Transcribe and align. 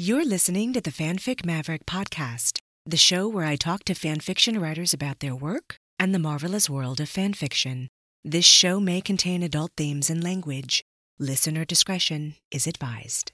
You're 0.00 0.24
listening 0.24 0.72
to 0.74 0.80
the 0.80 0.92
Fanfic 0.92 1.44
Maverick 1.44 1.84
podcast, 1.84 2.60
the 2.86 2.96
show 2.96 3.26
where 3.26 3.44
I 3.44 3.56
talk 3.56 3.82
to 3.82 3.94
fanfiction 3.94 4.62
writers 4.62 4.94
about 4.94 5.18
their 5.18 5.34
work 5.34 5.74
and 5.98 6.14
the 6.14 6.20
marvelous 6.20 6.70
world 6.70 7.00
of 7.00 7.08
fanfiction. 7.08 7.88
This 8.24 8.44
show 8.44 8.78
may 8.78 9.00
contain 9.00 9.42
adult 9.42 9.72
themes 9.76 10.08
and 10.08 10.22
language. 10.22 10.84
Listener 11.18 11.64
discretion 11.64 12.36
is 12.52 12.68
advised. 12.68 13.32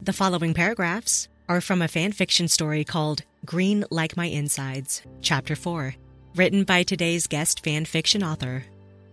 The 0.00 0.12
following 0.12 0.54
paragraphs 0.54 1.26
are 1.48 1.60
from 1.60 1.82
a 1.82 1.86
fanfiction 1.88 2.48
story 2.48 2.84
called 2.84 3.24
Green 3.44 3.84
Like 3.90 4.16
My 4.16 4.26
Insides, 4.26 5.02
Chapter 5.22 5.56
4, 5.56 5.96
written 6.36 6.62
by 6.62 6.84
today's 6.84 7.26
guest 7.26 7.64
fanfiction 7.64 8.24
author, 8.24 8.62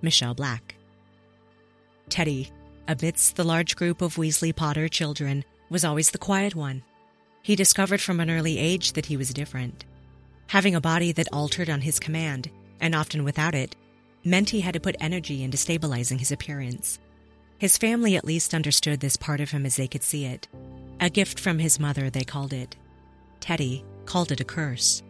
Michele 0.03 0.35
Black. 0.35 0.75
Teddy, 2.07 2.51
amidst 2.87 3.35
the 3.35 3.43
large 3.43 3.75
group 3.75 4.03
of 4.03 4.17
Weasley 4.17 4.55
Potter 4.55 4.87
children, 4.87 5.43
was 5.69 5.85
always 5.85 6.11
the 6.11 6.17
quiet 6.17 6.55
one. 6.55 6.83
He 7.41 7.55
discovered 7.55 8.01
from 8.01 8.19
an 8.19 8.29
early 8.29 8.57
age 8.57 8.93
that 8.93 9.05
he 9.05 9.17
was 9.17 9.33
different. 9.33 9.85
Having 10.47 10.75
a 10.75 10.81
body 10.81 11.11
that 11.11 11.31
altered 11.31 11.69
on 11.69 11.81
his 11.81 11.99
command, 11.99 12.49
and 12.81 12.95
often 12.95 13.23
without 13.23 13.55
it, 13.55 13.75
meant 14.23 14.49
he 14.49 14.61
had 14.61 14.73
to 14.73 14.79
put 14.79 14.95
energy 14.99 15.43
into 15.43 15.57
stabilizing 15.57 16.19
his 16.19 16.31
appearance. 16.31 16.99
His 17.57 17.77
family 17.77 18.15
at 18.15 18.25
least 18.25 18.53
understood 18.53 18.99
this 18.99 19.17
part 19.17 19.41
of 19.41 19.51
him 19.51 19.65
as 19.65 19.75
they 19.75 19.87
could 19.87 20.03
see 20.03 20.25
it. 20.25 20.47
A 20.99 21.09
gift 21.09 21.39
from 21.39 21.59
his 21.59 21.79
mother, 21.79 22.09
they 22.09 22.23
called 22.23 22.53
it. 22.53 22.75
Teddy 23.39 23.85
called 24.05 24.31
it 24.31 24.41
a 24.41 24.45
curse. 24.45 25.03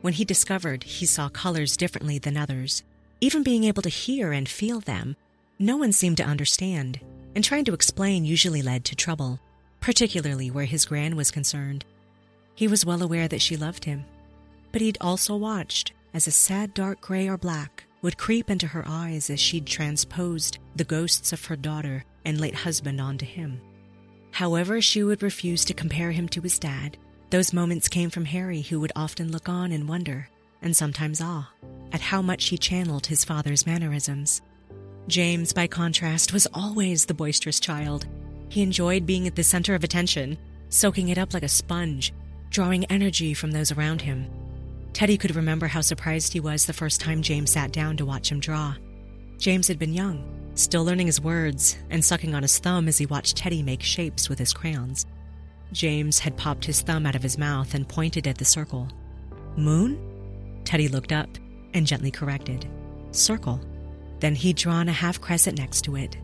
When 0.00 0.12
he 0.12 0.24
discovered 0.24 0.84
he 0.84 1.06
saw 1.06 1.28
colors 1.28 1.76
differently 1.76 2.18
than 2.18 2.36
others, 2.36 2.82
even 3.20 3.42
being 3.42 3.64
able 3.64 3.82
to 3.82 3.88
hear 3.88 4.32
and 4.32 4.48
feel 4.48 4.80
them, 4.80 5.16
no 5.58 5.76
one 5.76 5.92
seemed 5.92 6.18
to 6.18 6.24
understand, 6.24 7.00
and 7.34 7.42
trying 7.42 7.64
to 7.64 7.74
explain 7.74 8.24
usually 8.24 8.60
led 8.60 8.84
to 8.84 8.96
trouble 8.96 9.40
particularly 9.84 10.50
where 10.50 10.64
his 10.64 10.86
gran 10.86 11.14
was 11.14 11.30
concerned. 11.30 11.84
He 12.54 12.66
was 12.66 12.86
well 12.86 13.02
aware 13.02 13.28
that 13.28 13.42
she 13.42 13.54
loved 13.54 13.84
him, 13.84 14.06
but 14.72 14.80
he'd 14.80 14.96
also 14.98 15.36
watched 15.36 15.92
as 16.14 16.26
a 16.26 16.30
sad 16.30 16.72
dark 16.72 17.02
gray 17.02 17.28
or 17.28 17.36
black 17.36 17.84
would 18.00 18.16
creep 18.16 18.48
into 18.48 18.66
her 18.66 18.82
eyes 18.88 19.28
as 19.28 19.38
she'd 19.38 19.66
transposed 19.66 20.56
the 20.74 20.84
ghosts 20.84 21.34
of 21.34 21.44
her 21.44 21.56
daughter 21.56 22.02
and 22.24 22.40
late 22.40 22.54
husband 22.54 22.98
onto 22.98 23.26
him. 23.26 23.60
However, 24.30 24.80
she 24.80 25.02
would 25.02 25.22
refuse 25.22 25.66
to 25.66 25.74
compare 25.74 26.12
him 26.12 26.30
to 26.30 26.40
his 26.40 26.58
dad. 26.58 26.96
Those 27.28 27.52
moments 27.52 27.86
came 27.86 28.08
from 28.08 28.24
Harry, 28.24 28.62
who 28.62 28.80
would 28.80 28.92
often 28.96 29.32
look 29.32 29.50
on 29.50 29.70
in 29.70 29.86
wonder, 29.86 30.30
and 30.62 30.74
sometimes 30.74 31.20
awe, 31.20 31.50
at 31.92 32.00
how 32.00 32.22
much 32.22 32.46
he 32.46 32.56
channeled 32.56 33.08
his 33.08 33.22
father's 33.22 33.66
mannerisms. 33.66 34.40
James, 35.08 35.52
by 35.52 35.66
contrast, 35.66 36.32
was 36.32 36.48
always 36.54 37.04
the 37.04 37.12
boisterous 37.12 37.60
child, 37.60 38.06
he 38.54 38.62
enjoyed 38.62 39.04
being 39.04 39.26
at 39.26 39.34
the 39.34 39.42
center 39.42 39.74
of 39.74 39.82
attention, 39.82 40.38
soaking 40.68 41.08
it 41.08 41.18
up 41.18 41.34
like 41.34 41.42
a 41.42 41.48
sponge, 41.48 42.14
drawing 42.50 42.84
energy 42.84 43.34
from 43.34 43.50
those 43.50 43.72
around 43.72 44.00
him. 44.00 44.30
Teddy 44.92 45.18
could 45.18 45.34
remember 45.34 45.66
how 45.66 45.80
surprised 45.80 46.32
he 46.32 46.38
was 46.38 46.64
the 46.64 46.72
first 46.72 47.00
time 47.00 47.20
James 47.20 47.50
sat 47.50 47.72
down 47.72 47.96
to 47.96 48.06
watch 48.06 48.30
him 48.30 48.38
draw. 48.38 48.76
James 49.38 49.66
had 49.66 49.76
been 49.76 49.92
young, 49.92 50.24
still 50.54 50.84
learning 50.84 51.08
his 51.08 51.20
words 51.20 51.76
and 51.90 52.04
sucking 52.04 52.32
on 52.32 52.42
his 52.42 52.60
thumb 52.60 52.86
as 52.86 52.96
he 52.96 53.06
watched 53.06 53.36
Teddy 53.36 53.60
make 53.60 53.82
shapes 53.82 54.28
with 54.28 54.38
his 54.38 54.52
crayons. 54.52 55.04
James 55.72 56.20
had 56.20 56.36
popped 56.36 56.64
his 56.64 56.80
thumb 56.80 57.06
out 57.06 57.16
of 57.16 57.24
his 57.24 57.36
mouth 57.36 57.74
and 57.74 57.88
pointed 57.88 58.28
at 58.28 58.38
the 58.38 58.44
circle. 58.44 58.86
Moon? 59.56 59.98
Teddy 60.64 60.86
looked 60.86 61.10
up 61.10 61.28
and 61.74 61.88
gently 61.88 62.12
corrected. 62.12 62.68
Circle. 63.10 63.60
Then 64.20 64.36
he'd 64.36 64.56
drawn 64.56 64.88
a 64.88 64.92
half 64.92 65.20
crescent 65.20 65.58
next 65.58 65.82
to 65.82 65.96
it. 65.96 66.16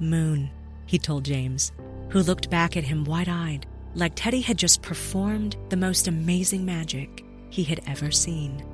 Moon 0.00 0.50
he 0.88 0.98
told 0.98 1.22
James, 1.22 1.70
who 2.08 2.22
looked 2.22 2.48
back 2.48 2.74
at 2.74 2.82
him 2.82 3.04
wide 3.04 3.28
eyed, 3.28 3.66
like 3.94 4.14
Teddy 4.14 4.40
had 4.40 4.56
just 4.56 4.80
performed 4.80 5.54
the 5.68 5.76
most 5.76 6.08
amazing 6.08 6.64
magic 6.64 7.22
he 7.50 7.62
had 7.62 7.80
ever 7.86 8.10
seen. 8.10 8.64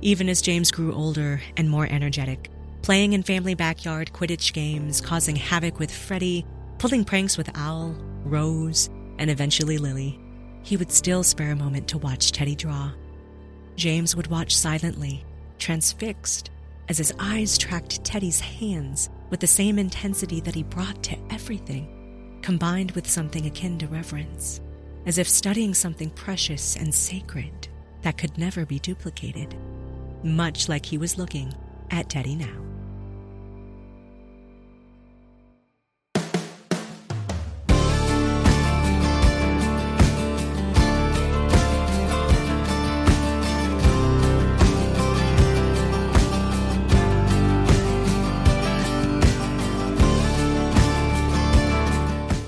Even 0.00 0.30
as 0.30 0.40
James 0.40 0.70
grew 0.70 0.94
older 0.94 1.42
and 1.58 1.68
more 1.68 1.86
energetic, 1.86 2.50
playing 2.80 3.12
in 3.12 3.22
family 3.22 3.54
backyard 3.54 4.12
Quidditch 4.14 4.54
games, 4.54 5.02
causing 5.02 5.36
havoc 5.36 5.78
with 5.78 5.92
Freddie, 5.92 6.46
pulling 6.78 7.04
pranks 7.04 7.36
with 7.36 7.54
Al, 7.54 7.94
Rose, 8.24 8.88
and 9.18 9.30
eventually 9.30 9.76
Lily, 9.76 10.18
he 10.62 10.78
would 10.78 10.90
still 10.90 11.22
spare 11.22 11.52
a 11.52 11.56
moment 11.56 11.86
to 11.88 11.98
watch 11.98 12.32
Teddy 12.32 12.56
draw. 12.56 12.90
James 13.76 14.16
would 14.16 14.28
watch 14.28 14.56
silently, 14.56 15.22
transfixed, 15.58 16.50
as 16.88 16.96
his 16.96 17.12
eyes 17.18 17.58
tracked 17.58 18.02
Teddy's 18.04 18.40
hands 18.40 19.10
with 19.32 19.40
the 19.40 19.46
same 19.46 19.78
intensity 19.78 20.40
that 20.42 20.54
he 20.54 20.62
brought 20.62 21.02
to 21.02 21.16
everything, 21.30 22.38
combined 22.42 22.90
with 22.90 23.08
something 23.08 23.46
akin 23.46 23.78
to 23.78 23.86
reverence, 23.86 24.60
as 25.06 25.16
if 25.16 25.26
studying 25.26 25.72
something 25.72 26.10
precious 26.10 26.76
and 26.76 26.94
sacred 26.94 27.66
that 28.02 28.18
could 28.18 28.36
never 28.36 28.66
be 28.66 28.78
duplicated, 28.78 29.56
much 30.22 30.68
like 30.68 30.84
he 30.84 30.98
was 30.98 31.16
looking 31.16 31.50
at 31.90 32.10
Teddy 32.10 32.36
now. 32.36 32.71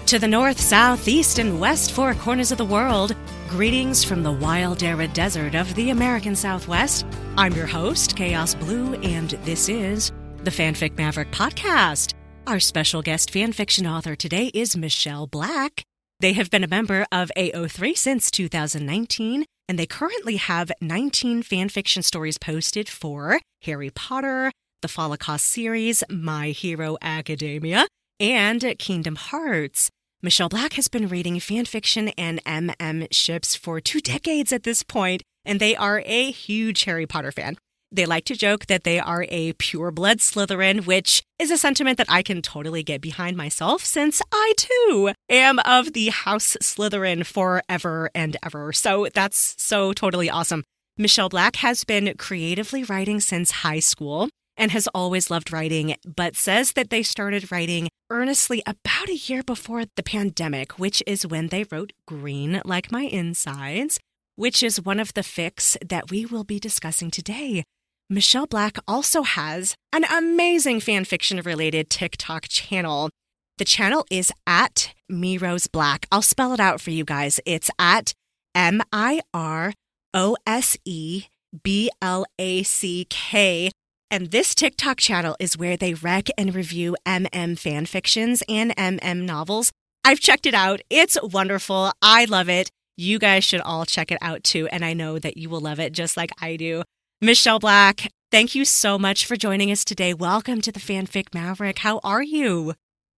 To 0.08 0.18
the 0.18 0.28
north, 0.28 0.60
south, 0.60 1.08
east, 1.08 1.38
and 1.38 1.58
west 1.58 1.92
four 1.92 2.12
corners 2.12 2.52
of 2.52 2.58
the 2.58 2.64
world, 2.64 3.16
greetings 3.48 4.04
from 4.04 4.22
the 4.22 4.30
wild 4.32 4.82
arid 4.82 5.14
desert 5.14 5.54
of 5.54 5.74
the 5.76 5.88
American 5.88 6.36
Southwest. 6.36 7.06
I'm 7.38 7.54
your 7.54 7.66
host, 7.66 8.14
Chaos 8.14 8.54
Blue, 8.54 8.94
and 8.96 9.30
this 9.44 9.70
is 9.70 10.12
the 10.42 10.50
Fanfic 10.50 10.98
Maverick 10.98 11.30
Podcast. 11.30 12.12
Our 12.46 12.60
special 12.60 13.00
guest 13.00 13.32
fanfiction 13.32 13.90
author 13.90 14.14
today 14.14 14.50
is 14.52 14.76
Michele 14.76 15.26
Black. 15.26 15.82
They 16.20 16.34
have 16.34 16.50
been 16.50 16.64
a 16.64 16.68
member 16.68 17.06
of 17.10 17.32
AO3 17.34 17.96
since 17.96 18.30
2019, 18.30 19.46
and 19.70 19.78
they 19.78 19.86
currently 19.86 20.36
have 20.36 20.70
19 20.82 21.42
fanfiction 21.42 22.04
stories 22.04 22.36
posted 22.36 22.90
for 22.90 23.40
Harry 23.62 23.88
Potter, 23.88 24.52
the 24.82 24.88
Holocaust 24.88 25.46
series, 25.46 26.04
My 26.10 26.50
Hero 26.50 26.98
Academia, 27.00 27.86
and 28.20 28.74
Kingdom 28.78 29.16
Hearts. 29.16 29.90
Michele 30.22 30.48
Black 30.48 30.74
has 30.74 30.88
been 30.88 31.08
reading 31.08 31.36
fanfiction 31.36 32.12
and 32.16 32.42
MM 32.44 33.06
ships 33.12 33.54
for 33.54 33.80
two 33.80 34.00
decades 34.00 34.52
at 34.52 34.62
this 34.62 34.82
point, 34.82 35.22
and 35.44 35.60
they 35.60 35.76
are 35.76 36.02
a 36.06 36.30
huge 36.30 36.84
Harry 36.84 37.06
Potter 37.06 37.30
fan. 37.30 37.56
They 37.92 38.06
like 38.06 38.24
to 38.24 38.34
joke 38.34 38.66
that 38.66 38.84
they 38.84 38.98
are 38.98 39.26
a 39.28 39.52
pure 39.52 39.90
blood 39.90 40.18
Slytherin, 40.18 40.86
which 40.86 41.22
is 41.38 41.50
a 41.50 41.58
sentiment 41.58 41.98
that 41.98 42.10
I 42.10 42.22
can 42.22 42.42
totally 42.42 42.82
get 42.82 43.00
behind 43.00 43.36
myself 43.36 43.84
since 43.84 44.20
I 44.32 44.54
too 44.56 45.12
am 45.28 45.58
of 45.60 45.92
the 45.92 46.08
House 46.08 46.56
Slytherin 46.62 47.24
forever 47.24 48.10
and 48.14 48.36
ever. 48.42 48.72
So 48.72 49.08
that's 49.14 49.54
so 49.58 49.92
totally 49.92 50.28
awesome. 50.28 50.64
Michele 50.96 51.28
Black 51.28 51.56
has 51.56 51.84
been 51.84 52.14
creatively 52.16 52.82
writing 52.82 53.20
since 53.20 53.50
high 53.50 53.80
school 53.80 54.28
and 54.56 54.70
has 54.70 54.88
always 54.94 55.30
loved 55.30 55.52
writing, 55.52 55.96
but 56.04 56.36
says 56.36 56.72
that 56.72 56.90
they 56.90 57.02
started 57.02 57.50
writing 57.50 57.88
earnestly 58.10 58.62
about 58.66 59.08
a 59.08 59.16
year 59.16 59.42
before 59.42 59.84
the 59.96 60.02
pandemic, 60.02 60.78
which 60.78 61.02
is 61.06 61.26
when 61.26 61.48
they 61.48 61.64
wrote 61.70 61.92
Green 62.06 62.60
Like 62.64 62.92
My 62.92 63.02
Insides, 63.02 63.98
which 64.36 64.62
is 64.62 64.80
one 64.80 65.00
of 65.00 65.14
the 65.14 65.22
fics 65.22 65.76
that 65.86 66.10
we 66.10 66.26
will 66.26 66.44
be 66.44 66.58
discussing 66.58 67.10
today. 67.10 67.64
Michele 68.10 68.46
Black 68.46 68.76
also 68.86 69.22
has 69.22 69.74
an 69.92 70.04
amazing 70.04 70.80
fanfiction 70.80 71.44
related 71.44 71.88
TikTok 71.88 72.46
channel. 72.48 73.10
The 73.58 73.64
channel 73.64 74.04
is 74.10 74.30
at 74.46 74.92
Mirose 75.10 75.70
Black. 75.70 76.06
I'll 76.12 76.22
spell 76.22 76.52
it 76.52 76.60
out 76.60 76.80
for 76.80 76.90
you 76.90 77.04
guys. 77.04 77.40
It's 77.46 77.70
at 77.78 78.12
M 78.54 78.82
I 78.92 79.22
R 79.32 79.72
O 80.12 80.36
S 80.46 80.76
E 80.84 81.24
B 81.62 81.90
L 82.02 82.26
A 82.38 82.62
C 82.62 83.06
K 83.08 83.70
and 84.10 84.30
this 84.30 84.54
TikTok 84.54 84.98
channel 84.98 85.36
is 85.38 85.56
where 85.56 85.76
they 85.76 85.94
rec 85.94 86.28
and 86.38 86.54
review 86.54 86.96
MM 87.06 87.58
fan 87.58 87.86
fictions 87.86 88.42
and 88.48 88.74
MM 88.76 89.22
novels. 89.22 89.72
I've 90.04 90.20
checked 90.20 90.46
it 90.46 90.54
out. 90.54 90.80
It's 90.90 91.16
wonderful. 91.22 91.92
I 92.02 92.26
love 92.26 92.48
it. 92.48 92.70
You 92.96 93.18
guys 93.18 93.42
should 93.44 93.60
all 93.60 93.84
check 93.84 94.12
it 94.12 94.18
out 94.20 94.44
too. 94.44 94.68
And 94.68 94.84
I 94.84 94.92
know 94.92 95.18
that 95.18 95.36
you 95.36 95.48
will 95.48 95.60
love 95.60 95.80
it 95.80 95.92
just 95.92 96.16
like 96.16 96.30
I 96.40 96.56
do. 96.56 96.82
Michele 97.20 97.58
Black, 97.58 98.12
thank 98.30 98.54
you 98.54 98.64
so 98.64 98.98
much 98.98 99.26
for 99.26 99.36
joining 99.36 99.70
us 99.70 99.84
today. 99.84 100.14
Welcome 100.14 100.60
to 100.60 100.70
the 100.70 100.80
Fanfic 100.80 101.32
Maverick. 101.34 101.78
How 101.78 102.00
are 102.04 102.22
you? 102.22 102.74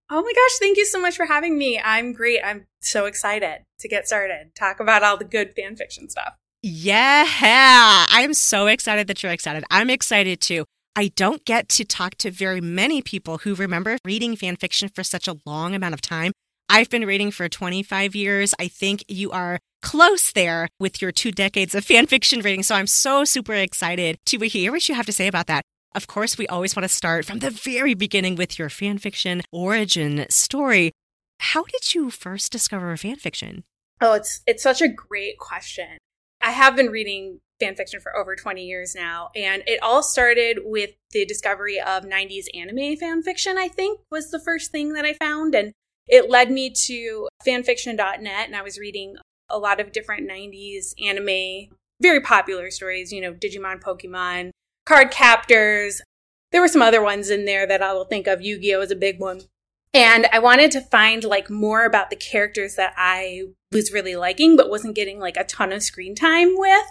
Oh 0.08 0.22
my 0.22 0.32
gosh, 0.32 0.58
thank 0.60 0.78
you 0.78 0.86
so 0.86 1.00
much 1.00 1.16
for 1.16 1.26
having 1.26 1.58
me. 1.58 1.80
I'm 1.84 2.12
great. 2.12 2.40
I'm 2.44 2.66
so 2.80 3.06
excited 3.06 3.64
to 3.80 3.88
get 3.88 4.06
started. 4.06 4.52
Talk 4.54 4.78
about 4.78 5.02
all 5.02 5.16
the 5.16 5.24
good 5.24 5.54
fanfiction 5.56 6.08
stuff. 6.10 6.36
Yeah, 6.62 8.06
I'm 8.08 8.32
so 8.32 8.66
excited 8.68 9.08
that 9.08 9.22
you're 9.22 9.32
excited. 9.32 9.64
I'm 9.70 9.90
excited 9.90 10.40
too. 10.40 10.64
I 10.98 11.08
don't 11.14 11.44
get 11.44 11.68
to 11.70 11.84
talk 11.84 12.14
to 12.16 12.30
very 12.30 12.62
many 12.62 13.02
people 13.02 13.38
who 13.38 13.54
remember 13.54 13.98
reading 14.02 14.34
fan 14.34 14.56
fiction 14.56 14.88
for 14.88 15.04
such 15.04 15.28
a 15.28 15.36
long 15.44 15.74
amount 15.74 15.92
of 15.92 16.00
time. 16.00 16.32
I've 16.70 16.88
been 16.88 17.04
reading 17.04 17.30
for 17.30 17.50
25 17.50 18.16
years. 18.16 18.54
I 18.58 18.68
think 18.68 19.04
you 19.06 19.30
are 19.30 19.58
close 19.82 20.32
there 20.32 20.68
with 20.80 21.02
your 21.02 21.12
two 21.12 21.32
decades 21.32 21.74
of 21.74 21.84
fan 21.90 22.06
fiction 22.06 22.40
reading. 22.40 22.62
So 22.62 22.74
I'm 22.74 22.86
so 22.86 23.24
super 23.24 23.52
excited 23.52 24.16
to 24.24 24.38
hear 24.38 24.72
what 24.72 24.88
you 24.88 24.94
have 24.94 25.04
to 25.04 25.12
say 25.12 25.26
about 25.26 25.48
that. 25.48 25.64
Of 25.94 26.06
course, 26.06 26.38
we 26.38 26.46
always 26.46 26.74
want 26.74 26.84
to 26.84 26.88
start 26.88 27.26
from 27.26 27.40
the 27.40 27.50
very 27.50 27.92
beginning 27.92 28.34
with 28.34 28.58
your 28.58 28.70
fan 28.70 28.96
fiction 28.96 29.42
origin 29.52 30.24
story. 30.30 30.92
How 31.40 31.64
did 31.64 31.94
you 31.94 32.10
first 32.10 32.50
discover 32.50 32.96
fan 32.96 33.16
fiction? 33.16 33.64
Oh, 34.00 34.14
it's 34.14 34.40
it's 34.46 34.62
such 34.62 34.80
a 34.80 34.88
great 34.88 35.38
question. 35.38 35.98
I 36.40 36.52
have 36.52 36.74
been 36.74 36.88
reading 36.88 37.40
fan 37.60 37.74
fiction 37.74 38.00
for 38.00 38.16
over 38.16 38.36
20 38.36 38.64
years 38.64 38.94
now. 38.94 39.30
And 39.34 39.62
it 39.66 39.82
all 39.82 40.02
started 40.02 40.60
with 40.64 40.90
the 41.12 41.24
discovery 41.24 41.80
of 41.80 42.04
90s 42.04 42.46
anime 42.54 42.96
fan 42.96 43.22
fiction, 43.22 43.56
I 43.58 43.68
think 43.68 44.00
was 44.10 44.30
the 44.30 44.40
first 44.40 44.70
thing 44.70 44.92
that 44.94 45.04
I 45.04 45.14
found. 45.14 45.54
And 45.54 45.72
it 46.06 46.30
led 46.30 46.50
me 46.50 46.70
to 46.86 47.28
fanfiction.net. 47.46 48.46
And 48.46 48.56
I 48.56 48.62
was 48.62 48.78
reading 48.78 49.16
a 49.48 49.58
lot 49.58 49.80
of 49.80 49.92
different 49.92 50.28
90s 50.28 50.92
anime, 51.02 51.70
very 52.00 52.20
popular 52.20 52.70
stories, 52.70 53.12
you 53.12 53.20
know, 53.20 53.32
Digimon, 53.32 53.80
Pokemon, 53.80 54.50
Card 54.84 55.10
Captors. 55.10 56.02
There 56.52 56.60
were 56.60 56.68
some 56.68 56.82
other 56.82 57.02
ones 57.02 57.30
in 57.30 57.44
there 57.44 57.66
that 57.66 57.82
I 57.82 57.92
will 57.92 58.04
think 58.04 58.26
of. 58.26 58.42
Yu 58.42 58.58
Gi 58.60 58.74
Oh! 58.74 58.80
is 58.80 58.90
a 58.90 58.96
big 58.96 59.20
one. 59.20 59.42
And 59.94 60.26
I 60.30 60.38
wanted 60.40 60.70
to 60.72 60.80
find 60.80 61.24
like 61.24 61.48
more 61.48 61.84
about 61.84 62.10
the 62.10 62.16
characters 62.16 62.74
that 62.74 62.92
I 62.96 63.44
was 63.72 63.92
really 63.92 64.14
liking, 64.14 64.56
but 64.56 64.68
wasn't 64.68 64.94
getting 64.94 65.18
like 65.18 65.36
a 65.36 65.44
ton 65.44 65.72
of 65.72 65.82
screen 65.82 66.14
time 66.14 66.54
with. 66.56 66.86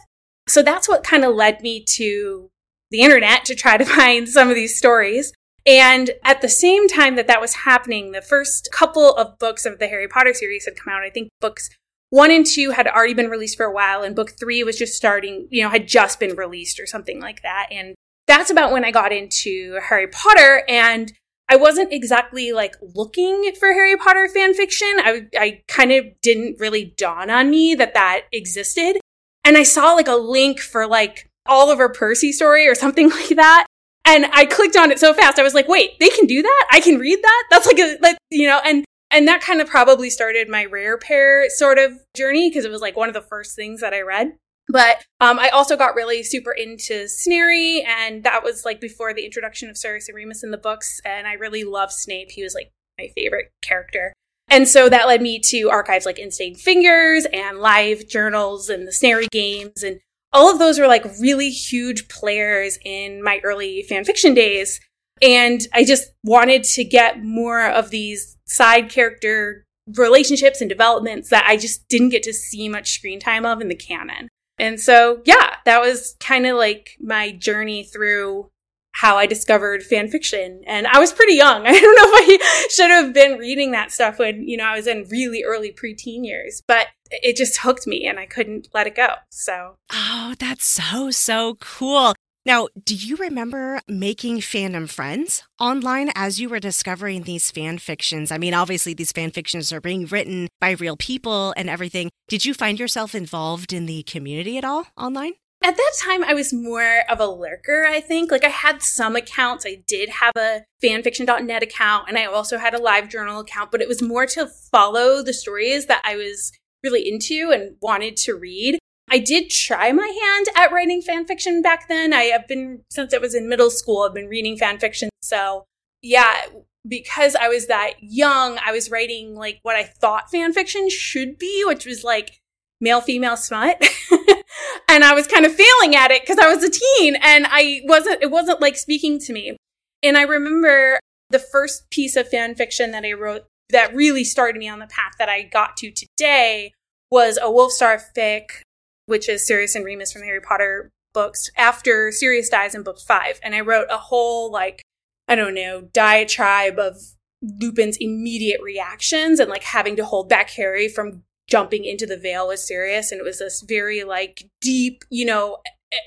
So 0.47 0.61
that's 0.61 0.87
what 0.87 1.03
kind 1.03 1.25
of 1.25 1.35
led 1.35 1.61
me 1.61 1.83
to 1.95 2.49
the 2.91 3.01
internet 3.01 3.45
to 3.45 3.55
try 3.55 3.77
to 3.77 3.85
find 3.97 4.27
some 4.29 4.49
of 4.49 4.55
these 4.55 4.77
stories. 4.77 5.33
And 5.65 6.11
at 6.23 6.41
the 6.41 6.49
same 6.49 6.87
time 6.87 7.15
that 7.15 7.27
that 7.27 7.41
was 7.41 7.55
happening, 7.55 8.11
the 8.11 8.21
first 8.21 8.69
couple 8.71 9.15
of 9.15 9.39
books 9.39 9.65
of 9.65 9.79
the 9.79 9.87
Harry 9.87 10.07
Potter 10.07 10.33
series 10.33 10.65
had 10.65 10.75
come 10.75 10.93
out. 10.93 11.01
I 11.01 11.09
think 11.09 11.29
books 11.41 11.69
one 12.11 12.29
and 12.29 12.45
two 12.45 12.71
had 12.71 12.87
already 12.87 13.15
been 13.15 13.31
released 13.31 13.57
for 13.57 13.65
a 13.65 13.73
while, 13.73 14.03
and 14.03 14.15
book 14.15 14.33
three 14.39 14.63
was 14.63 14.77
just 14.77 14.93
starting, 14.93 15.47
you 15.49 15.63
know, 15.63 15.69
had 15.69 15.87
just 15.87 16.19
been 16.19 16.35
released 16.35 16.79
or 16.79 16.85
something 16.85 17.19
like 17.19 17.41
that. 17.41 17.67
And 17.71 17.95
that's 18.27 18.51
about 18.51 18.71
when 18.71 18.85
I 18.85 18.91
got 18.91 19.11
into 19.11 19.79
Harry 19.89 20.07
Potter. 20.07 20.63
And 20.69 21.11
I 21.49 21.55
wasn't 21.55 21.91
exactly 21.91 22.51
like 22.51 22.75
looking 22.81 23.51
for 23.59 23.73
Harry 23.73 23.97
Potter 23.97 24.27
fan 24.27 24.53
fiction. 24.53 24.93
I, 24.97 25.27
I 25.37 25.61
kind 25.67 25.91
of 25.91 26.05
didn't 26.21 26.59
really 26.59 26.93
dawn 26.97 27.29
on 27.29 27.49
me 27.49 27.75
that 27.75 27.95
that 27.95 28.25
existed. 28.31 28.97
And 29.45 29.57
I 29.57 29.63
saw 29.63 29.93
like 29.93 30.07
a 30.07 30.15
link 30.15 30.59
for 30.59 30.87
like 30.87 31.29
Oliver 31.45 31.87
Percy 31.87 32.31
story 32.31 32.67
or 32.67 32.75
something 32.75 33.09
like 33.11 33.29
that. 33.29 33.67
And 34.03 34.25
I 34.33 34.45
clicked 34.45 34.75
on 34.75 34.91
it 34.91 34.99
so 34.99 35.13
fast. 35.13 35.39
I 35.39 35.43
was 35.43 35.53
like, 35.53 35.67
wait, 35.67 35.99
they 35.99 36.09
can 36.09 36.25
do 36.25 36.41
that? 36.41 36.67
I 36.71 36.79
can 36.79 36.99
read 36.99 37.19
that? 37.23 37.43
That's 37.49 37.65
like 37.65 37.79
a, 37.79 37.97
like, 38.01 38.17
you 38.29 38.47
know, 38.47 38.59
and, 38.63 38.85
and 39.09 39.27
that 39.27 39.41
kind 39.41 39.61
of 39.61 39.67
probably 39.67 40.09
started 40.09 40.49
my 40.49 40.65
rare 40.65 40.97
pair 40.97 41.49
sort 41.49 41.79
of 41.79 41.93
journey 42.15 42.49
because 42.49 42.65
it 42.65 42.71
was 42.71 42.81
like 42.81 42.97
one 42.97 43.07
of 43.07 43.13
the 43.13 43.21
first 43.21 43.55
things 43.55 43.81
that 43.81 43.93
I 43.93 44.01
read. 44.01 44.33
But 44.67 45.03
um, 45.21 45.39
I 45.39 45.49
also 45.49 45.77
got 45.77 45.95
really 45.95 46.23
super 46.23 46.51
into 46.51 47.07
Snarry, 47.07 47.85
and 47.85 48.23
that 48.23 48.43
was 48.43 48.65
like 48.65 48.81
before 48.81 49.13
the 49.13 49.23
introduction 49.23 49.69
of 49.69 49.77
Sirius 49.77 50.09
and 50.09 50.15
Remus 50.15 50.43
in 50.43 50.51
the 50.51 50.57
books. 50.57 50.99
And 51.05 51.27
I 51.27 51.33
really 51.33 51.63
loved 51.63 51.91
Snape. 51.93 52.31
He 52.31 52.43
was 52.43 52.55
like 52.55 52.71
my 52.97 53.09
favorite 53.15 53.51
character. 53.61 54.13
And 54.49 54.67
so 54.67 54.89
that 54.89 55.07
led 55.07 55.21
me 55.21 55.39
to 55.45 55.69
archives 55.69 56.05
like 56.05 56.19
Ink 56.19 56.33
Stained 56.33 56.59
Fingers 56.59 57.25
and 57.33 57.59
live 57.59 58.07
journals 58.07 58.69
and 58.69 58.87
the 58.87 58.91
Snarry 58.91 59.27
games. 59.31 59.83
And 59.83 59.99
all 60.31 60.51
of 60.51 60.59
those 60.59 60.79
were 60.79 60.87
like 60.87 61.05
really 61.19 61.49
huge 61.49 62.07
players 62.07 62.77
in 62.85 63.23
my 63.23 63.41
early 63.43 63.85
fanfiction 63.89 64.35
days. 64.35 64.79
And 65.21 65.61
I 65.73 65.83
just 65.83 66.09
wanted 66.23 66.63
to 66.63 66.83
get 66.83 67.23
more 67.23 67.65
of 67.65 67.89
these 67.89 68.37
side 68.45 68.89
character 68.89 69.63
relationships 69.95 70.61
and 70.61 70.69
developments 70.69 71.29
that 71.29 71.45
I 71.47 71.57
just 71.57 71.87
didn't 71.87 72.09
get 72.09 72.23
to 72.23 72.33
see 72.33 72.67
much 72.69 72.91
screen 72.91 73.19
time 73.19 73.45
of 73.45 73.61
in 73.61 73.67
the 73.67 73.75
canon. 73.75 74.27
And 74.57 74.79
so, 74.79 75.21
yeah, 75.25 75.55
that 75.65 75.81
was 75.81 76.15
kind 76.19 76.45
of 76.45 76.57
like 76.57 76.97
my 76.99 77.31
journey 77.31 77.83
through 77.83 78.49
how 78.95 79.17
I 79.17 79.25
discovered 79.25 79.83
fan 79.83 80.07
fiction. 80.07 80.61
And 80.65 80.87
I 80.87 80.99
was 80.99 81.11
pretty 81.11 81.33
young. 81.33 81.63
I 81.67 81.71
don't 81.71 81.95
know 81.95 82.17
if 82.17 82.41
I 82.41 82.67
should 82.69 82.89
have 82.89 83.13
been 83.13 83.37
reading 83.37 83.71
that 83.71 83.91
stuff 83.91 84.19
when, 84.19 84.47
you 84.47 84.55
know, 84.55 84.63
I 84.63 84.75
was 84.75 84.87
in 84.87 85.05
really 85.09 85.43
early 85.43 85.71
preteen 85.71 86.25
years, 86.25 86.63
but 86.65 86.87
it 87.11 87.35
just 87.35 87.57
hooked 87.57 87.85
me 87.85 88.07
and 88.07 88.17
I 88.17 88.25
couldn't 88.25 88.69
let 88.73 88.87
it 88.87 88.95
go. 88.95 89.15
So, 89.29 89.75
oh, 89.91 90.35
that's 90.39 90.65
so, 90.65 91.11
so 91.11 91.57
cool. 91.59 92.15
Now, 92.45 92.67
do 92.85 92.95
you 92.95 93.17
remember 93.17 93.81
making 93.87 94.37
fandom 94.37 94.87
friends 94.87 95.43
online 95.59 96.11
as 96.15 96.39
you 96.39 96.47
were 96.47 96.59
discovering 96.59 97.23
these 97.23 97.51
fan 97.51 97.79
fictions? 97.79 98.31
I 98.31 98.37
mean, 98.37 98.53
obviously, 98.53 98.93
these 98.93 99.11
fan 99.11 99.31
fictions 99.31 99.73
are 99.73 99.81
being 99.81 100.05
written 100.05 100.47
by 100.61 100.71
real 100.71 100.95
people 100.95 101.53
and 101.57 101.69
everything. 101.69 102.11
Did 102.29 102.45
you 102.45 102.53
find 102.53 102.79
yourself 102.79 103.13
involved 103.13 103.73
in 103.73 103.87
the 103.87 104.03
community 104.03 104.57
at 104.57 104.63
all 104.63 104.87
online? 104.95 105.33
At 105.65 105.77
that 105.77 105.93
time, 105.99 106.23
I 106.23 106.35
was 106.35 106.53
more 106.53 106.99
of 107.09 107.19
a 107.19 107.25
lurker, 107.25 107.87
I 107.89 107.99
think. 107.99 108.29
Like, 108.29 108.43
I 108.43 108.49
had 108.49 108.83
some 108.83 109.15
accounts. 109.15 109.65
I 109.65 109.81
did 109.87 110.09
have 110.09 110.33
a 110.37 110.63
fanfiction.net 110.83 111.63
account, 111.63 112.07
and 112.07 112.19
I 112.19 112.25
also 112.25 112.59
had 112.59 112.75
a 112.75 112.81
live 112.81 113.09
journal 113.09 113.39
account, 113.39 113.71
but 113.71 113.81
it 113.81 113.87
was 113.87 113.99
more 113.99 114.27
to 114.27 114.45
follow 114.45 115.23
the 115.23 115.33
stories 115.33 115.87
that 115.87 116.03
I 116.05 116.17
was 116.17 116.51
really 116.83 117.11
into 117.11 117.49
and 117.51 117.77
wanted 117.81 118.15
to 118.17 118.35
read. 118.35 118.77
I 119.09 119.17
did 119.17 119.49
try 119.49 119.91
my 119.91 120.05
hand 120.05 120.45
at 120.55 120.71
writing 120.71 121.01
fanfiction 121.01 121.63
back 121.63 121.87
then. 121.87 122.13
I 122.13 122.25
have 122.25 122.47
been, 122.47 122.83
since 122.91 123.11
I 123.11 123.17
was 123.17 123.33
in 123.33 123.49
middle 123.49 123.71
school, 123.71 124.03
I've 124.03 124.13
been 124.13 124.27
reading 124.27 124.59
fanfiction. 124.59 125.07
So, 125.23 125.65
yeah, 126.03 126.43
because 126.87 127.35
I 127.35 127.47
was 127.47 127.65
that 127.65 127.93
young, 128.01 128.59
I 128.63 128.71
was 128.71 128.91
writing 128.91 129.33
like 129.33 129.61
what 129.63 129.75
I 129.75 129.83
thought 129.83 130.31
fanfiction 130.31 130.91
should 130.91 131.39
be, 131.39 131.63
which 131.65 131.87
was 131.87 132.03
like 132.03 132.39
male 132.79 133.01
female 133.01 133.35
smut. 133.35 133.83
and 134.87 135.03
I 135.03 135.13
was 135.13 135.27
kind 135.27 135.45
of 135.45 135.53
failing 135.53 135.95
at 135.95 136.11
it 136.11 136.21
because 136.21 136.37
I 136.37 136.53
was 136.53 136.63
a 136.63 136.69
teen 136.69 137.15
and 137.15 137.45
I 137.49 137.81
wasn't, 137.85 138.21
it 138.21 138.31
wasn't 138.31 138.61
like 138.61 138.77
speaking 138.77 139.19
to 139.19 139.33
me. 139.33 139.57
And 140.03 140.17
I 140.17 140.23
remember 140.23 140.99
the 141.29 141.39
first 141.39 141.89
piece 141.89 142.15
of 142.15 142.29
fan 142.29 142.55
fiction 142.55 142.91
that 142.91 143.03
I 143.03 143.13
wrote 143.13 143.45
that 143.69 143.95
really 143.95 144.23
started 144.23 144.59
me 144.59 144.69
on 144.69 144.79
the 144.79 144.87
path 144.87 145.13
that 145.17 145.29
I 145.29 145.43
got 145.43 145.75
to 145.77 145.91
today 145.91 146.71
was 147.11 147.37
a 147.37 147.45
Wolfstar 147.45 148.01
fic, 148.15 148.61
which 149.05 149.27
is 149.27 149.45
Sirius 149.45 149.75
and 149.75 149.85
Remus 149.85 150.11
from 150.11 150.23
Harry 150.23 150.41
Potter 150.41 150.91
books 151.13 151.49
after 151.57 152.11
Sirius 152.11 152.49
dies 152.49 152.75
in 152.75 152.83
book 152.83 152.99
five. 152.99 153.39
And 153.41 153.55
I 153.55 153.61
wrote 153.61 153.87
a 153.89 153.97
whole, 153.97 154.51
like, 154.51 154.81
I 155.27 155.35
don't 155.35 155.55
know, 155.55 155.89
diatribe 155.93 156.77
of 156.77 156.97
Lupin's 157.41 157.97
immediate 157.97 158.61
reactions 158.61 159.39
and 159.39 159.49
like 159.49 159.63
having 159.63 159.95
to 159.95 160.05
hold 160.05 160.29
back 160.29 160.49
Harry 160.51 160.87
from 160.87 161.23
jumping 161.47 161.85
into 161.85 162.05
the 162.05 162.17
veil 162.17 162.47
was 162.47 162.65
Sirius 162.65 163.11
And 163.11 163.19
it 163.19 163.23
was 163.23 163.39
this 163.39 163.61
very 163.61 164.03
like 164.03 164.49
deep, 164.61 165.03
you 165.09 165.25
know, 165.25 165.57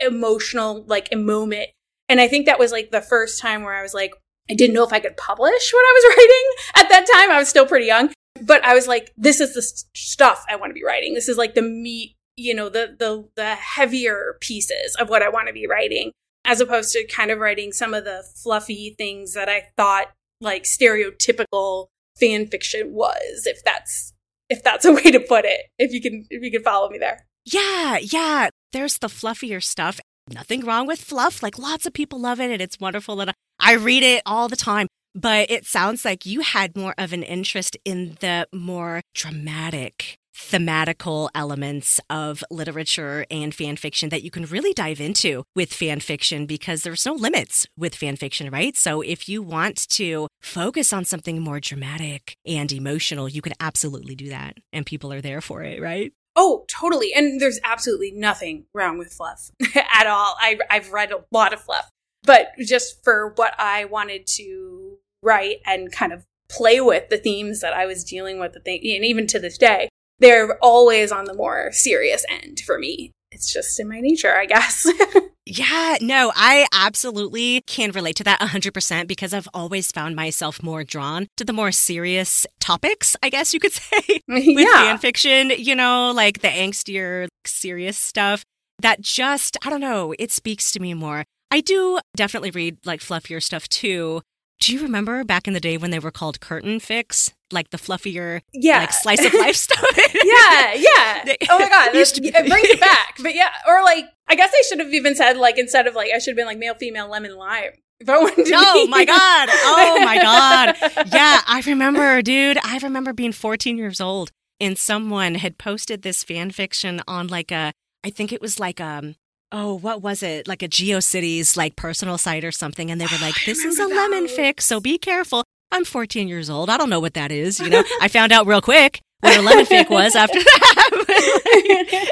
emotional 0.01 0.85
like 0.87 1.09
moment. 1.15 1.71
And 2.09 2.21
I 2.21 2.29
think 2.29 2.47
that 2.47 2.59
was 2.59 2.73
like 2.73 2.91
the 2.91 3.01
first 3.01 3.41
time 3.41 3.63
where 3.63 3.75
I 3.75 3.83
was 3.83 3.95
like, 3.95 4.13
I 4.51 4.55
didn't 4.55 4.75
know 4.75 4.85
if 4.85 4.93
I 4.93 5.01
could 5.01 5.17
publish 5.17 5.73
what 5.73 5.81
I 5.81 5.93
was 5.95 6.05
writing 6.17 6.85
at 6.85 6.89
that 6.91 7.07
time. 7.15 7.31
I 7.31 7.39
was 7.39 7.49
still 7.49 7.67
pretty 7.67 7.87
young, 7.87 8.13
but 8.43 8.65
I 8.65 8.75
was 8.75 8.89
like, 8.89 9.13
this 9.17 9.41
is 9.41 9.55
the 9.55 9.63
st- 9.63 9.87
stuff 9.95 10.45
I 10.49 10.57
want 10.57 10.71
to 10.71 10.75
be 10.75 10.85
writing. 10.85 11.15
This 11.15 11.29
is 11.29 11.37
like 11.37 11.55
the 11.55 11.63
meat, 11.63 12.17
you 12.37 12.55
know, 12.55 12.69
the, 12.69 12.97
the, 12.99 13.29
the 13.37 13.55
heavier 13.55 14.39
pieces 14.41 14.97
of 14.99 15.09
what 15.09 15.23
I 15.23 15.29
want 15.29 15.49
to 15.49 15.55
be 15.55 15.67
writing 15.67 16.13
as 16.45 16.61
opposed 16.61 16.93
to 16.93 17.07
kind 17.07 17.31
of 17.31 17.39
writing 17.39 17.73
some 17.73 17.93
of 17.93 18.05
the 18.05 18.25
fluffy 18.43 18.95
things 18.97 19.35
that 19.35 19.51
I 19.51 19.67
thought 19.77 20.09
like 20.41 20.63
stereotypical 20.63 21.89
fan 22.19 22.47
fiction 22.47 22.95
was, 22.95 23.47
if 23.47 23.63
that's 23.63 24.15
if 24.49 24.63
that's 24.63 24.85
a 24.85 24.93
way 24.99 25.11
to 25.11 25.21
put 25.21 25.45
it. 25.45 25.61
If 25.79 25.93
you 25.93 26.01
can 26.01 26.27
if 26.31 26.43
you 26.43 26.51
can 26.51 26.63
follow 26.63 26.91
me 26.91 26.99
there. 26.99 27.27
Yeah, 27.45 27.99
yeah. 27.99 28.51
There's 28.73 28.99
the 28.99 29.09
fluffier 29.09 29.63
stuff. 29.63 30.01
Nothing 30.31 30.65
wrong 30.65 30.87
with 30.87 31.01
fluff. 31.01 31.43
Like 31.43 31.59
lots 31.59 31.87
of 31.87 31.93
people 31.93 32.21
love 32.21 32.41
it 32.41 32.51
and 32.51 32.61
it's 32.61 32.79
wonderful 32.79 33.21
and 33.21 33.33
I 33.59 33.75
read 33.75 34.03
it 34.03 34.23
all 34.27 34.49
the 34.49 34.57
time. 34.57 34.89
But 35.15 35.51
it 35.51 35.65
sounds 35.65 36.05
like 36.05 36.27
you 36.27 36.43
had 36.43 36.77
more 36.77 36.95
of 36.99 37.13
an 37.13 37.23
interest 37.23 37.77
in 37.85 38.19
the 38.21 38.47
more 38.53 39.01
dramatic 39.15 40.19
thematical 40.39 41.29
elements 41.35 42.01
of 42.09 42.45
literature 42.51 43.27
and 43.31 43.55
fan 43.55 43.77
fiction 43.77 44.09
that 44.09 44.23
you 44.23 44.31
can 44.31 44.45
really 44.47 44.73
dive 44.73 45.01
into 45.01 45.45
with 45.55 45.73
fan 45.73 46.01
fiction 46.01 46.47
because 46.47 46.83
there's 46.83 47.05
no 47.05 47.15
limits 47.15 47.67
with 47.77 47.95
fan 47.95 48.17
fiction, 48.17 48.51
right? 48.51 48.77
So 48.77 49.01
if 49.01 49.29
you 49.29 49.43
want 49.43 49.89
to 49.91 50.29
focus 50.41 50.93
on 50.93 51.05
something 51.05 51.41
more 51.41 51.61
dramatic 51.61 52.37
and 52.47 52.71
emotional, 52.73 53.29
you 53.29 53.43
can 53.43 53.53
absolutely 53.61 54.15
do 54.15 54.29
that. 54.29 54.57
And 54.73 54.87
people 54.87 55.13
are 55.13 55.21
there 55.21 55.41
for 55.41 55.63
it, 55.63 55.83
right? 55.83 56.13
Oh, 56.37 56.65
totally. 56.69 57.13
And 57.13 57.41
there's 57.41 57.59
absolutely 57.65 58.13
nothing 58.13 58.67
wrong 58.73 58.97
with 58.97 59.13
fluff 59.13 59.51
at 59.75 60.07
all. 60.07 60.37
I, 60.41 60.59
I've 60.71 60.93
read 60.93 61.11
a 61.11 61.25
lot 61.33 61.53
of 61.53 61.61
fluff, 61.61 61.91
but 62.23 62.53
just 62.61 63.03
for 63.03 63.33
what 63.35 63.55
I 63.59 63.87
wanted 63.87 64.27
to 64.37 64.99
write 65.21 65.57
and 65.67 65.91
kind 65.91 66.13
of 66.13 66.25
play 66.49 66.81
with 66.81 67.09
the 67.09 67.19
themes 67.19 67.61
that 67.61 67.75
I 67.75 67.87
was 67.87 68.05
dealing 68.05 68.39
with, 68.39 68.53
the 68.53 68.61
thing, 68.61 68.81
and 68.83 69.05
even 69.05 69.27
to 69.27 69.41
this 69.41 69.59
day, 69.59 69.89
they're 70.21 70.57
always 70.63 71.13
on 71.13 71.25
the 71.25 71.35
more 71.35 71.71
serious 71.73 72.25
end 72.29 72.61
for 72.61 72.79
me. 72.79 73.13
It's 73.31 73.53
just 73.53 73.79
in 73.79 73.89
my 73.89 74.01
nature, 74.01 74.35
I 74.35 74.47
guess. 74.47 74.87
Yeah, 75.51 75.97
no, 76.03 76.31
I 76.37 76.67
absolutely 76.75 77.63
can 77.63 77.93
relate 77.93 78.17
to 78.17 78.25
that 78.25 78.41
100% 78.41 79.09
because 79.09 79.33
I've 79.33 79.49
always 79.55 79.91
found 79.91 80.15
myself 80.15 80.63
more 80.63 80.85
drawn 80.85 81.27
to 81.39 81.45
the 81.45 81.55
more 81.55 81.73
serious 81.73 82.47
topics, 82.61 83.17
I 83.23 83.31
guess 83.31 83.55
you 83.55 83.61
could 83.61 83.73
say, 83.73 84.21
with 84.29 84.45
yeah. 84.45 84.67
fan 84.75 84.99
fiction, 84.99 85.53
you 85.57 85.75
know, 85.75 86.13
like 86.15 86.43
the 86.43 86.49
angstier, 86.49 87.29
serious 87.47 87.97
stuff 87.97 88.45
that 88.81 89.01
just, 89.01 89.57
I 89.65 89.71
don't 89.71 89.81
know, 89.81 90.15
it 90.19 90.33
speaks 90.33 90.71
to 90.73 90.81
me 90.81 90.93
more. 90.93 91.25
I 91.51 91.63
do 91.63 91.99
definitely 92.15 92.51
read 92.51 92.77
like 92.85 93.01
fluffier 93.01 93.43
stuff 93.43 93.71
too. 93.71 94.21
Do 94.61 94.75
you 94.75 94.83
remember 94.83 95.25
back 95.25 95.49
in 95.49 95.55
the 95.55 95.61
day 95.61 95.79
when 95.79 95.91
they 95.91 95.99
were 95.99 96.11
called 96.11 96.41
curtain 96.41 96.79
fics? 96.79 97.33
Like 97.51 97.71
the 97.71 97.79
fluffier, 97.79 98.43
yeah. 98.53 98.81
like 98.81 98.93
slice 98.93 99.25
of 99.25 99.33
life 99.35 99.57
stuff? 99.67 99.83
yeah, 99.97 100.75
yeah. 100.75 101.35
Oh 101.51 101.59
my 101.59 101.69
god, 101.69 101.95
used 101.95 102.15
that- 102.15 102.17
to 102.17 102.21
be- 102.21 102.29
it 102.29 102.49
brings 102.49 102.69
it 102.69 102.81
back. 102.81 103.17
But 103.23 103.35
yeah, 103.35 103.51
or 103.67 103.83
like 103.83 104.05
I 104.29 104.35
guess 104.35 104.51
I 104.53 104.63
should 104.69 104.81
have 104.81 104.93
even 104.93 105.15
said 105.15 105.37
like 105.39 105.59
instead 105.59 105.87
of 105.87 105.95
like 105.95 106.11
I 106.15 106.19
should 106.19 106.33
have 106.33 106.37
been 106.37 106.47
like 106.47 106.59
male, 106.59 106.75
female, 106.75 107.09
lemon, 107.11 107.37
lime. 107.37 107.71
If 108.01 108.09
I 108.09 108.19
wanted 108.19 108.47
to 108.47 108.53
Oh 108.55 108.85
be- 108.85 108.91
my 108.91 109.05
god. 109.05 109.49
Oh 109.53 110.01
my 110.05 110.19
god. 110.23 110.77
Yeah, 111.13 111.41
I 111.47 111.63
remember, 111.67 112.23
dude. 112.23 112.59
I 112.63 112.79
remember 112.83 113.13
being 113.13 113.33
14 113.33 113.77
years 113.79 114.01
old 114.01 114.31
and 114.61 114.77
someone 114.79 115.35
had 115.37 115.59
posted 115.59 116.03
this 116.03 116.23
fan 116.23 116.51
fiction 116.51 117.01
on 117.09 117.27
like 117.29 117.51
a 117.51 117.73
I 118.05 118.11
think 118.11 118.33
it 118.33 118.41
was 118.41 118.61
like 118.61 118.81
um 118.81 119.17
oh, 119.51 119.75
what 119.79 120.03
was 120.03 120.23
it? 120.23 120.47
Like 120.47 120.63
a 120.63 120.69
GeoCities 120.69 121.57
like 121.57 121.75
personal 121.75 122.19
site 122.19 122.45
or 122.45 122.53
something 122.53 122.91
and 122.91 123.01
they 123.01 123.07
were 123.07 123.19
like 123.23 123.35
this 123.47 123.65
is 123.65 123.79
a 123.79 123.87
lemon 123.87 124.25
those. 124.27 124.37
fics, 124.37 124.61
so 124.63 124.79
be 124.81 124.99
careful. 124.99 125.43
I'm 125.71 125.85
14 125.85 126.29
years 126.29 126.49
old. 126.49 126.71
I 126.71 126.77
don't 126.77 126.91
know 126.91 127.01
what 127.01 127.15
that 127.15 127.31
is, 127.31 127.61
you 127.61 127.69
know. 127.69 127.83
I 128.01 128.09
found 128.09 128.33
out 128.33 128.47
real 128.47 128.61
quick 128.61 129.01
what 129.21 129.37
a 129.37 129.43
lemon 129.43 129.67
fic 129.67 129.91
was 129.91 130.15
after 130.15 130.39
that. 130.39 130.85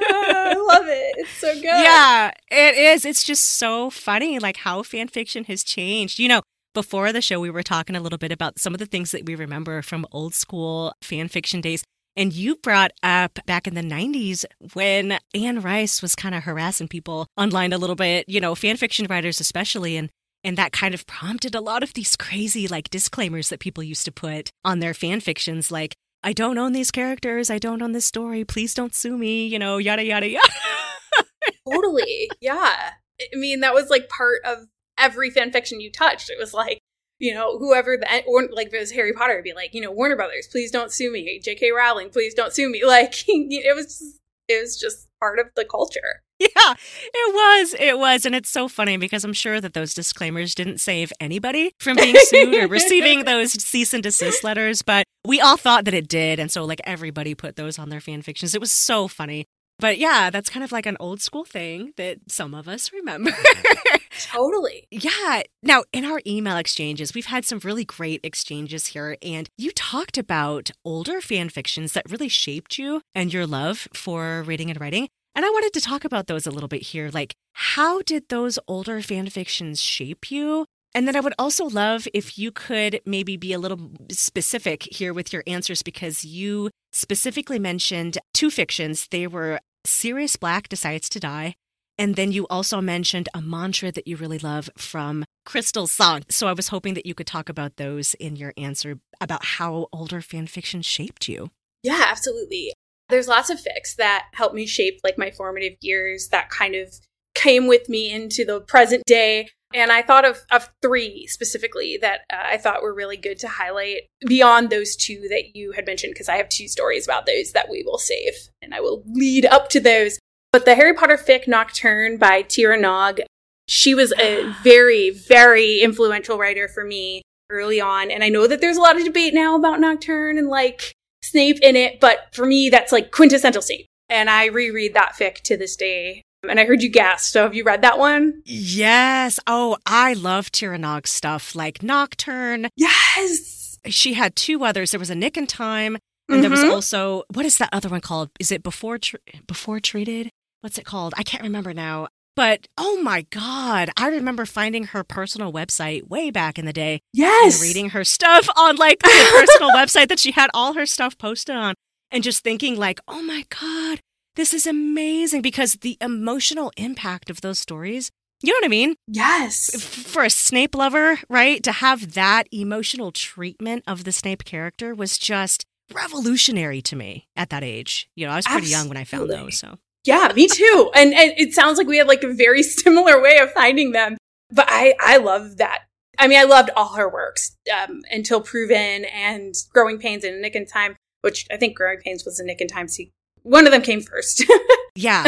I 0.00 0.54
love 0.54 0.86
it. 0.88 1.14
It's 1.18 1.30
so 1.30 1.54
good. 1.54 1.64
Yeah, 1.64 2.30
it 2.50 2.76
is. 2.76 3.04
It's 3.04 3.22
just 3.22 3.44
so 3.44 3.90
funny, 3.90 4.38
like 4.38 4.58
how 4.58 4.82
fan 4.82 5.08
fiction 5.08 5.44
has 5.44 5.62
changed. 5.62 6.18
You 6.18 6.28
know, 6.28 6.42
before 6.74 7.12
the 7.12 7.22
show, 7.22 7.40
we 7.40 7.50
were 7.50 7.62
talking 7.62 7.96
a 7.96 8.00
little 8.00 8.18
bit 8.18 8.32
about 8.32 8.58
some 8.58 8.74
of 8.74 8.78
the 8.78 8.86
things 8.86 9.12
that 9.12 9.24
we 9.24 9.34
remember 9.34 9.82
from 9.82 10.06
old 10.12 10.34
school 10.34 10.92
fan 11.02 11.28
fiction 11.28 11.60
days. 11.60 11.84
And 12.16 12.32
you 12.32 12.56
brought 12.56 12.90
up 13.04 13.38
back 13.46 13.68
in 13.68 13.74
the 13.74 13.82
90s 13.82 14.44
when 14.74 15.18
Anne 15.32 15.60
Rice 15.60 16.02
was 16.02 16.16
kind 16.16 16.34
of 16.34 16.42
harassing 16.42 16.88
people 16.88 17.28
online 17.36 17.72
a 17.72 17.78
little 17.78 17.94
bit, 17.96 18.28
you 18.28 18.40
know, 18.40 18.54
fan 18.56 18.76
fiction 18.76 19.06
writers 19.08 19.40
especially. 19.40 19.96
And 19.96 20.10
and 20.44 20.56
that 20.56 20.72
kind 20.72 20.94
of 20.94 21.06
prompted 21.06 21.54
a 21.54 21.60
lot 21.60 21.82
of 21.82 21.92
these 21.94 22.16
crazy 22.16 22.66
like 22.68 22.90
disclaimers 22.90 23.48
that 23.48 23.60
people 23.60 23.82
used 23.82 24.04
to 24.04 24.12
put 24.12 24.50
on 24.64 24.80
their 24.80 24.94
fan 24.94 25.20
fictions, 25.20 25.70
like, 25.70 25.94
I 26.22 26.32
don't 26.32 26.58
own 26.58 26.72
these 26.72 26.90
characters, 26.90 27.50
I 27.50 27.58
don't 27.58 27.82
own 27.82 27.92
this 27.92 28.06
story, 28.06 28.44
please 28.44 28.74
don't 28.74 28.94
sue 28.94 29.16
me, 29.16 29.46
you 29.46 29.58
know, 29.58 29.78
yada 29.78 30.04
yada 30.04 30.28
yada. 30.28 30.48
totally. 31.70 32.30
Yeah. 32.40 32.90
I 33.20 33.36
mean, 33.36 33.60
that 33.60 33.74
was 33.74 33.90
like 33.90 34.08
part 34.08 34.40
of 34.44 34.66
every 34.98 35.30
fan 35.30 35.52
fiction 35.52 35.80
you 35.80 35.90
touched. 35.90 36.30
It 36.30 36.38
was 36.38 36.54
like, 36.54 36.80
you 37.18 37.34
know, 37.34 37.58
whoever 37.58 37.96
the 37.96 38.24
or 38.26 38.48
like 38.50 38.68
if 38.68 38.74
it 38.74 38.80
was 38.80 38.92
Harry 38.92 39.12
Potter, 39.12 39.34
it'd 39.34 39.44
be 39.44 39.52
like, 39.52 39.74
you 39.74 39.80
know, 39.80 39.90
Warner 39.90 40.16
Brothers, 40.16 40.48
please 40.50 40.70
don't 40.70 40.92
sue 40.92 41.12
me. 41.12 41.40
J.K. 41.42 41.70
Rowling, 41.72 42.10
please 42.10 42.34
don't 42.34 42.52
sue 42.52 42.70
me. 42.70 42.82
Like 42.90 43.24
it 43.28 43.76
was, 43.76 43.86
just, 43.86 44.19
it 44.50 44.60
was 44.62 44.78
just 44.78 45.08
part 45.20 45.38
of 45.38 45.46
the 45.56 45.64
culture. 45.64 46.22
Yeah, 46.38 46.74
it 47.12 47.34
was. 47.34 47.74
It 47.78 47.98
was. 47.98 48.24
And 48.24 48.34
it's 48.34 48.48
so 48.48 48.66
funny 48.66 48.96
because 48.96 49.24
I'm 49.24 49.34
sure 49.34 49.60
that 49.60 49.74
those 49.74 49.92
disclaimers 49.92 50.54
didn't 50.54 50.78
save 50.78 51.12
anybody 51.20 51.74
from 51.78 51.96
being 51.96 52.16
sued 52.16 52.54
or 52.54 52.66
receiving 52.66 53.24
those 53.26 53.52
cease 53.52 53.92
and 53.92 54.02
desist 54.02 54.42
letters, 54.42 54.80
but 54.80 55.04
we 55.26 55.38
all 55.38 55.58
thought 55.58 55.84
that 55.84 55.92
it 55.92 56.08
did. 56.08 56.38
And 56.38 56.50
so, 56.50 56.64
like, 56.64 56.80
everybody 56.84 57.34
put 57.34 57.56
those 57.56 57.78
on 57.78 57.90
their 57.90 58.00
fan 58.00 58.22
fictions. 58.22 58.54
It 58.54 58.60
was 58.60 58.72
so 58.72 59.06
funny. 59.06 59.44
But 59.80 59.98
yeah, 59.98 60.30
that's 60.30 60.50
kind 60.50 60.62
of 60.62 60.72
like 60.72 60.86
an 60.86 60.96
old 61.00 61.20
school 61.20 61.44
thing 61.44 61.92
that 61.96 62.18
some 62.28 62.54
of 62.54 62.68
us 62.68 62.92
remember. 62.92 63.32
Totally. 64.18 64.86
yeah. 64.90 65.42
Now, 65.62 65.84
in 65.92 66.04
our 66.04 66.20
email 66.26 66.56
exchanges, 66.56 67.14
we've 67.14 67.26
had 67.26 67.44
some 67.44 67.60
really 67.60 67.84
great 67.84 68.20
exchanges 68.22 68.88
here. 68.88 69.16
And 69.22 69.48
you 69.56 69.70
talked 69.72 70.18
about 70.18 70.70
older 70.84 71.20
fan 71.20 71.48
fictions 71.48 71.94
that 71.94 72.10
really 72.10 72.28
shaped 72.28 72.78
you 72.78 73.00
and 73.14 73.32
your 73.32 73.46
love 73.46 73.88
for 73.94 74.42
reading 74.42 74.70
and 74.70 74.80
writing. 74.80 75.08
And 75.34 75.44
I 75.44 75.48
wanted 75.48 75.72
to 75.74 75.80
talk 75.80 76.04
about 76.04 76.26
those 76.26 76.46
a 76.46 76.50
little 76.50 76.68
bit 76.68 76.82
here. 76.82 77.08
Like, 77.12 77.34
how 77.54 78.02
did 78.02 78.28
those 78.28 78.58
older 78.68 79.00
fan 79.00 79.28
fictions 79.30 79.80
shape 79.80 80.30
you? 80.30 80.66
And 80.92 81.06
then 81.06 81.14
I 81.14 81.20
would 81.20 81.34
also 81.38 81.66
love 81.66 82.08
if 82.12 82.36
you 82.36 82.50
could 82.50 83.00
maybe 83.06 83.36
be 83.36 83.52
a 83.52 83.58
little 83.58 83.92
specific 84.10 84.88
here 84.90 85.14
with 85.14 85.32
your 85.32 85.44
answers 85.46 85.82
because 85.82 86.24
you 86.24 86.70
specifically 86.92 87.60
mentioned 87.60 88.18
two 88.34 88.50
fictions. 88.50 89.06
They 89.10 89.28
were 89.28 89.60
Sirius 89.84 90.36
Black 90.36 90.68
Decides 90.68 91.08
to 91.10 91.20
Die. 91.20 91.54
And 91.98 92.16
then 92.16 92.32
you 92.32 92.46
also 92.48 92.80
mentioned 92.80 93.28
a 93.34 93.42
mantra 93.42 93.92
that 93.92 94.06
you 94.06 94.16
really 94.16 94.38
love 94.38 94.70
from 94.76 95.24
Crystal's 95.44 95.92
song. 95.92 96.22
So 96.30 96.48
I 96.48 96.54
was 96.54 96.68
hoping 96.68 96.94
that 96.94 97.04
you 97.04 97.14
could 97.14 97.26
talk 97.26 97.50
about 97.50 97.76
those 97.76 98.14
in 98.14 98.36
your 98.36 98.54
answer 98.56 98.98
about 99.20 99.44
how 99.44 99.88
older 99.92 100.22
fan 100.22 100.46
fiction 100.46 100.80
shaped 100.80 101.28
you. 101.28 101.50
Yeah, 101.82 102.02
absolutely. 102.08 102.72
There's 103.10 103.28
lots 103.28 103.50
of 103.50 103.58
fics 103.58 103.96
that 103.96 104.28
helped 104.32 104.54
me 104.54 104.66
shape 104.66 105.00
like 105.04 105.18
my 105.18 105.30
formative 105.30 105.74
years 105.82 106.28
that 106.28 106.48
kind 106.48 106.74
of 106.74 106.94
came 107.34 107.66
with 107.66 107.88
me 107.88 108.10
into 108.10 108.44
the 108.44 108.60
present 108.60 109.02
day. 109.04 109.48
And 109.72 109.92
I 109.92 110.02
thought 110.02 110.24
of, 110.24 110.38
of 110.50 110.68
three 110.82 111.26
specifically 111.28 111.96
that 112.00 112.22
uh, 112.32 112.42
I 112.42 112.56
thought 112.56 112.82
were 112.82 112.94
really 112.94 113.16
good 113.16 113.38
to 113.38 113.48
highlight 113.48 114.02
beyond 114.26 114.68
those 114.68 114.96
two 114.96 115.26
that 115.30 115.54
you 115.54 115.72
had 115.72 115.86
mentioned, 115.86 116.12
because 116.12 116.28
I 116.28 116.36
have 116.36 116.48
two 116.48 116.66
stories 116.66 117.06
about 117.06 117.26
those 117.26 117.52
that 117.52 117.70
we 117.70 117.84
will 117.84 117.98
save 117.98 118.34
and 118.60 118.74
I 118.74 118.80
will 118.80 119.04
lead 119.06 119.46
up 119.46 119.68
to 119.70 119.80
those. 119.80 120.18
But 120.52 120.64
the 120.64 120.74
Harry 120.74 120.94
Potter 120.94 121.16
fic 121.16 121.46
Nocturne 121.46 122.16
by 122.16 122.42
Tira 122.42 122.80
Nog, 122.80 123.20
she 123.68 123.94
was 123.94 124.12
a 124.18 124.52
very, 124.64 125.10
very 125.10 125.80
influential 125.80 126.36
writer 126.36 126.66
for 126.66 126.84
me 126.84 127.22
early 127.48 127.80
on. 127.80 128.10
And 128.10 128.24
I 128.24 128.28
know 128.28 128.48
that 128.48 128.60
there's 128.60 128.76
a 128.76 128.80
lot 128.80 128.96
of 128.96 129.04
debate 129.04 129.34
now 129.34 129.54
about 129.54 129.78
Nocturne 129.78 130.36
and 130.36 130.48
like 130.48 130.92
Snape 131.22 131.60
in 131.62 131.76
it, 131.76 132.00
but 132.00 132.26
for 132.32 132.44
me, 132.44 132.70
that's 132.70 132.90
like 132.90 133.12
quintessential 133.12 133.62
Snape. 133.62 133.86
And 134.08 134.28
I 134.28 134.46
reread 134.46 134.94
that 134.94 135.12
fic 135.12 135.42
to 135.42 135.56
this 135.56 135.76
day. 135.76 136.22
And 136.48 136.58
I 136.58 136.64
heard 136.64 136.82
you 136.82 136.90
gasp. 136.90 137.32
So 137.32 137.42
have 137.42 137.54
you 137.54 137.64
read 137.64 137.82
that 137.82 137.98
one? 137.98 138.42
Yes. 138.46 139.38
Oh, 139.46 139.76
I 139.84 140.14
love 140.14 140.50
Tira 140.50 140.78
Nog 140.78 141.06
stuff 141.06 141.54
like 141.54 141.82
Nocturne. 141.82 142.68
Yes. 142.76 143.78
She 143.86 144.14
had 144.14 144.36
two 144.36 144.64
others. 144.64 144.90
There 144.90 145.00
was 145.00 145.10
a 145.10 145.14
Nick 145.14 145.36
in 145.36 145.46
Time, 145.46 145.98
and 146.28 146.42
there 146.42 146.50
was 146.50 146.60
Mhm. 146.60 146.72
also 146.72 147.24
what 147.32 147.44
is 147.46 147.58
that 147.58 147.68
other 147.72 147.88
one 147.88 148.00
called? 148.00 148.30
Is 148.38 148.50
it 148.50 148.62
Before 148.62 148.98
Tr- 148.98 149.16
Before 149.46 149.80
Treated? 149.80 150.30
What's 150.62 150.78
it 150.78 150.84
called? 150.84 151.14
I 151.16 151.22
can't 151.22 151.42
remember 151.42 151.72
now. 151.74 152.08
But 152.36 152.68
oh 152.78 153.02
my 153.02 153.26
god, 153.30 153.90
I 153.98 154.08
remember 154.08 154.46
finding 154.46 154.84
her 154.84 155.02
personal 155.04 155.52
website 155.52 156.08
way 156.08 156.30
back 156.30 156.58
in 156.58 156.64
the 156.64 156.72
day 156.72 157.00
yes. 157.12 157.54
and 157.54 157.62
reading 157.62 157.90
her 157.90 158.04
stuff 158.04 158.48
on 158.56 158.76
like 158.76 159.00
the 159.00 159.08
personal 159.08 159.70
website 159.74 160.08
that 160.08 160.20
she 160.20 160.30
had 160.32 160.48
all 160.54 160.72
her 160.74 160.86
stuff 160.86 161.18
posted 161.18 161.56
on 161.56 161.74
and 162.10 162.22
just 162.24 162.42
thinking 162.42 162.76
like, 162.76 163.00
"Oh 163.08 163.20
my 163.22 163.44
god, 163.60 164.00
this 164.36 164.54
is 164.54 164.66
amazing 164.66 165.42
because 165.42 165.74
the 165.74 165.96
emotional 166.00 166.72
impact 166.76 167.30
of 167.30 167.40
those 167.40 167.58
stories, 167.58 168.10
you 168.42 168.52
know 168.52 168.56
what 168.56 168.64
I 168.64 168.68
mean? 168.68 168.94
Yes. 169.06 169.82
For 169.82 170.24
a 170.24 170.30
Snape 170.30 170.74
lover, 170.74 171.18
right? 171.28 171.62
To 171.62 171.72
have 171.72 172.14
that 172.14 172.44
emotional 172.52 173.12
treatment 173.12 173.84
of 173.86 174.04
the 174.04 174.12
Snape 174.12 174.44
character 174.44 174.94
was 174.94 175.18
just 175.18 175.64
revolutionary 175.92 176.80
to 176.82 176.96
me 176.96 177.26
at 177.36 177.50
that 177.50 177.64
age. 177.64 178.08
You 178.14 178.26
know, 178.26 178.32
I 178.32 178.36
was 178.36 178.46
pretty 178.46 178.68
young 178.68 178.88
when 178.88 178.96
I 178.96 179.04
found 179.04 179.30
those, 179.30 179.58
so. 179.58 179.78
Yeah, 180.04 180.32
me 180.34 180.48
too. 180.48 180.90
And, 180.94 181.12
and 181.12 181.32
it 181.36 181.52
sounds 181.52 181.76
like 181.76 181.86
we 181.86 181.98
had 181.98 182.06
like 182.06 182.22
a 182.22 182.32
very 182.32 182.62
similar 182.82 183.20
way 183.20 183.38
of 183.38 183.52
finding 183.52 183.92
them. 183.92 184.16
But 184.50 184.66
I, 184.68 184.94
I 185.00 185.18
love 185.18 185.58
that. 185.58 185.82
I 186.18 186.26
mean, 186.26 186.38
I 186.38 186.44
loved 186.44 186.70
all 186.76 186.94
her 186.94 187.08
works 187.08 187.56
um, 187.74 188.00
until 188.10 188.40
Proven 188.40 189.04
and 189.06 189.54
Growing 189.72 189.98
Pains 189.98 190.24
and 190.24 190.40
Nick 190.42 190.54
and 190.54 190.68
Time, 190.68 190.96
which 191.22 191.46
I 191.50 191.56
think 191.56 191.76
Growing 191.76 191.98
Pains 191.98 192.24
was 192.24 192.38
a 192.40 192.44
Nick 192.44 192.60
and 192.60 192.70
Time. 192.70 192.88
Se- 192.88 193.10
one 193.42 193.66
of 193.66 193.72
them 193.72 193.82
came 193.82 194.00
first. 194.00 194.44
Yeah. 194.96 195.22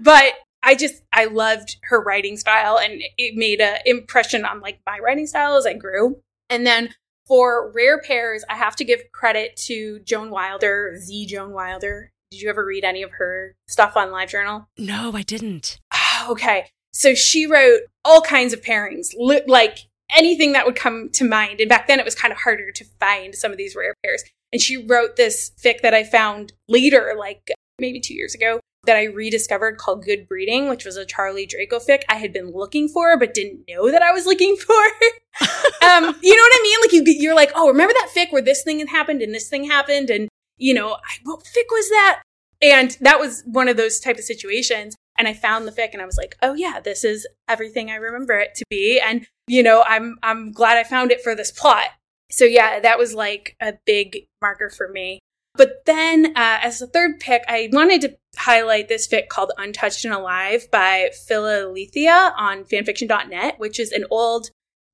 but 0.00 0.32
I 0.62 0.74
just, 0.74 1.02
I 1.12 1.26
loved 1.26 1.76
her 1.84 2.02
writing 2.02 2.36
style 2.36 2.78
and 2.78 3.02
it 3.18 3.36
made 3.36 3.60
an 3.60 3.78
impression 3.84 4.44
on 4.44 4.60
like 4.60 4.80
my 4.86 4.98
writing 4.98 5.26
style 5.26 5.56
as 5.56 5.66
I 5.66 5.74
grew. 5.74 6.20
And 6.48 6.66
then 6.66 6.94
for 7.26 7.70
rare 7.72 8.00
pairs, 8.00 8.44
I 8.48 8.54
have 8.56 8.74
to 8.76 8.84
give 8.84 9.00
credit 9.12 9.56
to 9.66 10.00
Joan 10.00 10.30
Wilder, 10.30 10.96
Z 10.98 11.26
Joan 11.26 11.52
Wilder. 11.52 12.10
Did 12.30 12.40
you 12.40 12.48
ever 12.48 12.64
read 12.64 12.82
any 12.82 13.02
of 13.02 13.12
her 13.12 13.54
stuff 13.68 13.96
on 13.96 14.08
LiveJournal? 14.08 14.66
No, 14.78 15.12
I 15.14 15.22
didn't. 15.22 15.78
Ah, 15.92 16.28
okay. 16.30 16.70
So 16.92 17.14
she 17.14 17.46
wrote 17.46 17.82
all 18.04 18.22
kinds 18.22 18.52
of 18.52 18.62
pairings, 18.62 19.08
li- 19.16 19.42
like 19.46 19.80
anything 20.14 20.52
that 20.52 20.64
would 20.66 20.76
come 20.76 21.08
to 21.12 21.24
mind. 21.28 21.60
And 21.60 21.68
back 21.68 21.86
then 21.88 21.98
it 22.00 22.04
was 22.04 22.14
kind 22.14 22.32
of 22.32 22.38
harder 22.38 22.72
to 22.72 22.84
find 22.98 23.34
some 23.34 23.52
of 23.52 23.58
these 23.58 23.76
rare 23.76 23.94
pairs. 24.02 24.24
And 24.52 24.60
she 24.60 24.76
wrote 24.76 25.16
this 25.16 25.52
fic 25.62 25.80
that 25.80 25.94
I 25.94 26.04
found 26.04 26.52
later, 26.68 27.14
like 27.18 27.50
maybe 27.78 28.00
two 28.00 28.14
years 28.14 28.34
ago, 28.34 28.60
that 28.84 28.96
I 28.96 29.04
rediscovered 29.04 29.78
called 29.78 30.04
Good 30.04 30.28
Breeding, 30.28 30.68
which 30.68 30.84
was 30.84 30.96
a 30.96 31.06
Charlie 31.06 31.46
Draco 31.46 31.78
fic 31.78 32.02
I 32.08 32.16
had 32.16 32.32
been 32.32 32.50
looking 32.50 32.88
for, 32.88 33.16
but 33.16 33.34
didn't 33.34 33.64
know 33.68 33.90
that 33.90 34.02
I 34.02 34.12
was 34.12 34.26
looking 34.26 34.56
for. 34.56 34.72
um, 35.86 36.04
you 36.22 36.34
know 36.34 36.42
what 36.42 36.52
I 36.54 36.60
mean? 36.62 36.78
Like 36.80 36.92
you, 36.92 37.02
you're 37.06 37.34
like, 37.34 37.52
oh, 37.54 37.68
remember 37.68 37.94
that 37.94 38.10
fic 38.14 38.32
where 38.32 38.42
this 38.42 38.62
thing 38.62 38.80
had 38.80 38.88
happened 38.88 39.22
and 39.22 39.34
this 39.34 39.48
thing 39.48 39.64
happened, 39.64 40.10
and 40.10 40.28
you 40.58 40.74
know, 40.74 40.94
I, 40.94 41.18
what 41.24 41.40
fic 41.40 41.70
was 41.70 41.88
that? 41.90 42.22
And 42.60 42.96
that 43.00 43.18
was 43.18 43.42
one 43.46 43.68
of 43.68 43.76
those 43.76 43.98
type 43.98 44.18
of 44.18 44.24
situations. 44.24 44.94
And 45.18 45.28
I 45.28 45.34
found 45.34 45.66
the 45.66 45.72
fic 45.72 45.90
and 45.92 46.00
I 46.00 46.06
was 46.06 46.16
like, 46.16 46.36
oh 46.42 46.54
yeah, 46.54 46.80
this 46.80 47.04
is 47.04 47.26
everything 47.48 47.90
I 47.90 47.96
remember 47.96 48.34
it 48.38 48.54
to 48.56 48.64
be. 48.70 49.00
And, 49.00 49.26
you 49.46 49.62
know, 49.62 49.84
I'm, 49.86 50.16
I'm 50.22 50.52
glad 50.52 50.78
I 50.78 50.84
found 50.84 51.10
it 51.10 51.22
for 51.22 51.34
this 51.34 51.50
plot. 51.50 51.88
So 52.32 52.44
yeah, 52.44 52.80
that 52.80 52.98
was 52.98 53.14
like 53.14 53.56
a 53.60 53.74
big 53.86 54.26
marker 54.40 54.70
for 54.70 54.88
me. 54.88 55.20
But 55.54 55.82
then, 55.84 56.28
uh, 56.34 56.60
as 56.62 56.80
a 56.80 56.86
third 56.86 57.20
pick, 57.20 57.42
I 57.46 57.68
wanted 57.72 58.00
to 58.00 58.16
highlight 58.38 58.88
this 58.88 59.06
fic 59.06 59.28
called 59.28 59.52
Untouched 59.58 60.04
and 60.06 60.14
Alive 60.14 60.70
by 60.70 61.10
Philaletheia 61.28 62.32
on 62.38 62.64
fanfiction.net, 62.64 63.58
which 63.58 63.78
is 63.78 63.92
an 63.92 64.06
old 64.10 64.48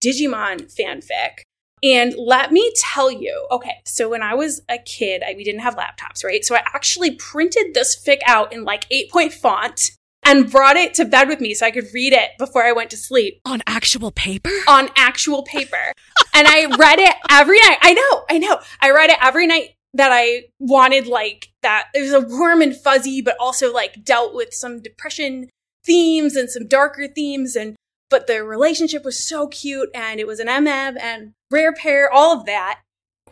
Digimon 0.04 0.75
fanfic. 0.75 1.42
And 1.80 2.14
let 2.18 2.50
me 2.50 2.73
tell 2.76 3.09
you, 3.09 3.47
okay, 3.52 3.76
so 3.85 4.09
when 4.09 4.21
I 4.23 4.35
was 4.35 4.62
a 4.68 4.78
kid, 4.78 5.23
I, 5.23 5.35
we 5.37 5.45
didn't 5.45 5.61
have 5.61 5.76
laptops, 5.76 6.25
right? 6.25 6.45
So 6.45 6.57
I 6.57 6.62
actually 6.75 7.12
printed 7.12 7.75
this 7.75 7.97
fic 7.97 8.18
out 8.26 8.52
in 8.52 8.64
like 8.64 8.85
eight 8.90 9.12
point 9.12 9.33
font 9.33 9.92
and 10.25 10.50
brought 10.50 10.76
it 10.76 10.92
to 10.95 11.04
bed 11.04 11.28
with 11.28 11.40
me 11.40 11.54
so 11.54 11.64
I 11.64 11.71
could 11.71 11.87
read 11.95 12.12
it 12.12 12.30
before 12.38 12.64
I 12.64 12.73
went 12.73 12.90
to 12.90 12.97
sleep. 12.97 13.40
On 13.45 13.62
actual 13.66 14.11
paper? 14.11 14.50
On 14.66 14.90
actual 14.97 15.42
paper. 15.42 15.92
And 16.38 16.47
I 16.47 16.66
read 16.76 17.00
it 17.00 17.16
every 17.28 17.59
night. 17.59 17.78
I 17.83 17.95
know, 17.95 18.25
I 18.30 18.38
know. 18.38 18.61
I 18.80 18.92
read 18.92 19.11
it 19.11 19.18
every 19.21 19.49
night 19.49 19.75
that 19.95 20.12
I 20.12 20.45
wanted 20.61 21.09
like 21.09 21.49
that. 21.62 21.88
It 21.92 22.02
was 22.02 22.12
a 22.12 22.21
warm 22.21 22.62
and 22.62 22.76
fuzzy, 22.76 23.21
but 23.21 23.37
also 23.40 23.73
like 23.73 24.04
dealt 24.04 24.37
with 24.37 24.54
some 24.54 24.80
depression 24.80 25.50
themes 25.85 26.37
and 26.37 26.49
some 26.49 26.68
darker 26.68 27.09
themes. 27.09 27.57
And, 27.57 27.75
but 28.09 28.28
the 28.28 28.45
relationship 28.45 29.04
was 29.04 29.18
so 29.18 29.49
cute 29.49 29.90
and 29.92 30.21
it 30.21 30.28
was 30.28 30.38
an 30.38 30.47
MM 30.47 30.97
and 31.00 31.33
rare 31.50 31.73
pair, 31.73 32.09
all 32.09 32.38
of 32.38 32.47
that. 32.47 32.83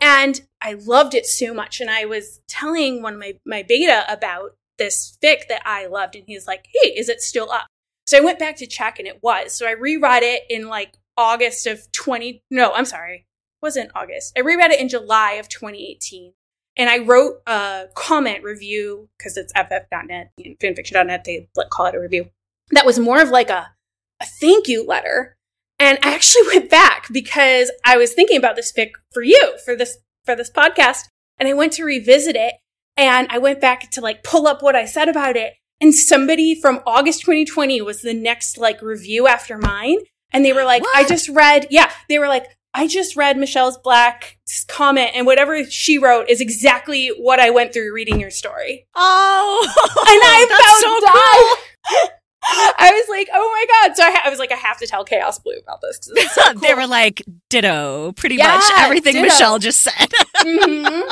And 0.01 0.41
I 0.61 0.73
loved 0.73 1.15
it 1.15 1.25
so 1.25 1.53
much. 1.53 1.79
And 1.79 1.89
I 1.89 2.03
was 2.03 2.41
telling 2.49 3.01
one 3.01 3.13
of 3.13 3.19
my, 3.21 3.35
my 3.45 3.63
beta 3.63 4.03
about 4.11 4.55
this 4.77 5.17
fic 5.23 5.47
that 5.47 5.61
I 5.65 5.85
loved. 5.85 6.17
And 6.17 6.25
he's 6.27 6.45
like, 6.45 6.67
Hey, 6.73 6.89
is 6.89 7.07
it 7.07 7.21
still 7.21 7.49
up? 7.51 7.67
So 8.05 8.17
I 8.17 8.21
went 8.21 8.37
back 8.37 8.57
to 8.57 8.67
check 8.67 8.99
and 8.99 9.07
it 9.07 9.23
was. 9.23 9.53
So 9.53 9.65
I 9.65 9.71
reread 9.71 10.23
it 10.23 10.43
in 10.49 10.67
like 10.67 10.97
August 11.17 11.67
of 11.67 11.91
20, 11.91 12.43
no, 12.51 12.71
I'm 12.73 12.85
sorry. 12.85 13.25
Wasn't 13.61 13.91
August. 13.95 14.33
I 14.37 14.41
reread 14.41 14.71
it 14.71 14.79
in 14.79 14.87
July 14.87 15.33
of 15.33 15.49
2018. 15.49 16.33
And 16.77 16.89
I 16.89 16.99
wrote 16.99 17.41
a 17.47 17.85
comment 17.95 18.43
review 18.43 19.09
because 19.17 19.35
it's 19.35 19.51
ff.net, 19.53 20.31
fanfiction.net, 20.39 21.23
they 21.23 21.49
like 21.55 21.69
call 21.71 21.87
it 21.87 21.95
a 21.95 21.99
review. 21.99 22.29
That 22.71 22.85
was 22.85 22.99
more 22.99 23.19
of 23.19 23.29
like 23.29 23.49
a, 23.49 23.71
a 24.19 24.25
thank 24.39 24.67
you 24.67 24.85
letter. 24.85 25.35
And 25.79 25.97
I 26.03 26.13
actually 26.13 26.47
went 26.53 26.69
back 26.69 27.07
because 27.11 27.71
I 27.83 27.97
was 27.97 28.13
thinking 28.13 28.37
about 28.37 28.55
this 28.55 28.71
fic 28.71 28.91
for 29.11 29.23
you, 29.23 29.57
for 29.65 29.75
this, 29.75 29.97
for 30.23 30.35
this 30.35 30.51
podcast. 30.51 31.05
And 31.39 31.49
I 31.49 31.53
went 31.53 31.73
to 31.73 31.83
revisit 31.83 32.35
it 32.35 32.55
and 32.95 33.27
I 33.31 33.39
went 33.39 33.59
back 33.59 33.89
to 33.91 34.01
like 34.01 34.23
pull 34.23 34.47
up 34.47 34.61
what 34.61 34.75
I 34.75 34.85
said 34.85 35.09
about 35.09 35.35
it. 35.35 35.53
And 35.79 35.93
somebody 35.93 36.59
from 36.59 36.81
August 36.85 37.21
2020 37.21 37.81
was 37.81 38.01
the 38.01 38.13
next 38.13 38.57
like 38.57 38.81
review 38.81 39.27
after 39.27 39.57
mine. 39.57 39.97
And 40.31 40.43
they 40.43 40.53
were 40.53 40.65
like, 40.65 40.83
what? 40.83 40.95
I 40.95 41.07
just 41.07 41.29
read, 41.29 41.67
yeah, 41.69 41.91
they 42.09 42.19
were 42.19 42.27
like, 42.27 42.47
I 42.77 42.85
just 42.87 43.15
read 43.15 43.37
Michele's 43.37 43.77
Black 43.77 44.37
comment, 44.67 45.11
and 45.15 45.25
whatever 45.25 45.63
she 45.65 45.97
wrote 45.97 46.29
is 46.29 46.41
exactly 46.41 47.07
what 47.07 47.39
I 47.39 47.49
went 47.49 47.73
through 47.73 47.91
reading 47.91 48.19
your 48.19 48.29
story. 48.29 48.85
Oh, 48.93 49.67
and 49.67 50.21
I 50.23 50.45
felt 51.81 51.91
so 51.91 51.99
cool. 51.99 52.09
I 52.49 52.91
was 52.93 53.09
like, 53.09 53.29
oh 53.33 53.51
my 53.51 53.65
god! 53.89 53.97
So 53.97 54.03
I, 54.03 54.11
ha- 54.11 54.21
I, 54.25 54.29
was 54.29 54.37
like, 54.37 54.51
I 54.51 54.55
have 54.55 54.77
to 54.77 54.85
tell 54.85 55.03
Chaos 55.03 55.39
Blue 55.39 55.57
about 55.57 55.81
this. 55.81 55.99
So 56.33 56.41
cool. 56.51 56.61
they 56.61 56.75
were 56.75 56.85
like, 56.85 57.23
ditto, 57.49 58.11
pretty 58.11 58.35
yeah, 58.35 58.55
much 58.55 58.71
everything 58.77 59.13
ditto. 59.13 59.25
Michele 59.25 59.59
just 59.59 59.81
said. 59.81 60.11
mm-hmm. 60.37 61.11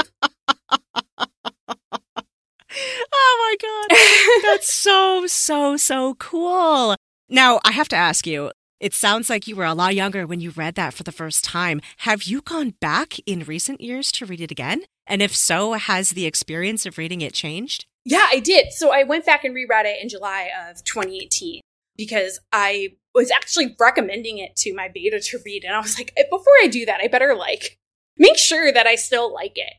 oh 3.12 3.38
my 3.40 3.56
god, 3.60 3.98
that's 4.44 4.72
so 4.72 5.26
so 5.26 5.78
so 5.78 6.14
cool. 6.16 6.96
Now 7.28 7.60
I 7.66 7.72
have 7.72 7.90
to 7.90 7.96
ask 7.96 8.28
you, 8.28 8.52
it 8.80 8.94
sounds 8.94 9.30
like 9.30 9.48
you 9.48 9.56
were 9.56 9.66
a 9.66 9.74
lot 9.74 9.96
younger 9.96 10.28
when 10.28 10.42
you 10.42 10.52
read 10.52 10.76
that 10.76 10.94
for 10.94 11.04
the 11.04 11.12
first 11.12 11.44
time. 11.44 11.82
Have 12.00 12.24
you 12.24 12.42
gone 12.42 12.72
back 12.82 13.18
in 13.26 13.44
recent 13.44 13.80
years 13.80 14.12
to 14.14 14.26
read 14.26 14.42
it 14.42 14.52
again? 14.52 14.84
And 15.08 15.22
if 15.22 15.36
so, 15.36 15.74
has 15.74 16.12
the 16.12 16.26
experience 16.26 16.86
of 16.86 16.98
reading 16.98 17.22
it 17.22 17.34
changed? 17.34 17.86
Yeah, 18.04 18.28
I 18.30 18.40
did. 18.40 18.74
So 18.74 18.92
I 18.92 19.04
went 19.04 19.26
back 19.26 19.44
and 19.44 19.56
reread 19.56 19.86
it 19.86 20.02
in 20.02 20.10
July 20.10 20.50
of 20.70 20.84
2018 20.84 21.62
because 21.96 22.40
I 22.52 22.90
was 23.14 23.32
actually 23.32 23.76
recommending 23.80 24.40
it 24.40 24.56
to 24.58 24.74
my 24.74 24.90
beta 24.94 25.20
to 25.20 25.40
read. 25.46 25.64
And 25.64 25.74
I 25.74 25.80
was 25.80 25.98
like, 25.98 26.12
eh, 26.18 26.24
before 26.30 26.54
I 26.62 26.68
do 26.68 26.86
that, 26.86 27.00
I 27.02 27.08
better 27.08 27.34
like 27.34 27.78
make 28.18 28.38
sure 28.38 28.72
that 28.72 28.88
I 28.88 28.96
still 28.96 29.34
like 29.34 29.56
it. 29.56 29.74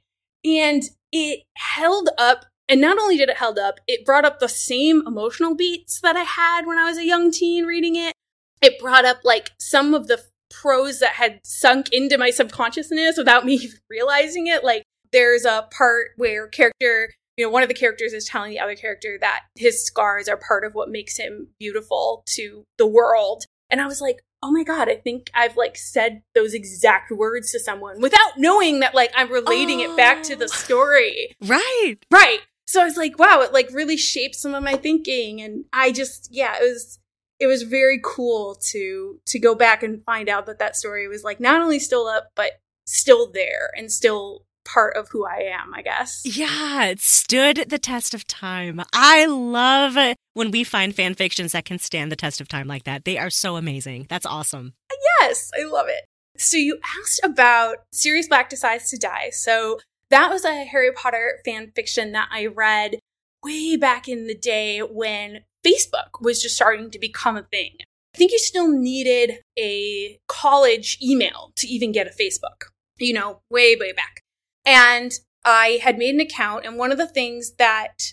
And 0.44 0.82
it 1.12 1.42
held 1.56 2.08
up. 2.18 2.46
And 2.68 2.80
not 2.80 2.98
only 2.98 3.16
did 3.16 3.28
it 3.28 3.36
held 3.36 3.58
up, 3.58 3.76
it 3.86 4.04
brought 4.04 4.24
up 4.24 4.40
the 4.40 4.48
same 4.48 5.02
emotional 5.06 5.54
beats 5.54 6.00
that 6.00 6.16
I 6.16 6.22
had 6.22 6.66
when 6.66 6.78
I 6.78 6.84
was 6.84 6.98
a 6.98 7.06
young 7.06 7.30
teen 7.30 7.64
reading 7.64 7.94
it 7.94 8.14
it 8.62 8.78
brought 8.78 9.04
up 9.04 9.18
like 9.24 9.52
some 9.58 9.94
of 9.94 10.08
the 10.08 10.20
prose 10.50 11.00
that 11.00 11.12
had 11.12 11.40
sunk 11.44 11.88
into 11.92 12.18
my 12.18 12.30
subconsciousness 12.30 13.16
without 13.16 13.44
me 13.44 13.54
even 13.54 13.78
realizing 13.90 14.46
it. 14.46 14.64
Like 14.64 14.82
there's 15.12 15.44
a 15.44 15.68
part 15.76 16.10
where 16.16 16.48
character, 16.48 17.12
you 17.36 17.44
know, 17.44 17.50
one 17.50 17.62
of 17.62 17.68
the 17.68 17.74
characters 17.74 18.12
is 18.12 18.24
telling 18.24 18.50
the 18.50 18.60
other 18.60 18.76
character 18.76 19.18
that 19.20 19.42
his 19.56 19.84
scars 19.84 20.28
are 20.28 20.36
part 20.36 20.64
of 20.64 20.74
what 20.74 20.90
makes 20.90 21.16
him 21.16 21.48
beautiful 21.58 22.22
to 22.34 22.64
the 22.78 22.86
world. 22.86 23.44
And 23.70 23.80
I 23.80 23.86
was 23.86 24.00
like, 24.00 24.20
oh 24.42 24.52
my 24.52 24.62
God, 24.62 24.88
I 24.88 24.96
think 24.96 25.30
I've 25.34 25.56
like 25.56 25.76
said 25.76 26.22
those 26.34 26.54
exact 26.54 27.10
words 27.10 27.50
to 27.52 27.60
someone 27.60 28.00
without 28.00 28.38
knowing 28.38 28.80
that 28.80 28.94
like 28.94 29.12
I'm 29.16 29.30
relating 29.30 29.80
oh. 29.80 29.92
it 29.92 29.96
back 29.96 30.22
to 30.24 30.36
the 30.36 30.44
oh. 30.44 30.48
story. 30.48 31.34
Right. 31.46 31.96
Right. 32.10 32.40
So 32.66 32.82
I 32.82 32.84
was 32.84 32.96
like, 32.96 33.18
wow, 33.18 33.40
it 33.42 33.52
like 33.52 33.68
really 33.72 33.96
shaped 33.96 34.34
some 34.34 34.54
of 34.54 34.62
my 34.62 34.74
thinking. 34.74 35.40
And 35.40 35.64
I 35.72 35.92
just, 35.92 36.28
yeah, 36.32 36.56
it 36.60 36.62
was, 36.62 36.98
it 37.38 37.46
was 37.46 37.62
very 37.62 38.00
cool 38.02 38.56
to 38.70 39.20
to 39.26 39.38
go 39.38 39.54
back 39.54 39.82
and 39.82 40.04
find 40.04 40.28
out 40.28 40.46
that 40.46 40.58
that 40.58 40.76
story 40.76 41.08
was 41.08 41.24
like 41.24 41.40
not 41.40 41.60
only 41.60 41.78
still 41.78 42.06
up 42.06 42.30
but 42.34 42.52
still 42.86 43.30
there 43.30 43.70
and 43.76 43.90
still 43.90 44.46
part 44.64 44.96
of 44.96 45.08
who 45.10 45.24
I 45.24 45.52
am, 45.60 45.72
I 45.72 45.80
guess. 45.80 46.22
Yeah, 46.24 46.86
it 46.86 47.00
stood 47.00 47.66
the 47.68 47.78
test 47.78 48.14
of 48.14 48.26
time. 48.26 48.82
I 48.92 49.26
love 49.26 49.96
when 50.34 50.50
we 50.50 50.64
find 50.64 50.94
fan 50.94 51.14
fictions 51.14 51.52
that 51.52 51.64
can 51.64 51.78
stand 51.78 52.10
the 52.12 52.16
test 52.16 52.40
of 52.40 52.48
time 52.48 52.66
like 52.66 52.84
that. 52.84 53.04
They 53.04 53.16
are 53.16 53.30
so 53.30 53.56
amazing. 53.56 54.06
That's 54.08 54.26
awesome. 54.26 54.74
Yes, 55.20 55.50
I 55.58 55.64
love 55.64 55.86
it. 55.88 56.04
So 56.36 56.56
you 56.56 56.78
asked 57.00 57.20
about 57.22 57.76
Sirius 57.92 58.28
Black 58.28 58.50
Decides 58.50 58.90
to 58.90 58.98
Die. 58.98 59.30
So 59.30 59.78
that 60.10 60.30
was 60.30 60.44
a 60.44 60.64
Harry 60.64 60.92
Potter 60.92 61.38
fan 61.44 61.72
fiction 61.74 62.12
that 62.12 62.28
I 62.30 62.46
read 62.46 62.98
way 63.42 63.76
back 63.76 64.08
in 64.08 64.26
the 64.26 64.36
day 64.36 64.80
when 64.80 65.44
Facebook 65.66 66.20
was 66.20 66.40
just 66.40 66.54
starting 66.54 66.90
to 66.90 66.98
become 66.98 67.36
a 67.36 67.42
thing. 67.42 67.72
I 68.14 68.18
think 68.18 68.32
you 68.32 68.38
still 68.38 68.68
needed 68.68 69.40
a 69.58 70.18
college 70.28 70.98
email 71.02 71.52
to 71.56 71.66
even 71.66 71.92
get 71.92 72.06
a 72.06 72.10
Facebook, 72.10 72.70
you 72.98 73.12
know, 73.12 73.40
way, 73.50 73.76
way 73.76 73.92
back. 73.92 74.22
And 74.64 75.12
I 75.44 75.80
had 75.82 75.98
made 75.98 76.14
an 76.14 76.20
account, 76.20 76.64
and 76.64 76.76
one 76.76 76.92
of 76.92 76.98
the 76.98 77.06
things 77.06 77.52
that 77.58 78.12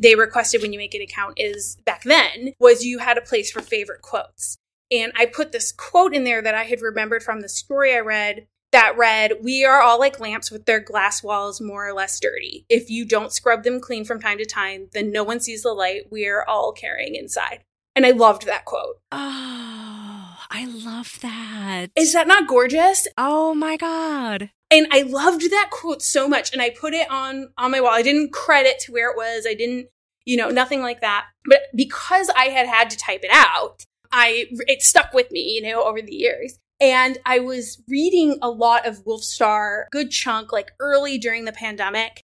they 0.00 0.14
requested 0.14 0.62
when 0.62 0.72
you 0.72 0.78
make 0.78 0.94
an 0.94 1.02
account 1.02 1.34
is 1.36 1.76
back 1.84 2.04
then 2.04 2.52
was 2.58 2.84
you 2.84 2.98
had 2.98 3.18
a 3.18 3.22
place 3.22 3.50
for 3.50 3.60
favorite 3.60 4.02
quotes. 4.02 4.56
And 4.90 5.12
I 5.16 5.26
put 5.26 5.52
this 5.52 5.72
quote 5.72 6.14
in 6.14 6.24
there 6.24 6.42
that 6.42 6.54
I 6.54 6.64
had 6.64 6.80
remembered 6.80 7.22
from 7.22 7.40
the 7.40 7.48
story 7.48 7.94
I 7.94 8.00
read 8.00 8.46
that 8.74 8.98
read, 8.98 9.34
We 9.42 9.64
are 9.64 9.80
all 9.80 9.98
like 9.98 10.20
lamps 10.20 10.50
with 10.50 10.66
their 10.66 10.80
glass 10.80 11.22
walls 11.22 11.60
more 11.60 11.88
or 11.88 11.92
less 11.92 12.18
dirty. 12.20 12.66
If 12.68 12.90
you 12.90 13.06
don't 13.06 13.32
scrub 13.32 13.62
them 13.62 13.80
clean 13.80 14.04
from 14.04 14.20
time 14.20 14.38
to 14.38 14.44
time, 14.44 14.88
then 14.92 15.12
no 15.12 15.22
one 15.24 15.40
sees 15.40 15.62
the 15.62 15.72
light 15.72 16.08
we 16.10 16.26
are 16.26 16.44
all 16.46 16.72
carrying 16.72 17.14
inside. 17.14 17.64
And 17.96 18.04
I 18.04 18.10
loved 18.10 18.46
that 18.46 18.64
quote. 18.64 18.96
Oh, 19.12 20.36
I 20.50 20.66
love 20.66 21.20
that. 21.22 21.86
Is 21.96 22.12
that 22.12 22.26
not 22.26 22.48
gorgeous? 22.48 23.06
Oh 23.16 23.54
my 23.54 23.76
God. 23.76 24.50
And 24.70 24.88
I 24.90 25.02
loved 25.02 25.42
that 25.52 25.68
quote 25.70 26.02
so 26.02 26.28
much. 26.28 26.52
And 26.52 26.60
I 26.60 26.70
put 26.70 26.94
it 26.94 27.08
on, 27.08 27.50
on 27.56 27.70
my 27.70 27.80
wall. 27.80 27.92
I 27.92 28.02
didn't 28.02 28.32
credit 28.32 28.80
to 28.80 28.92
where 28.92 29.10
it 29.10 29.16
was. 29.16 29.46
I 29.48 29.54
didn't, 29.54 29.86
you 30.24 30.36
know, 30.36 30.48
nothing 30.48 30.82
like 30.82 31.00
that. 31.00 31.26
But 31.48 31.60
because 31.76 32.28
I 32.36 32.46
had 32.46 32.66
had 32.66 32.90
to 32.90 32.96
type 32.96 33.20
it 33.22 33.30
out, 33.32 33.84
I, 34.10 34.46
it 34.66 34.82
stuck 34.82 35.12
with 35.14 35.30
me, 35.30 35.40
you 35.40 35.62
know, 35.62 35.84
over 35.84 36.02
the 36.02 36.14
years. 36.14 36.58
And 36.80 37.18
I 37.24 37.38
was 37.38 37.82
reading 37.88 38.38
a 38.42 38.50
lot 38.50 38.86
of 38.86 39.04
Wolfstar, 39.04 39.84
good 39.92 40.10
chunk, 40.10 40.52
like 40.52 40.72
early 40.80 41.18
during 41.18 41.44
the 41.44 41.52
pandemic, 41.52 42.22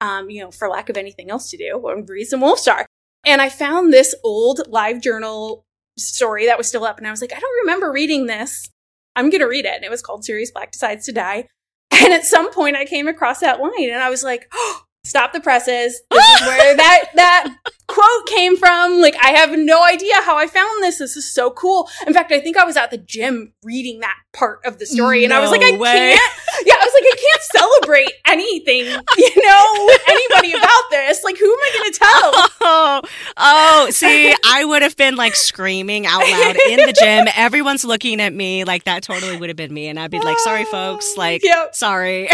um, 0.00 0.30
you 0.30 0.42
know, 0.42 0.50
for 0.50 0.68
lack 0.68 0.88
of 0.88 0.96
anything 0.96 1.30
else 1.30 1.50
to 1.50 1.56
do, 1.56 1.86
I'm 1.88 2.06
read 2.06 2.26
some 2.26 2.40
Wolfstar. 2.40 2.86
And 3.24 3.42
I 3.42 3.50
found 3.50 3.92
this 3.92 4.14
old 4.24 4.62
live 4.68 5.02
journal 5.02 5.64
story 5.98 6.46
that 6.46 6.56
was 6.56 6.66
still 6.66 6.84
up. 6.84 6.98
And 6.98 7.06
I 7.06 7.10
was 7.10 7.20
like, 7.20 7.34
I 7.34 7.38
don't 7.38 7.60
remember 7.62 7.92
reading 7.92 8.26
this. 8.26 8.70
I'm 9.14 9.28
going 9.28 9.42
to 9.42 9.46
read 9.46 9.66
it. 9.66 9.74
And 9.74 9.84
it 9.84 9.90
was 9.90 10.02
called 10.02 10.24
Sirius 10.24 10.50
Black 10.50 10.72
Decides 10.72 11.06
to 11.06 11.12
Die. 11.12 11.46
And 11.92 12.14
at 12.14 12.24
some 12.24 12.50
point 12.50 12.76
I 12.76 12.86
came 12.86 13.08
across 13.08 13.40
that 13.40 13.60
line 13.60 13.90
and 13.90 14.02
I 14.02 14.08
was 14.08 14.22
like, 14.22 14.48
oh, 14.54 14.84
stop 15.04 15.32
the 15.32 15.40
presses. 15.40 16.02
This 16.10 16.40
is 16.42 16.46
where 16.46 16.76
that 16.76 17.04
that 17.14 17.56
quote 17.86 18.26
came 18.26 18.56
from. 18.56 19.00
Like 19.00 19.16
I 19.22 19.30
have 19.30 19.50
no 19.58 19.82
idea 19.84 20.14
how 20.22 20.36
I 20.36 20.46
found 20.46 20.82
this. 20.82 20.98
This 20.98 21.16
is 21.16 21.30
so 21.30 21.50
cool. 21.50 21.88
In 22.06 22.12
fact, 22.12 22.30
I 22.30 22.40
think 22.40 22.56
I 22.56 22.64
was 22.64 22.76
at 22.76 22.90
the 22.90 22.98
gym 22.98 23.52
reading 23.64 24.00
that 24.00 24.16
part 24.32 24.60
of 24.64 24.78
the 24.78 24.86
story 24.86 25.24
and 25.24 25.32
I 25.32 25.40
was 25.40 25.50
like, 25.50 25.62
I 25.62 25.76
way. 25.76 26.14
can't. 26.16 26.32
Yeah, 26.66 26.74
I 26.74 26.84
was 26.84 26.92
like, 26.94 27.04
I 27.04 27.16
can't 27.16 27.42
celebrate 27.80 28.12
anything, 28.26 28.84
you 28.84 29.46
know, 29.48 29.86
with 29.86 30.02
anybody 30.08 30.52
about 30.52 30.90
this. 30.90 31.24
Like, 31.24 31.38
who 31.38 31.46
am 31.50 31.58
I 31.58 31.70
going 31.78 31.92
to 31.92 31.98
tell? 31.98 32.46
Oh, 32.62 33.00
Oh, 33.36 33.88
see, 33.90 34.34
I 34.44 34.64
would 34.64 34.82
have 34.82 34.96
been 34.96 35.16
like 35.16 35.34
screaming 35.34 36.06
out 36.06 36.20
loud 36.20 36.56
in 36.68 36.76
the 36.86 36.92
gym. 36.92 37.26
Everyone's 37.34 37.84
looking 37.84 38.20
at 38.20 38.32
me 38.34 38.64
like 38.64 38.84
that 38.84 39.02
totally 39.02 39.36
would 39.38 39.48
have 39.48 39.56
been 39.56 39.72
me. 39.72 39.88
And 39.88 39.98
I'd 39.98 40.10
be 40.10 40.20
like, 40.20 40.38
sorry, 40.40 40.64
folks. 40.66 41.16
Like, 41.16 41.42
yep. 41.42 41.74
sorry. 41.74 42.28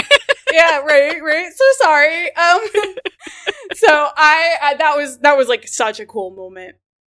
Yeah, 0.52 0.80
right, 0.80 1.22
right. 1.22 1.52
So 1.54 1.64
sorry. 1.78 2.34
Um, 2.36 2.60
so 3.74 4.08
I, 4.16 4.56
I, 4.62 4.74
that 4.78 4.96
was, 4.96 5.18
that 5.18 5.36
was 5.36 5.48
like 5.48 5.66
such 5.66 6.00
a 6.00 6.06
cool 6.06 6.30
moment. 6.30 6.76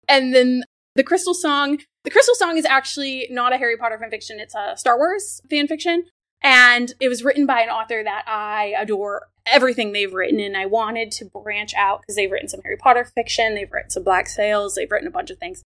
And 0.07 0.33
then 0.33 0.63
the 0.95 1.03
Crystal 1.03 1.33
Song, 1.33 1.79
the 2.03 2.09
Crystal 2.09 2.35
Song 2.35 2.57
is 2.57 2.65
actually 2.65 3.27
not 3.29 3.53
a 3.53 3.57
Harry 3.57 3.77
Potter 3.77 3.97
fan 3.99 4.09
fiction. 4.09 4.39
It's 4.39 4.55
a 4.55 4.75
Star 4.77 4.97
Wars 4.97 5.41
fan 5.49 5.67
fiction, 5.67 6.05
And 6.41 6.93
it 6.99 7.09
was 7.09 7.23
written 7.23 7.45
by 7.45 7.61
an 7.61 7.69
author 7.69 8.03
that 8.03 8.23
I 8.27 8.73
adore 8.77 9.27
everything 9.45 9.91
they've 9.91 10.13
written. 10.13 10.39
And 10.39 10.57
I 10.57 10.65
wanted 10.65 11.11
to 11.13 11.25
branch 11.25 11.73
out 11.75 12.01
because 12.01 12.15
they've 12.15 12.31
written 12.31 12.49
some 12.49 12.61
Harry 12.63 12.77
Potter 12.77 13.05
fiction, 13.05 13.55
they've 13.55 13.71
written 13.71 13.89
some 13.89 14.03
Black 14.03 14.27
Sails, 14.27 14.75
they've 14.75 14.91
written 14.91 15.07
a 15.07 15.11
bunch 15.11 15.29
of 15.29 15.37
things. 15.37 15.63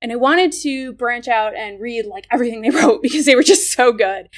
And 0.00 0.12
I 0.12 0.16
wanted 0.16 0.52
to 0.62 0.92
branch 0.92 1.26
out 1.26 1.56
and 1.56 1.80
read 1.80 2.06
like 2.06 2.26
everything 2.30 2.62
they 2.62 2.70
wrote 2.78 3.02
because 3.02 3.24
they 3.24 3.34
were 3.34 3.42
just 3.42 3.72
so 3.72 3.92
good. 3.92 4.28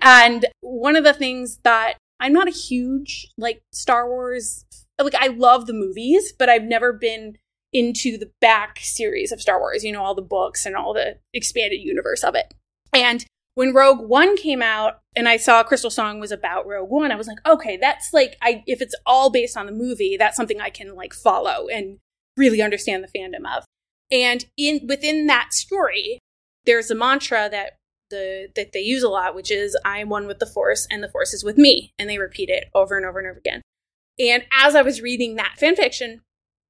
And 0.00 0.46
one 0.60 0.96
of 0.96 1.04
the 1.04 1.12
things 1.12 1.58
that 1.64 1.94
I'm 2.20 2.32
not 2.32 2.48
a 2.48 2.52
huge 2.52 3.26
like 3.36 3.62
Star 3.72 4.08
Wars, 4.08 4.64
like 5.02 5.14
I 5.14 5.28
love 5.28 5.66
the 5.66 5.72
movies, 5.72 6.32
but 6.38 6.48
I've 6.48 6.64
never 6.64 6.92
been 6.92 7.38
into 7.72 8.18
the 8.18 8.30
back 8.40 8.78
series 8.80 9.32
of 9.32 9.40
Star 9.40 9.58
Wars, 9.58 9.84
you 9.84 9.92
know, 9.92 10.02
all 10.02 10.14
the 10.14 10.22
books 10.22 10.66
and 10.66 10.76
all 10.76 10.92
the 10.92 11.18
expanded 11.32 11.80
universe 11.80 12.22
of 12.24 12.34
it. 12.34 12.52
And 12.92 13.24
when 13.54 13.72
Rogue 13.72 14.08
One 14.08 14.36
came 14.36 14.62
out 14.62 15.00
and 15.16 15.28
I 15.28 15.36
saw 15.36 15.62
Crystal 15.62 15.90
Song 15.90 16.20
was 16.20 16.32
about 16.32 16.66
Rogue 16.66 16.90
One, 16.90 17.12
I 17.12 17.16
was 17.16 17.26
like, 17.26 17.38
okay, 17.46 17.76
that's 17.76 18.12
like 18.12 18.36
I 18.42 18.62
if 18.66 18.80
it's 18.82 18.94
all 19.06 19.30
based 19.30 19.56
on 19.56 19.66
the 19.66 19.72
movie, 19.72 20.16
that's 20.16 20.36
something 20.36 20.60
I 20.60 20.70
can 20.70 20.94
like 20.94 21.14
follow 21.14 21.68
and 21.68 21.98
really 22.36 22.62
understand 22.62 23.04
the 23.04 23.18
fandom 23.18 23.46
of. 23.56 23.64
And 24.10 24.44
in 24.56 24.86
within 24.86 25.26
that 25.26 25.52
story, 25.52 26.18
there's 26.66 26.90
a 26.90 26.94
mantra 26.94 27.48
that 27.50 27.76
the 28.10 28.48
that 28.56 28.72
they 28.72 28.80
use 28.80 29.02
a 29.02 29.08
lot, 29.08 29.34
which 29.34 29.50
is 29.50 29.76
I 29.84 29.98
am 29.98 30.08
one 30.08 30.26
with 30.26 30.38
the 30.38 30.46
force 30.46 30.86
and 30.90 31.02
the 31.02 31.08
force 31.08 31.32
is 31.32 31.44
with 31.44 31.56
me. 31.56 31.92
And 31.98 32.08
they 32.08 32.18
repeat 32.18 32.50
it 32.50 32.64
over 32.74 32.96
and 32.96 33.06
over 33.06 33.18
and 33.18 33.28
over 33.28 33.38
again. 33.38 33.62
And 34.18 34.44
as 34.56 34.74
I 34.74 34.82
was 34.82 35.00
reading 35.00 35.36
that 35.36 35.56
fan 35.58 35.76
fiction, 35.76 36.20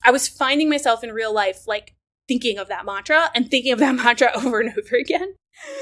I 0.04 0.10
was 0.10 0.28
finding 0.28 0.70
myself 0.70 1.02
in 1.02 1.12
real 1.12 1.34
life 1.34 1.66
like 1.66 1.94
thinking 2.28 2.58
of 2.58 2.68
that 2.68 2.86
mantra 2.86 3.30
and 3.34 3.50
thinking 3.50 3.72
of 3.72 3.80
that 3.80 3.94
mantra 3.96 4.30
over 4.34 4.60
and 4.60 4.70
over 4.70 4.96
again. 4.96 5.34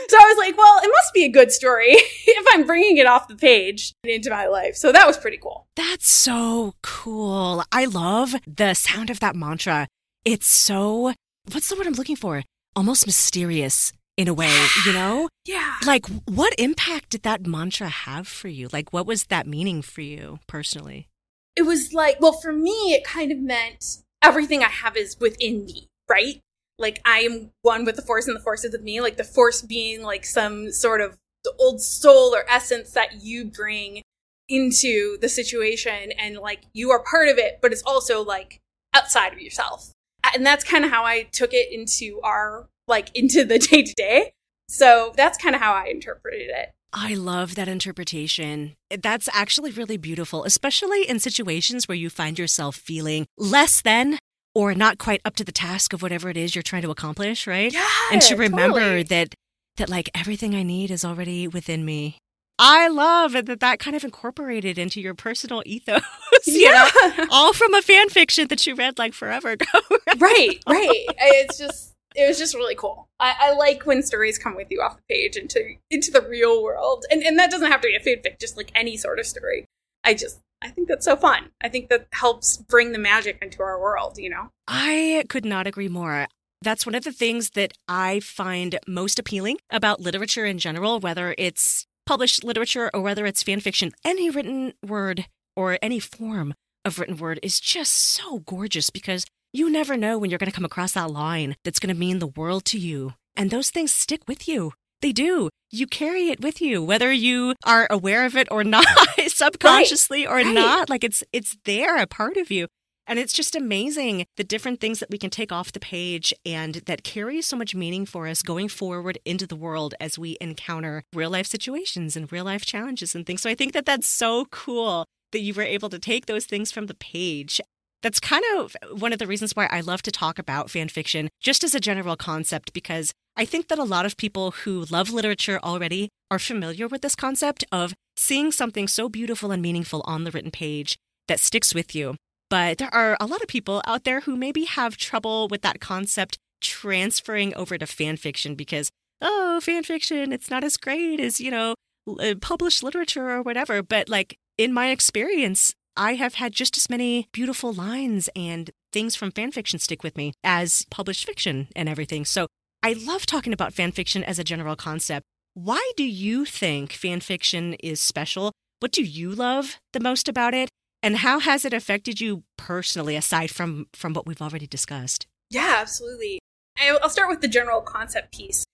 So 0.08 0.16
I 0.16 0.24
was 0.26 0.38
like, 0.38 0.56
well, 0.56 0.80
it 0.82 0.88
must 0.88 1.14
be 1.14 1.24
a 1.24 1.28
good 1.28 1.52
story 1.52 1.86
if 1.90 2.46
I'm 2.52 2.66
bringing 2.66 2.96
it 2.96 3.06
off 3.06 3.28
the 3.28 3.36
page 3.36 3.92
into 4.02 4.30
my 4.30 4.46
life. 4.46 4.74
So 4.74 4.90
that 4.90 5.06
was 5.06 5.16
pretty 5.16 5.36
cool. 5.36 5.66
That's 5.76 6.08
so 6.08 6.74
cool. 6.82 7.62
I 7.70 7.84
love 7.84 8.34
the 8.46 8.74
sound 8.74 9.10
of 9.10 9.20
that 9.20 9.36
mantra. 9.36 9.86
It's 10.24 10.48
so, 10.48 11.14
what's 11.52 11.68
the 11.68 11.76
word 11.76 11.86
I'm 11.86 11.92
looking 11.92 12.16
for? 12.16 12.42
Almost 12.74 13.06
mysterious 13.06 13.92
in 14.18 14.28
a 14.28 14.34
way, 14.34 14.54
you 14.84 14.92
know? 14.92 15.30
Yeah. 15.46 15.76
Like, 15.86 16.04
what 16.26 16.54
impact 16.58 17.08
did 17.08 17.22
that 17.22 17.46
mantra 17.46 17.88
have 17.88 18.28
for 18.28 18.48
you? 18.48 18.68
Like, 18.70 18.92
what 18.92 19.06
was 19.06 19.24
that 19.26 19.46
meaning 19.46 19.80
for 19.80 20.02
you 20.02 20.40
personally? 20.46 21.08
It 21.56 21.62
was 21.62 21.94
like, 21.94 22.20
well, 22.20 22.32
for 22.32 22.52
me, 22.52 22.92
it 22.92 23.02
kind 23.02 23.32
of 23.32 23.38
meant 23.38 24.02
everything 24.22 24.62
I 24.62 24.68
have 24.68 24.96
is 24.96 25.16
within 25.18 25.64
me, 25.64 25.86
right? 26.10 26.42
like 26.78 27.00
I 27.04 27.20
am 27.20 27.50
one 27.62 27.84
with 27.84 27.96
the 27.96 28.02
force 28.02 28.26
and 28.26 28.36
the 28.36 28.40
force 28.40 28.64
is 28.64 28.72
with 28.72 28.82
me, 28.82 29.00
like 29.00 29.16
the 29.16 29.24
force 29.24 29.62
being 29.62 30.02
like 30.02 30.24
some 30.24 30.70
sort 30.70 31.00
of 31.00 31.16
the 31.44 31.52
old 31.58 31.80
soul 31.80 32.34
or 32.34 32.44
essence 32.48 32.92
that 32.92 33.22
you 33.22 33.44
bring 33.44 34.02
into 34.48 35.18
the 35.18 35.28
situation 35.28 36.12
and 36.18 36.36
like 36.38 36.62
you 36.72 36.90
are 36.90 37.02
part 37.02 37.28
of 37.28 37.38
it, 37.38 37.58
but 37.60 37.72
it's 37.72 37.82
also 37.82 38.22
like 38.22 38.60
outside 38.94 39.32
of 39.32 39.40
yourself. 39.40 39.92
And 40.34 40.46
that's 40.46 40.64
kind 40.64 40.84
of 40.84 40.90
how 40.90 41.04
I 41.04 41.24
took 41.24 41.52
it 41.52 41.72
into 41.72 42.20
our 42.22 42.68
like 42.88 43.10
into 43.14 43.44
the 43.44 43.58
day 43.58 43.82
to 43.82 43.94
day. 43.94 44.32
So 44.68 45.12
that's 45.16 45.38
kind 45.38 45.54
of 45.54 45.60
how 45.60 45.72
I 45.72 45.86
interpreted 45.86 46.50
it. 46.50 46.70
I 46.92 47.14
love 47.14 47.54
that 47.54 47.68
interpretation. 47.68 48.74
That's 48.90 49.28
actually 49.32 49.70
really 49.70 49.98
beautiful, 49.98 50.44
especially 50.44 51.08
in 51.08 51.18
situations 51.18 51.86
where 51.86 51.96
you 51.96 52.08
find 52.08 52.38
yourself 52.38 52.76
feeling 52.76 53.26
less 53.36 53.82
than 53.82 54.18
or 54.54 54.74
not 54.74 54.98
quite 54.98 55.20
up 55.24 55.36
to 55.36 55.44
the 55.44 55.52
task 55.52 55.92
of 55.92 56.02
whatever 56.02 56.30
it 56.30 56.36
is 56.36 56.54
you're 56.54 56.62
trying 56.62 56.82
to 56.82 56.90
accomplish, 56.90 57.46
right? 57.46 57.72
Yeah, 57.72 57.86
and 58.10 58.22
to 58.22 58.36
remember 58.36 58.80
totally. 58.80 59.02
that 59.04 59.34
that 59.76 59.88
like 59.88 60.10
everything 60.14 60.54
I 60.54 60.62
need 60.62 60.90
is 60.90 61.04
already 61.04 61.46
within 61.46 61.84
me. 61.84 62.18
I 62.58 62.88
love 62.88 63.32
that 63.32 63.60
that 63.60 63.78
kind 63.78 63.94
of 63.94 64.02
incorporated 64.02 64.78
into 64.78 65.00
your 65.00 65.14
personal 65.14 65.62
ethos. 65.64 66.02
yeah, 66.46 66.88
know? 67.16 67.26
all 67.30 67.52
from 67.52 67.72
a 67.74 67.82
fan 67.82 68.08
fiction 68.08 68.48
that 68.48 68.66
you 68.66 68.74
read 68.74 68.98
like 68.98 69.14
forever 69.14 69.50
ago. 69.50 69.66
right, 70.18 70.58
right. 70.68 71.04
It's 71.18 71.58
just 71.58 71.94
it 72.18 72.26
was 72.26 72.38
just 72.38 72.54
really 72.54 72.74
cool. 72.74 73.08
I, 73.20 73.34
I, 73.38 73.52
like 73.52 73.86
when 73.86 74.02
stories 74.02 74.38
come 74.38 74.56
with 74.56 74.68
you 74.70 74.80
off 74.80 74.96
the 74.96 75.02
page 75.08 75.36
into 75.36 75.74
into 75.90 76.10
the 76.10 76.22
real 76.22 76.62
world, 76.62 77.04
and 77.10 77.22
and 77.22 77.38
that 77.38 77.50
doesn't 77.50 77.70
have 77.70 77.80
to 77.82 77.88
be 77.88 77.94
a 77.94 78.00
fanfic, 78.00 78.40
just 78.40 78.56
like 78.56 78.72
any 78.74 78.96
sort 78.96 79.18
of 79.18 79.26
story. 79.26 79.66
I 80.04 80.14
just 80.14 80.40
I 80.60 80.68
think 80.68 80.88
that's 80.88 81.04
so 81.04 81.16
fun. 81.16 81.50
I 81.60 81.68
think 81.68 81.88
that 81.88 82.08
helps 82.12 82.56
bring 82.56 82.92
the 82.92 82.98
magic 82.98 83.38
into 83.40 83.62
our 83.62 83.80
world, 83.80 84.18
you 84.18 84.28
know? 84.28 84.50
I 84.66 85.24
could 85.28 85.44
not 85.44 85.66
agree 85.66 85.88
more. 85.88 86.26
That's 86.62 86.84
one 86.84 86.96
of 86.96 87.04
the 87.04 87.12
things 87.12 87.50
that 87.50 87.72
I 87.86 88.20
find 88.20 88.78
most 88.88 89.18
appealing 89.18 89.58
about 89.70 90.00
literature 90.00 90.44
in 90.44 90.58
general, 90.58 90.98
whether 90.98 91.34
it's 91.38 91.86
published 92.06 92.42
literature 92.42 92.90
or 92.92 93.00
whether 93.00 93.26
it's 93.26 93.42
fan 93.42 93.60
fiction. 93.60 93.92
Any 94.04 94.30
written 94.30 94.72
word 94.84 95.26
or 95.56 95.78
any 95.80 96.00
form 96.00 96.54
of 96.84 96.98
written 96.98 97.16
word 97.16 97.38
is 97.42 97.60
just 97.60 97.92
so 97.92 98.40
gorgeous 98.40 98.90
because 98.90 99.24
you 99.52 99.70
never 99.70 99.96
know 99.96 100.18
when 100.18 100.30
you're 100.30 100.38
going 100.38 100.50
to 100.50 100.54
come 100.54 100.64
across 100.64 100.92
that 100.92 101.10
line 101.10 101.56
that's 101.64 101.78
going 101.78 101.94
to 101.94 101.98
mean 101.98 102.18
the 102.18 102.26
world 102.26 102.64
to 102.66 102.78
you. 102.78 103.14
And 103.34 103.50
those 103.50 103.70
things 103.70 103.94
stick 103.94 104.22
with 104.28 104.46
you. 104.46 104.72
They 105.00 105.12
do. 105.12 105.48
You 105.70 105.86
carry 105.86 106.28
it 106.28 106.40
with 106.40 106.60
you, 106.60 106.82
whether 106.82 107.12
you 107.12 107.54
are 107.64 107.86
aware 107.90 108.26
of 108.26 108.36
it 108.36 108.48
or 108.50 108.64
not, 108.76 108.86
subconsciously 109.26 110.26
right, 110.26 110.32
or 110.32 110.36
right. 110.44 110.54
not. 110.54 110.90
Like 110.90 111.04
it's 111.04 111.22
it's 111.32 111.56
there, 111.64 111.96
a 111.96 112.06
part 112.06 112.36
of 112.36 112.50
you. 112.50 112.66
And 113.06 113.18
it's 113.18 113.32
just 113.32 113.56
amazing 113.56 114.26
the 114.36 114.44
different 114.44 114.80
things 114.80 115.00
that 115.00 115.08
we 115.08 115.16
can 115.16 115.30
take 115.30 115.50
off 115.50 115.72
the 115.72 115.80
page 115.80 116.34
and 116.44 116.74
that 116.86 117.04
carry 117.04 117.40
so 117.40 117.56
much 117.56 117.74
meaning 117.74 118.04
for 118.04 118.26
us 118.26 118.42
going 118.42 118.68
forward 118.68 119.18
into 119.24 119.46
the 119.46 119.56
world 119.56 119.94
as 119.98 120.18
we 120.18 120.36
encounter 120.42 121.04
real 121.14 121.30
life 121.30 121.46
situations 121.46 122.16
and 122.16 122.30
real 122.30 122.44
life 122.44 122.66
challenges 122.66 123.14
and 123.14 123.24
things. 123.24 123.40
So 123.40 123.48
I 123.48 123.54
think 123.54 123.72
that 123.72 123.86
that's 123.86 124.06
so 124.06 124.44
cool 124.50 125.06
that 125.32 125.40
you 125.40 125.54
were 125.54 125.62
able 125.62 125.88
to 125.88 125.98
take 125.98 126.26
those 126.26 126.44
things 126.44 126.70
from 126.70 126.86
the 126.86 126.94
page 126.94 127.62
that's 128.02 128.20
kind 128.20 128.44
of 128.56 128.76
one 128.92 129.12
of 129.12 129.18
the 129.18 129.26
reasons 129.26 129.56
why 129.56 129.66
I 129.66 129.80
love 129.80 130.02
to 130.02 130.12
talk 130.12 130.38
about 130.38 130.70
fan 130.70 130.88
fiction 130.88 131.28
just 131.40 131.64
as 131.64 131.74
a 131.74 131.80
general 131.80 132.16
concept 132.16 132.72
because 132.72 133.12
I 133.36 133.44
think 133.44 133.68
that 133.68 133.78
a 133.78 133.84
lot 133.84 134.06
of 134.06 134.16
people 134.16 134.50
who 134.50 134.84
love 134.90 135.10
literature 135.10 135.60
already 135.62 136.08
are 136.30 136.38
familiar 136.38 136.88
with 136.88 137.02
this 137.02 137.14
concept 137.14 137.64
of 137.70 137.94
seeing 138.16 138.52
something 138.52 138.88
so 138.88 139.08
beautiful 139.08 139.50
and 139.50 139.62
meaningful 139.62 140.02
on 140.06 140.24
the 140.24 140.30
written 140.30 140.50
page 140.50 140.96
that 141.28 141.40
sticks 141.40 141.74
with 141.74 141.94
you. 141.94 142.16
But 142.50 142.78
there 142.78 142.92
are 142.94 143.16
a 143.20 143.26
lot 143.26 143.42
of 143.42 143.48
people 143.48 143.82
out 143.86 144.04
there 144.04 144.20
who 144.20 144.36
maybe 144.36 144.64
have 144.64 144.96
trouble 144.96 145.48
with 145.48 145.62
that 145.62 145.80
concept 145.80 146.38
transferring 146.60 147.54
over 147.54 147.78
to 147.78 147.86
fan 147.86 148.16
fiction 148.16 148.54
because, 148.54 148.90
oh, 149.20 149.60
fan 149.60 149.84
fiction, 149.84 150.32
it's 150.32 150.50
not 150.50 150.64
as 150.64 150.76
great 150.76 151.20
as, 151.20 151.40
you 151.40 151.50
know, 151.50 151.74
uh, 152.08 152.34
published 152.40 152.82
literature 152.82 153.30
or 153.30 153.42
whatever. 153.42 153.82
But 153.82 154.08
like 154.08 154.36
in 154.56 154.72
my 154.72 154.90
experience, 154.90 155.74
I 155.98 156.14
have 156.14 156.34
had 156.34 156.52
just 156.52 156.76
as 156.76 156.88
many 156.88 157.26
beautiful 157.32 157.72
lines 157.72 158.30
and 158.36 158.70
things 158.92 159.16
from 159.16 159.32
fan 159.32 159.50
fiction 159.50 159.80
stick 159.80 160.04
with 160.04 160.16
me 160.16 160.32
as 160.44 160.86
published 160.90 161.26
fiction 161.26 161.66
and 161.74 161.88
everything. 161.88 162.24
So 162.24 162.46
I 162.84 162.92
love 162.92 163.26
talking 163.26 163.52
about 163.52 163.74
fan 163.74 163.90
fiction 163.90 164.22
as 164.22 164.38
a 164.38 164.44
general 164.44 164.76
concept. 164.76 165.26
Why 165.54 165.90
do 165.96 166.04
you 166.04 166.44
think 166.44 166.92
fan 166.92 167.18
fiction 167.18 167.74
is 167.74 167.98
special? 167.98 168.52
What 168.78 168.92
do 168.92 169.02
you 169.02 169.32
love 169.32 169.80
the 169.92 169.98
most 169.98 170.28
about 170.28 170.54
it? 170.54 170.68
And 171.02 171.16
how 171.16 171.40
has 171.40 171.64
it 171.64 171.74
affected 171.74 172.20
you 172.20 172.44
personally, 172.56 173.16
aside 173.16 173.50
from, 173.50 173.88
from 173.92 174.12
what 174.14 174.24
we've 174.24 174.40
already 174.40 174.68
discussed? 174.68 175.26
Yeah, 175.50 175.78
absolutely. 175.78 176.38
I'll 176.80 177.10
start 177.10 177.28
with 177.28 177.40
the 177.40 177.48
general 177.48 177.80
concept 177.80 178.32
piece. 178.32 178.64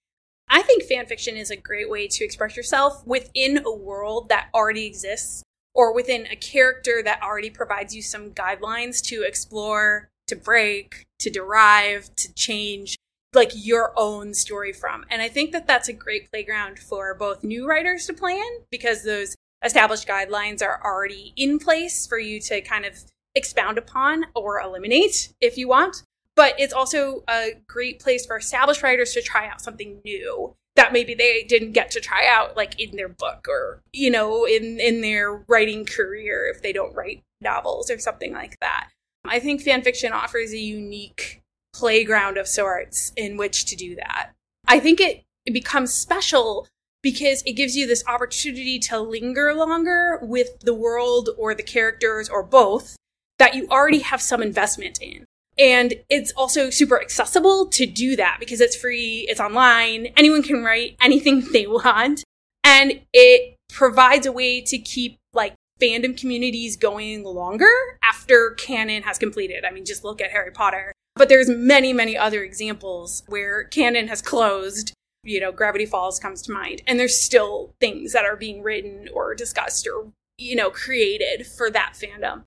I 0.51 0.61
think 0.61 0.83
fan 0.83 1.07
fiction 1.07 1.39
is 1.39 1.51
a 1.51 1.57
great 1.57 1.89
way 1.89 2.07
to 2.07 2.25
express 2.25 2.55
yourself 2.55 3.03
within 3.07 3.65
a 3.65 3.75
world 3.75 4.29
that 4.29 4.51
already 4.53 4.85
exists 4.85 5.43
or 5.75 5.93
within 5.93 6.27
a 6.27 6.37
character 6.37 7.03
that 7.03 7.23
already 7.23 7.51
provides 7.51 7.95
you 7.95 8.03
some 8.03 8.31
guidelines 8.31 9.03
to 9.03 9.23
explore, 9.23 10.09
to 10.29 10.37
break, 10.37 11.05
to 11.19 11.31
derive, 11.31 12.15
to 12.17 12.33
change 12.35 12.97
like 13.35 13.51
your 13.55 13.93
own 13.97 14.33
story 14.33 14.73
from. 14.73 15.05
And 15.11 15.21
I 15.21 15.29
think 15.29 15.53
that 15.53 15.67
that's 15.67 15.89
a 15.89 15.93
great 15.93 16.31
playground 16.31 16.79
for 16.79 17.15
both 17.15 17.43
new 17.43 17.67
writers 17.67 18.07
to 18.07 18.13
play 18.13 18.35
in 18.35 18.59
because 18.71 19.03
those 19.03 19.35
established 19.65 20.07
guidelines 20.07 20.63
are 20.63 20.81
already 20.85 21.33
in 21.37 21.59
place 21.59 22.07
for 22.07 22.19
you 22.19 22.41
to 22.43 22.61
kind 22.61 22.85
of 22.85 23.05
expound 23.35 23.79
upon 23.79 24.27
or 24.35 24.61
eliminate 24.61 25.33
if 25.41 25.59
you 25.59 25.69
want. 25.69 26.05
But 26.37 26.55
it's 26.59 26.73
also 26.73 27.25
a 27.29 27.55
great 27.67 28.01
place 28.01 28.27
for 28.27 28.37
established 28.37 28.83
writers 28.83 29.13
to 29.15 29.23
try 29.23 29.49
out 29.49 29.61
something 29.61 30.01
new 30.05 30.55
that 30.77 30.93
maybe 30.93 31.15
they 31.15 31.45
didn't 31.45 31.73
get 31.73 31.91
to 31.93 32.01
try 32.01 32.27
out 32.29 32.57
like 32.57 32.79
in 32.81 32.97
their 32.97 33.09
book 33.09 33.47
or 33.49 33.83
you 33.93 34.11
know 34.11 34.45
in 34.45 34.81
in 34.81 35.01
their 35.01 35.45
writing 35.49 35.85
career 35.85 36.51
if 36.55 36.63
they 36.63 36.73
don't 36.73 36.95
write 36.95 37.23
novels 37.41 37.91
or 37.91 37.99
something 37.99 38.33
like 38.33 38.59
that 38.61 38.89
I 39.27 39.41
think 39.41 39.63
fan 39.63 39.83
fiction 39.83 40.13
offers 40.13 40.53
a 40.53 40.59
unique 40.59 41.43
playground 41.73 42.37
of 42.37 42.47
sorts 42.47 43.13
in 43.17 43.37
which 43.37 43.65
to 43.67 43.77
do 43.77 43.97
that. 43.97 44.33
I 44.67 44.81
think 44.81 45.01
it, 45.01 45.25
it 45.47 45.53
becomes 45.53 45.93
special 45.93 46.69
because 47.03 47.43
it 47.43 47.53
gives 47.53 47.77
you 47.77 47.87
this 47.87 48.05
opportunity 48.07 48.79
to 48.79 49.01
linger 49.01 49.55
longer 49.55 50.19
with 50.23 50.61
the 50.61 50.75
world 50.75 51.31
or 51.37 51.55
the 51.55 51.63
characters 51.63 52.29
or 52.29 52.43
both 52.43 52.97
that 53.39 53.55
you 53.55 53.67
already 53.69 53.99
have 53.99 54.23
some 54.23 54.43
investment 54.43 55.01
in. 55.03 55.25
And 55.59 55.95
it's 56.11 56.33
also 56.33 56.71
super 56.71 57.01
accessible 57.01 57.67
to 57.67 57.87
do 57.87 58.17
that 58.17 58.39
because 58.41 58.61
it's 58.61 58.77
free, 58.77 59.27
it's 59.29 59.41
online, 59.41 60.09
anyone 60.17 60.43
can 60.43 60.65
write 60.65 60.97
anything 61.01 61.41
they 61.53 61.67
want. 61.67 62.25
And 62.65 63.03
it 63.13 63.57
provides 63.71 64.27
a 64.27 64.33
way 64.33 64.61
to 64.63 64.79
keep 64.79 65.19
like 65.33 65.55
fandom 65.81 66.19
communities 66.19 66.77
going 66.77 67.25
longer 67.25 67.69
after 68.03 68.53
canon 68.53 69.03
has 69.03 69.19
completed. 69.19 69.65
I 69.65 69.71
mean, 69.71 69.85
just 69.85 70.05
look 70.05 70.21
at 70.21 70.31
Harry 70.31 70.51
Potter. 70.51 70.93
But 71.17 71.29
there's 71.29 71.49
many, 71.49 71.93
many 71.93 72.17
other 72.17 72.43
examples 72.43 73.23
where 73.29 73.65
canon 73.65 74.09
has 74.09 74.21
closed. 74.21 74.93
You 75.23 75.41
know, 75.41 75.53
Gravity 75.53 75.87
Falls 75.87 76.19
comes 76.19 76.43
to 76.43 76.53
mind. 76.53 76.83
And 76.87 76.99
there's 76.99 77.21
still 77.21 77.73
things 77.81 78.13
that 78.13 78.25
are 78.25 78.37
being 78.37 78.63
written 78.63 79.09
or 79.15 79.35
discussed 79.35 79.87
or, 79.87 80.11
you 80.39 80.57
know, 80.57 80.71
created 80.71 81.47
for 81.47 81.71
that 81.71 81.95
fandom. 81.95 82.45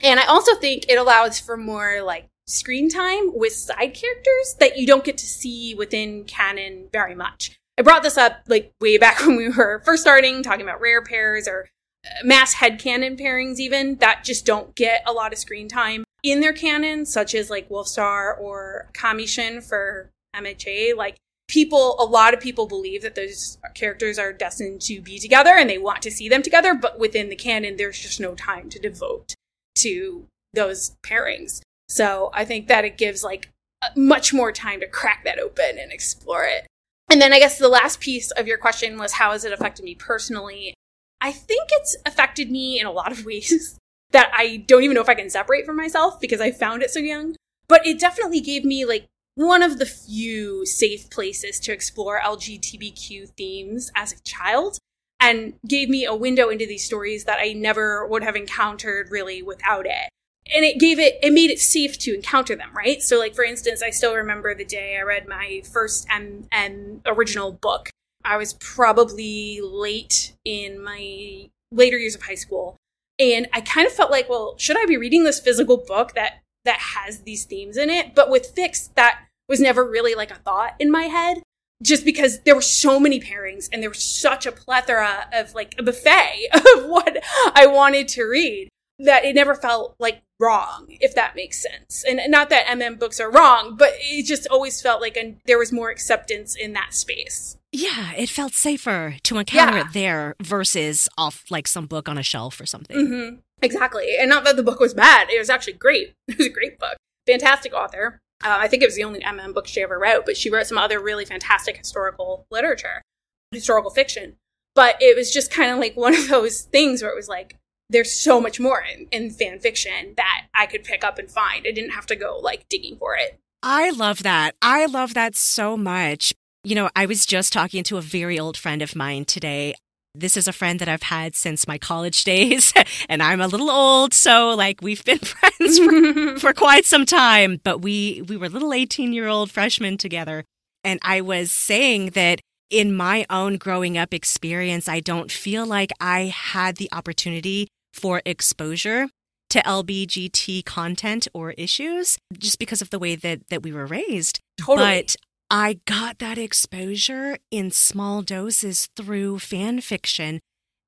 And 0.00 0.18
I 0.18 0.26
also 0.26 0.54
think 0.54 0.86
it 0.88 0.96
allows 0.96 1.38
for 1.38 1.56
more 1.56 2.02
like 2.02 2.28
screen 2.46 2.88
time 2.88 3.30
with 3.34 3.52
side 3.52 3.94
characters 3.94 4.56
that 4.60 4.76
you 4.76 4.86
don't 4.86 5.04
get 5.04 5.18
to 5.18 5.26
see 5.26 5.74
within 5.74 6.24
canon 6.24 6.88
very 6.92 7.14
much. 7.14 7.58
I 7.78 7.82
brought 7.82 8.02
this 8.02 8.16
up 8.16 8.38
like 8.46 8.72
way 8.80 8.98
back 8.98 9.20
when 9.26 9.36
we 9.36 9.48
were 9.48 9.82
first 9.84 10.02
starting 10.02 10.42
talking 10.42 10.62
about 10.62 10.80
rare 10.80 11.02
pairs 11.02 11.48
or 11.48 11.68
uh, 12.04 12.24
mass 12.24 12.54
headcanon 12.54 13.20
pairings 13.20 13.58
even 13.58 13.96
that 13.96 14.24
just 14.24 14.46
don't 14.46 14.74
get 14.74 15.02
a 15.06 15.12
lot 15.12 15.32
of 15.32 15.38
screen 15.38 15.68
time 15.68 16.04
in 16.22 16.40
their 16.40 16.52
canon, 16.52 17.06
such 17.06 17.34
as 17.34 17.50
like 17.50 17.68
Wolfstar 17.68 18.38
or 18.38 18.88
Kamishin 18.92 19.62
for 19.62 20.10
MHA. 20.34 20.96
Like 20.96 21.16
people, 21.48 21.96
a 21.98 22.04
lot 22.04 22.34
of 22.34 22.40
people 22.40 22.66
believe 22.66 23.02
that 23.02 23.14
those 23.14 23.58
characters 23.74 24.18
are 24.18 24.32
destined 24.32 24.80
to 24.82 25.00
be 25.00 25.18
together 25.18 25.50
and 25.50 25.68
they 25.68 25.78
want 25.78 26.02
to 26.02 26.10
see 26.10 26.28
them 26.28 26.42
together, 26.42 26.74
but 26.74 26.98
within 26.98 27.28
the 27.28 27.36
canon, 27.36 27.76
there's 27.76 27.98
just 27.98 28.20
no 28.20 28.34
time 28.34 28.68
to 28.70 28.78
devote 28.78 29.34
to 29.76 30.26
those 30.54 30.96
pairings. 31.02 31.60
So 31.88 32.30
I 32.34 32.44
think 32.44 32.68
that 32.68 32.84
it 32.84 32.98
gives 32.98 33.22
like 33.22 33.50
uh, 33.82 33.88
much 33.96 34.32
more 34.32 34.52
time 34.52 34.80
to 34.80 34.88
crack 34.88 35.24
that 35.24 35.38
open 35.38 35.78
and 35.78 35.92
explore 35.92 36.44
it. 36.44 36.66
And 37.08 37.20
then 37.20 37.32
I 37.32 37.38
guess 37.38 37.58
the 37.58 37.68
last 37.68 38.00
piece 38.00 38.30
of 38.32 38.46
your 38.46 38.58
question 38.58 38.98
was 38.98 39.12
how 39.12 39.32
has 39.32 39.44
it 39.44 39.52
affected 39.52 39.84
me 39.84 39.94
personally? 39.94 40.74
I 41.20 41.32
think 41.32 41.68
it's 41.72 41.96
affected 42.04 42.50
me 42.50 42.80
in 42.80 42.86
a 42.86 42.92
lot 42.92 43.12
of 43.12 43.24
ways 43.26 43.78
that 44.10 44.30
I 44.32 44.64
don't 44.66 44.82
even 44.82 44.94
know 44.94 45.02
if 45.02 45.08
I 45.08 45.14
can 45.14 45.30
separate 45.30 45.66
from 45.66 45.76
myself 45.76 46.20
because 46.20 46.40
I 46.40 46.50
found 46.50 46.82
it 46.82 46.90
so 46.90 47.00
young. 47.00 47.36
But 47.68 47.86
it 47.86 47.98
definitely 47.98 48.40
gave 48.40 48.64
me 48.64 48.84
like 48.84 49.06
one 49.34 49.62
of 49.62 49.78
the 49.78 49.86
few 49.86 50.64
safe 50.64 51.10
places 51.10 51.60
to 51.60 51.72
explore 51.72 52.20
LGBTQ 52.20 53.28
themes 53.36 53.90
as 53.94 54.12
a 54.12 54.22
child 54.22 54.78
and 55.20 55.54
gave 55.66 55.88
me 55.88 56.04
a 56.04 56.14
window 56.14 56.48
into 56.48 56.66
these 56.66 56.84
stories 56.84 57.24
that 57.24 57.38
I 57.40 57.52
never 57.52 58.06
would 58.06 58.22
have 58.22 58.36
encountered 58.36 59.10
really 59.10 59.42
without 59.42 59.86
it 59.86 60.10
and 60.54 60.64
it 60.64 60.78
gave 60.78 60.98
it 60.98 61.18
it 61.22 61.32
made 61.32 61.50
it 61.50 61.60
safe 61.60 61.98
to 61.98 62.14
encounter 62.14 62.56
them 62.56 62.70
right? 62.74 63.02
So 63.02 63.18
like 63.18 63.34
for 63.34 63.44
instance 63.44 63.82
i 63.82 63.90
still 63.90 64.14
remember 64.14 64.54
the 64.54 64.64
day 64.64 64.96
i 64.98 65.02
read 65.02 65.28
my 65.28 65.62
first 65.72 66.06
m 66.10 66.46
m 66.52 67.02
original 67.06 67.52
book. 67.52 67.90
I 68.24 68.36
was 68.36 68.54
probably 68.54 69.60
late 69.62 70.34
in 70.44 70.82
my 70.82 71.48
later 71.70 71.96
years 71.98 72.14
of 72.14 72.22
high 72.22 72.34
school 72.34 72.76
and 73.18 73.48
i 73.52 73.60
kind 73.60 73.86
of 73.86 73.92
felt 73.92 74.10
like 74.10 74.28
well 74.28 74.54
should 74.58 74.76
i 74.76 74.84
be 74.86 74.96
reading 74.96 75.24
this 75.24 75.40
physical 75.40 75.76
book 75.76 76.14
that 76.14 76.40
that 76.66 76.78
has 76.78 77.22
these 77.22 77.44
themes 77.44 77.78
in 77.78 77.88
it? 77.88 78.14
But 78.14 78.28
with 78.28 78.54
fics 78.54 78.92
that 78.94 79.20
was 79.48 79.60
never 79.60 79.88
really 79.88 80.14
like 80.14 80.30
a 80.30 80.34
thought 80.34 80.74
in 80.78 80.90
my 80.90 81.04
head 81.04 81.38
just 81.82 82.04
because 82.04 82.40
there 82.40 82.54
were 82.54 82.62
so 82.62 83.00
many 83.00 83.20
pairings 83.20 83.68
and 83.72 83.82
there 83.82 83.90
was 83.90 84.02
such 84.02 84.44
a 84.44 84.52
plethora 84.52 85.28
of 85.32 85.54
like 85.54 85.74
a 85.78 85.82
buffet 85.82 86.48
of 86.54 86.86
what 86.86 87.22
I 87.54 87.66
wanted 87.66 88.08
to 88.08 88.24
read 88.24 88.68
that 88.98 89.24
it 89.24 89.34
never 89.34 89.54
felt 89.54 89.94
like 89.98 90.22
wrong, 90.40 90.86
if 90.88 91.14
that 91.14 91.36
makes 91.36 91.62
sense. 91.62 92.04
And 92.06 92.20
not 92.28 92.50
that 92.50 92.66
MM 92.66 92.98
books 92.98 93.20
are 93.20 93.30
wrong, 93.30 93.76
but 93.76 93.90
it 93.96 94.24
just 94.24 94.46
always 94.48 94.80
felt 94.80 95.00
like 95.00 95.16
an, 95.16 95.40
there 95.44 95.58
was 95.58 95.72
more 95.72 95.90
acceptance 95.90 96.54
in 96.54 96.72
that 96.74 96.94
space. 96.94 97.56
Yeah, 97.72 98.12
it 98.12 98.28
felt 98.28 98.54
safer 98.54 99.16
to 99.22 99.38
encounter 99.38 99.78
yeah. 99.78 99.84
it 99.84 99.92
there 99.92 100.36
versus 100.42 101.08
off 101.18 101.44
like 101.50 101.68
some 101.68 101.86
book 101.86 102.08
on 102.08 102.18
a 102.18 102.22
shelf 102.22 102.60
or 102.60 102.66
something. 102.66 102.96
Mm-hmm. 102.96 103.36
Exactly. 103.62 104.16
And 104.18 104.28
not 104.28 104.44
that 104.44 104.56
the 104.56 104.62
book 104.62 104.80
was 104.80 104.94
bad, 104.94 105.28
it 105.30 105.38
was 105.38 105.50
actually 105.50 105.74
great. 105.74 106.14
It 106.28 106.38
was 106.38 106.46
a 106.46 106.50
great 106.50 106.78
book. 106.78 106.96
Fantastic 107.26 107.72
author. 107.74 108.20
Uh, 108.44 108.56
I 108.60 108.68
think 108.68 108.82
it 108.82 108.86
was 108.86 108.96
the 108.96 109.04
only 109.04 109.20
MM 109.20 109.54
book 109.54 109.66
she 109.66 109.82
ever 109.82 109.98
wrote, 109.98 110.26
but 110.26 110.36
she 110.36 110.50
wrote 110.50 110.66
some 110.66 110.78
other 110.78 111.00
really 111.00 111.24
fantastic 111.24 111.76
historical 111.76 112.46
literature, 112.50 113.02
historical 113.50 113.90
fiction. 113.90 114.36
But 114.74 114.96
it 115.00 115.16
was 115.16 115.32
just 115.32 115.50
kind 115.50 115.70
of 115.70 115.78
like 115.78 115.96
one 115.96 116.14
of 116.14 116.28
those 116.28 116.62
things 116.62 117.02
where 117.02 117.10
it 117.10 117.16
was 117.16 117.28
like, 117.28 117.56
there's 117.88 118.12
so 118.12 118.40
much 118.40 118.58
more 118.58 118.82
in, 118.82 119.06
in 119.10 119.30
fan 119.30 119.58
fiction 119.58 120.14
that 120.16 120.46
I 120.54 120.66
could 120.66 120.84
pick 120.84 121.04
up 121.04 121.18
and 121.18 121.30
find. 121.30 121.66
I 121.66 121.72
didn't 121.72 121.90
have 121.90 122.06
to 122.06 122.16
go 122.16 122.38
like 122.38 122.68
digging 122.68 122.96
for 122.96 123.16
it. 123.16 123.40
I 123.62 123.90
love 123.90 124.22
that. 124.22 124.54
I 124.60 124.86
love 124.86 125.14
that 125.14 125.36
so 125.36 125.76
much. 125.76 126.32
You 126.64 126.74
know, 126.74 126.90
I 126.96 127.06
was 127.06 127.26
just 127.26 127.52
talking 127.52 127.84
to 127.84 127.96
a 127.96 128.02
very 128.02 128.38
old 128.38 128.56
friend 128.56 128.82
of 128.82 128.96
mine 128.96 129.24
today. 129.24 129.74
This 130.14 130.36
is 130.36 130.48
a 130.48 130.52
friend 130.52 130.80
that 130.80 130.88
I've 130.88 131.02
had 131.02 131.36
since 131.36 131.68
my 131.68 131.78
college 131.78 132.24
days, 132.24 132.72
and 133.08 133.22
I'm 133.22 133.40
a 133.40 133.46
little 133.46 133.70
old, 133.70 134.14
so 134.14 134.54
like 134.54 134.80
we've 134.80 135.04
been 135.04 135.18
friends 135.22 135.78
for, 135.78 136.38
for 136.38 136.52
quite 136.52 136.84
some 136.86 137.04
time. 137.04 137.60
But 137.62 137.82
we 137.82 138.22
we 138.26 138.36
were 138.36 138.48
little 138.48 138.72
18 138.72 139.12
year 139.12 139.28
old 139.28 139.50
freshmen 139.50 139.98
together, 139.98 140.44
and 140.82 140.98
I 141.02 141.20
was 141.20 141.52
saying 141.52 142.10
that 142.10 142.40
in 142.70 142.94
my 142.96 143.26
own 143.30 143.58
growing 143.58 143.96
up 143.96 144.12
experience, 144.12 144.88
I 144.88 145.00
don't 145.00 145.30
feel 145.30 145.66
like 145.66 145.92
I 146.00 146.32
had 146.34 146.76
the 146.76 146.88
opportunity 146.92 147.68
for 147.96 148.22
exposure 148.24 149.08
to 149.50 149.62
LBGT 149.62 150.64
content 150.64 151.28
or 151.32 151.52
issues 151.52 152.18
just 152.36 152.58
because 152.58 152.82
of 152.82 152.90
the 152.90 152.98
way 152.98 153.16
that, 153.16 153.48
that 153.48 153.62
we 153.62 153.72
were 153.72 153.86
raised. 153.86 154.40
Totally. 154.58 155.02
But 155.02 155.16
I 155.50 155.80
got 155.86 156.18
that 156.18 156.38
exposure 156.38 157.38
in 157.50 157.70
small 157.70 158.22
doses 158.22 158.88
through 158.96 159.38
fan 159.38 159.80
fiction. 159.80 160.40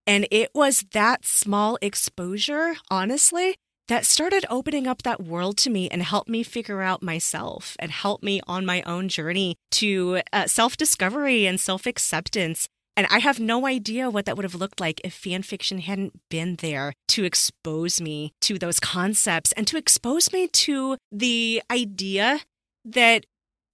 And 0.06 0.26
it 0.30 0.50
was 0.54 0.84
that 0.92 1.24
small 1.24 1.78
exposure, 1.80 2.74
honestly, 2.90 3.56
that 3.88 4.04
started 4.04 4.44
opening 4.50 4.86
up 4.86 5.02
that 5.02 5.22
world 5.22 5.56
to 5.58 5.70
me 5.70 5.88
and 5.88 6.02
helped 6.02 6.28
me 6.28 6.42
figure 6.42 6.82
out 6.82 7.02
myself 7.02 7.76
and 7.78 7.90
help 7.90 8.22
me 8.22 8.40
on 8.46 8.66
my 8.66 8.82
own 8.82 9.08
journey 9.08 9.56
to 9.72 10.20
uh, 10.32 10.46
self 10.46 10.76
discovery 10.76 11.46
and 11.46 11.58
self 11.58 11.86
acceptance 11.86 12.68
and 12.98 13.06
I 13.12 13.20
have 13.20 13.38
no 13.38 13.64
idea 13.64 14.10
what 14.10 14.24
that 14.24 14.36
would 14.36 14.42
have 14.42 14.56
looked 14.56 14.80
like 14.80 15.00
if 15.04 15.14
fan 15.14 15.42
fiction 15.42 15.78
hadn't 15.78 16.18
been 16.28 16.56
there 16.56 16.92
to 17.10 17.22
expose 17.22 18.00
me 18.00 18.32
to 18.40 18.58
those 18.58 18.80
concepts 18.80 19.52
and 19.52 19.68
to 19.68 19.76
expose 19.76 20.32
me 20.32 20.48
to 20.48 20.96
the 21.12 21.62
idea 21.70 22.40
that 22.84 23.24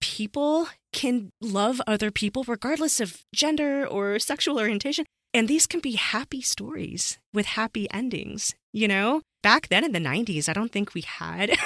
people 0.02 0.68
can 0.92 1.30
love 1.40 1.80
other 1.86 2.10
people 2.10 2.44
regardless 2.46 3.00
of 3.00 3.22
gender 3.34 3.86
or 3.86 4.18
sexual 4.18 4.58
orientation. 4.58 5.06
And 5.32 5.48
these 5.48 5.66
can 5.66 5.80
be 5.80 5.92
happy 5.92 6.42
stories 6.42 7.18
with 7.32 7.46
happy 7.46 7.90
endings, 7.90 8.54
you 8.74 8.86
know? 8.86 9.22
Back 9.42 9.68
then 9.68 9.84
in 9.84 9.92
the 9.92 9.98
90s, 9.98 10.50
I 10.50 10.52
don't 10.52 10.70
think 10.70 10.92
we 10.92 11.00
had 11.00 11.56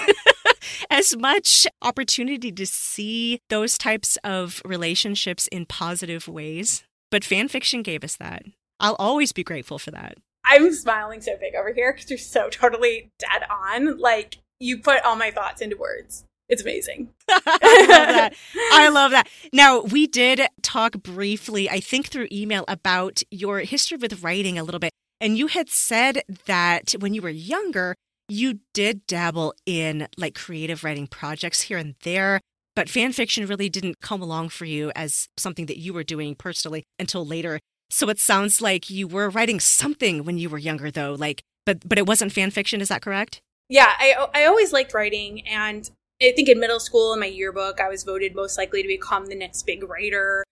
as 0.91 1.17
much 1.17 1.67
opportunity 1.83 2.53
to 2.53 2.67
see 2.67 3.41
those 3.51 3.77
types 3.77 4.17
of 4.23 4.63
relationships 4.65 5.49
in 5.49 5.67
positive 5.67 6.29
ways 6.29 6.85
but 7.11 7.25
fan 7.25 7.49
fiction 7.49 7.83
gave 7.83 8.05
us 8.05 8.17
that. 8.17 8.45
I'll 8.81 8.97
always 8.97 9.33
be 9.33 9.43
grateful 9.43 9.79
for 9.79 9.91
that. 9.91 10.19
I'm 10.45 10.73
smiling 10.73 11.21
so 11.21 11.37
big 11.39 11.55
over 11.55 11.73
here 11.73 11.93
because 11.93 12.09
you're 12.09 12.19
so 12.19 12.49
totally 12.49 13.11
dead 13.19 13.43
on. 13.51 13.99
Like, 13.99 14.39
you 14.61 14.79
put 14.79 15.05
all 15.05 15.17
my 15.17 15.31
thoughts 15.31 15.61
into 15.61 15.77
words. 15.77 16.25
It's 16.49 16.63
amazing. 16.63 17.11
I 17.29 17.87
love 17.89 18.09
that. 18.09 18.35
I 18.73 18.89
love 18.89 19.11
that. 19.11 19.29
Now, 19.53 19.81
we 19.81 20.07
did 20.07 20.41
talk 20.63 21.03
briefly, 21.03 21.69
I 21.69 21.81
think 21.81 22.07
through 22.07 22.29
email, 22.33 22.65
about 22.67 23.23
your 23.31 23.61
history 23.61 23.99
with 23.99 24.23
writing 24.23 24.59
a 24.59 24.65
little 24.65 24.81
bit. 24.81 24.93
And 25.21 25.37
you 25.37 25.49
had 25.49 25.69
said 25.69 26.23
that 26.47 26.95
when 27.01 27.13
you 27.13 27.21
were 27.21 27.29
younger, 27.29 27.95
you 28.29 28.61
did 28.73 29.07
dabble 29.07 29.55
in 29.67 30.09
like 30.17 30.35
creative 30.35 30.85
writing 30.85 31.07
projects 31.07 31.63
here 31.63 31.79
and 31.79 31.97
there. 32.03 32.41
But 32.79 32.89
fan 32.89 33.11
fiction 33.11 33.45
really 33.45 33.69
didn't 33.69 34.01
come 34.01 34.23
along 34.23 34.51
for 34.51 34.65
you 34.65 34.93
as 34.95 35.27
something 35.37 35.67
that 35.67 35.79
you 35.79 35.93
were 35.93 36.05
doing 36.05 36.37
personally 36.37 36.85
until 36.97 37.27
later. 37.27 37.59
So 37.91 38.09
it 38.09 38.21
sounds 38.21 38.63
like 38.63 38.89
you 38.89 39.09
were 39.09 39.29
writing 39.29 39.59
something 39.59 40.23
when 40.23 40.39
you 40.39 40.49
were 40.49 40.59
younger, 40.59 40.89
though. 40.89 41.17
Like, 41.19 41.43
but 41.67 41.89
but 41.89 41.99
it 41.99 42.07
wasn't 42.07 42.31
fan 42.31 42.53
fiction. 42.53 42.81
Is 42.81 42.87
that 42.87 43.03
correct? 43.03 43.41
Yeah, 43.69 43.91
I 43.99 44.29
I 44.33 44.45
always 44.45 44.73
liked 44.73 44.95
writing, 44.95 45.45
and 45.45 45.91
I 46.23 46.31
think 46.37 46.49
in 46.49 46.61
middle 46.61 46.79
school 46.79 47.13
in 47.13 47.19
my 47.19 47.27
yearbook, 47.27 47.81
I 47.81 47.89
was 47.89 48.05
voted 48.05 48.37
most 48.37 48.57
likely 48.57 48.83
to 48.83 48.87
become 48.87 49.27
the 49.27 49.35
next 49.35 49.65
big 49.65 49.83
writer. 49.83 50.45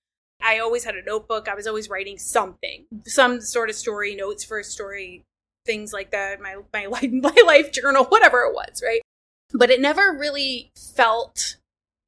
I 0.43 0.59
always 0.59 0.83
had 0.83 0.97
a 0.97 1.05
notebook. 1.05 1.47
I 1.49 1.55
was 1.55 1.69
always 1.69 1.89
writing 1.89 2.19
something, 2.19 2.87
some 3.05 3.41
sort 3.41 3.71
of 3.71 3.77
story, 3.77 4.17
notes 4.17 4.43
for 4.43 4.59
a 4.59 4.65
story, 4.65 5.23
things 5.65 5.93
like 5.93 6.11
that. 6.11 6.41
My 6.41 6.57
my 6.73 6.87
life, 6.97 7.13
my 7.13 7.37
life 7.47 7.71
journal, 7.71 8.03
whatever 8.07 8.41
it 8.41 8.53
was, 8.53 8.83
right? 8.85 9.03
but 9.53 9.71
it 9.71 9.81
never 9.81 10.13
really 10.13 10.73
felt, 10.77 11.57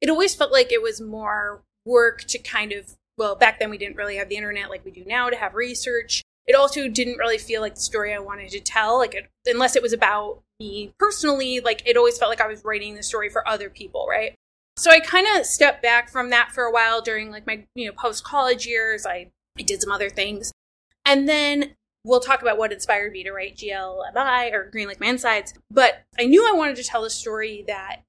it 0.01 0.09
always 0.09 0.35
felt 0.35 0.51
like 0.51 0.71
it 0.71 0.81
was 0.81 1.01
more 1.01 1.61
work 1.85 2.23
to 2.25 2.37
kind 2.39 2.71
of, 2.71 2.95
well, 3.17 3.35
back 3.35 3.59
then 3.59 3.69
we 3.69 3.77
didn't 3.77 3.97
really 3.97 4.17
have 4.17 4.29
the 4.29 4.37
internet 4.37 4.69
like 4.69 4.85
we 4.85 4.91
do 4.91 5.03
now 5.05 5.29
to 5.29 5.35
have 5.35 5.55
research. 5.55 6.21
It 6.47 6.55
also 6.55 6.87
didn't 6.87 7.17
really 7.17 7.37
feel 7.37 7.61
like 7.61 7.75
the 7.75 7.81
story 7.81 8.13
I 8.13 8.19
wanted 8.19 8.49
to 8.49 8.59
tell, 8.59 8.97
like 8.97 9.13
it, 9.13 9.27
unless 9.45 9.75
it 9.75 9.83
was 9.83 9.93
about 9.93 10.41
me 10.59 10.93
personally, 10.97 11.59
like 11.59 11.83
it 11.85 11.97
always 11.97 12.17
felt 12.17 12.29
like 12.29 12.41
I 12.41 12.47
was 12.47 12.63
writing 12.63 12.95
the 12.95 13.03
story 13.03 13.29
for 13.29 13.47
other 13.47 13.69
people, 13.69 14.07
right? 14.09 14.33
So 14.77 14.91
I 14.91 14.99
kind 14.99 15.27
of 15.35 15.45
stepped 15.45 15.83
back 15.83 16.09
from 16.09 16.29
that 16.29 16.51
for 16.53 16.63
a 16.63 16.71
while 16.71 17.01
during 17.01 17.31
like 17.31 17.45
my, 17.45 17.65
you 17.75 17.85
know, 17.85 17.91
post 17.91 18.23
college 18.23 18.65
years. 18.65 19.05
I, 19.05 19.29
I 19.57 19.63
did 19.63 19.81
some 19.81 19.91
other 19.91 20.09
things. 20.09 20.51
And 21.05 21.27
then 21.27 21.75
we'll 22.05 22.19
talk 22.21 22.41
about 22.41 22.57
what 22.57 22.71
inspired 22.71 23.11
me 23.11 23.23
to 23.23 23.31
write 23.31 23.57
GLMI 23.57 24.53
or 24.53 24.69
Green 24.71 24.87
Like 24.87 24.99
My 24.99 25.07
Insides. 25.07 25.53
But 25.69 26.03
I 26.17 26.25
knew 26.25 26.47
I 26.47 26.55
wanted 26.55 26.77
to 26.77 26.83
tell 26.83 27.03
a 27.03 27.09
story 27.09 27.63
that 27.67 28.03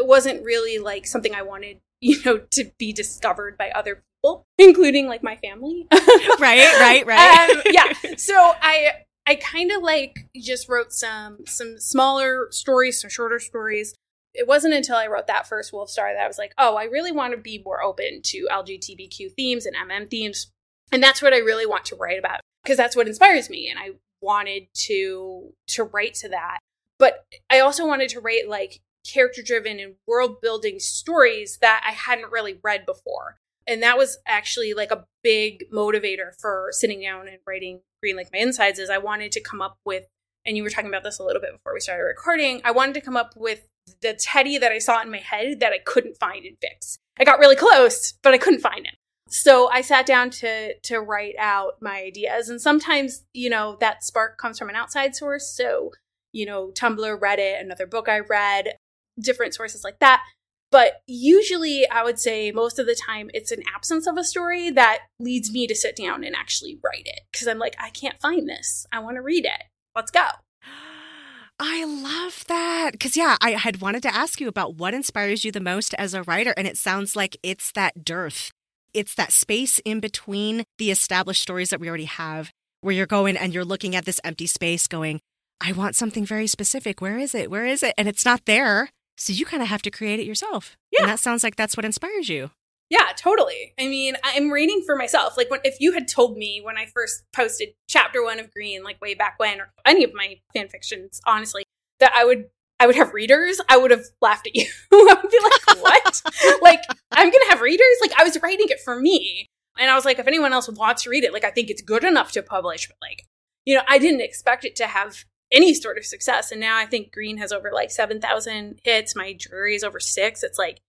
it 0.00 0.06
wasn't 0.06 0.42
really 0.42 0.78
like 0.78 1.06
something 1.06 1.34
I 1.34 1.42
wanted, 1.42 1.80
you 2.00 2.18
know, 2.24 2.38
to 2.38 2.70
be 2.78 2.92
discovered 2.92 3.58
by 3.58 3.70
other 3.70 4.02
people, 4.22 4.46
including 4.58 5.06
like 5.06 5.22
my 5.22 5.36
family. 5.36 5.86
right, 5.92 6.80
right, 6.80 7.06
right. 7.06 7.50
um, 7.50 7.62
yeah. 7.70 7.92
So 8.16 8.34
I 8.60 8.92
I 9.26 9.34
kind 9.36 9.70
of 9.70 9.82
like 9.82 10.26
just 10.36 10.68
wrote 10.68 10.92
some 10.92 11.46
some 11.46 11.78
smaller 11.78 12.48
stories, 12.50 13.00
some 13.00 13.10
shorter 13.10 13.38
stories. 13.38 13.94
It 14.32 14.46
wasn't 14.46 14.74
until 14.74 14.96
I 14.96 15.08
wrote 15.08 15.26
that 15.26 15.48
first 15.48 15.72
Wolf 15.72 15.90
Star 15.90 16.12
that 16.12 16.22
I 16.22 16.28
was 16.28 16.38
like, 16.38 16.54
oh, 16.56 16.76
I 16.76 16.84
really 16.84 17.12
want 17.12 17.32
to 17.34 17.36
be 17.36 17.60
more 17.64 17.82
open 17.82 18.20
to 18.22 18.48
LGBTQ 18.50 19.34
themes 19.34 19.66
and 19.66 19.74
MM 19.76 20.08
themes. 20.08 20.50
And 20.92 21.02
that's 21.02 21.20
what 21.20 21.34
I 21.34 21.38
really 21.38 21.66
want 21.66 21.84
to 21.86 21.96
write 21.96 22.18
about 22.18 22.40
because 22.62 22.76
that's 22.76 22.96
what 22.96 23.08
inspires 23.08 23.50
me. 23.50 23.68
And 23.68 23.78
I 23.78 23.90
wanted 24.22 24.68
to 24.86 25.52
to 25.68 25.84
write 25.84 26.14
to 26.14 26.28
that. 26.30 26.58
But 26.98 27.24
I 27.50 27.60
also 27.60 27.86
wanted 27.86 28.10
to 28.10 28.20
write 28.20 28.48
like 28.48 28.80
character 29.06 29.42
driven 29.42 29.78
and 29.78 29.94
world 30.06 30.40
building 30.40 30.78
stories 30.78 31.58
that 31.60 31.82
I 31.86 31.92
hadn't 31.92 32.32
really 32.32 32.58
read 32.62 32.86
before. 32.86 33.36
And 33.66 33.82
that 33.82 33.98
was 33.98 34.18
actually 34.26 34.74
like 34.74 34.90
a 34.90 35.04
big 35.22 35.64
motivator 35.72 36.32
for 36.40 36.70
sitting 36.72 37.02
down 37.02 37.28
and 37.28 37.38
writing 37.46 37.80
Green 38.02 38.16
Like 38.16 38.30
My 38.32 38.40
Insides 38.40 38.78
is 38.78 38.90
I 38.90 38.98
wanted 38.98 39.32
to 39.32 39.40
come 39.40 39.62
up 39.62 39.76
with 39.84 40.04
and 40.46 40.56
you 40.56 40.62
were 40.62 40.70
talking 40.70 40.88
about 40.88 41.02
this 41.02 41.18
a 41.18 41.22
little 41.22 41.40
bit 41.40 41.52
before 41.52 41.74
we 41.74 41.80
started 41.80 42.04
recording. 42.04 42.62
I 42.64 42.70
wanted 42.70 42.94
to 42.94 43.00
come 43.00 43.16
up 43.16 43.34
with 43.36 43.68
the 44.00 44.14
Teddy 44.14 44.58
that 44.58 44.72
I 44.72 44.78
saw 44.78 45.00
in 45.02 45.10
my 45.10 45.18
head 45.18 45.60
that 45.60 45.72
I 45.72 45.78
couldn't 45.78 46.18
find 46.18 46.44
in 46.44 46.54
fics. 46.54 46.96
I 47.18 47.24
got 47.24 47.38
really 47.38 47.56
close, 47.56 48.14
but 48.22 48.32
I 48.32 48.38
couldn't 48.38 48.60
find 48.60 48.86
him. 48.86 48.94
So 49.28 49.70
I 49.70 49.80
sat 49.82 50.06
down 50.06 50.30
to 50.30 50.74
to 50.74 50.98
write 50.98 51.36
out 51.38 51.74
my 51.80 52.02
ideas, 52.02 52.48
and 52.48 52.60
sometimes 52.60 53.24
you 53.32 53.48
know 53.48 53.76
that 53.80 54.02
spark 54.02 54.38
comes 54.38 54.58
from 54.58 54.68
an 54.68 54.74
outside 54.74 55.14
source. 55.14 55.54
So 55.54 55.92
you 56.32 56.46
know 56.46 56.72
Tumblr, 56.72 57.20
Reddit, 57.20 57.60
another 57.60 57.86
book 57.86 58.08
I 58.08 58.20
read, 58.20 58.74
different 59.20 59.54
sources 59.54 59.84
like 59.84 59.98
that. 60.00 60.22
But 60.70 61.02
usually, 61.06 61.88
I 61.88 62.04
would 62.04 62.20
say 62.20 62.52
most 62.52 62.78
of 62.78 62.86
the 62.86 62.94
time, 62.94 63.28
it's 63.34 63.50
an 63.50 63.62
absence 63.74 64.06
of 64.06 64.16
a 64.16 64.24
story 64.24 64.70
that 64.70 65.00
leads 65.18 65.52
me 65.52 65.66
to 65.66 65.74
sit 65.74 65.96
down 65.96 66.22
and 66.22 66.36
actually 66.36 66.78
write 66.84 67.06
it 67.06 67.22
because 67.32 67.48
I'm 67.48 67.58
like, 67.58 67.74
I 67.78 67.90
can't 67.90 68.20
find 68.20 68.48
this. 68.48 68.86
I 68.92 69.00
want 69.00 69.16
to 69.16 69.22
read 69.22 69.44
it. 69.44 69.64
Let's 69.96 70.12
go. 70.12 70.26
I 71.58 71.84
love 71.84 72.44
that. 72.46 72.92
Because, 72.92 73.16
yeah, 73.16 73.36
I 73.40 73.52
had 73.52 73.80
wanted 73.80 74.02
to 74.04 74.14
ask 74.14 74.40
you 74.40 74.46
about 74.46 74.76
what 74.76 74.94
inspires 74.94 75.44
you 75.44 75.50
the 75.50 75.60
most 75.60 75.92
as 75.94 76.14
a 76.14 76.22
writer. 76.22 76.54
And 76.56 76.68
it 76.68 76.76
sounds 76.76 77.16
like 77.16 77.36
it's 77.42 77.72
that 77.72 78.04
dearth, 78.04 78.52
it's 78.94 79.16
that 79.16 79.32
space 79.32 79.80
in 79.80 79.98
between 79.98 80.62
the 80.78 80.92
established 80.92 81.42
stories 81.42 81.70
that 81.70 81.80
we 81.80 81.88
already 81.88 82.04
have, 82.04 82.52
where 82.80 82.94
you're 82.94 83.06
going 83.06 83.36
and 83.36 83.52
you're 83.52 83.64
looking 83.64 83.96
at 83.96 84.04
this 84.04 84.20
empty 84.22 84.46
space 84.46 84.86
going, 84.86 85.20
I 85.60 85.72
want 85.72 85.96
something 85.96 86.24
very 86.24 86.46
specific. 86.46 87.00
Where 87.00 87.18
is 87.18 87.34
it? 87.34 87.50
Where 87.50 87.66
is 87.66 87.82
it? 87.82 87.94
And 87.98 88.08
it's 88.08 88.24
not 88.24 88.46
there. 88.46 88.90
So 89.20 89.34
you 89.34 89.44
kind 89.44 89.62
of 89.62 89.68
have 89.68 89.82
to 89.82 89.90
create 89.90 90.18
it 90.18 90.26
yourself. 90.26 90.76
Yeah. 90.90 91.02
And 91.02 91.10
that 91.10 91.20
sounds 91.20 91.44
like 91.44 91.54
that's 91.54 91.76
what 91.76 91.84
inspires 91.84 92.28
you. 92.28 92.50
Yeah, 92.88 93.12
totally. 93.16 93.74
I 93.78 93.86
mean, 93.86 94.16
I'm 94.24 94.50
reading 94.50 94.82
for 94.84 94.96
myself. 94.96 95.36
Like, 95.36 95.48
when, 95.50 95.60
if 95.62 95.76
you 95.78 95.92
had 95.92 96.08
told 96.08 96.36
me 96.36 96.60
when 96.64 96.76
I 96.76 96.86
first 96.86 97.22
posted 97.32 97.68
chapter 97.86 98.24
one 98.24 98.40
of 98.40 98.50
Green, 98.52 98.82
like 98.82 99.00
way 99.00 99.14
back 99.14 99.34
when, 99.36 99.60
or 99.60 99.72
any 99.84 100.02
of 100.04 100.12
my 100.14 100.40
fan 100.54 100.68
fictions, 100.68 101.20
honestly, 101.26 101.62
that 102.00 102.12
I 102.14 102.24
would 102.24 102.46
I 102.80 102.86
would 102.86 102.96
have 102.96 103.12
readers, 103.12 103.60
I 103.68 103.76
would 103.76 103.90
have 103.90 104.04
laughed 104.22 104.46
at 104.46 104.56
you. 104.56 104.66
I 104.90 105.16
would 105.22 105.30
be 105.30 105.38
like, 105.42 105.82
"What? 105.82 106.22
like, 106.62 106.82
I'm 107.12 107.30
gonna 107.30 107.50
have 107.50 107.60
readers? 107.60 107.86
Like, 108.00 108.18
I 108.18 108.24
was 108.24 108.40
writing 108.42 108.66
it 108.70 108.80
for 108.80 108.98
me, 108.98 109.46
and 109.78 109.90
I 109.90 109.94
was 109.94 110.06
like, 110.06 110.18
if 110.18 110.26
anyone 110.26 110.54
else 110.54 110.68
wants 110.68 111.02
to 111.02 111.10
read 111.10 111.24
it, 111.24 111.32
like, 111.32 111.44
I 111.44 111.50
think 111.50 111.68
it's 111.68 111.82
good 111.82 112.04
enough 112.04 112.32
to 112.32 112.42
publish, 112.42 112.88
but 112.88 112.96
like, 113.02 113.26
you 113.66 113.76
know, 113.76 113.82
I 113.86 113.98
didn't 113.98 114.22
expect 114.22 114.64
it 114.64 114.74
to 114.76 114.86
have 114.86 115.24
any 115.52 115.74
sort 115.74 115.98
of 115.98 116.04
success, 116.04 116.52
and 116.52 116.60
now 116.60 116.76
I 116.76 116.86
think 116.86 117.12
Green 117.12 117.38
has 117.38 117.52
over 117.52 117.70
like 117.72 117.90
seven 117.90 118.20
thousand 118.20 118.80
hits. 118.84 119.16
My 119.16 119.32
Drarry 119.38 119.74
is 119.74 119.84
over 119.84 120.00
six. 120.00 120.42
It's 120.42 120.58
like 120.58 120.80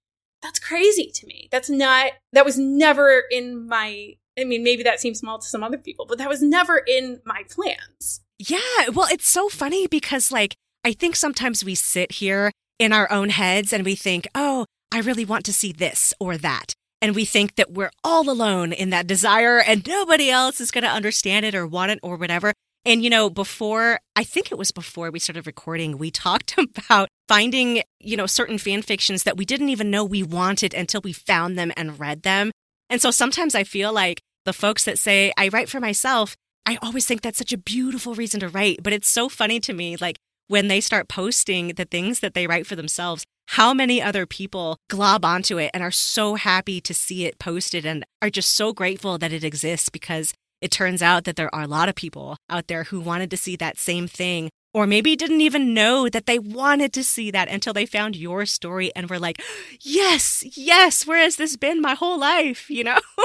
that's 0.42 0.60
crazy 0.60 1.12
to 1.14 1.28
me. 1.28 1.48
That's 1.52 1.70
not, 1.70 2.14
that 2.34 2.46
was 2.46 2.58
never 2.58 3.24
in 3.30 3.68
my, 3.68 4.16
I 4.40 4.44
mean, 4.44 4.64
maybe 4.64 4.84
that 4.84 5.00
seems 5.00 5.20
small 5.20 5.38
to 5.38 5.48
some 5.48 5.64
other 5.64 5.78
people, 5.78 6.06
but 6.08 6.18
that 6.18 6.30
was 6.30 6.42
never 6.42 6.78
in 6.80 7.22
my 7.26 7.44
plans. 7.50 8.22
Yeah. 8.40 8.90
Well, 8.92 9.08
it's 9.12 9.28
so 9.28 9.50
funny 9.50 9.86
because, 9.86 10.32
like, 10.32 10.56
I 10.84 10.94
think 10.94 11.16
sometimes 11.16 11.64
we 11.64 11.76
sit 11.76 12.14
here 12.14 12.52
in 12.80 12.92
our 12.92 13.12
own 13.12 13.30
heads 13.30 13.72
and 13.72 13.86
we 13.86 13.94
think, 13.94 14.28
oh, 14.34 14.66
I 14.92 15.02
really 15.02 15.26
want 15.26 15.46
to 15.46 15.54
see 15.54 15.72
this 15.72 16.12
or 16.20 16.38
that. 16.38 16.74
And 17.04 17.16
we 17.16 17.26
think 17.26 17.56
that 17.56 17.72
we're 17.72 17.92
all 18.04 18.30
alone 18.30 18.74
in 18.74 18.90
that 18.90 19.06
desire 19.08 19.60
and 19.60 19.88
nobody 19.88 20.32
else 20.32 20.60
is 20.60 20.72
going 20.72 20.84
to 20.84 20.90
understand 20.90 21.46
it 21.46 21.54
or 21.54 21.68
want 21.68 21.92
it 21.92 22.00
or 22.02 22.16
whatever. 22.16 22.54
And, 22.84 23.04
you 23.04 23.10
know, 23.10 23.30
before, 23.30 24.00
I 24.16 24.24
think 24.24 24.52
it 24.52 24.58
was 24.58 24.72
before 24.72 25.12
we 25.12 25.20
started 25.20 25.46
recording, 25.46 25.98
we 25.98 26.10
talked 26.10 26.56
about 26.78 27.10
finding, 27.28 27.84
you 28.00 28.18
know, 28.18 28.26
certain 28.26 28.58
fan 28.58 28.82
fictions 28.82 29.24
that 29.24 29.38
we 29.38 29.46
didn't 29.46 29.70
even 29.70 29.92
know 29.92 30.04
we 30.04 30.24
wanted 30.24 30.74
until 30.74 31.02
we 31.02 31.14
found 31.14 31.58
them 31.58 31.72
and 31.78 32.00
read 32.00 32.24
them. 32.24 32.52
And 32.90 33.02
so 33.02 33.12
sometimes 33.12 33.56
I 33.56 33.64
feel 33.64 33.94
like 33.94 34.20
the 34.46 34.54
folks 34.54 34.84
that 34.86 34.98
say, 34.98 35.32
I 35.38 35.50
write 35.50 35.70
for 35.70 35.80
myself, 35.80 36.36
I 36.66 36.78
always 36.82 37.06
think 37.06 37.22
that's 37.22 37.38
such 37.38 37.54
a 37.54 37.58
beautiful 37.58 38.16
reason 38.16 38.40
to 38.40 38.50
write. 38.50 38.82
But 38.82 38.94
it's 38.94 39.10
so 39.10 39.30
funny 39.30 39.60
to 39.62 39.74
me, 39.74 39.96
like 39.98 40.18
when 40.48 40.68
they 40.68 40.82
start 40.82 41.08
posting 41.08 41.70
the 41.70 41.86
things 41.86 42.20
that 42.20 42.34
they 42.34 42.48
write 42.48 42.68
for 42.68 42.76
themselves, 42.76 43.24
how 43.50 43.74
many 43.74 44.02
other 44.02 44.26
people 44.26 44.78
glob 44.90 45.24
onto 45.24 45.58
it 45.58 45.72
and 45.74 45.84
are 45.84 45.92
so 45.92 46.36
happy 46.36 46.82
to 46.82 46.94
see 46.94 47.26
it 47.26 47.40
posted 47.40 47.86
and 47.86 48.04
are 48.22 48.30
just 48.30 48.52
so 48.52 48.74
grateful 48.74 49.18
that 49.18 49.34
it 49.34 49.44
exists 49.44 49.90
because 49.90 50.34
it 50.62 50.72
turns 50.72 51.02
out 51.02 51.24
that 51.26 51.36
there 51.36 51.54
are 51.54 51.64
a 51.64 51.68
lot 51.68 51.90
of 51.90 51.96
people 51.96 52.38
out 52.50 52.68
there 52.68 52.86
who 52.86 53.00
wanted 53.00 53.32
to 53.32 53.38
see 53.38 53.56
that 53.56 53.78
same 53.78 54.08
thing, 54.08 54.50
or 54.74 54.88
maybe 54.88 55.16
didn't 55.16 55.42
even 55.42 55.74
know 55.74 56.08
that 56.08 56.28
they 56.28 56.40
wanted 56.40 56.94
to 56.94 57.04
see 57.04 57.32
that 57.32 57.50
until 57.50 57.74
they 57.74 57.86
found 57.86 58.16
your 58.16 58.46
story 58.46 58.92
and 58.96 59.10
were 59.10 59.20
like, 59.20 59.42
yes, 59.82 60.44
yes, 60.56 61.06
where 61.06 61.20
has 61.20 61.36
this 61.36 61.58
been 61.58 61.82
my 61.82 61.96
whole 61.96 62.20
life? 62.20 62.70
You 62.70 62.86
know? 62.86 63.00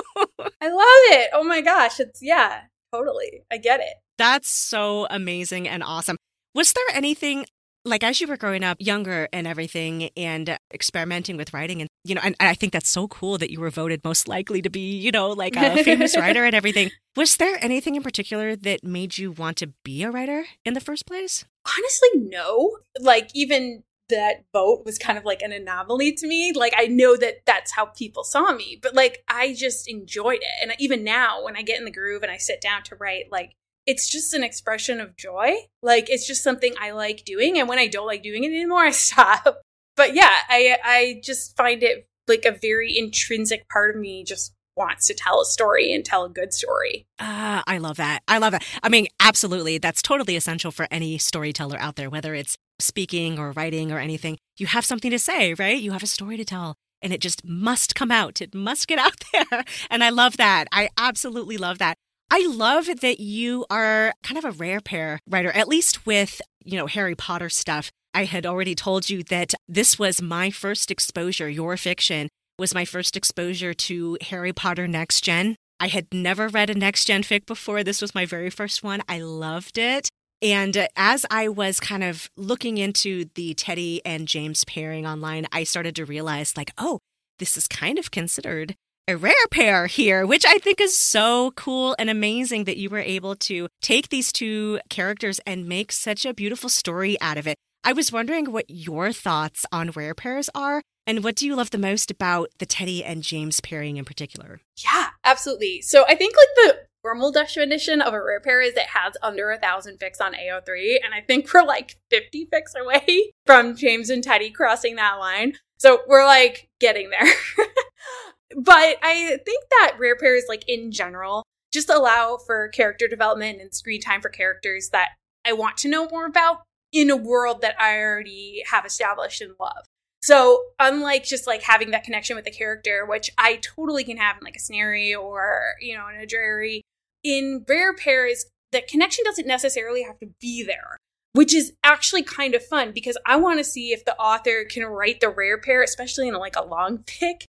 I 0.61 0.69
love 0.69 1.21
it. 1.21 1.31
Oh 1.33 1.45
my 1.45 1.61
gosh. 1.61 2.01
It's, 2.01 2.21
yeah, 2.23 2.63
totally. 2.93 3.43
I 3.53 3.59
get 3.59 3.81
it. 3.81 3.95
That's 4.19 4.49
so 4.49 5.07
amazing 5.11 5.69
and 5.69 5.83
awesome. 5.83 6.17
Was 6.55 6.73
there 6.73 6.97
anything 6.97 7.45
like 7.87 8.03
as 8.03 8.21
you 8.21 8.27
were 8.27 8.37
growing 8.37 8.65
up 8.65 8.77
younger 8.81 9.29
and 9.33 9.47
everything 9.47 10.11
and 10.17 10.59
experimenting 10.75 11.37
with 11.37 11.55
writing 11.55 11.81
and 11.81 11.89
you 12.05 12.15
know 12.15 12.21
and, 12.23 12.35
i 12.41 12.55
think 12.55 12.73
that's 12.73 12.91
so 12.91 13.09
cool 13.09 13.39
that 13.39 13.51
you 13.51 13.61
were 13.61 13.71
voted 13.71 14.03
most 14.05 14.29
likely 14.29 14.61
to 14.61 14.69
be 14.69 14.97
you 14.97 15.11
know 15.11 15.31
like 15.31 15.57
a 15.57 15.83
famous 15.85 16.17
writer 16.19 16.45
and 16.45 16.55
everything. 16.55 16.91
Was 17.17 17.37
there 17.37 17.59
anything 17.63 17.95
in 17.95 18.03
particular 18.03 18.57
that 18.57 18.85
made 18.85 19.17
you 19.17 19.33
want 19.33 19.57
to 19.59 19.69
be 19.85 20.03
a 20.03 20.11
writer 20.11 20.45
in 20.65 20.75
the 20.75 20.81
first 20.81 21.07
place? 21.07 21.45
Honestly 21.67 22.09
no. 22.29 22.79
Like 23.01 23.31
even 23.35 23.85
that 24.09 24.45
vote 24.53 24.85
was 24.85 24.99
kind 24.99 25.19
of 25.19 25.25
like 25.25 25.43
an 25.43 25.53
anomaly 25.53 26.13
to 26.13 26.27
me. 26.27 26.53
Like 26.55 26.75
i 26.77 26.87
know 26.87 27.17
that 27.17 27.47
that's 27.47 27.73
how 27.73 27.87
people 27.87 28.25
saw 28.25 28.53
me 28.53 28.79
but 28.81 28.95
like 28.95 29.25
i 29.29 29.55
just 29.55 29.89
enjoyed 29.89 30.41
it. 30.41 30.63
And 30.63 30.73
even 30.79 31.05
now 31.05 31.45
when 31.45 31.57
i 31.57 31.63
get 31.63 31.79
in 31.79 31.85
the 31.85 31.91
groove 31.91 32.23
and 32.23 32.33
i 32.33 32.37
sit 32.37 32.61
down 32.61 32.83
to 32.85 32.97
write 32.97 33.31
like 33.31 33.55
it's 33.87 34.11
just 34.11 34.35
an 34.35 34.43
expression 34.43 35.01
of 35.01 35.17
joy. 35.17 35.55
Like 35.83 36.11
it's 36.11 36.27
just 36.27 36.43
something 36.43 36.75
I 36.81 36.91
like 36.91 37.25
doing. 37.25 37.59
And 37.59 37.69
when 37.69 37.79
I 37.79 37.87
don't 37.87 38.07
like 38.07 38.23
doing 38.23 38.45
it 38.45 38.49
anymore, 38.49 38.81
I 38.85 38.91
stop. 38.91 39.63
But 39.97 40.15
yeah, 40.15 40.31
I 40.49 40.77
I 40.85 41.21
just 41.25 41.57
find 41.57 41.83
it 41.83 42.09
like 42.29 42.45
a 42.45 42.53
very 42.61 42.97
intrinsic 42.97 43.69
part 43.69 43.95
of 43.95 44.01
me 44.01 44.25
just 44.25 44.53
wants 44.77 45.07
to 45.07 45.15
tell 45.15 45.41
a 45.41 45.45
story 45.47 45.95
and 45.95 46.05
tell 46.05 46.25
a 46.25 46.29
good 46.29 46.53
story. 46.53 47.07
Uh, 47.19 47.63
I 47.67 47.79
love 47.79 47.97
that. 47.97 48.23
I 48.29 48.37
love 48.39 48.53
that. 48.53 48.65
I 48.83 48.91
mean, 48.91 49.07
absolutely. 49.21 49.79
That's 49.79 50.03
totally 50.03 50.37
essential 50.37 50.71
for 50.71 50.87
any 50.91 51.17
storyteller 51.17 51.79
out 51.79 51.97
there, 51.97 52.11
whether 52.11 52.35
it's 52.35 52.59
speaking 52.79 53.39
or 53.39 53.53
writing 53.53 53.91
or 53.91 53.99
anything. 53.99 54.37
You 54.59 54.67
have 54.67 54.85
something 54.85 55.11
to 55.11 55.19
say, 55.19 55.55
right? 55.55 55.81
You 55.81 55.93
have 55.93 56.03
a 56.03 56.07
story 56.07 56.37
to 56.37 56.45
tell 56.45 56.77
and 57.01 57.13
it 57.13 57.21
just 57.21 57.45
must 57.45 57.95
come 57.95 58.11
out. 58.11 58.41
It 58.41 58.55
must 58.55 58.89
get 58.89 58.99
out 58.99 59.23
there. 59.33 59.65
And 59.91 60.05
I 60.05 60.11
love 60.11 60.37
that. 60.37 60.67
I 60.73 60.91
absolutely 60.99 61.57
love 61.57 61.79
that. 61.79 61.97
I 62.31 62.47
love 62.47 62.87
that 63.01 63.21
you 63.21 63.67
are 63.71 64.13
kind 64.23 64.39
of 64.39 64.45
a 64.45 64.51
rare 64.51 64.81
pair 64.81 65.21
writer, 65.29 65.51
at 65.53 65.69
least 65.69 66.07
with, 66.07 66.41
you 66.65 66.77
know, 66.77 66.87
Harry 66.87 67.15
Potter 67.15 67.49
stuff. 67.49 67.91
I 68.13 68.25
had 68.25 68.47
already 68.47 68.75
told 68.75 69.09
you 69.09 69.23
that 69.25 69.55
this 69.69 69.99
was 69.99 70.23
my 70.23 70.51
first 70.51 70.91
exposure, 70.91 71.49
your 71.49 71.77
fiction 71.77 72.29
was 72.59 72.75
my 72.75 72.85
first 72.85 73.17
exposure 73.17 73.75
to 73.75 74.17
Harry 74.23 74.53
Potter 74.53 74.89
Next 74.89 75.23
Gen. 75.23 75.57
I 75.79 75.89
had 75.89 76.07
never 76.13 76.49
read 76.49 76.71
a 76.71 76.75
Next 76.75 77.05
Gen 77.05 77.23
fic 77.23 77.45
before. 77.47 77.85
This 77.85 78.01
was 78.01 78.15
my 78.15 78.25
very 78.25 78.49
first 78.49 78.83
one. 78.83 79.03
I 79.09 79.21
loved 79.21 79.77
it. 79.77 80.09
And 80.41 80.77
uh, 80.77 80.89
as 80.97 81.27
I 81.31 81.49
was 81.49 81.81
kind 81.81 82.03
of 82.03 82.31
looking 82.37 82.79
into 82.79 83.27
the 83.35 83.55
Teddy 83.55 84.01
and 84.05 84.27
James 84.27 84.65
pairing 84.65 85.07
online, 85.07 85.47
I 85.53 85.65
started 85.65 85.95
to 85.97 86.05
realize, 86.07 86.57
like, 86.57 86.73
oh, 86.79 86.99
this 87.39 87.57
is 87.57 87.69
kind 87.69 87.99
of 87.99 88.11
considered 88.11 88.75
a 89.09 89.17
rare 89.17 89.35
pair 89.53 89.87
here, 89.87 90.27
which 90.27 90.45
I 90.45 90.59
think 90.59 90.81
is 90.81 90.99
so 90.99 91.53
cool 91.53 91.95
and 91.97 92.11
amazing 92.11 92.65
that 92.65 92.77
you 92.77 92.91
were 92.91 92.99
able 92.99 93.37
to 93.37 93.69
take 93.81 94.09
these 94.09 94.33
two 94.33 94.81
characters 94.91 95.39
and 95.47 95.69
make 95.69 95.93
such 95.93 96.27
a 96.27 96.35
beautiful 96.35 96.69
story 96.69 97.21
out 97.21 97.39
of 97.39 97.47
it. 97.47 97.57
I 97.85 97.93
was 97.93 98.11
wondering 98.11 98.51
what 98.51 98.69
your 98.69 99.13
thoughts 99.13 99.65
on 99.71 99.93
rare 99.93 100.15
pairs 100.15 100.51
are 100.57 100.83
and 101.07 101.23
what 101.23 101.37
do 101.37 101.47
you 101.47 101.55
love 101.55 101.71
the 101.71 101.79
most 101.79 102.11
about 102.11 102.51
the 102.59 102.67
Teddy 102.67 103.05
and 103.05 103.23
James 103.23 103.61
pairing 103.61 103.97
in 103.97 104.05
particular? 104.05 104.61
Yeah, 104.85 105.11
absolutely. 105.23 105.83
So 105.83 106.05
I 106.09 106.17
think 106.17 106.35
like 106.35 106.67
the 106.67 106.79
formal 107.01 107.31
definition 107.31 108.01
of 108.01 108.13
a 108.13 108.21
rare 108.21 108.41
pair 108.41 108.61
is 108.61 108.75
it 108.75 108.89
has 108.89 109.17
under 109.23 109.53
a 109.53 109.59
thousand 109.59 110.01
fics 110.01 110.21
on 110.21 110.35
AO3. 110.35 110.97
And 111.05 111.15
I 111.15 111.21
think 111.21 111.49
we're 111.55 111.63
like 111.63 111.95
50 112.11 112.49
fics 112.53 112.75
away 112.75 113.31
from 113.47 113.77
James 113.77 114.11
and 114.11 114.25
Teddy 114.25 114.51
crossing 114.51 114.97
that 114.97 115.21
line. 115.21 115.53
So 115.79 116.01
we're 116.09 116.27
like 116.27 116.69
getting 116.81 117.11
there. 117.11 117.33
but 118.55 118.97
I 119.03 119.39
think 119.45 119.65
that 119.71 119.97
rare 119.99 120.17
pairs, 120.17 120.45
like 120.49 120.69
in 120.69 120.93
general, 120.93 121.43
just 121.73 121.91
allow 121.91 122.37
for 122.37 122.69
character 122.69 123.09
development 123.09 123.61
and 123.61 123.75
screen 123.75 124.01
time 124.01 124.21
for 124.21 124.29
characters 124.29 124.91
that 124.91 125.11
I 125.45 125.53
want 125.53 125.77
to 125.79 125.89
know 125.89 126.09
more 126.09 126.27
about 126.27 126.63
in 126.93 127.11
a 127.11 127.17
world 127.17 127.61
that 127.61 127.81
I 127.81 127.99
already 127.99 128.63
have 128.71 128.87
established 128.87 129.41
and 129.41 129.55
love. 129.61 129.85
So 130.23 130.65
unlike 130.81 131.25
just 131.25 131.47
like 131.47 131.63
having 131.63 131.91
that 131.91 132.05
connection 132.05 132.37
with 132.37 132.45
the 132.45 132.51
character, 132.51 133.05
which 133.07 133.31
I 133.39 133.57
totally 133.57 134.05
can 134.05 134.17
have 134.17 134.39
in 134.39 134.45
like 134.45 134.57
a 134.57 134.61
Snarry 134.61 135.15
or, 135.15 135.75
you 135.81 135.97
know, 135.97 136.09
in 136.09 136.21
a 136.21 136.27
Drarry, 136.27 136.83
in 137.23 137.65
rare 137.69 137.95
pairs, 137.95 138.47
the 138.73 138.83
connection 138.83 139.25
doesn't 139.25 139.47
necessarily 139.47 140.03
have 140.03 140.19
to 140.19 140.31
be 140.41 140.65
there, 140.65 140.97
which 141.33 141.55
is 141.55 141.73
actually 141.85 142.23
kind 142.23 142.55
of 142.55 142.65
fun 142.65 142.93
because 142.93 143.17
I 143.27 143.37
want 143.37 143.59
to 143.59 143.65
see 143.65 143.93
if 143.93 144.05
the 144.05 144.17
author 144.17 144.65
can 144.65 144.85
write 144.85 145.21
the 145.21 145.29
rare 145.29 145.59
pair, 145.59 145.83
especially 145.83 146.29
in 146.29 146.35
like 146.35 146.57
a 146.57 146.65
long 146.65 146.99
fic, 147.07 147.45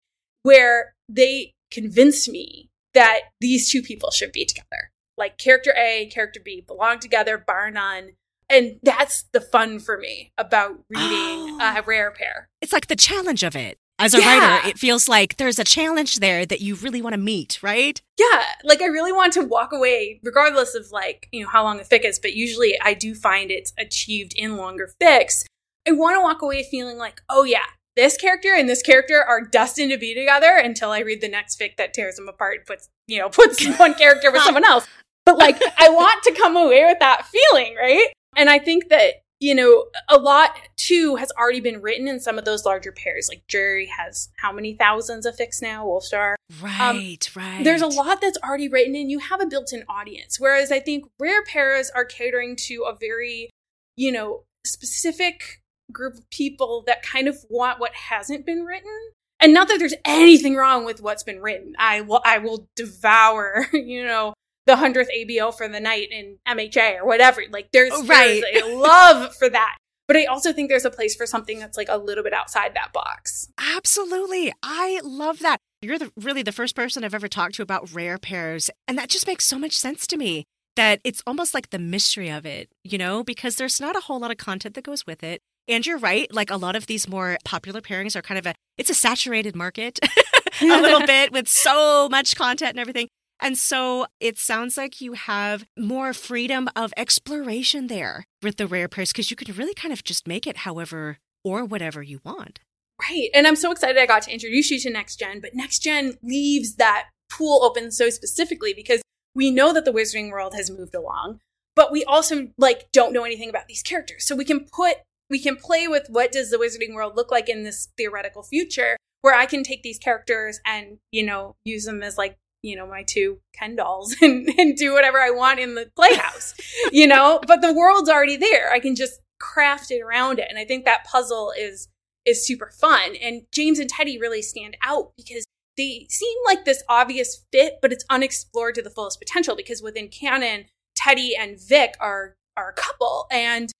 where 0.47 0.95
they 1.09 1.53
convinced 1.73 2.29
me 2.29 2.71
that 2.95 3.23
these 3.41 3.69
two 3.69 3.83
people 3.83 4.13
should 4.13 4.31
be 4.31 4.45
together. 4.45 4.93
Like 5.19 5.39
character 5.39 5.75
A, 5.77 6.05
and 6.05 6.13
character 6.13 6.41
B 6.43 6.63
belong 6.65 7.01
together, 7.01 7.37
bar 7.37 7.69
none. 7.69 8.13
And 8.49 8.79
that's 8.81 9.25
the 9.33 9.41
fun 9.41 9.81
for 9.81 9.99
me 9.99 10.31
about 10.39 10.79
reading 10.89 11.59
oh. 11.61 11.75
a 11.77 11.83
rare 11.83 12.13
pair. 12.13 12.49
It's 12.63 12.73
like 12.73 12.87
the 12.87 12.95
challenge 12.95 13.43
of 13.43 13.57
it. 13.57 13.77
As 13.99 14.15
a 14.15 14.21
yeah. 14.21 14.39
writer, 14.39 14.69
it 14.69 14.79
feels 14.79 15.09
like 15.09 15.37
there's 15.37 15.59
a 15.59 15.65
challenge 15.65 16.21
there 16.21 16.47
that 16.47 16.61
you 16.61 16.77
really 16.77 17.03
want 17.03 17.15
to 17.15 17.19
meet, 17.21 17.59
right? 17.61 18.01
Yeah. 18.17 18.45
Like 18.63 18.83
I 18.83 18.87
really 18.87 19.13
want 19.13 19.33
to 19.33 19.43
walk 19.43 19.73
away, 19.73 20.21
regardless 20.23 20.77
of 20.77 20.93
like, 20.93 21.29
you 21.33 21.43
know, 21.43 21.49
how 21.49 21.65
long 21.65 21.79
the 21.79 21.83
fic 21.83 22.05
is, 22.05 22.21
but 22.21 22.35
usually 22.35 22.79
I 22.81 22.95
do 22.95 23.17
find 23.17 23.51
it's 23.51 23.73
achieved 23.77 24.33
in 24.37 24.57
longer 24.57 24.93
fics. 25.03 25.45
I 25.89 25.93
want 25.93 26.17
to 26.17 26.23
walk 26.23 26.43
away 26.43 26.63
feeling 26.63 26.99
like, 26.99 27.23
oh 27.29 27.45
yeah, 27.45 27.65
this 27.97 28.17
character 28.17 28.55
and 28.55 28.69
this 28.69 28.83
character 28.83 29.23
are 29.23 29.41
destined 29.41 29.91
to 29.91 29.99
be 29.99 30.15
together 30.15 30.57
until 30.63 30.91
I 30.91 31.01
read 31.01 31.21
the 31.21 31.29
next 31.29 31.59
fic 31.59 31.77
that 31.77 31.95
tears 31.95 32.17
them 32.17 32.29
apart 32.29 32.59
and 32.59 32.67
puts, 32.67 32.89
you 33.09 33.19
know, 33.19 33.29
puts 33.31 33.65
one 33.79 33.95
character 33.95 34.31
with 34.31 34.43
someone 34.43 34.65
else. 34.65 34.87
But 35.25 35.39
like, 35.39 35.61
I 35.79 35.89
want 35.89 36.23
to 36.25 36.33
come 36.33 36.57
away 36.57 36.85
with 36.85 36.99
that 37.01 37.27
feeling, 37.27 37.75
right? 37.75 38.09
And 38.37 38.51
I 38.51 38.59
think 38.59 38.91
that, 38.91 39.23
you 39.41 39.55
know, 39.55 39.87
a 40.09 40.19
lot 40.19 40.57
too 40.77 41.17
has 41.17 41.33
already 41.33 41.61
been 41.61 41.81
written 41.81 42.07
in 42.07 42.21
some 42.21 42.39
of 42.39 42.45
those 42.45 42.65
larger 42.65 42.93
pairs. 42.93 43.29
Like 43.31 43.47
Drarry 43.49 43.87
has 43.87 44.29
how 44.39 44.53
many 44.53 44.75
thousands 44.75 45.25
of 45.25 45.37
fics 45.37 45.63
now, 45.63 45.87
Wolfstar. 45.87 46.35
Right, 46.61 46.81
um, 46.81 47.43
right. 47.43 47.65
There's 47.65 47.83
a 47.83 47.87
lot 47.87 48.21
that's 48.21 48.39
already 48.45 48.69
written 48.69 48.95
and 48.95 49.11
you 49.11 49.19
have 49.19 49.41
a 49.41 49.47
built 49.47 49.73
in 49.73 49.85
audience. 49.89 50.39
Whereas 50.39 50.71
I 50.71 50.81
think 50.81 51.07
rare 51.19 51.43
pairs 51.45 51.91
are 51.91 52.05
catering 52.05 52.57
to 52.67 52.85
a 52.87 52.95
very, 52.95 53.51
you 53.97 54.13
know, 54.13 54.45
specific 54.65 55.63
group 55.93 56.15
of 56.15 56.31
people 56.31 56.83
that 56.87 57.03
kind 57.03 57.29
of 57.29 57.39
want 57.49 57.81
what 57.81 57.95
hasn't 57.95 58.47
been 58.47 58.65
written. 58.65 58.93
And 59.39 59.53
not 59.53 59.69
that 59.69 59.79
there's 59.79 59.95
anything 60.05 60.57
wrong 60.57 60.85
with 60.85 61.03
what's 61.03 61.23
been 61.23 61.41
written. 61.41 61.75
I 61.79 62.01
will 62.01 62.23
I 62.25 62.39
will 62.39 62.69
devour, 62.75 63.67
you 63.73 64.05
know, 64.05 64.35
the 64.67 64.77
hundredth 64.77 65.11
ABO 65.17 65.55
for 65.55 65.69
the 65.69 65.81
night 65.81 66.09
in 66.11 66.39
MHA 66.47 67.01
or 67.01 67.07
whatever. 67.07 67.43
Like 67.51 67.71
there's, 67.73 67.93
oh, 67.95 68.05
right. 68.07 68.43
there's 68.53 68.65
a 68.65 68.77
love 68.77 69.35
for 69.37 69.49
that. 69.49 69.77
But 70.09 70.17
I 70.17 70.27
also 70.27 70.53
think 70.53 70.69
there's 70.69 70.85
a 70.85 70.91
place 70.91 71.17
for 71.17 71.27
something 71.27 71.59
that's 71.59 71.77
like 71.77 71.89
a 71.89 71.97
little 71.97 72.23
bit 72.23 72.33
outside 72.33 72.75
that 72.75 72.93
box. 72.93 73.49
Absolutely. 73.59 74.53
I 74.63 75.01
love 75.03 75.41
that. 75.41 75.59
You're 75.83 75.99
the, 75.99 76.13
really 76.17 76.43
the 76.43 76.53
first 76.53 76.77
person 76.77 77.05
I've 77.05 77.15
ever 77.15 77.29
talked 77.29 77.57
to 77.57 77.63
about 77.63 77.93
rare 77.93 78.19
pairs. 78.19 78.71
And 78.87 78.97
that 78.99 79.09
just 79.09 79.27
makes 79.27 79.47
so 79.47 79.59
much 79.59 79.77
sense 79.77 80.07
to 80.09 80.17
me 80.17 80.45
that 80.77 81.01
it's 81.03 81.23
almost 81.27 81.55
like 81.55 81.71
the 81.71 81.79
mystery 81.79 82.29
of 82.29 82.47
it, 82.47 82.71
you 82.85 82.99
know, 82.99 83.25
because 83.25 83.57
there's 83.57 83.81
not 83.81 83.97
a 83.97 84.01
whole 84.01 84.21
lot 84.21 84.31
of 84.31 84.37
content 84.37 84.75
that 84.75 84.85
goes 84.85 85.07
with 85.07 85.25
it. 85.25 85.43
And 85.69 85.85
you're 85.85 85.99
right, 85.99 86.33
like 86.33 86.51
a 86.51 86.57
lot 86.57 86.77
of 86.77 86.87
these 86.87 87.09
more 87.09 87.39
popular 87.45 87.81
pairings 87.81 88.15
are 88.15 88.23
kind 88.23 88.39
of 88.39 88.47
a 88.47 88.55
it's 88.79 88.91
a 88.91 88.95
saturated 88.95 89.57
market 89.57 89.99
a 90.63 90.65
little 90.81 91.07
bit 91.07 91.33
with 91.33 91.49
so 91.49 92.09
much 92.09 92.37
content 92.37 92.71
and 92.71 92.79
everything. 92.79 93.09
And 93.41 93.59
so 93.59 94.07
it 94.19 94.39
sounds 94.39 94.77
like 94.77 95.01
you 95.01 95.13
have 95.13 95.67
more 95.77 96.15
freedom 96.15 96.69
of 96.75 96.95
exploration 96.97 97.89
there 97.89 98.25
with 98.43 98.57
the 98.57 98.67
rare 98.67 98.89
pairs 98.89 99.13
because 99.13 99.31
you 99.31 99.37
can 99.37 99.55
really 99.55 99.75
kind 99.75 99.93
of 99.93 100.03
just 100.05 100.27
make 100.27 100.47
it 100.47 100.59
however 100.59 101.19
or 101.45 101.65
whatever 101.65 102.03
you 102.03 102.21
want. 102.25 102.61
Right. 103.01 103.29
And 103.35 103.47
I'm 103.47 103.57
so 103.57 103.71
excited 103.71 103.99
I 103.99 104.07
got 104.07 104.23
to 104.23 104.33
introduce 104.33 104.71
you 104.71 104.81
to 104.81 104.91
Next 104.91 105.17
Gen, 105.17 105.41
but 105.41 105.55
Next 105.55 105.81
Gen 105.81 106.15
leaves 106.23 106.77
that 106.77 107.09
pool 107.31 107.63
open 107.63 107.91
so 107.91 108.09
specifically 108.09 108.73
because 108.73 109.03
we 109.35 109.51
know 109.51 109.75
that 109.75 109.85
the 109.85 109.93
wizarding 109.93 110.31
world 110.31 110.55
has 110.55 110.71
moved 110.71 110.95
along, 110.95 111.41
but 111.75 111.93
we 111.93 112.05
also 112.05 112.49
like 112.57 112.89
don't 112.93 113.13
know 113.13 113.25
anything 113.25 113.51
about 113.51 113.69
these 113.69 113.83
characters. 113.83 114.27
So 114.27 114.35
we 114.35 114.47
can 114.47 114.61
put 114.61 114.97
we 115.31 115.41
can 115.41 115.57
play 115.57 115.89
with 115.89 116.07
what 116.09 116.33
does 116.33 116.51
the 116.51 116.57
wizarding 116.57 116.95
world 116.95 117.17
look 117.17 117.31
like 117.31 117.49
in 117.49 117.65
this 117.65 117.89
theoretical 117.97 118.43
future 118.43 118.97
where 119.23 119.35
I 119.35 119.47
can 119.47 119.63
take 119.63 119.83
these 119.83 119.99
characters 119.99 120.61
and, 120.65 120.99
you 121.11 121.25
know, 121.25 121.57
use 121.65 121.85
them 121.85 122.03
as 122.03 122.17
like 122.17 122.37
you 122.67 122.77
know, 122.77 122.87
my 122.87 123.05
two 123.05 123.39
Ken 123.55 123.77
dolls 123.77 124.17
and, 124.23 124.49
and 124.59 124.77
do 124.77 124.93
whatever 124.93 125.19
I 125.19 125.31
want 125.31 125.61
in 125.61 125.75
the 125.75 125.91
playhouse, 125.97 126.55
you 126.93 127.07
know, 127.07 127.41
but 127.47 127.61
the 127.61 127.73
world's 127.73 128.11
already 128.11 128.37
there. 128.37 128.71
I 128.73 128.81
can 128.81 128.97
just 128.97 129.21
craft 129.39 129.91
it 129.91 130.01
around 130.01 130.39
it. 130.39 130.47
And 130.49 130.59
I 130.59 130.65
think 130.65 130.85
that 130.85 131.05
puzzle 131.05 131.53
is, 131.57 131.89
is 132.25 132.47
super 132.47 132.71
fun. 132.71 133.15
And 133.23 133.43
James 133.53 133.79
and 133.79 133.89
Teddy 133.89 134.19
really 134.19 134.43
stand 134.43 134.77
out 134.83 135.13
because 135.17 135.45
they 135.77 136.07
seem 136.09 136.37
like 136.47 136.65
this 136.65 136.83
obvious 136.89 137.45
fit, 137.53 137.79
but 137.81 137.93
it's 137.93 138.05
unexplored 138.11 138.75
to 138.77 138.83
the 138.83 138.91
fullest 138.91 139.21
potential 139.21 139.55
because 139.55 139.83
within 139.83 140.09
canon, 140.09 140.65
Teddy 140.97 141.37
and 141.37 141.61
Vic 141.61 141.97
are, 142.01 142.35
are 142.57 142.71
a 142.71 142.73
couple. 142.73 143.27
And 143.31 143.71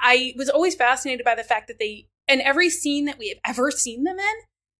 I 0.00 0.34
was 0.36 0.48
always 0.48 0.74
fascinated 0.74 1.24
by 1.24 1.34
the 1.34 1.44
fact 1.44 1.68
that 1.68 1.78
they, 1.78 2.06
in 2.28 2.40
every 2.40 2.70
scene 2.70 3.04
that 3.04 3.18
we 3.18 3.28
have 3.28 3.38
ever 3.46 3.70
seen 3.70 4.04
them 4.04 4.18
in 4.18 4.34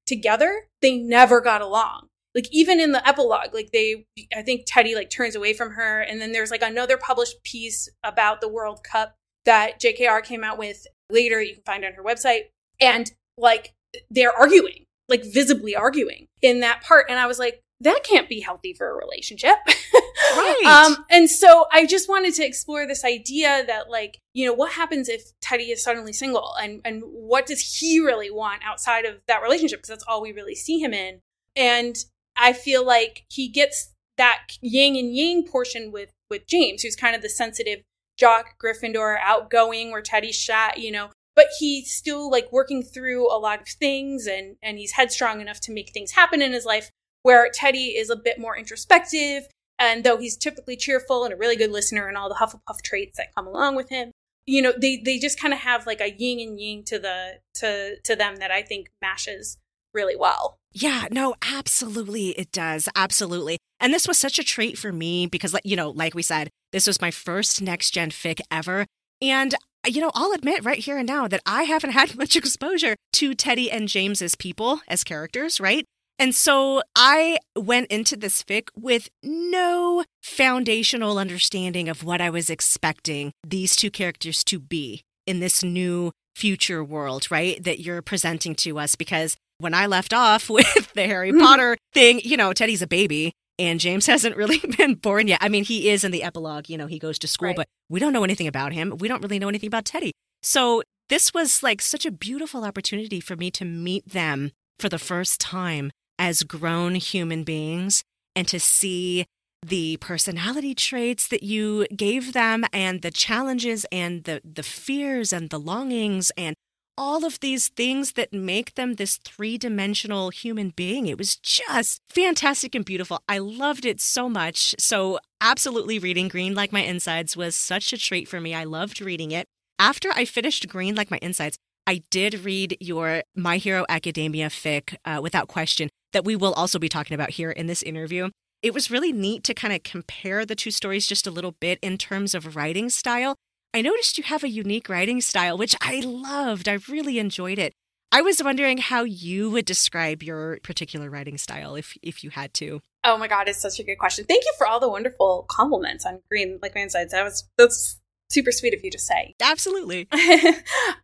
together, 0.06 0.66
they 0.82 0.96
never 0.96 1.40
got 1.40 1.62
along. 1.62 2.08
Like 2.34 2.48
even 2.52 2.78
in 2.78 2.92
the 2.92 3.06
epilogue 3.06 3.52
like 3.52 3.72
they 3.72 4.06
i 4.36 4.42
think 4.42 4.62
teddy 4.64 4.94
like 4.94 5.10
turns 5.10 5.34
away 5.34 5.52
from 5.52 5.72
her 5.72 6.00
and 6.00 6.20
then 6.20 6.30
there's 6.30 6.52
like 6.52 6.62
another 6.62 6.96
published 6.96 7.42
piece 7.42 7.88
about 8.04 8.40
the 8.40 8.48
world 8.48 8.84
cup 8.84 9.16
that 9.46 9.80
jkr 9.80 10.22
came 10.22 10.44
out 10.44 10.56
with 10.56 10.86
later 11.10 11.42
you 11.42 11.54
can 11.54 11.62
find 11.64 11.84
on 11.84 11.92
her 11.94 12.04
website 12.04 12.42
and 12.80 13.10
like 13.36 13.72
they're 14.10 14.32
arguing 14.32 14.84
like 15.08 15.24
visibly 15.24 15.74
arguing 15.74 16.28
in 16.40 16.60
that 16.60 16.82
part 16.82 17.06
and 17.08 17.18
i 17.18 17.26
was 17.26 17.40
like 17.40 17.60
that 17.80 18.02
can't 18.04 18.28
be 18.28 18.40
healthy 18.40 18.74
for 18.74 18.90
a 18.90 18.94
relationship 18.94 19.56
right 20.36 20.62
um 20.64 21.04
and 21.10 21.30
so 21.30 21.66
i 21.72 21.86
just 21.86 22.08
wanted 22.08 22.34
to 22.34 22.44
explore 22.44 22.86
this 22.86 23.04
idea 23.04 23.64
that 23.66 23.88
like 23.90 24.18
you 24.34 24.46
know 24.46 24.52
what 24.52 24.72
happens 24.72 25.08
if 25.08 25.32
teddy 25.40 25.70
is 25.70 25.82
suddenly 25.82 26.12
single 26.12 26.54
and 26.60 26.80
and 26.84 27.02
what 27.04 27.46
does 27.46 27.78
he 27.78 27.98
really 27.98 28.30
want 28.30 28.62
outside 28.64 29.04
of 29.04 29.16
that 29.26 29.42
relationship 29.42 29.78
because 29.78 29.88
that's 29.88 30.04
all 30.06 30.22
we 30.22 30.32
really 30.32 30.54
see 30.54 30.78
him 30.78 30.92
in 30.92 31.20
and 31.56 32.04
I 32.36 32.52
feel 32.52 32.84
like 32.84 33.24
he 33.28 33.48
gets 33.48 33.94
that 34.16 34.40
yin 34.60 34.96
and 34.96 35.14
yang 35.14 35.46
portion 35.46 35.92
with 35.92 36.10
with 36.30 36.46
James, 36.46 36.82
who's 36.82 36.96
kind 36.96 37.16
of 37.16 37.22
the 37.22 37.28
sensitive 37.28 37.82
jock 38.16 38.58
Gryffindor, 38.62 39.18
outgoing, 39.20 39.90
where 39.90 40.02
Teddy's 40.02 40.36
shot, 40.36 40.78
you 40.78 40.90
know. 40.90 41.10
But 41.36 41.46
he's 41.58 41.90
still 41.94 42.30
like 42.30 42.52
working 42.52 42.82
through 42.82 43.30
a 43.32 43.38
lot 43.38 43.60
of 43.60 43.68
things, 43.68 44.26
and 44.26 44.56
and 44.62 44.78
he's 44.78 44.92
headstrong 44.92 45.40
enough 45.40 45.60
to 45.62 45.72
make 45.72 45.92
things 45.92 46.12
happen 46.12 46.42
in 46.42 46.52
his 46.52 46.64
life. 46.64 46.90
Where 47.22 47.50
Teddy 47.52 47.96
is 47.96 48.10
a 48.10 48.16
bit 48.16 48.38
more 48.38 48.56
introspective, 48.56 49.44
and 49.78 50.04
though 50.04 50.16
he's 50.16 50.36
typically 50.36 50.76
cheerful 50.76 51.24
and 51.24 51.34
a 51.34 51.36
really 51.36 51.56
good 51.56 51.70
listener, 51.70 52.08
and 52.08 52.16
all 52.16 52.28
the 52.28 52.34
Hufflepuff 52.36 52.82
traits 52.82 53.16
that 53.18 53.34
come 53.34 53.46
along 53.46 53.76
with 53.76 53.88
him, 53.88 54.12
you 54.46 54.62
know, 54.62 54.72
they 54.76 54.96
they 54.96 55.18
just 55.18 55.38
kind 55.38 55.54
of 55.54 55.60
have 55.60 55.86
like 55.86 56.00
a 56.00 56.10
yin 56.10 56.40
and 56.40 56.60
yang 56.60 56.84
to 56.84 56.98
the 56.98 57.40
to 57.54 57.96
to 58.04 58.16
them 58.16 58.36
that 58.36 58.50
I 58.50 58.62
think 58.62 58.90
mashes 59.02 59.58
really 59.94 60.16
well. 60.16 60.56
Yeah, 60.72 61.06
no, 61.10 61.34
absolutely 61.42 62.30
it 62.30 62.52
does. 62.52 62.88
Absolutely. 62.94 63.58
And 63.80 63.92
this 63.92 64.06
was 64.06 64.18
such 64.18 64.38
a 64.38 64.44
treat 64.44 64.78
for 64.78 64.92
me 64.92 65.26
because, 65.26 65.52
like, 65.52 65.64
you 65.64 65.76
know, 65.76 65.90
like 65.90 66.14
we 66.14 66.22
said, 66.22 66.50
this 66.72 66.86
was 66.86 67.00
my 67.00 67.10
first 67.10 67.60
next 67.60 67.90
gen 67.90 68.10
fic 68.10 68.40
ever. 68.50 68.86
And, 69.20 69.54
you 69.86 70.00
know, 70.00 70.12
I'll 70.14 70.32
admit 70.32 70.64
right 70.64 70.78
here 70.78 70.98
and 70.98 71.08
now 71.08 71.26
that 71.28 71.42
I 71.44 71.64
haven't 71.64 71.90
had 71.90 72.16
much 72.18 72.36
exposure 72.36 72.94
to 73.14 73.34
Teddy 73.34 73.70
and 73.70 73.88
James's 73.88 74.36
people 74.36 74.80
as 74.86 75.02
characters, 75.02 75.60
right? 75.60 75.84
And 76.20 76.34
so 76.34 76.82
I 76.94 77.38
went 77.56 77.90
into 77.90 78.14
this 78.14 78.42
fic 78.42 78.68
with 78.76 79.08
no 79.22 80.04
foundational 80.22 81.18
understanding 81.18 81.88
of 81.88 82.04
what 82.04 82.20
I 82.20 82.28
was 82.28 82.50
expecting 82.50 83.32
these 83.42 83.74
two 83.74 83.90
characters 83.90 84.44
to 84.44 84.58
be 84.58 85.02
in 85.26 85.40
this 85.40 85.62
new 85.62 86.12
future 86.36 86.84
world, 86.84 87.30
right? 87.30 87.64
That 87.64 87.80
you're 87.80 88.02
presenting 88.02 88.54
to 88.56 88.78
us. 88.78 88.96
Because 88.96 89.38
when 89.60 89.72
I 89.72 89.86
left 89.86 90.12
off 90.12 90.50
with 90.50 90.92
the 90.92 91.06
Harry 91.06 91.30
mm-hmm. 91.30 91.40
Potter 91.40 91.78
thing, 91.94 92.20
you 92.22 92.36
know, 92.36 92.52
Teddy's 92.52 92.82
a 92.82 92.86
baby 92.86 93.32
and 93.58 93.80
James 93.80 94.04
hasn't 94.14 94.36
really 94.36 94.58
been 94.76 94.96
born 94.96 95.26
yet. 95.26 95.38
I 95.40 95.48
mean, 95.48 95.64
he 95.64 95.88
is 95.88 96.04
in 96.04 96.12
the 96.12 96.22
epilogue, 96.22 96.68
you 96.68 96.76
know, 96.76 96.86
he 96.86 96.98
goes 96.98 97.18
to 97.20 97.28
school, 97.28 97.48
right. 97.48 97.56
but 97.56 97.66
we 97.88 97.98
don't 97.98 98.12
know 98.12 98.24
anything 98.24 98.46
about 98.46 98.74
him. 98.74 98.98
We 98.98 99.08
don't 99.08 99.22
really 99.22 99.38
know 99.38 99.48
anything 99.48 99.68
about 99.68 99.86
Teddy. 99.86 100.12
So 100.42 100.82
this 101.08 101.32
was 101.32 101.62
like 101.62 101.80
such 101.80 102.04
a 102.04 102.10
beautiful 102.10 102.62
opportunity 102.62 103.20
for 103.20 103.36
me 103.36 103.50
to 103.52 103.64
meet 103.64 104.06
them 104.06 104.50
for 104.78 104.90
the 104.90 104.98
first 104.98 105.40
time 105.40 105.90
as 106.20 106.42
grown 106.42 106.94
human 106.94 107.42
beings 107.42 108.04
and 108.36 108.46
to 108.46 108.60
see 108.60 109.24
the 109.66 109.96
personality 109.96 110.74
traits 110.74 111.26
that 111.28 111.42
you 111.42 111.86
gave 111.96 112.32
them 112.32 112.64
and 112.72 113.02
the 113.02 113.10
challenges 113.10 113.84
and 113.90 114.24
the 114.24 114.40
the 114.44 114.62
fears 114.62 115.32
and 115.32 115.50
the 115.50 115.58
longings 115.58 116.30
and 116.36 116.54
all 116.96 117.24
of 117.24 117.40
these 117.40 117.68
things 117.68 118.12
that 118.12 118.30
make 118.32 118.74
them 118.74 118.94
this 118.94 119.16
three-dimensional 119.16 120.28
human 120.28 120.68
being. 120.68 121.06
It 121.06 121.16
was 121.16 121.36
just 121.36 122.02
fantastic 122.10 122.74
and 122.74 122.84
beautiful. 122.84 123.22
I 123.26 123.38
loved 123.38 123.86
it 123.86 124.02
so 124.02 124.28
much. 124.28 124.74
So 124.78 125.18
absolutely 125.40 125.98
reading 125.98 126.28
Green 126.28 126.54
Like 126.54 126.72
My 126.72 126.82
Insides 126.82 127.38
was 127.38 127.56
such 127.56 127.94
a 127.94 127.98
treat 127.98 128.28
for 128.28 128.38
me. 128.38 128.54
I 128.54 128.64
loved 128.64 129.00
reading 129.00 129.30
it. 129.30 129.46
After 129.78 130.10
I 130.10 130.26
finished 130.26 130.68
Green 130.68 130.94
Like 130.94 131.10
My 131.10 131.18
Insides, 131.22 131.56
I 131.86 132.02
did 132.10 132.44
read 132.44 132.76
your 132.80 133.22
My 133.34 133.56
Hero 133.56 133.86
Academia 133.88 134.48
fic 134.48 134.94
uh, 135.06 135.20
without 135.22 135.48
question 135.48 135.88
that 136.12 136.24
we 136.24 136.36
will 136.36 136.52
also 136.54 136.78
be 136.78 136.88
talking 136.88 137.14
about 137.14 137.30
here 137.30 137.50
in 137.50 137.66
this 137.66 137.82
interview. 137.82 138.30
It 138.62 138.74
was 138.74 138.90
really 138.90 139.12
neat 139.12 139.42
to 139.44 139.54
kind 139.54 139.72
of 139.72 139.82
compare 139.82 140.44
the 140.44 140.54
two 140.54 140.70
stories 140.70 141.06
just 141.06 141.26
a 141.26 141.30
little 141.30 141.52
bit 141.52 141.78
in 141.80 141.96
terms 141.96 142.34
of 142.34 142.56
writing 142.56 142.90
style. 142.90 143.36
I 143.72 143.82
noticed 143.82 144.18
you 144.18 144.24
have 144.24 144.44
a 144.44 144.48
unique 144.48 144.88
writing 144.88 145.20
style, 145.20 145.56
which 145.56 145.76
I 145.80 146.00
loved. 146.00 146.68
I 146.68 146.78
really 146.88 147.18
enjoyed 147.18 147.58
it. 147.58 147.72
I 148.12 148.22
was 148.22 148.42
wondering 148.42 148.78
how 148.78 149.04
you 149.04 149.50
would 149.50 149.64
describe 149.64 150.22
your 150.22 150.58
particular 150.64 151.08
writing 151.08 151.38
style 151.38 151.76
if 151.76 151.96
if 152.02 152.24
you 152.24 152.30
had 152.30 152.52
to. 152.54 152.80
Oh 153.04 153.16
my 153.16 153.28
god, 153.28 153.48
it's 153.48 153.62
such 153.62 153.78
a 153.78 153.84
good 153.84 153.98
question. 153.98 154.24
Thank 154.24 154.44
you 154.44 154.52
for 154.58 154.66
all 154.66 154.80
the 154.80 154.88
wonderful 154.88 155.46
compliments 155.48 156.04
on 156.04 156.20
Green 156.28 156.58
Like 156.60 156.74
My 156.74 156.82
Insides. 156.82 157.12
That 157.12 157.24
was 157.24 157.48
that's 157.56 158.00
super 158.28 158.50
sweet 158.50 158.74
of 158.74 158.82
you 158.82 158.90
to 158.90 158.98
say. 158.98 159.36
Absolutely. 159.40 160.08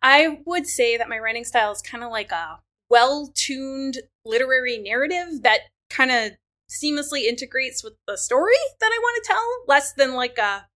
I 0.02 0.40
would 0.46 0.66
say 0.66 0.96
that 0.96 1.08
my 1.08 1.18
writing 1.18 1.44
style 1.44 1.70
is 1.70 1.80
kind 1.80 2.02
of 2.02 2.10
like 2.10 2.32
a 2.32 2.58
well 2.90 3.30
tuned 3.34 3.98
literary 4.24 4.78
narrative 4.78 5.42
that 5.42 5.60
kind 5.90 6.10
of 6.10 6.32
seamlessly 6.70 7.22
integrates 7.22 7.84
with 7.84 7.94
the 8.06 8.16
story 8.16 8.54
that 8.80 8.90
I 8.92 8.98
want 8.98 9.22
to 9.22 9.28
tell, 9.28 9.46
less 9.68 9.92
than 9.92 10.14
like 10.14 10.38
a, 10.38 10.66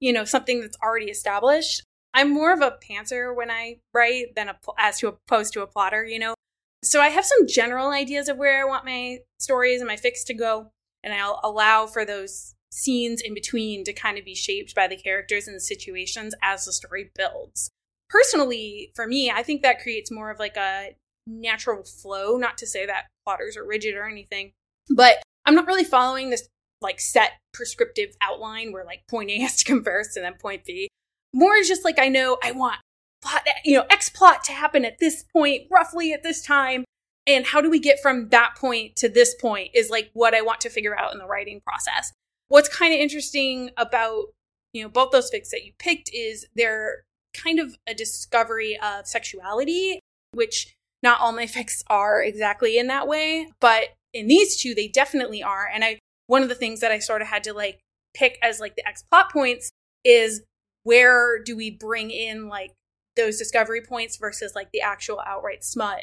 you 0.00 0.12
know, 0.12 0.24
something 0.24 0.60
that's 0.60 0.76
already 0.82 1.06
established. 1.06 1.82
I'm 2.14 2.32
more 2.32 2.52
of 2.52 2.62
a 2.62 2.78
pantser 2.88 3.34
when 3.34 3.50
I 3.50 3.80
write 3.92 4.34
than 4.34 4.48
a, 4.48 4.56
as 4.78 4.98
to 5.00 5.08
opposed 5.08 5.52
to 5.52 5.62
a 5.62 5.66
plotter, 5.66 6.04
you 6.04 6.18
know. 6.18 6.34
So 6.82 7.00
I 7.00 7.08
have 7.08 7.24
some 7.24 7.46
general 7.46 7.90
ideas 7.90 8.28
of 8.28 8.38
where 8.38 8.60
I 8.60 8.68
want 8.68 8.84
my 8.84 9.18
stories 9.38 9.80
and 9.80 9.88
my 9.88 9.96
fics 9.96 10.24
to 10.26 10.34
go, 10.34 10.70
and 11.02 11.12
I'll 11.12 11.40
allow 11.42 11.86
for 11.86 12.04
those 12.04 12.54
scenes 12.70 13.20
in 13.20 13.34
between 13.34 13.84
to 13.84 13.92
kind 13.92 14.18
of 14.18 14.24
be 14.24 14.34
shaped 14.34 14.74
by 14.74 14.86
the 14.86 14.96
characters 14.96 15.46
and 15.46 15.56
the 15.56 15.60
situations 15.60 16.34
as 16.42 16.64
the 16.64 16.72
story 16.72 17.10
builds. 17.14 17.70
Personally, 18.08 18.92
for 18.94 19.06
me, 19.06 19.30
I 19.30 19.42
think 19.42 19.62
that 19.62 19.80
creates 19.80 20.10
more 20.10 20.30
of 20.30 20.38
like 20.38 20.56
a 20.56 20.94
natural 21.26 21.84
flow. 21.84 22.36
Not 22.36 22.58
to 22.58 22.66
say 22.66 22.86
that 22.86 23.06
plotters 23.24 23.56
are 23.56 23.66
rigid 23.66 23.94
or 23.94 24.06
anything, 24.06 24.52
but 24.90 25.22
I'm 25.44 25.54
not 25.54 25.66
really 25.66 25.84
following 25.84 26.30
this 26.30 26.48
like 26.80 27.00
set 27.00 27.32
prescriptive 27.52 28.16
outline 28.20 28.72
where 28.72 28.84
like 28.84 29.02
point 29.08 29.30
A 29.30 29.38
has 29.40 29.56
to 29.56 29.64
come 29.64 29.82
first 29.82 30.16
and 30.16 30.24
then 30.24 30.34
point 30.34 30.64
B. 30.64 30.88
More 31.32 31.54
is 31.54 31.68
just 31.68 31.84
like 31.84 31.98
I 31.98 32.08
know 32.08 32.38
I 32.42 32.52
want 32.52 32.76
plot, 33.22 33.46
you 33.64 33.76
know, 33.76 33.86
X 33.90 34.08
plot 34.08 34.44
to 34.44 34.52
happen 34.52 34.84
at 34.84 34.98
this 34.98 35.24
point, 35.32 35.62
roughly 35.70 36.12
at 36.12 36.22
this 36.22 36.42
time. 36.42 36.84
And 37.26 37.44
how 37.44 37.60
do 37.60 37.68
we 37.68 37.80
get 37.80 38.00
from 38.00 38.28
that 38.28 38.54
point 38.56 38.94
to 38.96 39.08
this 39.08 39.34
point 39.34 39.70
is 39.74 39.90
like 39.90 40.10
what 40.12 40.34
I 40.34 40.42
want 40.42 40.60
to 40.60 40.70
figure 40.70 40.96
out 40.96 41.12
in 41.12 41.18
the 41.18 41.26
writing 41.26 41.60
process. 41.66 42.12
What's 42.48 42.68
kind 42.68 42.94
of 42.94 43.00
interesting 43.00 43.70
about, 43.76 44.26
you 44.72 44.82
know, 44.82 44.88
both 44.88 45.10
those 45.10 45.30
fics 45.30 45.50
that 45.50 45.64
you 45.64 45.72
picked 45.78 46.08
is 46.14 46.46
they're 46.54 47.02
kind 47.34 47.58
of 47.58 47.76
a 47.88 47.94
discovery 47.94 48.78
of 48.78 49.08
sexuality, 49.08 49.98
which 50.32 50.75
not 51.06 51.20
all 51.20 51.30
my 51.30 51.46
fics 51.46 51.84
are 51.86 52.20
exactly 52.20 52.76
in 52.76 52.88
that 52.88 53.06
way, 53.06 53.48
but 53.60 53.90
in 54.12 54.26
these 54.26 54.60
two, 54.60 54.74
they 54.74 54.88
definitely 54.88 55.40
are. 55.40 55.70
And 55.72 55.84
I, 55.84 56.00
one 56.26 56.42
of 56.42 56.48
the 56.48 56.56
things 56.56 56.80
that 56.80 56.90
I 56.90 56.98
sort 56.98 57.22
of 57.22 57.28
had 57.28 57.44
to 57.44 57.52
like 57.52 57.78
pick 58.12 58.38
as 58.42 58.58
like 58.58 58.74
the 58.74 58.86
X 58.86 59.04
plot 59.08 59.30
points 59.32 59.70
is 60.02 60.42
where 60.82 61.40
do 61.40 61.56
we 61.56 61.70
bring 61.70 62.10
in 62.10 62.48
like 62.48 62.72
those 63.14 63.38
discovery 63.38 63.80
points 63.80 64.16
versus 64.16 64.56
like 64.56 64.72
the 64.72 64.80
actual 64.80 65.20
outright 65.24 65.62
smut 65.64 66.02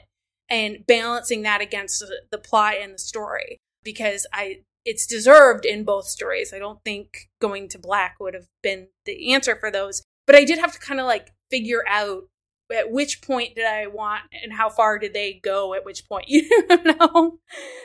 and 0.50 0.86
balancing 0.88 1.42
that 1.42 1.60
against 1.60 2.02
the 2.32 2.38
plot 2.38 2.76
and 2.82 2.94
the 2.94 3.00
story 3.00 3.58
because 3.84 4.26
I 4.32 4.62
it's 4.86 5.06
deserved 5.06 5.66
in 5.66 5.84
both 5.84 6.06
stories. 6.06 6.54
I 6.54 6.60
don't 6.60 6.80
think 6.84 7.30
going 7.42 7.68
to 7.70 7.80
black 7.80 8.16
would 8.22 8.34
have 8.34 8.48
been 8.62 8.88
the 9.06 9.34
answer 9.34 9.56
for 9.56 9.70
those, 9.70 10.02
but 10.26 10.36
I 10.36 10.46
did 10.46 10.60
have 10.60 10.74
to 10.74 10.80
kind 10.80 11.00
of 11.00 11.06
like 11.06 11.32
figure 11.52 11.84
out 11.88 12.24
at 12.74 12.92
which 12.92 13.22
point 13.22 13.56
did 13.56 13.66
I 13.66 13.88
want 13.88 14.24
and 14.44 14.54
how 14.54 14.70
far 14.70 15.00
did 15.00 15.14
they 15.14 15.34
go 15.34 15.74
at 15.74 15.86
which 15.86 16.08
point, 16.08 16.26
you 16.28 16.50
know? 16.70 17.40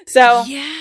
So, 0.07 0.45
yeah. 0.47 0.74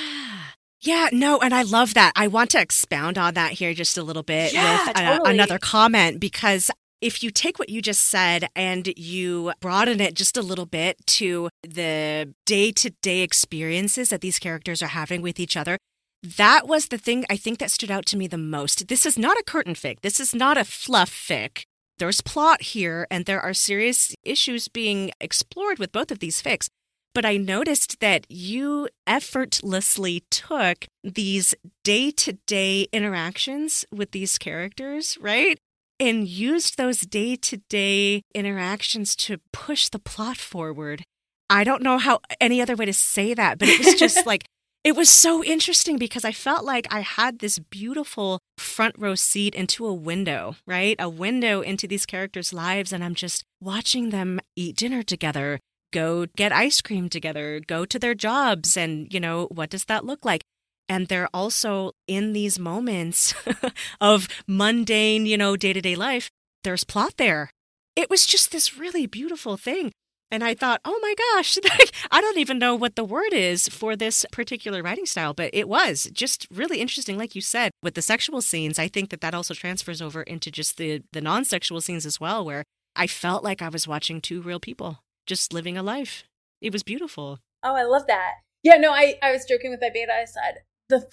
Yeah, 0.80 1.10
no, 1.12 1.39
and 1.39 1.53
I 1.53 1.64
love 1.64 1.95
that. 1.95 2.14
I 2.16 2.28
want 2.28 2.51
to 2.51 2.62
expound 2.62 3.18
on 3.18 3.34
that 3.34 3.53
here 3.53 3.74
just 3.74 3.97
a 3.97 4.03
little 4.03 4.24
bit 4.24 4.53
yeah, 4.53 4.88
with 4.88 4.97
uh, 4.97 5.18
totally. 5.18 5.32
another 5.32 5.58
comment 5.58 6.20
because 6.20 6.70
if 7.01 7.24
you 7.24 7.32
take 7.32 7.60
what 7.60 7.70
you 7.70 7.82
just 7.82 8.01
said 8.01 8.47
and 8.55 8.88
you 8.95 9.53
broaden 9.60 9.99
it 9.99 10.14
just 10.14 10.38
a 10.38 10.41
little 10.41 10.66
bit 10.66 10.97
to 11.05 11.49
the 11.64 12.34
day 12.45 12.72
to 12.72 12.91
day 13.01 13.22
experiences 13.22 14.10
that 14.10 14.22
these 14.22 14.39
characters 14.39 14.82
are 14.82 14.88
having 14.88 15.22
with 15.22 15.39
each 15.39 15.58
other, 15.58 15.78
that 16.24 16.68
was 16.68 16.88
the 16.88 16.97
thing 16.97 17.26
I 17.30 17.38
think 17.38 17.60
that 17.60 17.72
stood 17.72 17.91
out 17.91 18.05
to 18.08 18.18
me 18.18 18.28
the 18.28 18.38
most. 18.38 18.88
This 18.88 19.05
is 19.05 19.18
not 19.18 19.38
a 19.38 19.43
curtain 19.43 19.76
fic. 19.76 20.01
This 20.01 20.20
is 20.20 20.34
not 20.34 20.58
a 20.58 20.66
fluff 20.66 21.12
fic. 21.12 21.64
There's 22.00 22.22
plot 22.22 22.62
here, 22.62 23.08
and 23.10 23.26
there 23.26 23.41
are 23.41 23.54
serious 23.54 24.16
issues 24.24 24.68
being 24.68 25.12
explored 25.20 25.80
with 25.80 25.91
both 25.91 26.12
of 26.12 26.20
these 26.20 26.41
fics. 26.41 26.70
But 27.14 27.26
I 27.26 27.38
noticed 27.38 28.00
that 28.00 28.28
you 28.30 28.89
effortlessly 29.08 30.24
took 30.30 30.86
these 31.04 31.56
day 31.84 32.12
to 32.12 32.34
day 32.45 32.88
interactions 32.93 33.86
with 33.91 34.12
these 34.12 34.38
characters, 34.38 35.18
right? 35.20 35.58
And 36.00 36.28
used 36.28 36.78
those 36.78 37.00
day 37.00 37.36
to 37.38 37.58
day 37.70 38.22
interactions 38.36 39.16
to 39.16 39.39
push 39.52 39.89
the 39.89 39.98
plot 39.98 40.38
forward. 40.38 41.04
I 41.50 41.64
don't 41.64 41.82
know 41.82 41.98
how 41.98 42.20
any 42.39 42.62
other 42.62 42.76
way 42.76 42.86
to 42.86 42.93
say 42.93 43.34
that, 43.34 43.58
but 43.58 43.70
it 43.70 43.84
was 43.84 43.95
just 43.95 44.26
like 44.28 44.43
it 44.84 44.96
was 44.96 45.10
so 45.10 45.44
interesting 45.44 45.98
because 45.98 46.24
I 46.24 46.32
felt 46.32 46.64
like 46.64 46.88
I 46.92 47.02
had 47.02 47.40
this 47.40 47.60
beautiful 47.60 48.40
front 48.58 48.96
row 48.98 49.16
seat 49.16 49.54
into 49.54 49.86
a 49.86 49.94
window, 49.94 50.56
right? 50.66 50.96
A 51.00 51.10
window 51.10 51.62
into 51.62 51.88
these 51.88 52.06
characters' 52.06 52.54
lives. 52.54 52.94
And 52.94 53.04
I'm 53.04 53.16
just 53.16 53.44
watching 53.62 54.10
them 54.12 54.40
eat 54.56 54.78
dinner 54.78 55.04
together, 55.04 55.60
go 55.92 56.28
get 56.38 56.52
ice 56.52 56.82
cream 56.82 57.10
together, 57.10 57.60
go 57.66 57.86
to 57.86 58.00
their 58.00 58.16
jobs. 58.16 58.78
And, 58.78 59.12
you 59.14 59.20
know, 59.20 59.48
what 59.52 59.70
does 59.70 59.86
that 59.86 60.06
look 60.06 60.24
like? 60.24 60.42
And 60.88 61.08
they're 61.08 61.30
also 61.34 61.92
in 62.08 62.32
these 62.32 62.58
moments 62.58 63.34
of 64.02 64.30
mundane, 64.48 65.26
you 65.26 65.38
know, 65.38 65.58
day 65.58 65.74
to 65.74 65.82
day 65.82 65.96
life. 65.96 66.30
There's 66.64 66.84
plot 66.84 67.16
there. 67.18 67.52
It 67.96 68.10
was 68.10 68.26
just 68.26 68.52
this 68.52 68.78
really 68.78 69.06
beautiful 69.06 69.58
thing. 69.58 69.92
And 70.30 70.44
I 70.44 70.54
thought, 70.54 70.82
oh 70.84 71.00
my 71.02 71.16
gosh, 71.18 71.58
I 72.12 72.22
don't 72.22 72.38
even 72.38 72.60
know 72.60 72.76
what 72.76 72.96
the 72.96 73.04
word 73.04 73.34
is 73.34 73.68
for 73.70 73.96
this 73.96 74.26
particular 74.32 74.84
writing 74.84 75.06
style, 75.06 75.34
but 75.34 75.52
it 75.54 75.70
was 75.70 76.10
just 76.14 76.48
really 76.52 76.80
interesting. 76.80 77.18
Like 77.18 77.36
you 77.36 77.42
said, 77.42 77.72
with 77.82 77.94
the 77.94 78.02
sexual 78.02 78.42
scenes, 78.42 78.78
I 78.78 78.88
think 78.88 79.10
that 79.10 79.22
that 79.22 79.34
also 79.34 79.54
transfers 79.54 80.02
over 80.02 80.24
into 80.24 80.52
just 80.52 80.78
the, 80.78 81.02
the 81.14 81.22
non 81.22 81.46
sexual 81.46 81.80
scenes 81.80 82.06
as 82.06 82.20
well, 82.20 82.44
where 82.44 82.64
I 82.96 83.08
felt 83.08 83.44
like 83.44 83.62
I 83.62 83.70
was 83.70 83.88
watching 83.88 84.20
two 84.20 84.42
real 84.42 84.60
people 84.60 85.00
just 85.26 85.54
living 85.54 85.78
a 85.78 85.84
life. 85.84 86.24
It 86.62 86.74
was 86.74 86.84
beautiful. 86.84 87.40
Oh, 87.64 87.76
I 87.76 87.84
love 87.84 88.08
that. 88.08 88.36
Yeah, 88.64 88.78
no, 88.78 88.92
I, 88.92 89.16
I 89.22 89.32
was 89.32 89.46
joking 89.46 89.72
with 89.72 89.80
beta. 89.80 90.12
I 90.12 90.26
said 90.26 90.64
the 90.90 91.00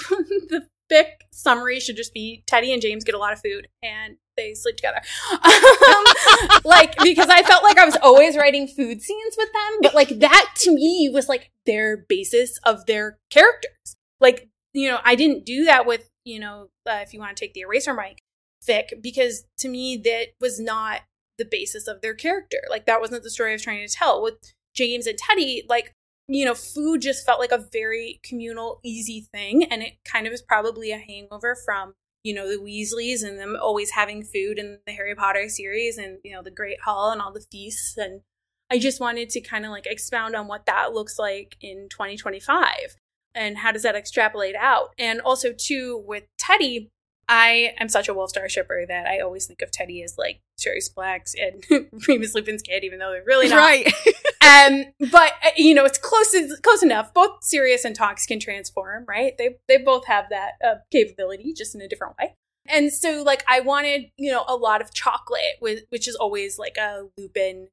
the 0.49 0.67
fic 0.95 1.07
summary 1.33 1.81
should 1.81 1.97
just 1.97 2.15
be 2.15 2.45
Teddy 2.47 2.73
and 2.73 2.81
James 2.81 3.05
get 3.05 3.15
a 3.15 3.19
lot 3.19 3.33
of 3.33 3.41
food 3.41 3.69
and 3.83 4.17
they 4.37 4.55
sleep 4.55 4.77
together. 4.77 5.01
Um, 5.33 6.61
like, 6.65 6.97
because 7.03 7.29
I 7.29 7.43
felt 7.43 7.63
like 7.63 7.79
I 7.79 7.85
was 7.85 7.97
always 8.03 8.37
writing 8.37 8.67
food 8.67 9.01
scenes 9.03 9.35
with 9.37 9.53
them, 9.53 9.79
but 9.83 9.95
like 9.95 10.21
that 10.21 10.55
to 10.59 10.75
me 10.75 11.11
was 11.13 11.29
like 11.29 11.51
their 11.67 11.97
basis 11.97 12.59
of 12.65 12.87
their 12.87 13.19
characters. 13.31 13.97
Like, 14.21 14.49
you 14.73 14.89
know, 14.89 14.99
I 15.05 15.15
didn't 15.15 15.45
do 15.45 15.65
that 15.65 15.87
with, 15.87 16.11
you 16.25 16.41
know, 16.41 16.69
uh, 16.87 17.01
if 17.03 17.13
you 17.13 17.21
want 17.21 17.37
to 17.37 17.41
take 17.41 17.55
the 17.55 17.65
EraserMic 17.69 18.19
fic, 18.67 19.03
because 19.03 19.45
to 19.59 19.69
me 19.69 19.97
that 19.99 20.29
was 20.41 20.59
not 20.59 21.03
the 21.39 21.45
basis 21.45 21.87
of 21.87 22.01
their 22.01 22.15
character. 22.15 22.59
Like, 22.71 22.87
that 22.87 23.01
wasn't 23.01 23.23
the 23.23 23.31
story 23.31 23.51
I 23.51 23.55
was 23.55 23.63
trying 23.63 23.87
to 23.87 23.93
tell. 23.93 24.23
With 24.23 24.55
James 24.75 25.07
and 25.07 25.19
Teddy, 25.19 25.65
like, 25.69 25.95
you 26.29 26.45
know, 26.45 26.55
food 26.55 27.03
just 27.03 27.27
felt 27.27 27.41
like 27.41 27.53
a 27.53 27.67
very 27.73 28.21
communal, 28.23 28.81
easy 28.83 29.21
thing. 29.21 29.65
And 29.65 29.83
it 29.83 29.95
kind 30.05 30.27
of 30.27 30.33
is 30.33 30.43
probably 30.43 30.91
a 30.91 30.99
hangover 30.99 31.57
from, 31.65 31.95
you 32.23 32.35
know, 32.35 32.49
the 32.49 32.63
Weasleys 32.63 33.23
and 33.23 33.39
them 33.39 33.57
always 33.61 33.91
having 33.91 34.23
food 34.23 34.59
in 34.59 34.79
the 34.87 34.93
Harry 34.93 35.15
Potter 35.15 35.49
series 35.49 35.99
and, 35.99 36.19
you 36.25 36.33
know, 36.33 36.43
the 36.43 36.51
Great 36.51 36.81
Hall 36.81 37.11
and 37.11 37.21
all 37.21 37.33
the 37.33 37.45
feasts. 37.53 37.97
And 37.97 38.23
I 38.71 38.79
just 38.79 39.01
wanted 39.01 39.29
to 39.31 39.41
kind 39.41 39.65
of 39.67 39.71
like 39.71 39.87
expound 39.87 40.35
on 40.35 40.49
what 40.49 40.67
that 40.67 40.93
looks 40.95 41.19
like 41.19 41.57
in 41.61 41.89
2025 41.91 42.97
and 43.35 43.59
how 43.59 43.73
does 43.73 43.83
that 43.83 43.97
extrapolate 43.97 44.57
out. 44.57 44.95
And 44.99 45.21
also, 45.21 45.53
too, 45.53 46.03
with 46.07 46.25
Teddy, 46.39 46.89
I 47.29 47.75
am 47.79 47.89
such 47.89 48.09
a 48.09 48.15
Wolfstar 48.15 48.49
shipper 48.49 48.85
that 48.87 49.07
I 49.07 49.21
always 49.21 49.47
think 49.47 49.63
of 49.63 49.71
Teddy 49.71 50.03
as 50.03 50.17
like 50.19 50.41
Sirius 50.57 50.89
Black's 50.89 51.35
and 51.35 51.65
Remus 52.09 52.35
Lupin's 52.35 52.63
kid, 52.63 52.85
even 52.85 52.99
though 52.99 53.11
they're 53.11 53.25
really 53.25 53.49
not. 53.49 53.57
Right. 53.57 53.87
um, 54.41 54.85
but 55.11 55.33
uh, 55.45 55.51
you 55.57 55.75
know, 55.75 55.85
it's 55.85 55.99
close 55.99 56.35
close 56.63 56.83
enough. 56.83 57.15
Both 57.15 57.43
Sirius 57.43 57.85
and 57.85 57.97
Tonks 57.97 58.27
can 58.27 58.41
transform, 58.41 59.05
right? 59.09 59.37
They 59.39 59.57
they 59.69 59.79
both 59.79 60.07
have 60.07 60.27
that 60.31 60.53
uh, 60.65 60.75
capability, 60.91 61.53
just 61.53 61.75
in 61.75 61.81
a 61.81 61.89
different 61.89 62.17
way. 62.19 62.35
And 62.67 62.91
so, 62.93 63.23
like, 63.23 63.45
I 63.47 63.61
wanted 63.61 64.11
you 64.17 64.31
know 64.31 64.45
a 64.49 64.57
lot 64.57 64.81
of 64.81 64.93
chocolate, 64.93 65.59
with 65.61 65.85
which 65.91 66.09
is 66.09 66.17
always 66.17 66.59
like 66.59 66.77
a 66.77 67.09
Lupin, 67.19 67.69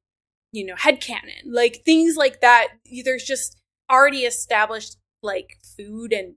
you 0.52 0.66
know, 0.66 0.76
head 0.76 1.00
headcanon, 1.00 1.42
like 1.46 1.82
things 1.84 2.16
like 2.16 2.40
that. 2.40 2.68
There's 3.04 3.24
just 3.24 3.58
already 3.90 4.20
established 4.20 4.96
like 5.22 5.58
food 5.76 6.12
and 6.12 6.34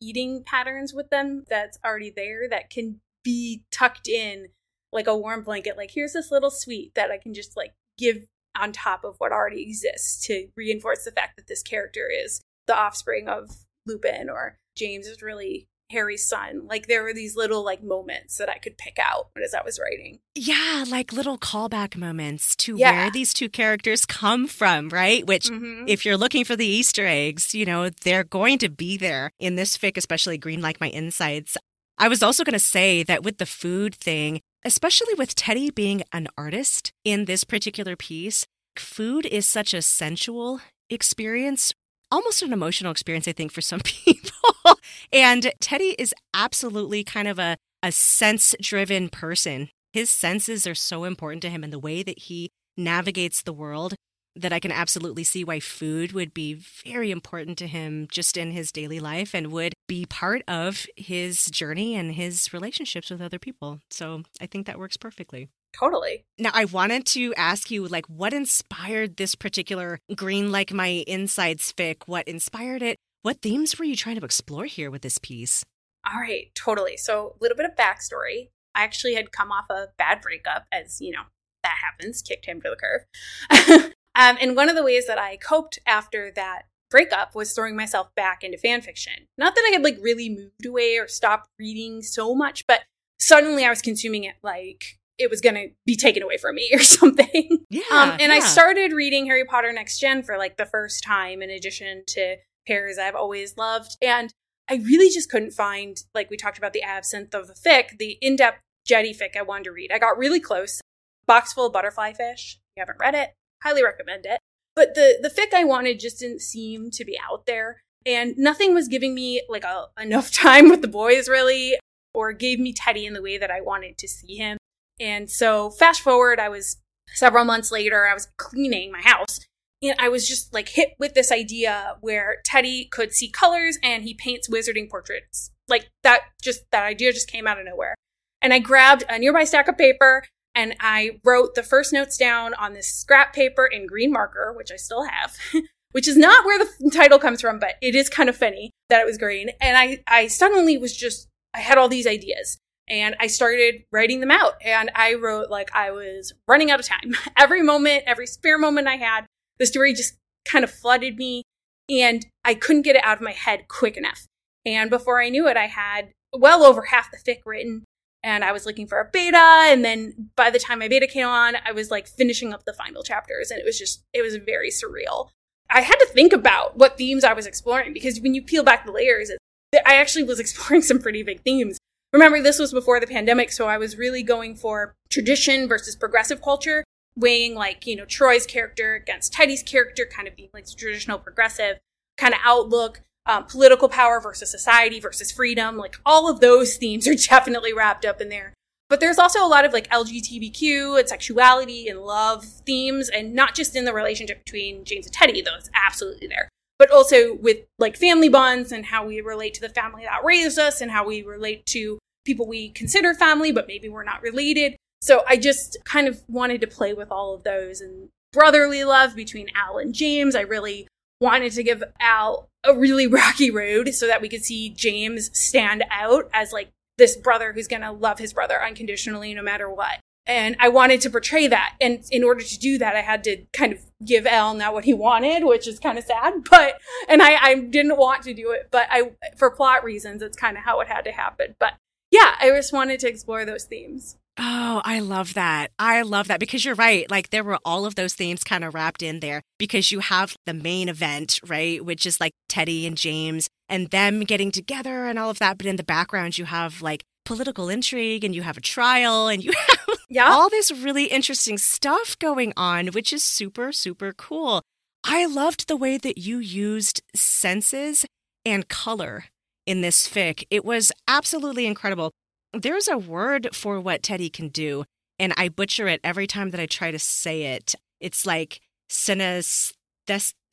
eating 0.00 0.42
patterns 0.44 0.94
with 0.94 1.10
them 1.10 1.44
that's 1.48 1.78
already 1.84 2.12
there 2.14 2.48
that 2.48 2.70
can 2.70 3.00
be 3.24 3.62
tucked 3.70 4.08
in 4.08 4.48
like 4.92 5.06
a 5.06 5.16
warm 5.16 5.42
blanket. 5.42 5.76
Like, 5.76 5.90
here's 5.92 6.12
this 6.12 6.30
little 6.30 6.50
sweet 6.50 6.94
that 6.94 7.10
I 7.10 7.18
can 7.18 7.34
just 7.34 7.56
like 7.56 7.74
give 7.96 8.26
on 8.58 8.72
top 8.72 9.04
of 9.04 9.16
what 9.18 9.32
already 9.32 9.62
exists 9.62 10.26
to 10.26 10.48
reinforce 10.56 11.04
the 11.04 11.12
fact 11.12 11.36
that 11.36 11.46
this 11.46 11.62
character 11.62 12.08
is 12.10 12.40
the 12.66 12.78
offspring 12.78 13.28
of 13.28 13.50
Lupin 13.86 14.28
or 14.28 14.58
James 14.76 15.06
is 15.06 15.22
really 15.22 15.68
Harry's 15.90 16.26
son. 16.26 16.66
Like 16.66 16.86
there 16.86 17.02
were 17.02 17.14
these 17.14 17.36
little 17.36 17.64
like 17.64 17.82
moments 17.82 18.36
that 18.38 18.48
I 18.48 18.58
could 18.58 18.76
pick 18.76 18.98
out 18.98 19.30
as 19.42 19.54
I 19.54 19.62
was 19.62 19.78
writing. 19.78 20.20
Yeah, 20.34 20.84
like 20.88 21.12
little 21.12 21.38
callback 21.38 21.96
moments 21.96 22.54
to 22.56 22.76
yeah. 22.76 22.92
where 22.92 23.10
these 23.10 23.32
two 23.32 23.48
characters 23.48 24.04
come 24.04 24.46
from, 24.46 24.88
right? 24.90 25.26
Which 25.26 25.48
mm-hmm. 25.48 25.84
if 25.86 26.04
you're 26.04 26.16
looking 26.16 26.44
for 26.44 26.56
the 26.56 26.66
Easter 26.66 27.06
eggs, 27.06 27.54
you 27.54 27.64
know, 27.64 27.90
they're 27.90 28.24
going 28.24 28.58
to 28.58 28.68
be 28.68 28.96
there 28.96 29.30
in 29.38 29.56
this 29.56 29.76
fic, 29.76 29.96
especially 29.96 30.38
Green 30.38 30.60
Like 30.60 30.80
My 30.80 30.88
Insides. 30.88 31.56
I 31.98 32.08
was 32.08 32.22
also 32.22 32.44
going 32.44 32.52
to 32.52 32.58
say 32.58 33.02
that 33.02 33.24
with 33.24 33.38
the 33.38 33.46
food 33.46 33.94
thing, 33.94 34.40
especially 34.64 35.14
with 35.14 35.34
Teddy 35.34 35.70
being 35.70 36.02
an 36.12 36.28
artist 36.36 36.92
in 37.04 37.24
this 37.24 37.44
particular 37.44 37.96
piece, 37.96 38.46
food 38.76 39.26
is 39.26 39.48
such 39.48 39.74
a 39.74 39.82
sensual 39.82 40.60
experience 40.90 41.72
almost 42.10 42.42
an 42.42 42.52
emotional 42.52 42.92
experience, 42.92 43.28
I 43.28 43.32
think, 43.32 43.52
for 43.52 43.60
some 43.60 43.80
people. 43.84 44.78
and 45.12 45.52
Teddy 45.60 45.94
is 45.98 46.14
absolutely 46.34 47.04
kind 47.04 47.28
of 47.28 47.38
a, 47.38 47.56
a 47.82 47.92
sense 47.92 48.54
driven 48.60 49.08
person. 49.08 49.70
His 49.92 50.10
senses 50.10 50.66
are 50.66 50.74
so 50.74 51.04
important 51.04 51.42
to 51.42 51.50
him 51.50 51.64
and 51.64 51.72
the 51.72 51.78
way 51.78 52.02
that 52.02 52.18
he 52.20 52.50
navigates 52.76 53.42
the 53.42 53.52
world 53.52 53.94
that 54.36 54.52
I 54.52 54.60
can 54.60 54.70
absolutely 54.70 55.24
see 55.24 55.42
why 55.42 55.58
food 55.58 56.12
would 56.12 56.32
be 56.32 56.54
very 56.54 57.10
important 57.10 57.58
to 57.58 57.66
him 57.66 58.06
just 58.10 58.36
in 58.36 58.52
his 58.52 58.70
daily 58.70 59.00
life 59.00 59.34
and 59.34 59.48
would 59.48 59.74
be 59.88 60.06
part 60.06 60.42
of 60.46 60.86
his 60.96 61.46
journey 61.46 61.96
and 61.96 62.14
his 62.14 62.52
relationships 62.52 63.10
with 63.10 63.20
other 63.20 63.38
people. 63.38 63.80
So 63.90 64.22
I 64.40 64.46
think 64.46 64.66
that 64.66 64.78
works 64.78 64.96
perfectly. 64.96 65.48
Totally. 65.72 66.24
Now, 66.38 66.50
I 66.54 66.64
wanted 66.64 67.06
to 67.06 67.34
ask 67.34 67.70
you, 67.70 67.86
like, 67.86 68.06
what 68.06 68.32
inspired 68.32 69.16
this 69.16 69.34
particular 69.34 70.00
Green 70.14 70.50
Like 70.50 70.72
My 70.72 71.04
Insides 71.06 71.72
fic? 71.72 72.02
What 72.06 72.26
inspired 72.26 72.82
it? 72.82 72.96
What 73.22 73.42
themes 73.42 73.78
were 73.78 73.84
you 73.84 73.96
trying 73.96 74.18
to 74.18 74.24
explore 74.24 74.64
here 74.64 74.90
with 74.90 75.02
this 75.02 75.18
piece? 75.18 75.64
All 76.10 76.20
right, 76.20 76.50
totally. 76.54 76.96
So, 76.96 77.36
a 77.38 77.42
little 77.42 77.56
bit 77.56 77.66
of 77.66 77.76
backstory. 77.76 78.50
I 78.74 78.84
actually 78.84 79.14
had 79.14 79.32
come 79.32 79.50
off 79.50 79.66
a 79.70 79.88
bad 79.98 80.20
breakup, 80.20 80.66
as 80.72 81.00
you 81.00 81.12
know, 81.12 81.22
that 81.62 81.76
happens, 81.82 82.22
kicked 82.22 82.46
him 82.46 82.60
to 82.62 82.70
the 82.70 82.76
curb. 82.76 83.92
um, 84.14 84.38
and 84.40 84.56
one 84.56 84.68
of 84.68 84.76
the 84.76 84.84
ways 84.84 85.06
that 85.06 85.18
I 85.18 85.36
coped 85.36 85.78
after 85.86 86.30
that 86.34 86.62
breakup 86.90 87.34
was 87.34 87.52
throwing 87.52 87.76
myself 87.76 88.14
back 88.14 88.42
into 88.42 88.58
fan 88.58 88.80
fiction. 88.80 89.28
Not 89.36 89.54
that 89.54 89.64
I 89.68 89.72
had 89.72 89.84
like 89.84 89.98
really 90.00 90.28
moved 90.28 90.66
away 90.66 90.96
or 90.96 91.08
stopped 91.08 91.48
reading 91.58 92.02
so 92.02 92.34
much, 92.34 92.66
but 92.66 92.82
suddenly 93.18 93.64
I 93.64 93.70
was 93.70 93.82
consuming 93.82 94.24
it 94.24 94.36
like 94.42 94.97
it 95.18 95.30
was 95.30 95.40
going 95.40 95.56
to 95.56 95.68
be 95.84 95.96
taken 95.96 96.22
away 96.22 96.36
from 96.36 96.54
me 96.54 96.70
or 96.74 96.80
something. 96.80 97.64
Yeah. 97.70 97.82
Um, 97.90 98.10
and 98.12 98.20
yeah. 98.20 98.34
I 98.34 98.40
started 98.40 98.92
reading 98.92 99.26
Harry 99.26 99.44
Potter 99.44 99.72
Next 99.72 99.98
Gen 99.98 100.22
for 100.22 100.38
like 100.38 100.56
the 100.56 100.66
first 100.66 101.02
time, 101.04 101.42
in 101.42 101.50
addition 101.50 102.04
to 102.08 102.36
pairs 102.66 102.98
I've 102.98 103.14
always 103.14 103.56
loved. 103.56 103.96
And 104.02 104.32
I 104.70 104.76
really 104.76 105.10
just 105.10 105.30
couldn't 105.30 105.52
find, 105.52 105.96
like 106.14 106.30
we 106.30 106.36
talked 106.36 106.58
about 106.58 106.72
the 106.72 106.82
absinthe 106.82 107.34
of 107.34 107.48
the 107.48 107.54
fic, 107.54 107.98
the 107.98 108.18
in 108.20 108.36
depth 108.36 108.60
Jeddy 108.86 109.14
fic 109.14 109.36
I 109.36 109.42
wanted 109.42 109.64
to 109.64 109.72
read. 109.72 109.90
I 109.92 109.98
got 109.98 110.18
really 110.18 110.40
close. 110.40 110.80
Box 111.26 111.52
full 111.52 111.66
of 111.66 111.72
butterfly 111.72 112.12
fish. 112.12 112.58
If 112.58 112.76
you 112.76 112.80
haven't 112.80 113.00
read 113.00 113.14
it, 113.14 113.34
highly 113.62 113.82
recommend 113.82 114.26
it. 114.26 114.40
But 114.74 114.94
the, 114.94 115.18
the 115.20 115.28
fic 115.28 115.52
I 115.52 115.64
wanted 115.64 115.98
just 115.98 116.20
didn't 116.20 116.40
seem 116.40 116.90
to 116.92 117.04
be 117.04 117.18
out 117.30 117.46
there. 117.46 117.82
And 118.06 118.34
nothing 118.36 118.74
was 118.74 118.88
giving 118.88 119.14
me 119.14 119.42
like 119.48 119.64
a, 119.64 119.86
enough 120.00 120.30
time 120.32 120.68
with 120.68 120.82
the 120.82 120.88
boys, 120.88 121.28
really, 121.28 121.76
or 122.14 122.32
gave 122.32 122.60
me 122.60 122.72
Teddy 122.72 123.06
in 123.06 123.14
the 123.14 123.22
way 123.22 123.38
that 123.38 123.50
I 123.50 123.60
wanted 123.60 123.98
to 123.98 124.08
see 124.08 124.36
him. 124.36 124.57
And 125.00 125.30
so, 125.30 125.70
fast 125.70 126.00
forward, 126.00 126.40
I 126.40 126.48
was 126.48 126.78
several 127.14 127.44
months 127.44 127.70
later, 127.70 128.06
I 128.06 128.14
was 128.14 128.28
cleaning 128.36 128.92
my 128.92 129.00
house. 129.02 129.40
And 129.82 129.94
I 129.98 130.08
was 130.08 130.26
just 130.26 130.52
like 130.52 130.68
hit 130.70 130.94
with 130.98 131.14
this 131.14 131.30
idea 131.30 131.96
where 132.00 132.38
Teddy 132.44 132.86
could 132.86 133.12
see 133.12 133.28
colors 133.28 133.78
and 133.82 134.02
he 134.02 134.14
paints 134.14 134.48
wizarding 134.48 134.90
portraits. 134.90 135.52
Like 135.68 135.90
that, 136.02 136.22
just 136.42 136.62
that 136.72 136.82
idea 136.82 137.12
just 137.12 137.30
came 137.30 137.46
out 137.46 137.60
of 137.60 137.66
nowhere. 137.66 137.94
And 138.42 138.52
I 138.52 138.58
grabbed 138.58 139.04
a 139.08 139.18
nearby 139.18 139.44
stack 139.44 139.68
of 139.68 139.78
paper 139.78 140.24
and 140.54 140.74
I 140.80 141.20
wrote 141.24 141.54
the 141.54 141.62
first 141.62 141.92
notes 141.92 142.16
down 142.16 142.54
on 142.54 142.74
this 142.74 142.88
scrap 142.88 143.32
paper 143.32 143.66
in 143.66 143.86
green 143.86 144.10
marker, 144.10 144.52
which 144.56 144.72
I 144.72 144.76
still 144.76 145.04
have, 145.04 145.36
which 145.92 146.08
is 146.08 146.16
not 146.16 146.44
where 146.44 146.58
the 146.58 146.90
title 146.90 147.20
comes 147.20 147.40
from, 147.40 147.60
but 147.60 147.74
it 147.80 147.94
is 147.94 148.08
kind 148.08 148.28
of 148.28 148.36
funny 148.36 148.72
that 148.88 149.00
it 149.00 149.06
was 149.06 149.18
green. 149.18 149.50
And 149.60 149.76
I, 149.76 150.02
I 150.08 150.26
suddenly 150.26 150.76
was 150.76 150.96
just, 150.96 151.28
I 151.54 151.60
had 151.60 151.78
all 151.78 151.88
these 151.88 152.06
ideas 152.06 152.58
and 152.88 153.16
I 153.20 153.26
started 153.26 153.84
writing 153.92 154.20
them 154.20 154.30
out. 154.30 154.54
And 154.64 154.90
I 154.94 155.14
wrote 155.14 155.50
like 155.50 155.74
I 155.74 155.90
was 155.90 156.32
running 156.46 156.70
out 156.70 156.80
of 156.80 156.86
time. 156.86 157.14
every 157.36 157.62
moment, 157.62 158.04
every 158.06 158.26
spare 158.26 158.58
moment 158.58 158.88
I 158.88 158.96
had, 158.96 159.26
the 159.58 159.66
story 159.66 159.94
just 159.94 160.14
kind 160.44 160.64
of 160.64 160.70
flooded 160.70 161.16
me 161.16 161.42
and 161.90 162.26
I 162.44 162.54
couldn't 162.54 162.82
get 162.82 162.96
it 162.96 163.04
out 163.04 163.18
of 163.18 163.22
my 163.22 163.32
head 163.32 163.68
quick 163.68 163.96
enough. 163.96 164.26
And 164.64 164.90
before 164.90 165.22
I 165.22 165.28
knew 165.28 165.48
it, 165.48 165.56
I 165.56 165.66
had 165.66 166.10
well 166.36 166.62
over 166.62 166.82
half 166.82 167.10
the 167.10 167.18
fic 167.18 167.40
written 167.46 167.84
and 168.22 168.44
I 168.44 168.52
was 168.52 168.66
looking 168.66 168.86
for 168.86 169.00
a 169.00 169.08
beta. 169.10 169.36
And 169.36 169.84
then 169.84 170.30
by 170.36 170.50
the 170.50 170.58
time 170.58 170.80
my 170.80 170.88
beta 170.88 171.06
came 171.06 171.26
on, 171.26 171.56
I 171.64 171.72
was 171.72 171.90
like 171.90 172.06
finishing 172.06 172.52
up 172.52 172.64
the 172.64 172.72
final 172.72 173.02
chapters 173.02 173.50
and 173.50 173.60
it 173.60 173.64
was 173.64 173.78
just, 173.78 174.02
it 174.12 174.22
was 174.22 174.36
very 174.36 174.70
surreal. 174.70 175.28
I 175.70 175.82
had 175.82 175.96
to 175.96 176.06
think 176.06 176.32
about 176.32 176.76
what 176.78 176.96
themes 176.96 177.24
I 177.24 177.34
was 177.34 177.46
exploring 177.46 177.92
because 177.92 178.20
when 178.20 178.34
you 178.34 178.42
peel 178.42 178.64
back 178.64 178.86
the 178.86 178.92
layers, 178.92 179.30
I 179.74 179.96
actually 179.96 180.24
was 180.24 180.40
exploring 180.40 180.82
some 180.82 180.98
pretty 180.98 181.22
big 181.22 181.42
themes 181.42 181.78
Remember, 182.12 182.40
this 182.40 182.58
was 182.58 182.72
before 182.72 183.00
the 183.00 183.06
pandemic, 183.06 183.52
so 183.52 183.66
I 183.68 183.76
was 183.76 183.98
really 183.98 184.22
going 184.22 184.54
for 184.54 184.94
tradition 185.10 185.68
versus 185.68 185.94
progressive 185.94 186.40
culture, 186.40 186.82
weighing 187.16 187.54
like, 187.54 187.86
you 187.86 187.96
know, 187.96 188.06
Troy's 188.06 188.46
character 188.46 188.94
against 188.94 189.34
Teddy's 189.34 189.62
character, 189.62 190.06
kind 190.10 190.26
of 190.26 190.34
being 190.34 190.48
like 190.54 190.64
traditional 190.74 191.18
progressive 191.18 191.78
kind 192.16 192.32
of 192.32 192.40
outlook, 192.44 193.02
um, 193.26 193.44
political 193.44 193.90
power 193.90 194.20
versus 194.20 194.50
society 194.50 195.00
versus 195.00 195.30
freedom. 195.30 195.76
Like 195.76 195.96
all 196.06 196.30
of 196.30 196.40
those 196.40 196.76
themes 196.76 197.06
are 197.06 197.14
definitely 197.28 197.74
wrapped 197.74 198.06
up 198.06 198.22
in 198.22 198.30
there. 198.30 198.54
But 198.88 199.00
there's 199.00 199.18
also 199.18 199.44
a 199.44 199.46
lot 199.46 199.66
of 199.66 199.74
like 199.74 199.86
LGBTQ 199.90 200.98
and 200.98 201.06
sexuality 201.06 201.88
and 201.88 202.00
love 202.00 202.42
themes, 202.42 203.10
and 203.10 203.34
not 203.34 203.54
just 203.54 203.76
in 203.76 203.84
the 203.84 203.92
relationship 203.92 204.44
between 204.46 204.86
James 204.86 205.04
and 205.04 205.12
Teddy, 205.12 205.42
though 205.42 205.56
it's 205.56 205.68
absolutely 205.74 206.26
there 206.26 206.48
but 206.78 206.90
also 206.90 207.34
with 207.34 207.58
like 207.78 207.96
family 207.96 208.28
bonds 208.28 208.72
and 208.72 208.86
how 208.86 209.06
we 209.06 209.20
relate 209.20 209.54
to 209.54 209.60
the 209.60 209.68
family 209.68 210.04
that 210.04 210.24
raised 210.24 210.58
us 210.58 210.80
and 210.80 210.90
how 210.90 211.06
we 211.06 211.22
relate 211.22 211.66
to 211.66 211.98
people 212.24 212.46
we 212.46 212.70
consider 212.70 213.14
family, 213.14 213.52
but 213.52 213.66
maybe 213.66 213.88
we're 213.88 214.04
not 214.04 214.22
related. 214.22 214.76
So 215.00 215.24
I 215.28 215.36
just 215.36 215.76
kind 215.84 216.06
of 216.06 216.22
wanted 216.28 216.60
to 216.60 216.66
play 216.66 216.92
with 216.92 217.10
all 217.10 217.34
of 217.34 217.44
those 217.44 217.80
and 217.80 218.08
brotherly 218.32 218.84
love 218.84 219.16
between 219.16 219.48
Al 219.54 219.78
and 219.78 219.94
James. 219.94 220.34
I 220.34 220.42
really 220.42 220.86
wanted 221.20 221.52
to 221.52 221.62
give 221.62 221.82
Al 222.00 222.48
a 222.64 222.74
really 222.74 223.06
rocky 223.08 223.50
road 223.50 223.94
so 223.94 224.06
that 224.06 224.20
we 224.20 224.28
could 224.28 224.44
see 224.44 224.70
James 224.70 225.30
stand 225.32 225.84
out 225.90 226.28
as 226.32 226.52
like 226.52 226.70
this 226.96 227.16
brother 227.16 227.52
who's 227.52 227.68
going 227.68 227.82
to 227.82 227.92
love 227.92 228.18
his 228.18 228.32
brother 228.32 228.62
unconditionally 228.62 229.34
no 229.34 229.42
matter 229.42 229.70
what. 229.70 230.00
And 230.28 230.56
I 230.60 230.68
wanted 230.68 231.00
to 231.00 231.10
portray 231.10 231.48
that. 231.48 231.74
And 231.80 232.04
in 232.10 232.22
order 232.22 232.42
to 232.42 232.58
do 232.58 232.76
that, 232.78 232.94
I 232.94 233.00
had 233.00 233.24
to 233.24 233.44
kind 233.52 233.72
of 233.72 233.80
give 234.04 234.26
Al 234.26 234.54
not 234.54 234.74
what 234.74 234.84
he 234.84 234.92
wanted, 234.94 235.44
which 235.44 235.66
is 235.66 235.80
kind 235.80 235.98
of 235.98 236.04
sad. 236.04 236.34
But, 236.50 236.74
and 237.08 237.22
I, 237.22 237.36
I 237.36 237.54
didn't 237.56 237.96
want 237.96 238.22
to 238.24 238.34
do 238.34 238.50
it, 238.50 238.68
but 238.70 238.86
I, 238.90 239.12
for 239.36 239.50
plot 239.50 239.84
reasons, 239.84 240.22
it's 240.22 240.36
kind 240.36 240.56
of 240.56 240.64
how 240.64 240.80
it 240.80 240.88
had 240.88 241.02
to 241.02 241.12
happen. 241.12 241.54
But 241.58 241.74
yeah, 242.10 242.36
I 242.40 242.50
just 242.50 242.72
wanted 242.72 243.00
to 243.00 243.08
explore 243.08 243.44
those 243.44 243.64
themes. 243.64 244.16
Oh, 244.40 244.80
I 244.84 245.00
love 245.00 245.34
that. 245.34 245.72
I 245.80 246.02
love 246.02 246.28
that 246.28 246.38
because 246.38 246.64
you're 246.64 246.76
right. 246.76 247.10
Like 247.10 247.30
there 247.30 247.42
were 247.42 247.58
all 247.64 247.84
of 247.84 247.96
those 247.96 248.14
themes 248.14 248.44
kind 248.44 248.62
of 248.62 248.72
wrapped 248.72 249.02
in 249.02 249.18
there 249.18 249.42
because 249.58 249.90
you 249.90 249.98
have 249.98 250.36
the 250.46 250.54
main 250.54 250.88
event, 250.88 251.40
right? 251.46 251.84
Which 251.84 252.06
is 252.06 252.20
like 252.20 252.32
Teddy 252.48 252.86
and 252.86 252.96
James 252.96 253.48
and 253.68 253.90
them 253.90 254.20
getting 254.20 254.52
together 254.52 255.06
and 255.06 255.18
all 255.18 255.28
of 255.28 255.40
that. 255.40 255.58
But 255.58 255.66
in 255.66 255.74
the 255.74 255.82
background, 255.82 256.38
you 256.38 256.44
have 256.44 256.80
like 256.80 257.02
political 257.28 257.68
intrigue 257.68 258.24
and 258.24 258.34
you 258.34 258.42
have 258.42 258.56
a 258.56 258.60
trial 258.74 259.28
and 259.28 259.44
you 259.44 259.52
have 259.68 259.98
Yeah. 260.08 260.28
all 260.32 260.48
this 260.48 260.72
really 260.72 261.04
interesting 261.06 261.58
stuff 261.58 262.18
going 262.18 262.52
on, 262.56 262.88
which 262.88 263.12
is 263.12 263.22
super, 263.22 263.70
super 263.72 264.12
cool. 264.12 264.62
I 265.04 265.26
loved 265.26 265.68
the 265.68 265.76
way 265.76 265.98
that 265.98 266.18
you 266.18 266.38
used 266.38 267.02
senses 267.14 268.04
and 268.44 268.68
color 268.68 269.26
in 269.66 269.82
this 269.82 270.08
fic. 270.08 270.44
It 270.50 270.64
was 270.64 270.90
absolutely 271.06 271.66
incredible. 271.66 272.10
There's 272.54 272.88
a 272.88 272.96
word 272.98 273.50
for 273.52 273.78
what 273.78 274.02
Teddy 274.02 274.30
can 274.30 274.48
do, 274.48 274.84
and 275.18 275.34
I 275.36 275.50
butcher 275.50 275.86
it 275.86 276.00
every 276.02 276.26
time 276.26 276.50
that 276.52 276.60
I 276.60 276.66
try 276.66 276.90
to 276.90 276.98
say 276.98 277.42
it. 277.56 277.74
It's 278.00 278.24
like 278.26 278.60
synesthesia. 278.90 279.74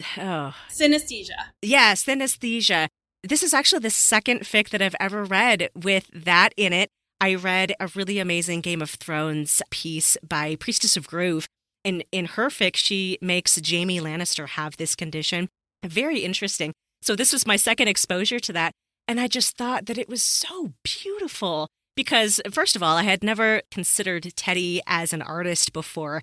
Oh. 0.18 0.54
Synesthesia. 0.70 1.40
Yeah, 1.62 1.94
synesthesia. 1.94 2.90
This 3.28 3.42
is 3.42 3.56
actually 3.56 3.80
the 3.80 3.90
second 3.90 4.42
fic 4.42 4.70
that 4.70 4.84
I've 4.84 4.96
ever 5.00 5.24
read 5.24 5.70
with 5.74 6.08
that 6.14 6.54
in 6.56 6.74
it. 6.74 6.90
I 7.20 7.34
read 7.34 7.74
a 7.80 7.90
really 7.96 8.20
amazing 8.20 8.62
Game 8.62 8.84
of 8.84 8.92
Thrones 8.92 9.64
piece 9.72 10.16
by 10.22 10.56
Priestess 10.58 10.96
of 10.96 11.08
Groove. 11.08 11.48
And 11.84 12.04
in 12.12 12.26
her 12.26 12.50
fic, 12.50 12.76
she 12.76 13.18
makes 13.22 13.60
Jaime 13.68 14.00
Lannister 14.00 14.50
have 14.50 14.78
this 14.78 14.96
condition. 14.96 15.50
Very 15.84 16.20
interesting. 16.20 16.72
So, 17.02 17.16
this 17.16 17.34
was 17.34 17.48
my 17.48 17.56
second 17.56 17.88
exposure 17.88 18.40
to 18.40 18.54
that. 18.54 18.74
And 19.08 19.20
I 19.20 19.28
just 19.28 19.58
thought 19.58 19.88
that 19.88 19.98
it 19.98 20.10
was 20.10 20.22
so 20.22 20.74
beautiful 20.84 21.68
because, 21.96 22.40
first 22.52 22.76
of 22.76 22.84
all, 22.84 22.98
I 22.98 23.04
had 23.04 23.24
never 23.24 23.64
considered 23.72 24.36
Teddy 24.36 24.82
as 24.86 25.14
an 25.14 25.24
artist 25.24 25.74
before. 25.74 26.22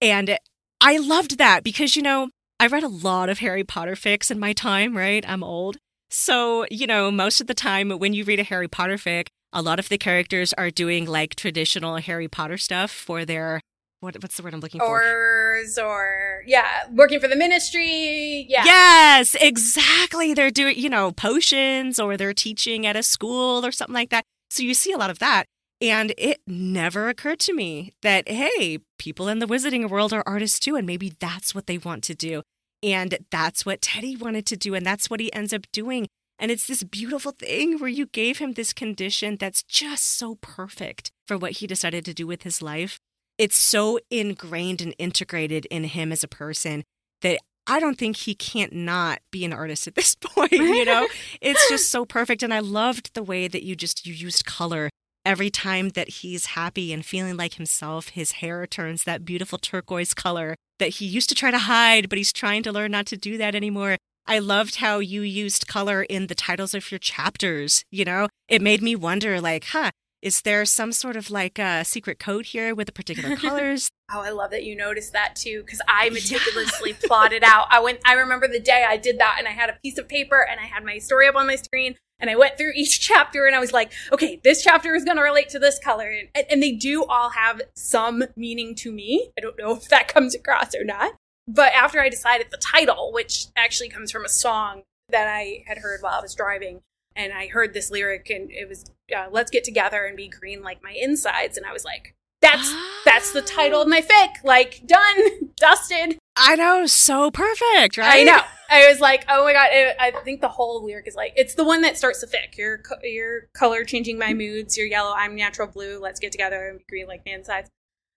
And 0.00 0.38
I 0.80 0.98
loved 0.98 1.38
that 1.38 1.64
because, 1.64 1.96
you 1.96 2.02
know, 2.02 2.30
I 2.60 2.68
read 2.68 2.84
a 2.84 2.88
lot 2.88 3.28
of 3.28 3.40
Harry 3.40 3.64
Potter 3.64 3.94
fics 3.94 4.30
in 4.30 4.38
my 4.38 4.52
time, 4.52 4.96
right? 4.96 5.28
I'm 5.28 5.42
old. 5.42 5.78
So, 6.10 6.66
you 6.70 6.86
know, 6.86 7.10
most 7.10 7.40
of 7.40 7.46
the 7.46 7.54
time 7.54 7.90
when 7.90 8.14
you 8.14 8.24
read 8.24 8.40
a 8.40 8.44
Harry 8.44 8.68
Potter 8.68 8.96
fic, 8.96 9.26
a 9.52 9.62
lot 9.62 9.78
of 9.78 9.88
the 9.88 9.98
characters 9.98 10.52
are 10.54 10.70
doing 10.70 11.06
like 11.06 11.34
traditional 11.34 11.96
Harry 11.96 12.28
Potter 12.28 12.58
stuff 12.58 12.90
for 12.90 13.24
their 13.24 13.60
what 14.00 14.22
what's 14.22 14.36
the 14.36 14.42
word 14.42 14.52
I'm 14.52 14.60
looking 14.60 14.80
for? 14.80 15.02
Aurors 15.02 15.82
or 15.82 16.42
yeah, 16.46 16.84
working 16.92 17.20
for 17.20 17.28
the 17.28 17.36
ministry. 17.36 18.46
Yeah. 18.48 18.64
Yes, 18.64 19.34
exactly. 19.40 20.34
They're 20.34 20.50
doing, 20.50 20.78
you 20.78 20.90
know, 20.90 21.10
potions 21.10 21.98
or 21.98 22.16
they're 22.16 22.34
teaching 22.34 22.86
at 22.86 22.96
a 22.96 23.02
school 23.02 23.64
or 23.64 23.72
something 23.72 23.94
like 23.94 24.10
that. 24.10 24.24
So 24.50 24.62
you 24.62 24.74
see 24.74 24.92
a 24.92 24.98
lot 24.98 25.10
of 25.10 25.18
that. 25.20 25.46
And 25.80 26.14
it 26.16 26.40
never 26.46 27.08
occurred 27.08 27.40
to 27.40 27.52
me 27.52 27.92
that, 28.02 28.28
hey, 28.28 28.78
people 28.98 29.28
in 29.28 29.38
the 29.38 29.46
wizarding 29.46 29.88
world 29.88 30.12
are 30.12 30.22
artists 30.26 30.58
too. 30.58 30.76
And 30.76 30.86
maybe 30.86 31.14
that's 31.18 31.54
what 31.54 31.66
they 31.66 31.78
want 31.78 32.04
to 32.04 32.14
do. 32.14 32.42
And 32.84 33.16
that's 33.30 33.64
what 33.64 33.80
Teddy 33.80 34.14
wanted 34.14 34.44
to 34.46 34.56
do. 34.58 34.74
And 34.74 34.84
that's 34.84 35.08
what 35.08 35.18
he 35.18 35.32
ends 35.32 35.54
up 35.54 35.62
doing. 35.72 36.06
And 36.38 36.50
it's 36.50 36.66
this 36.66 36.82
beautiful 36.82 37.32
thing 37.32 37.78
where 37.78 37.88
you 37.88 38.06
gave 38.06 38.38
him 38.38 38.52
this 38.52 38.74
condition 38.74 39.36
that's 39.36 39.62
just 39.62 40.04
so 40.04 40.34
perfect 40.42 41.10
for 41.26 41.38
what 41.38 41.52
he 41.52 41.66
decided 41.66 42.04
to 42.04 42.14
do 42.14 42.26
with 42.26 42.42
his 42.42 42.60
life. 42.60 42.98
It's 43.38 43.56
so 43.56 43.98
ingrained 44.10 44.82
and 44.82 44.94
integrated 44.98 45.64
in 45.66 45.84
him 45.84 46.12
as 46.12 46.22
a 46.22 46.28
person 46.28 46.84
that 47.22 47.38
I 47.66 47.80
don't 47.80 47.96
think 47.96 48.16
he 48.16 48.34
can't 48.34 48.74
not 48.74 49.20
be 49.30 49.46
an 49.46 49.52
artist 49.52 49.86
at 49.86 49.94
this 49.94 50.14
point, 50.20 50.52
you 50.52 50.84
know? 50.84 51.08
it's 51.40 51.68
just 51.70 51.90
so 51.90 52.04
perfect 52.04 52.42
and 52.42 52.52
I 52.52 52.60
loved 52.60 53.14
the 53.14 53.22
way 53.22 53.48
that 53.48 53.62
you 53.62 53.74
just 53.74 54.06
you 54.06 54.12
used 54.12 54.44
color 54.44 54.90
every 55.24 55.50
time 55.50 55.90
that 55.90 56.08
he's 56.08 56.46
happy 56.46 56.92
and 56.92 57.04
feeling 57.04 57.36
like 57.36 57.54
himself, 57.54 58.10
his 58.10 58.32
hair 58.32 58.66
turns 58.66 59.04
that 59.04 59.24
beautiful 59.24 59.58
turquoise 59.58 60.14
color 60.14 60.56
that 60.78 60.90
he 60.90 61.06
used 61.06 61.28
to 61.30 61.34
try 61.34 61.50
to 61.50 61.58
hide, 61.58 62.08
but 62.08 62.18
he's 62.18 62.32
trying 62.32 62.62
to 62.62 62.72
learn 62.72 62.90
not 62.90 63.06
to 63.06 63.16
do 63.16 63.38
that 63.38 63.54
anymore. 63.54 63.96
I 64.26 64.38
loved 64.38 64.76
how 64.76 64.98
you 64.98 65.22
used 65.22 65.68
color 65.68 66.02
in 66.02 66.28
the 66.28 66.34
titles 66.34 66.74
of 66.74 66.90
your 66.90 66.98
chapters, 66.98 67.84
you 67.90 68.04
know? 68.04 68.28
It 68.48 68.62
made 68.62 68.82
me 68.82 68.96
wonder 68.96 69.40
like, 69.40 69.64
huh, 69.66 69.90
is 70.24 70.40
there 70.40 70.64
some 70.64 70.90
sort 70.90 71.16
of 71.16 71.30
like 71.30 71.58
a 71.58 71.84
secret 71.84 72.18
code 72.18 72.46
here 72.46 72.74
with 72.74 72.86
the 72.86 72.92
particular 72.92 73.36
colors? 73.36 73.90
Oh, 74.10 74.22
I 74.22 74.30
love 74.30 74.50
that 74.52 74.64
you 74.64 74.74
noticed 74.74 75.12
that 75.12 75.36
too, 75.36 75.62
because 75.62 75.82
I 75.86 76.08
meticulously 76.08 76.94
plotted 76.94 77.44
out. 77.44 77.66
I 77.70 77.80
went. 77.80 78.00
I 78.06 78.14
remember 78.14 78.48
the 78.48 78.58
day 78.58 78.86
I 78.88 78.96
did 78.96 79.18
that, 79.18 79.36
and 79.38 79.46
I 79.46 79.50
had 79.50 79.68
a 79.68 79.78
piece 79.82 79.98
of 79.98 80.08
paper, 80.08 80.46
and 80.50 80.58
I 80.58 80.64
had 80.64 80.82
my 80.82 80.96
story 80.96 81.28
up 81.28 81.36
on 81.36 81.46
my 81.46 81.56
screen, 81.56 81.96
and 82.18 82.30
I 82.30 82.36
went 82.36 82.56
through 82.56 82.72
each 82.74 83.00
chapter, 83.06 83.46
and 83.46 83.54
I 83.54 83.60
was 83.60 83.72
like, 83.72 83.92
okay, 84.12 84.40
this 84.42 84.62
chapter 84.62 84.94
is 84.94 85.04
going 85.04 85.16
to 85.16 85.22
relate 85.22 85.48
to 85.50 85.58
this 85.58 85.78
color, 85.78 86.10
and, 86.10 86.46
and 86.50 86.62
they 86.62 86.72
do 86.72 87.04
all 87.04 87.30
have 87.30 87.62
some 87.74 88.24
meaning 88.36 88.74
to 88.76 88.92
me. 88.92 89.30
I 89.36 89.40
don't 89.40 89.58
know 89.58 89.72
if 89.76 89.88
that 89.88 90.08
comes 90.08 90.34
across 90.34 90.74
or 90.74 90.84
not, 90.84 91.12
but 91.46 91.72
after 91.72 92.00
I 92.00 92.08
decided 92.08 92.48
the 92.50 92.56
title, 92.56 93.12
which 93.12 93.46
actually 93.56 93.88
comes 93.88 94.10
from 94.10 94.24
a 94.24 94.30
song 94.30 94.82
that 95.10 95.28
I 95.28 95.64
had 95.66 95.78
heard 95.78 96.00
while 96.00 96.14
I 96.14 96.22
was 96.22 96.34
driving, 96.34 96.80
and 97.16 97.32
I 97.32 97.46
heard 97.48 97.74
this 97.74 97.90
lyric, 97.90 98.30
and 98.30 98.50
it 98.50 98.68
was 98.68 98.84
uh, 99.14 99.26
"Let's 99.30 99.50
get 99.50 99.64
together 99.64 100.04
and 100.04 100.16
be 100.16 100.28
green 100.28 100.62
like 100.62 100.82
my 100.82 100.94
insides," 100.98 101.56
and 101.56 101.66
I 101.66 101.72
was 101.72 101.84
like, 101.84 102.14
"That's 102.44 102.74
that's 103.04 103.32
the 103.32 103.42
title 103.42 103.80
of 103.80 103.88
my 103.88 104.00
fic. 104.00 104.44
Like 104.44 104.82
done, 104.86 105.16
dusted." 105.56 106.18
I 106.36 106.56
know, 106.56 106.86
so 106.86 107.30
perfect, 107.30 107.96
right? 107.96 108.20
I 108.20 108.22
know. 108.24 108.40
I 108.68 108.88
was 108.88 109.00
like, 109.00 109.24
"Oh 109.28 109.44
my 109.44 109.52
god!" 109.52 109.68
It, 109.70 109.96
I 109.98 110.10
think 110.24 110.40
the 110.40 110.48
whole 110.48 110.84
lyric 110.84 111.08
is 111.08 111.14
like, 111.14 111.32
it's 111.36 111.54
the 111.54 111.64
one 111.64 111.82
that 111.82 111.96
starts 111.96 112.20
the 112.20 112.26
fic. 112.26 112.56
Your 112.56 112.78
co- 112.78 113.02
your 113.02 113.48
color 113.54 113.84
changing 113.84 114.18
my 114.18 114.34
moods. 114.34 114.76
You're 114.76 114.86
yellow. 114.86 115.14
I'm 115.16 115.34
natural 115.34 115.68
blue. 115.68 115.98
Let's 115.98 116.20
get 116.20 116.32
together 116.32 116.68
and 116.68 116.78
be 116.78 116.84
green 116.88 117.06
like 117.06 117.22
my 117.24 117.32
insides. 117.32 117.70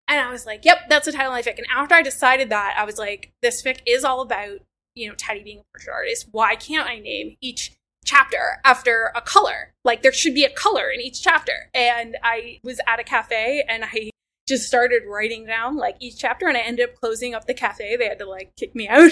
And 0.07 0.19
I 0.19 0.32
was 0.32 0.45
like, 0.45 0.65
"Yep, 0.65 0.89
that's 0.89 1.05
the 1.05 1.11
title 1.11 1.34
of 1.34 1.34
my 1.34 1.41
fic." 1.41 1.57
And 1.57 1.67
after 1.73 1.95
I 1.95 2.01
decided 2.01 2.49
that, 2.49 2.75
I 2.78 2.86
was 2.86 2.97
like, 2.97 3.32
"This 3.41 3.61
fic 3.63 3.80
is 3.86 4.03
all 4.03 4.21
about." 4.21 4.59
You 4.95 5.09
know, 5.09 5.15
Teddy 5.15 5.43
being 5.43 5.59
a 5.59 5.63
portrait 5.71 5.93
artist. 5.93 6.28
Why 6.32 6.55
can't 6.55 6.89
I 6.89 6.97
name 6.97 7.38
each 7.39 7.78
chapter 8.07 8.59
after 8.63 9.11
a 9.15 9.21
color. 9.21 9.73
Like 9.84 10.01
there 10.01 10.13
should 10.13 10.34
be 10.34 10.45
a 10.45 10.49
color 10.49 10.89
in 10.89 11.01
each 11.01 11.21
chapter. 11.21 11.69
And 11.73 12.17
I 12.23 12.59
was 12.63 12.80
at 12.88 12.99
a 12.99 13.03
cafe 13.03 13.63
and 13.67 13.84
I 13.84 14.09
just 14.48 14.66
started 14.66 15.04
writing 15.08 15.45
down 15.45 15.76
like 15.76 15.98
each 16.00 16.18
chapter 16.18 16.48
and 16.48 16.58
I 16.58 16.62
ended 16.62 16.89
up 16.89 16.95
closing 16.95 17.36
up 17.36 17.45
the 17.45 17.54
cafe. 17.54 17.98
They 17.98 18.08
had 18.08 18.20
to 18.20 18.26
like 18.26 18.56
kick 18.56 18.74
me 18.74 18.88
out. 18.88 19.12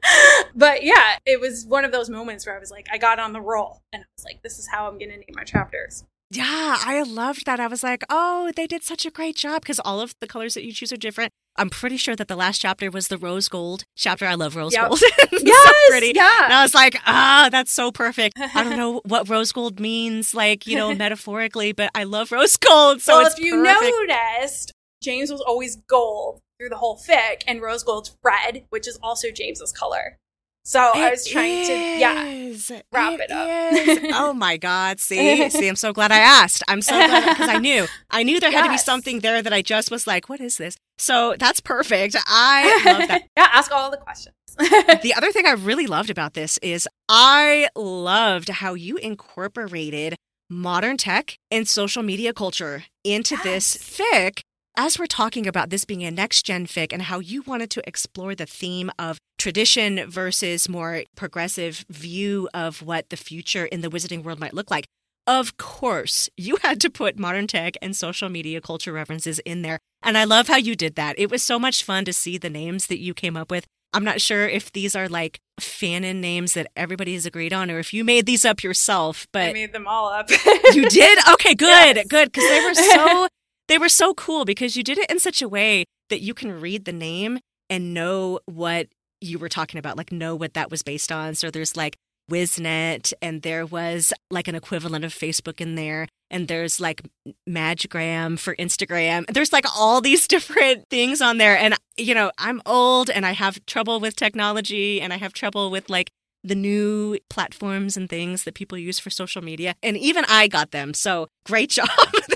but 0.54 0.84
yeah, 0.84 1.16
it 1.26 1.40
was 1.40 1.66
one 1.66 1.84
of 1.84 1.92
those 1.92 2.08
moments 2.08 2.46
where 2.46 2.56
I 2.56 2.60
was 2.60 2.70
like, 2.70 2.86
I 2.92 2.98
got 2.98 3.18
on 3.18 3.32
the 3.32 3.40
roll 3.40 3.82
and 3.92 4.02
I 4.02 4.06
was 4.16 4.24
like, 4.24 4.42
this 4.42 4.58
is 4.58 4.68
how 4.68 4.86
I'm 4.86 4.98
going 4.98 5.10
to 5.10 5.16
name 5.16 5.34
my 5.34 5.44
chapters. 5.44 6.04
Yeah, 6.30 6.76
I 6.80 7.02
loved 7.02 7.46
that. 7.46 7.58
I 7.58 7.66
was 7.66 7.82
like, 7.82 8.04
oh, 8.10 8.52
they 8.54 8.66
did 8.66 8.82
such 8.82 9.06
a 9.06 9.10
great 9.10 9.34
job 9.34 9.62
because 9.62 9.80
all 9.80 10.00
of 10.00 10.14
the 10.20 10.26
colors 10.26 10.54
that 10.54 10.64
you 10.64 10.72
choose 10.72 10.92
are 10.92 10.98
different. 10.98 11.32
I'm 11.58 11.70
pretty 11.70 11.96
sure 11.96 12.14
that 12.16 12.28
the 12.28 12.36
last 12.36 12.60
chapter 12.60 12.90
was 12.90 13.08
the 13.08 13.18
rose 13.18 13.48
gold 13.48 13.84
chapter. 13.96 14.24
I 14.26 14.34
love 14.34 14.56
rose 14.56 14.72
Yep. 14.74 14.88
gold. 14.88 15.00
Yes, 15.40 15.66
so 15.66 15.90
pretty. 15.90 16.12
yeah. 16.14 16.44
And 16.44 16.52
I 16.52 16.62
was 16.62 16.74
like, 16.74 16.96
ah, 17.06 17.48
that's 17.50 17.70
so 17.72 17.90
perfect. 17.92 18.38
I 18.38 18.64
don't 18.64 18.76
know 18.82 19.00
what 19.04 19.28
rose 19.28 19.52
gold 19.52 19.78
means, 19.80 20.34
like, 20.34 20.66
you 20.66 20.76
know, 20.76 20.94
metaphorically, 21.04 21.72
but 21.72 21.90
I 21.94 22.04
love 22.04 22.32
rose 22.32 22.56
gold. 22.56 23.00
So 23.02 23.18
well, 23.18 23.26
if 23.26 23.38
you 23.38 23.54
perfect. 23.62 23.92
noticed, 24.08 24.72
James 25.02 25.30
was 25.30 25.40
always 25.40 25.76
gold 25.88 26.40
through 26.58 26.70
the 26.70 26.76
whole 26.76 26.96
fic 26.98 27.42
and 27.46 27.60
rose 27.62 27.82
gold's 27.84 28.16
red, 28.24 28.64
which 28.70 28.88
is 28.88 28.98
also 29.02 29.30
James's 29.30 29.72
color. 29.72 30.16
So 30.64 30.80
I 30.80 31.10
was 31.10 31.26
trying 31.26 31.66
to, 31.66 31.72
yeah. 31.72 32.82
wrap 32.92 33.18
it 33.20 33.30
up. 33.30 34.10
oh 34.14 34.34
my 34.34 34.56
God. 34.58 35.00
See, 35.00 35.48
see, 35.48 35.66
I'm 35.66 35.76
so 35.76 35.92
glad 35.94 36.12
I 36.12 36.18
asked. 36.18 36.62
I'm 36.68 36.82
so 36.82 36.92
glad 36.94 37.28
because 37.30 37.48
I 37.48 37.56
knew, 37.58 37.86
I 38.10 38.22
knew 38.22 38.38
there 38.38 38.50
had 38.50 38.64
to 38.64 38.70
be 38.70 38.76
something 38.76 39.20
there 39.20 39.40
that 39.40 39.52
I 39.52 39.62
just 39.62 39.90
was 39.90 40.06
like, 40.06 40.28
what 40.28 40.40
is 40.40 40.58
this? 40.58 40.76
So 40.98 41.36
that's 41.38 41.60
perfect. 41.60 42.16
I 42.26 42.82
love 42.84 43.08
that. 43.08 43.22
yeah, 43.36 43.48
ask 43.52 43.70
all 43.72 43.90
the 43.90 43.96
questions. 43.96 44.34
the 44.58 45.14
other 45.16 45.30
thing 45.30 45.46
I 45.46 45.52
really 45.52 45.86
loved 45.86 46.10
about 46.10 46.34
this 46.34 46.58
is 46.58 46.88
I 47.08 47.68
loved 47.76 48.48
how 48.48 48.74
you 48.74 48.96
incorporated 48.96 50.16
modern 50.50 50.96
tech 50.96 51.38
and 51.50 51.68
social 51.68 52.02
media 52.02 52.32
culture 52.32 52.84
into 53.04 53.36
this 53.42 53.76
fic. 53.76 54.40
As 54.76 54.98
we're 54.98 55.06
talking 55.06 55.46
about 55.46 55.70
this 55.70 55.84
being 55.84 56.04
a 56.04 56.10
next 56.10 56.46
gen 56.46 56.66
fic 56.66 56.92
and 56.92 57.02
how 57.02 57.18
you 57.18 57.42
wanted 57.42 57.70
to 57.70 57.82
explore 57.86 58.34
the 58.34 58.46
theme 58.46 58.90
of 58.98 59.18
tradition 59.36 60.08
versus 60.08 60.68
more 60.68 61.02
progressive 61.16 61.84
view 61.90 62.48
of 62.54 62.82
what 62.82 63.08
the 63.10 63.16
future 63.16 63.66
in 63.66 63.80
the 63.80 63.88
wizarding 63.88 64.22
world 64.22 64.38
might 64.38 64.54
look 64.54 64.70
like. 64.70 64.86
Of 65.26 65.56
course, 65.58 66.30
you 66.36 66.56
had 66.62 66.80
to 66.80 66.90
put 66.90 67.18
modern 67.18 67.46
tech 67.46 67.74
and 67.82 67.94
social 67.94 68.28
media 68.28 68.60
culture 68.60 68.92
references 68.92 69.40
in 69.40 69.62
there. 69.62 69.78
And 70.02 70.16
I 70.16 70.24
love 70.24 70.48
how 70.48 70.56
you 70.56 70.76
did 70.76 70.94
that. 70.94 71.18
It 71.18 71.30
was 71.30 71.42
so 71.42 71.58
much 71.58 71.82
fun 71.82 72.04
to 72.04 72.12
see 72.12 72.38
the 72.38 72.50
names 72.50 72.86
that 72.86 72.98
you 73.00 73.14
came 73.14 73.36
up 73.36 73.50
with. 73.50 73.66
I'm 73.92 74.04
not 74.04 74.20
sure 74.20 74.46
if 74.46 74.70
these 74.72 74.94
are 74.94 75.08
like 75.08 75.40
fanon 75.60 76.16
names 76.16 76.52
that 76.54 76.68
everybody 76.76 77.14
has 77.14 77.24
agreed 77.26 77.52
on 77.52 77.70
or 77.70 77.78
if 77.78 77.92
you 77.94 78.04
made 78.04 78.26
these 78.26 78.44
up 78.44 78.62
yourself, 78.62 79.26
but 79.32 79.48
I 79.48 79.52
made 79.52 79.72
them 79.72 79.86
all 79.86 80.08
up. 80.10 80.30
you 80.74 80.88
did? 80.88 81.18
Okay, 81.32 81.54
good, 81.56 81.96
Yes. 81.96 82.06
good. 82.06 82.30
Because 82.30 82.48
they 82.48 82.60
were 82.64 82.74
so 82.74 83.28
they 83.68 83.78
were 83.78 83.88
so 83.88 84.12
cool 84.14 84.44
because 84.44 84.76
you 84.76 84.84
did 84.84 84.98
it 84.98 85.10
in 85.10 85.18
such 85.18 85.40
a 85.42 85.48
way 85.48 85.84
that 86.10 86.20
you 86.20 86.34
can 86.34 86.60
read 86.60 86.84
the 86.84 86.92
name 86.92 87.38
and 87.70 87.92
know 87.94 88.40
what 88.46 88.88
you 89.20 89.38
were 89.38 89.48
talking 89.48 89.78
about, 89.78 89.96
like 89.96 90.12
know 90.12 90.36
what 90.36 90.54
that 90.54 90.70
was 90.70 90.82
based 90.82 91.10
on. 91.10 91.34
So 91.34 91.50
there's 91.50 91.76
like 91.76 91.96
Wiznet, 92.30 93.12
and 93.22 93.42
there 93.42 93.66
was 93.66 94.12
like 94.30 94.48
an 94.48 94.54
equivalent 94.54 95.04
of 95.04 95.14
Facebook 95.14 95.60
in 95.60 95.74
there. 95.74 96.06
And 96.30 96.46
there's 96.46 96.78
like 96.78 97.02
Madgram 97.48 98.38
for 98.38 98.54
Instagram. 98.56 99.26
There's 99.32 99.52
like 99.52 99.64
all 99.76 100.00
these 100.00 100.28
different 100.28 100.88
things 100.90 101.20
on 101.20 101.38
there. 101.38 101.56
And, 101.56 101.74
you 101.96 102.14
know, 102.14 102.30
I'm 102.38 102.60
old 102.66 103.08
and 103.08 103.24
I 103.24 103.32
have 103.32 103.64
trouble 103.66 103.98
with 103.98 104.14
technology 104.14 105.00
and 105.00 105.12
I 105.12 105.16
have 105.16 105.32
trouble 105.32 105.70
with 105.70 105.88
like 105.88 106.10
the 106.44 106.54
new 106.54 107.18
platforms 107.30 107.96
and 107.96 108.08
things 108.08 108.44
that 108.44 108.54
people 108.54 108.78
use 108.78 108.98
for 108.98 109.10
social 109.10 109.42
media. 109.42 109.74
And 109.82 109.96
even 109.96 110.24
I 110.28 110.48
got 110.48 110.70
them. 110.70 110.94
So 110.94 111.28
great 111.44 111.70
job. 111.78 111.88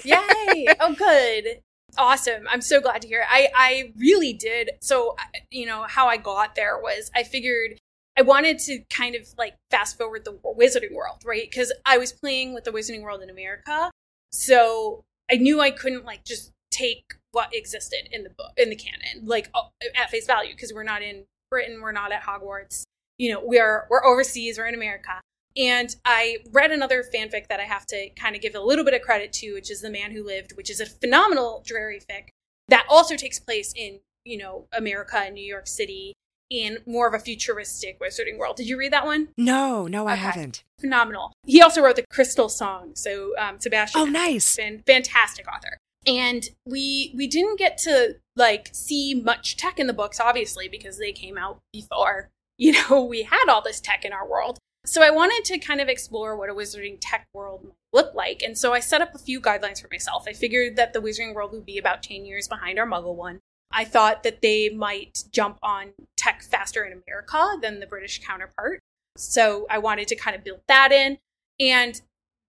Yay. 0.05 0.69
Oh, 0.81 0.95
good. 0.95 1.61
Awesome. 1.99 2.47
I'm 2.49 2.63
so 2.63 2.81
glad 2.81 3.03
to 3.03 3.09
hear. 3.09 3.21
It. 3.21 3.27
I 3.29 3.49
I 3.55 3.93
really 3.97 4.33
did. 4.33 4.71
So, 4.81 5.11
uh, 5.19 5.39
you 5.51 5.67
know, 5.67 5.83
how 5.83 6.09
I 6.09 6.17
got 6.17 6.55
there 6.55 6.79
was 6.79 7.11
I 7.15 7.23
figured 7.23 7.79
I 8.17 8.23
wanted 8.23 8.59
to 8.61 8.81
kind 8.91 9.15
of 9.15 9.27
like 9.39 9.55
fast 9.71 9.97
forward 9.97 10.25
the 10.25 10.39
Wizarding 10.45 10.95
World, 10.95 11.23
right? 11.25 11.49
Because 11.49 11.73
I 11.87 11.99
was 11.99 12.13
playing 12.13 12.55
with 12.55 12.65
the 12.65 12.71
Wizarding 12.71 13.03
World 13.03 13.23
in 13.23 13.31
America, 13.31 13.91
so 14.31 15.03
I 15.31 15.37
knew 15.37 15.61
I 15.61 15.71
couldn't 15.71 16.05
like 16.05 16.25
just 16.25 16.53
take 16.71 17.15
what 17.33 17.55
existed 17.55 18.09
in 18.11 18.25
the 18.25 18.31
book 18.31 18.53
in 18.57 18.71
the 18.71 18.77
canon 18.77 19.25
like 19.25 19.51
at 19.95 20.11
face 20.11 20.27
value 20.27 20.55
because 20.55 20.73
we're 20.73 20.83
not 20.83 21.03
in 21.03 21.25
Britain, 21.51 21.81
we're 21.81 21.93
not 21.93 22.13
at 22.13 22.23
Hogwarts. 22.23 22.85
You 23.19 23.33
know, 23.33 23.41
we're 23.43 23.87
we're 23.91 24.05
overseas, 24.05 24.59
we're 24.59 24.67
in 24.67 24.75
America. 24.75 25.21
And 25.57 25.95
I 26.05 26.39
read 26.51 26.71
another 26.71 27.05
fanfic 27.15 27.49
that 27.49 27.61
I 27.61 27.65
have 27.65 27.87
to 27.87 28.09
kind 28.11 28.35
of 28.35 28.41
give 28.41 28.55
a 28.55 28.61
little 28.61 28.87
bit 28.87 28.95
of 28.95 29.03
credit 29.03 29.35
to, 29.35 29.53
which 29.53 29.71
is 29.71 29.83
The 29.83 29.91
Man 29.91 30.13
Who 30.13 30.25
Lived, 30.25 30.57
which 30.57 30.71
is 30.71 30.81
a 30.81 30.87
phenomenal 30.87 31.63
Drarry 31.67 32.01
fic 32.01 32.29
that 32.69 32.87
also 32.89 33.17
takes 33.17 33.39
place 33.39 33.75
in, 33.77 34.01
you 34.25 34.39
know, 34.39 34.67
America 34.73 35.19
and 35.19 35.35
New 35.35 35.45
York 35.45 35.67
City 35.67 36.15
in 36.53 36.79
more 36.87 37.09
of 37.09 37.15
a 37.15 37.19
futuristic 37.19 37.99
Wizarding 37.99 38.39
world. 38.39 38.57
Did 38.57 38.69
you 38.69 38.79
read 38.79 38.93
that 38.93 39.07
one? 39.07 39.29
No, 39.39 39.87
no, 39.87 40.07
I 40.07 40.17
haven't. 40.17 40.63
Phenomenal. 40.79 41.33
He 41.47 41.63
also 41.63 41.83
wrote 41.83 41.97
the 41.97 42.05
Crystal 42.11 42.49
Song. 42.49 42.93
So 42.95 43.33
um, 43.39 43.59
Sebastian. 43.59 44.01
Oh, 44.01 44.05
nice. 44.05 44.57
Been 44.57 44.83
fantastic 44.87 45.47
author. 45.49 45.79
And 46.07 46.49
we 46.67 47.15
we 47.17 47.27
didn't 47.27 47.59
get 47.59 47.79
to 47.79 48.17
like 48.37 48.69
see 48.73 49.15
much 49.15 49.57
tech 49.57 49.79
in 49.79 49.87
the 49.87 49.93
books, 49.93 50.21
obviously, 50.21 50.69
because 50.69 50.99
they 50.99 51.13
came 51.13 51.39
out 51.39 51.59
before 51.73 52.29
you 52.59 52.73
know 52.73 53.05
we 53.09 53.23
had 53.23 53.49
all 53.49 53.63
this 53.63 53.81
tech 53.81 54.05
in 54.05 54.13
our 54.13 54.29
world. 54.29 54.59
So 54.85 55.01
I 55.03 55.11
wanted 55.11 55.45
to 55.45 55.59
kind 55.59 55.81
of 55.81 55.89
explore 55.89 56.37
what 56.37 56.51
a 56.51 56.55
wizarding 56.55 56.99
tech 57.01 57.27
world 57.33 57.63
might 57.65 57.73
look 57.93 58.15
like. 58.15 58.43
And 58.43 58.59
so 58.59 58.73
I 58.73 58.81
set 58.81 59.01
up 59.01 59.15
a 59.15 59.19
few 59.19 59.41
guidelines 59.41 59.81
for 59.81 59.89
myself. 59.93 60.25
I 60.27 60.33
figured 60.33 60.77
that 60.77 60.93
the 60.93 61.01
wizarding 61.01 61.35
world 61.35 61.53
would 61.53 61.67
be 61.67 61.79
about 61.79 62.03
10 62.03 62.25
years 62.25 62.49
behind 62.49 62.79
our 62.79 62.87
muggle 62.87 63.15
one. 63.15 63.39
I 63.73 63.85
thought 63.85 64.23
that 64.23 64.43
they 64.43 64.69
might 64.69 65.25
jump 65.33 65.59
on 65.63 65.93
tech 66.17 66.43
faster 66.43 66.85
in 66.85 66.93
America 66.93 67.59
than 67.61 67.81
the 67.81 67.87
British 67.87 68.21
counterpart. 68.25 68.81
So 69.17 69.67
I 69.71 69.79
wanted 69.79 70.09
to 70.09 70.17
kind 70.17 70.37
of 70.37 70.45
build 70.45 70.61
that 70.69 70.93
in. 70.93 71.19
And 71.61 72.01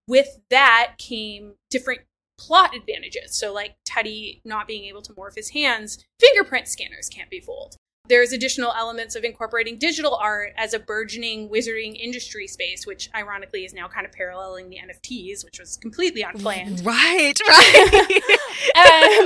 with 0.07 0.39
that 0.49 0.95
came 0.97 1.53
different 1.69 2.01
plot 2.39 2.75
advantages. 2.75 3.35
So, 3.37 3.53
like 3.53 3.75
Teddy 3.85 4.41
not 4.43 4.67
being 4.67 4.85
able 4.85 5.01
to 5.03 5.13
morph 5.13 5.35
his 5.35 5.49
hands, 5.49 6.03
fingerprint 6.19 6.67
scanners 6.67 7.09
can't 7.09 7.29
be 7.29 7.39
fooled. 7.39 7.77
There's 8.09 8.33
additional 8.33 8.73
elements 8.73 9.15
of 9.15 9.23
incorporating 9.23 9.77
digital 9.77 10.15
art 10.15 10.51
as 10.57 10.73
a 10.73 10.79
burgeoning 10.79 11.47
wizarding 11.47 11.95
industry 11.95 12.47
space, 12.47 12.85
which 12.85 13.09
ironically 13.15 13.63
is 13.63 13.73
now 13.73 13.87
kind 13.87 14.05
of 14.05 14.11
paralleling 14.11 14.69
the 14.69 14.77
NFTs, 14.77 15.45
which 15.45 15.57
was 15.57 15.77
completely 15.77 16.21
unplanned. 16.21 16.85
Right, 16.85 17.39
right. 17.47 18.21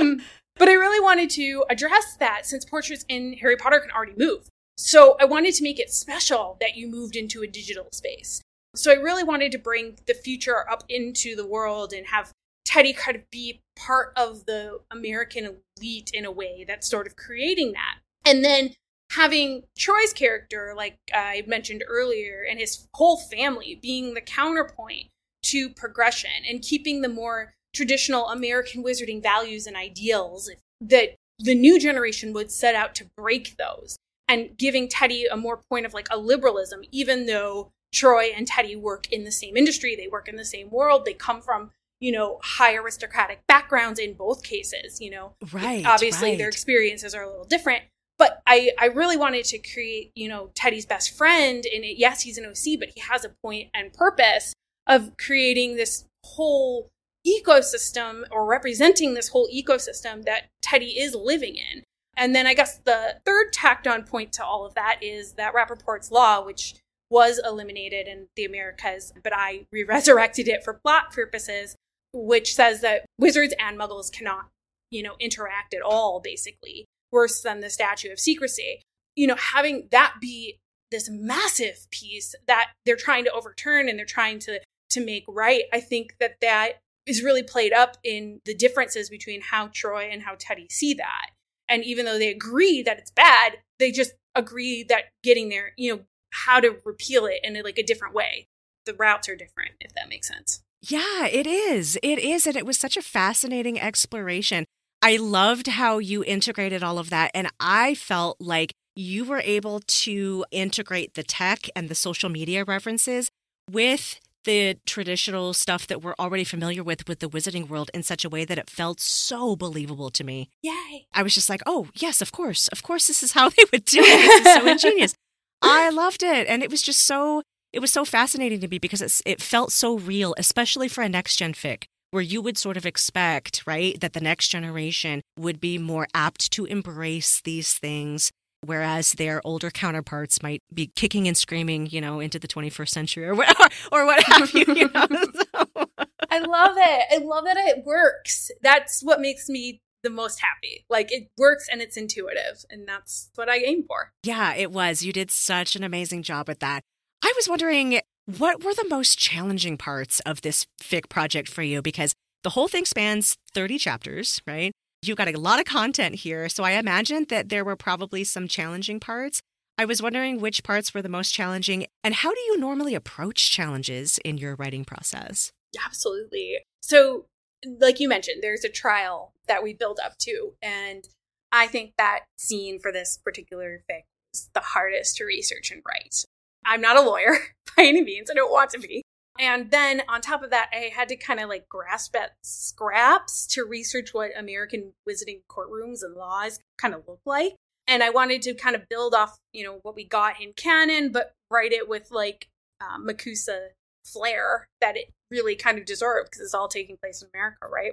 um, 0.00 0.20
but 0.58 0.68
I 0.68 0.74
really 0.74 1.00
wanted 1.00 1.30
to 1.30 1.64
address 1.70 2.16
that 2.16 2.46
since 2.46 2.64
portraits 2.64 3.04
in 3.08 3.34
Harry 3.34 3.56
Potter 3.56 3.80
can 3.80 3.90
already 3.90 4.14
move. 4.16 4.48
So 4.76 5.16
I 5.20 5.24
wanted 5.24 5.54
to 5.54 5.62
make 5.62 5.80
it 5.80 5.90
special 5.90 6.56
that 6.60 6.76
you 6.76 6.88
moved 6.88 7.16
into 7.16 7.42
a 7.42 7.46
digital 7.46 7.88
space. 7.92 8.40
So 8.76 8.92
I 8.92 8.96
really 8.96 9.24
wanted 9.24 9.52
to 9.52 9.58
bring 9.58 9.98
the 10.06 10.14
future 10.14 10.70
up 10.70 10.84
into 10.88 11.34
the 11.34 11.46
world 11.46 11.92
and 11.92 12.06
have 12.06 12.32
Teddy 12.64 12.92
kind 12.92 13.16
of 13.16 13.28
be 13.30 13.60
part 13.76 14.12
of 14.16 14.44
the 14.46 14.80
American 14.90 15.56
elite 15.78 16.10
in 16.12 16.24
a 16.24 16.30
way 16.30 16.64
that's 16.68 16.88
sort 16.88 17.06
of 17.06 17.16
creating 17.16 17.72
that. 17.72 17.98
And 18.24 18.44
then 18.44 18.74
having 19.12 19.62
Troy's 19.76 20.12
character, 20.12 20.74
like 20.76 20.98
I 21.14 21.44
mentioned 21.46 21.82
earlier, 21.88 22.44
and 22.48 22.60
his 22.60 22.86
whole 22.94 23.16
family 23.16 23.78
being 23.80 24.14
the 24.14 24.20
counterpoint 24.20 25.08
to 25.44 25.70
progression 25.70 26.30
and 26.48 26.62
keeping 26.62 27.00
the 27.00 27.08
more 27.08 27.54
traditional 27.74 28.28
American 28.28 28.82
wizarding 28.82 29.22
values 29.22 29.66
and 29.66 29.76
ideals 29.76 30.50
that 30.80 31.14
the 31.38 31.54
new 31.54 31.78
generation 31.78 32.32
would 32.32 32.50
set 32.50 32.74
out 32.74 32.94
to 32.96 33.06
break 33.16 33.56
those 33.56 33.96
and 34.28 34.56
giving 34.58 34.88
Teddy 34.88 35.26
a 35.26 35.36
more 35.36 35.60
point 35.70 35.86
of 35.86 35.94
like 35.94 36.08
a 36.10 36.18
liberalism, 36.18 36.82
even 36.92 37.26
though 37.26 37.70
Troy 37.92 38.30
and 38.36 38.46
Teddy 38.46 38.76
work 38.76 39.10
in 39.10 39.24
the 39.24 39.32
same 39.32 39.56
industry, 39.56 39.96
they 39.96 40.08
work 40.08 40.28
in 40.28 40.36
the 40.36 40.44
same 40.44 40.70
world, 40.70 41.04
they 41.04 41.14
come 41.14 41.40
from, 41.40 41.70
you 42.00 42.12
know, 42.12 42.38
high 42.42 42.74
aristocratic 42.74 43.46
backgrounds 43.46 43.98
in 43.98 44.12
both 44.12 44.42
cases, 44.42 45.00
you 45.00 45.10
know. 45.10 45.32
Right. 45.52 45.86
Obviously 45.86 46.30
right. 46.30 46.38
their 46.38 46.48
experiences 46.48 47.14
are 47.14 47.22
a 47.22 47.30
little 47.30 47.46
different. 47.46 47.84
But 48.18 48.42
I, 48.46 48.72
I 48.78 48.86
really 48.86 49.16
wanted 49.16 49.44
to 49.46 49.58
create, 49.58 50.10
you 50.14 50.28
know, 50.28 50.50
Teddy's 50.54 50.84
best 50.84 51.16
friend. 51.16 51.64
And 51.72 51.84
it, 51.84 51.98
yes, 51.98 52.22
he's 52.22 52.36
an 52.36 52.44
OC, 52.44 52.78
but 52.78 52.90
he 52.94 53.00
has 53.00 53.24
a 53.24 53.32
point 53.42 53.70
and 53.72 53.92
purpose 53.92 54.52
of 54.86 55.16
creating 55.16 55.76
this 55.76 56.04
whole 56.24 56.88
ecosystem 57.26 58.22
or 58.30 58.46
representing 58.46 59.14
this 59.14 59.28
whole 59.28 59.48
ecosystem 59.52 60.24
that 60.24 60.48
Teddy 60.62 60.98
is 60.98 61.14
living 61.14 61.56
in. 61.56 61.82
And 62.16 62.34
then 62.34 62.46
I 62.46 62.54
guess 62.54 62.78
the 62.78 63.16
third 63.24 63.52
tacked 63.52 63.86
on 63.86 64.02
point 64.02 64.32
to 64.34 64.44
all 64.44 64.66
of 64.66 64.74
that 64.74 64.98
is 65.02 65.32
that 65.34 65.54
Rappaport's 65.54 66.10
law, 66.10 66.44
which 66.44 66.74
was 67.10 67.40
eliminated 67.44 68.06
in 68.06 68.26
the 68.36 68.44
Americas, 68.44 69.12
but 69.22 69.32
I 69.34 69.66
re 69.72 69.84
resurrected 69.84 70.48
it 70.48 70.64
for 70.64 70.74
plot 70.74 71.12
purposes, 71.12 71.76
which 72.12 72.54
says 72.54 72.80
that 72.80 73.06
wizards 73.18 73.54
and 73.58 73.78
muggles 73.78 74.12
cannot, 74.12 74.48
you 74.90 75.02
know, 75.02 75.14
interact 75.20 75.74
at 75.74 75.82
all, 75.82 76.20
basically, 76.20 76.86
worse 77.12 77.40
than 77.40 77.60
the 77.60 77.70
statute 77.70 78.12
of 78.12 78.18
secrecy. 78.18 78.82
You 79.16 79.28
know, 79.28 79.36
having 79.36 79.88
that 79.90 80.14
be 80.20 80.58
this 80.90 81.08
massive 81.08 81.86
piece 81.90 82.34
that 82.46 82.72
they're 82.84 82.96
trying 82.96 83.24
to 83.24 83.32
overturn 83.32 83.88
and 83.88 83.98
they're 83.98 84.06
trying 84.06 84.38
to 84.40 84.60
to 84.90 85.04
make 85.04 85.24
right, 85.28 85.64
I 85.72 85.80
think 85.80 86.16
that 86.18 86.36
that 86.40 86.78
is 87.08 87.22
really 87.22 87.42
played 87.42 87.72
up 87.72 87.96
in 88.04 88.40
the 88.44 88.54
differences 88.54 89.10
between 89.10 89.40
how 89.40 89.70
Troy 89.74 90.08
and 90.10 90.22
how 90.22 90.36
Teddy 90.38 90.68
see 90.70 90.94
that. 90.94 91.30
And 91.68 91.84
even 91.84 92.04
though 92.04 92.18
they 92.18 92.30
agree 92.30 92.82
that 92.82 92.98
it's 92.98 93.10
bad, 93.10 93.58
they 93.78 93.90
just 93.90 94.12
agree 94.34 94.84
that 94.88 95.04
getting 95.22 95.48
there, 95.48 95.72
you 95.76 95.94
know, 95.94 96.02
how 96.30 96.60
to 96.60 96.76
repeal 96.84 97.26
it 97.26 97.40
in 97.42 97.60
like 97.62 97.78
a 97.78 97.82
different 97.82 98.14
way. 98.14 98.48
The 98.86 98.94
routes 98.94 99.28
are 99.28 99.36
different, 99.36 99.72
if 99.80 99.94
that 99.94 100.08
makes 100.08 100.28
sense. 100.28 100.62
Yeah, 100.82 101.26
it 101.26 101.46
is. 101.46 101.98
It 102.02 102.18
is. 102.18 102.46
And 102.46 102.56
it 102.56 102.64
was 102.64 102.78
such 102.78 102.96
a 102.96 103.02
fascinating 103.02 103.80
exploration. 103.80 104.64
I 105.02 105.16
loved 105.16 105.66
how 105.68 105.98
you 105.98 106.24
integrated 106.24 106.82
all 106.82 106.98
of 106.98 107.10
that. 107.10 107.30
And 107.34 107.48
I 107.60 107.94
felt 107.94 108.36
like 108.40 108.72
you 108.94 109.24
were 109.24 109.42
able 109.44 109.80
to 109.80 110.44
integrate 110.50 111.14
the 111.14 111.22
tech 111.22 111.68
and 111.76 111.88
the 111.88 111.94
social 111.94 112.28
media 112.28 112.64
references 112.64 113.28
with 113.70 114.18
the 114.48 114.78
traditional 114.86 115.52
stuff 115.52 115.86
that 115.88 116.00
we're 116.02 116.14
already 116.18 116.42
familiar 116.42 116.82
with 116.82 117.06
with 117.06 117.20
the 117.20 117.28
wizarding 117.28 117.68
world 117.68 117.90
in 117.92 118.02
such 118.02 118.24
a 118.24 118.30
way 118.30 118.46
that 118.46 118.56
it 118.56 118.70
felt 118.70 118.98
so 118.98 119.54
believable 119.54 120.08
to 120.08 120.24
me. 120.24 120.48
Yay. 120.62 121.06
I 121.12 121.22
was 121.22 121.34
just 121.34 121.50
like, 121.50 121.60
oh, 121.66 121.88
yes, 121.94 122.22
of 122.22 122.32
course. 122.32 122.66
Of 122.68 122.82
course, 122.82 123.06
this 123.08 123.22
is 123.22 123.32
how 123.32 123.48
they 123.56 123.64
would 123.70 123.84
do 123.84 124.00
it. 124.00 124.04
This 124.04 124.46
is 124.46 124.54
so 124.54 124.66
ingenious. 124.72 125.14
I 125.60 125.90
loved 125.90 126.22
it. 126.22 126.46
And 126.48 126.62
it 126.62 126.70
was 126.70 126.80
just 126.80 127.02
so, 127.02 127.42
it 127.74 127.80
was 127.80 127.92
so 127.92 128.06
fascinating 128.06 128.60
to 128.60 128.68
me 128.68 128.78
because 128.78 129.02
it's, 129.02 129.20
it 129.26 129.42
felt 129.42 129.70
so 129.70 129.98
real, 129.98 130.34
especially 130.38 130.88
for 130.88 131.02
a 131.02 131.10
next 131.10 131.36
gen 131.36 131.52
fic 131.52 131.84
where 132.10 132.22
you 132.22 132.40
would 132.40 132.56
sort 132.56 132.78
of 132.78 132.86
expect, 132.86 133.62
right, 133.66 134.00
that 134.00 134.14
the 134.14 134.20
next 134.20 134.48
generation 134.48 135.20
would 135.38 135.60
be 135.60 135.76
more 135.76 136.08
apt 136.14 136.50
to 136.52 136.64
embrace 136.64 137.42
these 137.44 137.74
things 137.74 138.32
whereas 138.64 139.12
their 139.12 139.40
older 139.44 139.70
counterparts 139.70 140.42
might 140.42 140.62
be 140.72 140.88
kicking 140.94 141.26
and 141.28 141.36
screaming, 141.36 141.86
you 141.86 142.00
know, 142.00 142.20
into 142.20 142.38
the 142.38 142.48
21st 142.48 142.88
century 142.88 143.26
or 143.26 143.34
what, 143.34 143.48
or, 143.60 143.68
or 144.00 144.06
what 144.06 144.22
have 144.24 144.52
you. 144.52 144.64
you 144.74 144.90
know? 144.90 145.06
so. 145.54 145.86
I 146.30 146.40
love 146.40 146.76
it. 146.76 147.04
I 147.10 147.18
love 147.24 147.44
that 147.44 147.56
it 147.56 147.84
works. 147.84 148.50
That's 148.62 149.02
what 149.02 149.20
makes 149.20 149.48
me 149.48 149.80
the 150.02 150.10
most 150.10 150.40
happy. 150.40 150.84
Like 150.88 151.12
it 151.12 151.30
works 151.36 151.66
and 151.70 151.80
it's 151.80 151.96
intuitive, 151.96 152.64
and 152.70 152.86
that's 152.86 153.30
what 153.34 153.48
I 153.48 153.58
aim 153.58 153.84
for. 153.86 154.12
Yeah, 154.22 154.54
it 154.54 154.70
was. 154.70 155.02
You 155.02 155.12
did 155.12 155.30
such 155.30 155.76
an 155.76 155.84
amazing 155.84 156.22
job 156.22 156.48
with 156.48 156.60
that. 156.60 156.82
I 157.22 157.32
was 157.36 157.48
wondering 157.48 158.00
what 158.26 158.62
were 158.62 158.74
the 158.74 158.86
most 158.88 159.18
challenging 159.18 159.76
parts 159.76 160.20
of 160.20 160.42
this 160.42 160.66
fic 160.82 161.08
project 161.08 161.48
for 161.48 161.62
you 161.62 161.82
because 161.82 162.14
the 162.44 162.50
whole 162.50 162.68
thing 162.68 162.84
spans 162.84 163.36
30 163.54 163.78
chapters, 163.78 164.40
right? 164.46 164.72
You've 165.02 165.16
got 165.16 165.28
a 165.28 165.38
lot 165.38 165.60
of 165.60 165.64
content 165.64 166.16
here, 166.16 166.48
so 166.48 166.64
I 166.64 166.72
imagine 166.72 167.26
that 167.28 167.48
there 167.48 167.64
were 167.64 167.76
probably 167.76 168.24
some 168.24 168.48
challenging 168.48 168.98
parts. 168.98 169.40
I 169.76 169.84
was 169.84 170.02
wondering 170.02 170.40
which 170.40 170.64
parts 170.64 170.92
were 170.92 171.02
the 171.02 171.08
most 171.08 171.32
challenging, 171.32 171.86
and 172.02 172.14
how 172.14 172.34
do 172.34 172.40
you 172.40 172.58
normally 172.58 172.96
approach 172.96 173.50
challenges 173.52 174.18
in 174.24 174.38
your 174.38 174.56
writing 174.56 174.84
process? 174.84 175.52
Absolutely. 175.84 176.58
So, 176.80 177.26
like 177.64 178.00
you 178.00 178.08
mentioned, 178.08 178.42
there's 178.42 178.64
a 178.64 178.68
trial 178.68 179.34
that 179.46 179.62
we 179.62 179.72
build 179.72 180.00
up 180.04 180.18
to, 180.18 180.54
and 180.60 181.08
I 181.52 181.68
think 181.68 181.92
that 181.96 182.24
scene 182.36 182.80
for 182.80 182.90
this 182.90 183.18
particular 183.22 183.84
fic 183.88 184.02
is 184.34 184.50
the 184.52 184.60
hardest 184.60 185.16
to 185.18 185.24
research 185.24 185.70
and 185.70 185.82
write. 185.86 186.24
I'm 186.66 186.80
not 186.80 186.96
a 186.96 187.02
lawyer 187.02 187.38
by 187.76 187.84
any 187.84 188.02
means. 188.02 188.30
I 188.30 188.34
don't 188.34 188.50
want 188.50 188.70
to 188.70 188.80
be. 188.80 189.02
And 189.38 189.70
then 189.70 190.02
on 190.08 190.20
top 190.20 190.42
of 190.42 190.50
that, 190.50 190.68
I 190.72 190.90
had 190.94 191.08
to 191.08 191.16
kind 191.16 191.38
of 191.38 191.48
like 191.48 191.68
grasp 191.68 192.16
at 192.16 192.32
scraps 192.42 193.46
to 193.48 193.64
research 193.64 194.12
what 194.12 194.30
American 194.36 194.92
visiting 195.06 195.42
courtrooms 195.48 196.02
and 196.02 196.14
laws 196.14 196.58
kind 196.76 196.94
of 196.94 197.04
look 197.06 197.20
like. 197.24 197.54
And 197.86 198.02
I 198.02 198.10
wanted 198.10 198.42
to 198.42 198.54
kind 198.54 198.74
of 198.76 198.88
build 198.88 199.14
off, 199.14 199.38
you 199.52 199.64
know, 199.64 199.78
what 199.82 199.94
we 199.94 200.04
got 200.04 200.40
in 200.40 200.52
canon, 200.54 201.10
but 201.12 201.32
write 201.50 201.72
it 201.72 201.88
with 201.88 202.10
like 202.10 202.48
uh, 202.80 202.98
MACUSA 202.98 203.68
flair 204.04 204.66
that 204.80 204.96
it 204.96 205.10
really 205.30 205.54
kind 205.54 205.78
of 205.78 205.84
deserved 205.84 206.30
because 206.30 206.44
it's 206.44 206.54
all 206.54 206.68
taking 206.68 206.96
place 206.96 207.22
in 207.22 207.28
America, 207.32 207.66
right? 207.70 207.92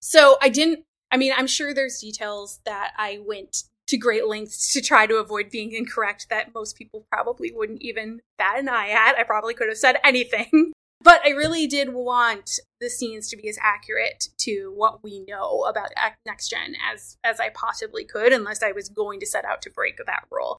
So 0.00 0.36
I 0.40 0.48
didn't, 0.48 0.84
I 1.10 1.16
mean, 1.16 1.32
I'm 1.36 1.46
sure 1.46 1.74
there's 1.74 1.98
details 1.98 2.60
that 2.64 2.92
I 2.96 3.20
went 3.26 3.64
to 3.88 3.96
great 3.98 4.26
lengths 4.26 4.72
to 4.72 4.80
try 4.80 5.06
to 5.06 5.16
avoid 5.16 5.50
being 5.50 5.72
incorrect 5.72 6.28
that 6.30 6.54
most 6.54 6.76
people 6.76 7.06
probably 7.10 7.52
wouldn't 7.52 7.82
even 7.82 8.20
bat 8.38 8.58
an 8.58 8.68
eye 8.68 8.90
at. 8.90 9.16
I 9.18 9.24
probably 9.24 9.54
could 9.54 9.68
have 9.68 9.78
said 9.78 9.96
anything. 10.04 10.72
But 11.00 11.20
I 11.24 11.30
really 11.30 11.66
did 11.66 11.92
want 11.92 12.58
the 12.80 12.88
scenes 12.88 13.28
to 13.28 13.36
be 13.36 13.48
as 13.48 13.58
accurate 13.60 14.28
to 14.38 14.72
what 14.74 15.02
we 15.02 15.24
know 15.28 15.64
about 15.68 15.90
next 16.24 16.48
gen 16.48 16.74
as 16.92 17.18
as 17.22 17.40
I 17.40 17.50
possibly 17.50 18.04
could, 18.04 18.32
unless 18.32 18.62
I 18.62 18.72
was 18.72 18.88
going 18.88 19.20
to 19.20 19.26
set 19.26 19.44
out 19.44 19.60
to 19.62 19.70
break 19.70 19.98
that 20.04 20.24
rule. 20.30 20.58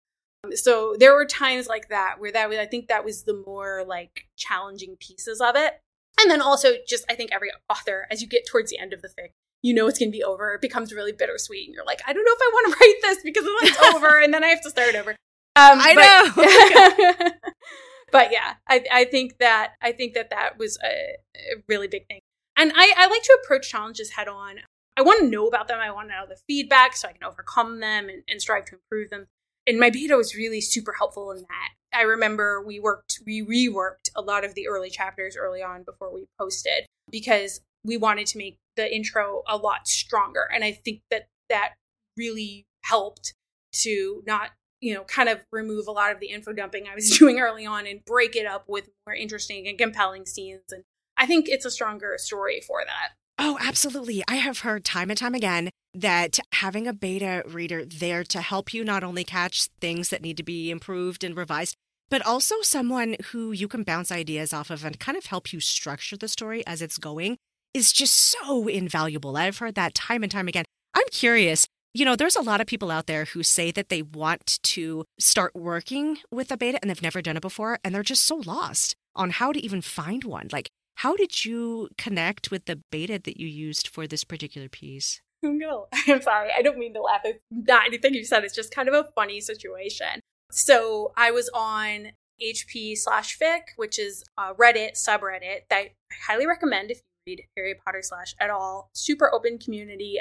So 0.53 0.95
there 0.99 1.15
were 1.15 1.25
times 1.25 1.67
like 1.67 1.89
that 1.89 2.15
where 2.19 2.31
that 2.31 2.49
was 2.49 2.59
I 2.59 2.65
think 2.65 2.88
that 2.88 3.03
was 3.03 3.23
the 3.23 3.43
more 3.45 3.83
like 3.88 4.27
challenging 4.38 4.97
pieces 4.99 5.41
of 5.41 5.55
it. 5.55 5.79
And 6.19 6.29
then 6.29 6.41
also 6.41 6.73
just 6.88 7.05
I 7.09 7.15
think 7.15 7.31
every 7.33 7.49
author, 7.69 8.07
as 8.11 8.21
you 8.21 8.27
get 8.27 8.47
towards 8.47 8.69
the 8.69 8.79
end 8.79 8.93
of 8.93 9.01
the 9.01 9.09
fic, 9.09 9.31
you 9.63 9.73
know 9.73 9.88
it's 9.88 9.97
gonna 9.97 10.11
be 10.11 10.23
over. 10.23 10.53
It 10.53 10.61
becomes 10.61 10.93
really 10.93 11.11
bittersweet, 11.11 11.67
and 11.67 11.73
you're 11.73 11.86
like, 11.86 12.01
I 12.05 12.13
don't 12.13 12.23
know 12.23 12.31
if 12.31 12.39
I 12.41 12.51
want 12.53 12.73
to 12.73 12.79
write 12.86 12.95
this 13.01 13.23
because 13.23 13.43
it's 13.47 13.95
over, 13.95 14.19
and 14.19 14.33
then 14.33 14.43
I 14.43 14.47
have 14.47 14.61
to 14.61 14.69
start 14.69 14.93
over. 14.93 15.11
Um, 15.57 15.79
I 15.81 15.93
know. 15.93 17.31
but 18.16 18.32
yeah, 18.32 18.53
I, 18.70 18.86
I 18.91 19.03
think 19.03 19.39
that 19.39 19.74
I 19.82 19.91
think 19.91 20.13
that 20.13 20.30
that 20.30 20.57
was 20.57 20.78
a, 20.82 20.88
a 20.88 21.63
really 21.68 21.89
big 21.89 22.07
thing, 22.07 22.22
and 22.55 22.72
I, 22.74 22.93
I 22.95 23.07
like 23.07 23.24
to 23.24 23.38
approach 23.43 23.70
challenges 23.70 24.11
head 24.11 24.30
on. 24.30 24.59
I 24.97 25.01
want 25.01 25.20
to 25.20 25.30
know 25.30 25.47
about 25.47 25.68
them. 25.68 25.80
I 25.82 25.91
want 25.91 26.07
to 26.07 26.16
know 26.16 26.26
the 26.26 26.39
feedback 26.47 26.95
so 26.95 27.09
I 27.09 27.11
can 27.11 27.26
overcome 27.26 27.82
them 27.82 28.07
and, 28.07 28.24
and 28.30 28.41
strive 28.41 28.63
to 28.66 28.76
improve 28.76 29.09
them. 29.09 29.26
And 29.68 29.78
my 29.78 29.89
beta 29.89 30.16
was 30.16 30.34
really 30.34 30.61
super 30.61 30.93
helpful 30.93 31.32
in 31.32 31.39
that. 31.39 31.70
I 31.93 32.03
remember 32.03 32.63
we 32.66 32.80
worked, 32.80 33.20
we 33.26 33.41
reworked 33.41 34.09
a 34.16 34.22
lot 34.22 34.45
of 34.45 34.55
the 34.55 34.70
early 34.70 34.89
chapters 34.89 35.36
early 35.36 35.61
on 35.61 35.84
before 35.84 36.13
we 36.13 36.28
posted 36.39 36.86
because 37.11 37.59
we 37.84 37.97
wanted 37.97 38.28
to 38.28 38.38
make 38.38 38.57
the 38.78 38.93
intro 38.93 39.43
a 39.47 39.57
lot 39.57 39.89
stronger. 39.89 40.47
And 40.53 40.63
I 40.63 40.72
think 40.72 41.01
that 41.11 41.28
that 41.49 41.74
really 42.16 42.66
helped 42.86 43.34
to 43.82 44.24
not 44.26 44.51
you 44.82 44.93
know, 44.93 45.03
kind 45.03 45.30
of 45.30 45.45
remove 45.51 45.88
a 45.88 45.91
lot 45.91 46.11
of 46.11 46.19
the 46.19 46.28
info 46.28 46.53
dumping 46.53 46.88
I 46.88 46.95
was 46.95 47.09
doing 47.17 47.39
early 47.39 47.65
on 47.65 47.88
and 47.88 48.03
break 48.05 48.36
it 48.36 48.45
up 48.45 48.65
with 48.67 48.89
more 49.05 49.15
interesting 49.15 49.67
and 49.67 49.78
compelling 49.78 50.26
scenes. 50.26 50.63
And 50.71 50.84
I 51.17 51.26
think 51.26 51.47
it's 51.47 51.65
a 51.65 51.71
stronger 51.71 52.15
story 52.17 52.61
for 52.65 52.84
that. 52.86 53.13
Oh, 53.38 53.57
absolutely. 53.59 54.23
I 54.28 54.36
have 54.36 54.59
heard 54.59 54.86
time 54.86 55.09
and 55.09 55.19
time 55.19 55.36
again 55.36 55.69
that 55.93 56.39
having 56.53 56.88
a 56.88 56.93
beta 56.93 57.43
reader 57.47 57.84
there 57.86 58.23
to 58.26 58.41
help 58.41 58.73
you 58.73 58.84
not 58.84 59.03
only 59.03 59.23
catch 59.23 59.67
things 59.82 60.09
that 60.09 60.21
need 60.21 60.38
to 60.38 60.43
be 60.43 60.71
improved 60.71 61.23
and 61.23 61.36
revised, 61.36 61.76
but 62.09 62.26
also 62.26 62.55
someone 62.61 63.15
who 63.32 63.51
you 63.51 63.67
can 63.67 63.84
bounce 63.84 64.11
ideas 64.11 64.53
off 64.53 64.69
of 64.69 64.86
and 64.86 64.99
kind 64.99 65.17
of 65.17 65.26
help 65.26 65.51
you 65.51 65.59
structure 65.59 66.15
the 66.15 66.28
story 66.28 66.65
as 66.65 66.82
it's 66.82 66.97
going 66.97 67.38
is 67.73 67.91
just 67.91 68.15
so 68.15 68.67
invaluable. 68.67 69.36
I've 69.36 69.57
heard 69.57 69.76
that 69.76 69.95
time 69.95 70.23
and 70.23 70.32
time 70.32 70.47
again. 70.47 70.65
I'm 70.93 71.07
curious, 71.11 71.67
you 71.95 72.03
know, 72.03 72.17
there's 72.17 72.35
a 72.35 72.41
lot 72.41 72.59
of 72.59 72.67
people 72.67 72.91
out 72.91 73.07
there 73.07 73.23
who 73.23 73.41
say 73.41 73.71
that 73.71 73.87
they 73.87 74.01
want 74.01 74.59
to 74.63 75.05
start 75.17 75.55
working 75.55 76.17
with 76.29 76.51
a 76.51 76.57
beta 76.57 76.77
and 76.81 76.89
they've 76.89 77.01
never 77.01 77.21
done 77.21 77.37
it 77.37 77.41
before, 77.41 77.79
and 77.85 77.95
they're 77.95 78.03
just 78.03 78.25
so 78.25 78.35
lost 78.45 78.97
on 79.15 79.29
how 79.29 79.53
to 79.53 79.63
even 79.63 79.81
find 79.81 80.25
one. 80.25 80.49
Like, 80.51 80.67
how 80.95 81.15
did 81.15 81.45
you 81.45 81.87
connect 81.97 82.51
with 82.51 82.65
the 82.65 82.81
beta 82.91 83.21
that 83.23 83.39
you 83.39 83.47
used 83.47 83.87
for 83.87 84.07
this 84.07 84.25
particular 84.25 84.67
piece? 84.67 85.21
No, 85.41 85.87
I'm 86.07 86.21
sorry. 86.21 86.49
I 86.55 86.61
don't 86.61 86.77
mean 86.77 86.93
to 86.95 87.01
laugh. 87.01 87.21
It's 87.23 87.39
not 87.49 87.85
anything 87.85 88.13
you 88.13 88.25
said. 88.25 88.43
It's 88.43 88.55
just 88.55 88.75
kind 88.75 88.89
of 88.89 88.93
a 88.93 89.09
funny 89.15 89.39
situation. 89.39 90.19
So 90.51 91.13
I 91.15 91.31
was 91.31 91.49
on 91.53 92.11
HP 92.43 92.97
slash 92.97 93.39
fic, 93.39 93.61
which 93.77 93.97
is 93.97 94.25
a 94.37 94.53
Reddit 94.53 95.01
subreddit 95.01 95.69
that 95.69 95.77
I 95.77 95.91
highly 96.27 96.45
recommend 96.45 96.91
if 96.91 96.97
you 97.25 97.31
read 97.31 97.43
Harry 97.55 97.75
Potter 97.85 98.01
slash 98.01 98.35
at 98.37 98.49
all. 98.49 98.89
Super 98.93 99.33
open 99.33 99.59
community, 99.59 100.19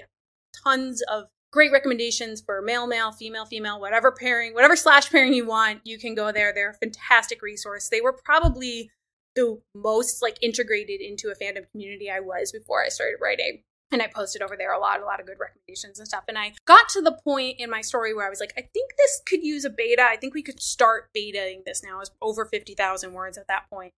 tons 0.64 1.02
of 1.10 1.24
great 1.54 1.70
recommendations 1.70 2.40
for 2.40 2.60
male, 2.60 2.84
male, 2.84 3.12
female, 3.12 3.46
female, 3.46 3.80
whatever 3.80 4.10
pairing, 4.10 4.52
whatever 4.54 4.74
slash 4.74 5.08
pairing 5.08 5.32
you 5.32 5.46
want. 5.46 5.80
You 5.84 5.98
can 5.98 6.16
go 6.16 6.32
there. 6.32 6.52
They're 6.52 6.70
a 6.70 6.74
fantastic 6.74 7.42
resource. 7.42 7.88
They 7.88 8.00
were 8.00 8.12
probably 8.12 8.90
the 9.36 9.60
most 9.72 10.20
like 10.20 10.36
integrated 10.42 11.00
into 11.00 11.28
a 11.28 11.34
fandom 11.36 11.70
community 11.70 12.10
I 12.10 12.18
was 12.18 12.50
before 12.50 12.84
I 12.84 12.88
started 12.88 13.18
writing. 13.22 13.62
And 13.92 14.02
I 14.02 14.08
posted 14.08 14.42
over 14.42 14.56
there 14.56 14.72
a 14.72 14.80
lot, 14.80 15.00
a 15.00 15.04
lot 15.04 15.20
of 15.20 15.26
good 15.26 15.38
recommendations 15.38 16.00
and 16.00 16.08
stuff. 16.08 16.24
And 16.26 16.36
I 16.36 16.54
got 16.66 16.88
to 16.88 17.00
the 17.00 17.16
point 17.22 17.60
in 17.60 17.70
my 17.70 17.82
story 17.82 18.12
where 18.12 18.26
I 18.26 18.30
was 18.30 18.40
like, 18.40 18.52
I 18.58 18.62
think 18.74 18.90
this 18.98 19.22
could 19.24 19.44
use 19.44 19.64
a 19.64 19.70
beta. 19.70 20.02
I 20.02 20.16
think 20.16 20.34
we 20.34 20.42
could 20.42 20.60
start 20.60 21.10
betaing 21.16 21.64
this 21.64 21.84
now. 21.84 22.00
It's 22.00 22.10
over 22.20 22.44
50,000 22.44 23.12
words 23.12 23.38
at 23.38 23.46
that 23.46 23.70
point. 23.70 23.92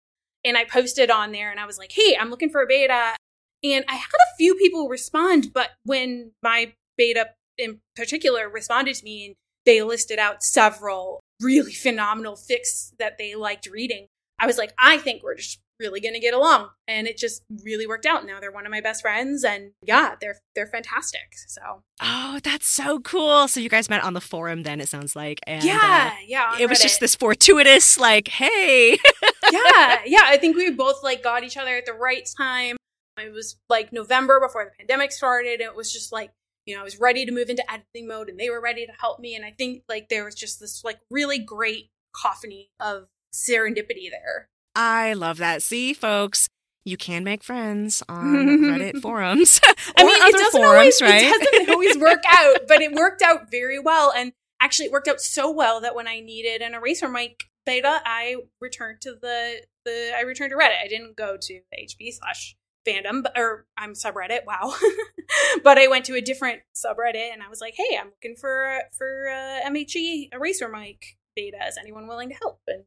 And 0.45 0.59
I 0.59 0.65
posted 0.65 1.11
on 1.11 1.33
there 1.33 1.51
and 1.51 1.59
I 1.59 1.65
was 1.65 1.79
like, 1.79 1.93
hey, 1.93 2.19
I'm 2.21 2.29
looking 2.29 2.51
for 2.51 2.61
a 2.61 2.67
beta. 2.67 3.17
And 3.65 3.87
I 3.89 3.95
had 3.95 4.05
a 4.05 4.37
few 4.37 4.57
people 4.57 4.91
respond, 4.91 5.55
but 5.55 5.71
when 5.85 6.33
my 6.43 6.75
beta 6.99 7.31
in 7.59 7.81
particular 7.95 8.49
responded 8.49 8.95
to 8.97 9.05
me 9.05 9.27
and 9.27 9.35
they 9.65 9.83
listed 9.83 10.19
out 10.19 10.43
several 10.43 11.21
really 11.41 11.73
phenomenal 11.73 12.37
fics 12.37 12.93
that 12.99 13.19
they 13.19 13.35
liked 13.35 13.67
reading. 13.67 14.07
I 14.39 14.47
was 14.47 14.59
like, 14.59 14.73
I 14.79 14.99
think 14.99 15.23
we're 15.23 15.35
just 15.35 15.59
really 15.79 16.01
going 16.01 16.15
to 16.15 16.21
get 16.21 16.35
along. 16.35 16.71
And 16.89 17.07
it 17.07 17.19
just 17.19 17.43
really 17.65 17.87
worked 17.87 18.07
out. 18.07 18.25
Now 18.25 18.41
they're 18.41 18.53
one 18.53 18.65
of 18.67 18.71
my 18.71 18.81
best 18.81 19.03
friends 19.03 19.45
and 19.45 19.73
yeah 19.83 20.15
they're 20.21 20.39
they're 20.55 20.67
fantastic. 20.67 21.29
So. 21.49 21.83
Oh 22.01 22.39
that's 22.43 22.67
so 22.67 23.01
cool. 23.01 23.49
So 23.49 23.61
you 23.61 23.69
guys 23.69 23.91
met 23.91 24.03
on 24.03 24.15
the 24.15 24.21
forum 24.21 24.63
then 24.63 24.81
it 24.81 24.89
sounds 24.89 25.15
like 25.15 25.41
and 25.47 25.63
yeah 25.65 26.13
uh, 26.13 26.17
yeah 26.27 26.59
it 26.59 26.69
was 26.69 26.81
just 26.81 27.01
this 27.01 27.15
fortuitous 27.15 27.99
like 27.99 28.29
hey. 28.29 28.99
Yeah 29.53 30.01
yeah 30.05 30.23
i 30.25 30.37
think 30.39 30.57
we 30.57 30.73
both 30.73 31.05
like 31.05 31.23
got 31.23 31.45
each 31.45 31.57
other 31.57 31.77
at 31.77 31.87
the 31.87 31.93
right 31.93 32.29
time. 32.37 32.77
It 33.19 33.33
was 33.33 33.57
like 33.69 33.93
november 33.93 34.41
before 34.41 34.65
the 34.65 34.71
pandemic 34.77 35.13
started. 35.13 35.61
It 35.61 35.75
was 35.75 35.93
just 35.93 36.13
like 36.13 36.31
you 36.67 36.75
know, 36.75 36.81
I 36.81 36.85
was 36.85 37.01
ready 37.01 37.25
to 37.25 37.33
move 37.33 37.49
into 37.49 37.71
editing 37.71 38.09
mode 38.09 38.29
and 38.29 38.39
they 38.39 38.51
were 38.51 38.61
ready 38.61 38.85
to 38.87 38.93
help 39.01 39.21
me. 39.21 39.35
And 39.35 39.45
I 39.45 39.53
think 39.53 39.85
like 39.89 40.09
there 40.09 40.25
was 40.25 40.35
just 40.35 40.61
this 40.61 40.83
like 40.85 40.99
really 41.11 41.39
great 41.39 41.91
cacophony 42.15 42.71
of 42.81 43.07
serendipity 43.33 44.11
there. 44.11 44.49
I 44.75 45.15
love 45.15 45.39
that. 45.39 45.63
See, 45.63 45.95
folks, 45.95 46.49
you 46.85 46.97
can 46.97 47.25
make 47.25 47.43
friends 47.43 48.03
on 48.09 48.47
Reddit 48.47 49.01
forums. 49.03 49.61
I 49.97 50.05
mean, 50.05 50.23
it 50.23 50.33
doesn't 50.33 50.61
forums, 50.61 51.01
always, 51.01 51.03
right? 51.03 51.23
It 51.23 51.51
doesn't 51.53 51.71
always 51.75 51.99
work 51.99 52.23
out, 52.29 52.61
but 52.69 52.83
it 52.83 52.93
worked 52.93 53.23
out 53.23 53.51
very 53.51 53.79
well. 53.79 54.13
And 54.15 54.33
actually, 54.61 54.87
it 54.87 54.93
worked 54.93 55.09
out 55.09 55.21
so 55.21 55.51
well 55.51 55.81
that 55.81 55.95
when 55.95 56.09
I 56.09 56.21
needed 56.21 56.63
an 56.63 56.73
EraserMic 56.73 57.43
beta, 57.65 58.01
I 58.05 58.37
returned 58.61 59.01
to 59.03 59.15
the 59.21 59.63
the 59.85 60.13
I 60.17 60.23
returned 60.23 60.51
to 60.51 60.57
Reddit. 60.57 60.83
I 60.83 60.89
didn't 60.89 61.17
go 61.17 61.37
to 61.41 61.61
the 61.71 61.77
HP 61.79 62.13
slash 62.13 62.57
fandom 62.87 63.25
or 63.37 63.67
I'm 63.77 63.95
subreddit. 63.95 64.41
Wow. 64.47 64.75
but 65.65 65.79
I 65.79 65.89
went 65.89 66.05
to 66.07 66.15
a 66.15 66.21
different 66.21 66.61
subreddit 66.75 67.33
and 67.33 67.43
I 67.43 67.49
was 67.49 67.61
like, 67.61 67.75
"Hey, 67.77 67.97
I'm 67.99 68.09
looking 68.09 68.37
for 68.37 68.81
for 68.97 69.29
uh, 69.29 69.69
MHA 69.69 70.29
eraser 70.33 70.69
mic 70.69 71.17
beta. 71.35 71.59
Is 71.69 71.79
anyone 71.79 72.07
willing 72.07 72.29
to 72.31 72.35
help?" 72.35 72.61
And 72.67 72.85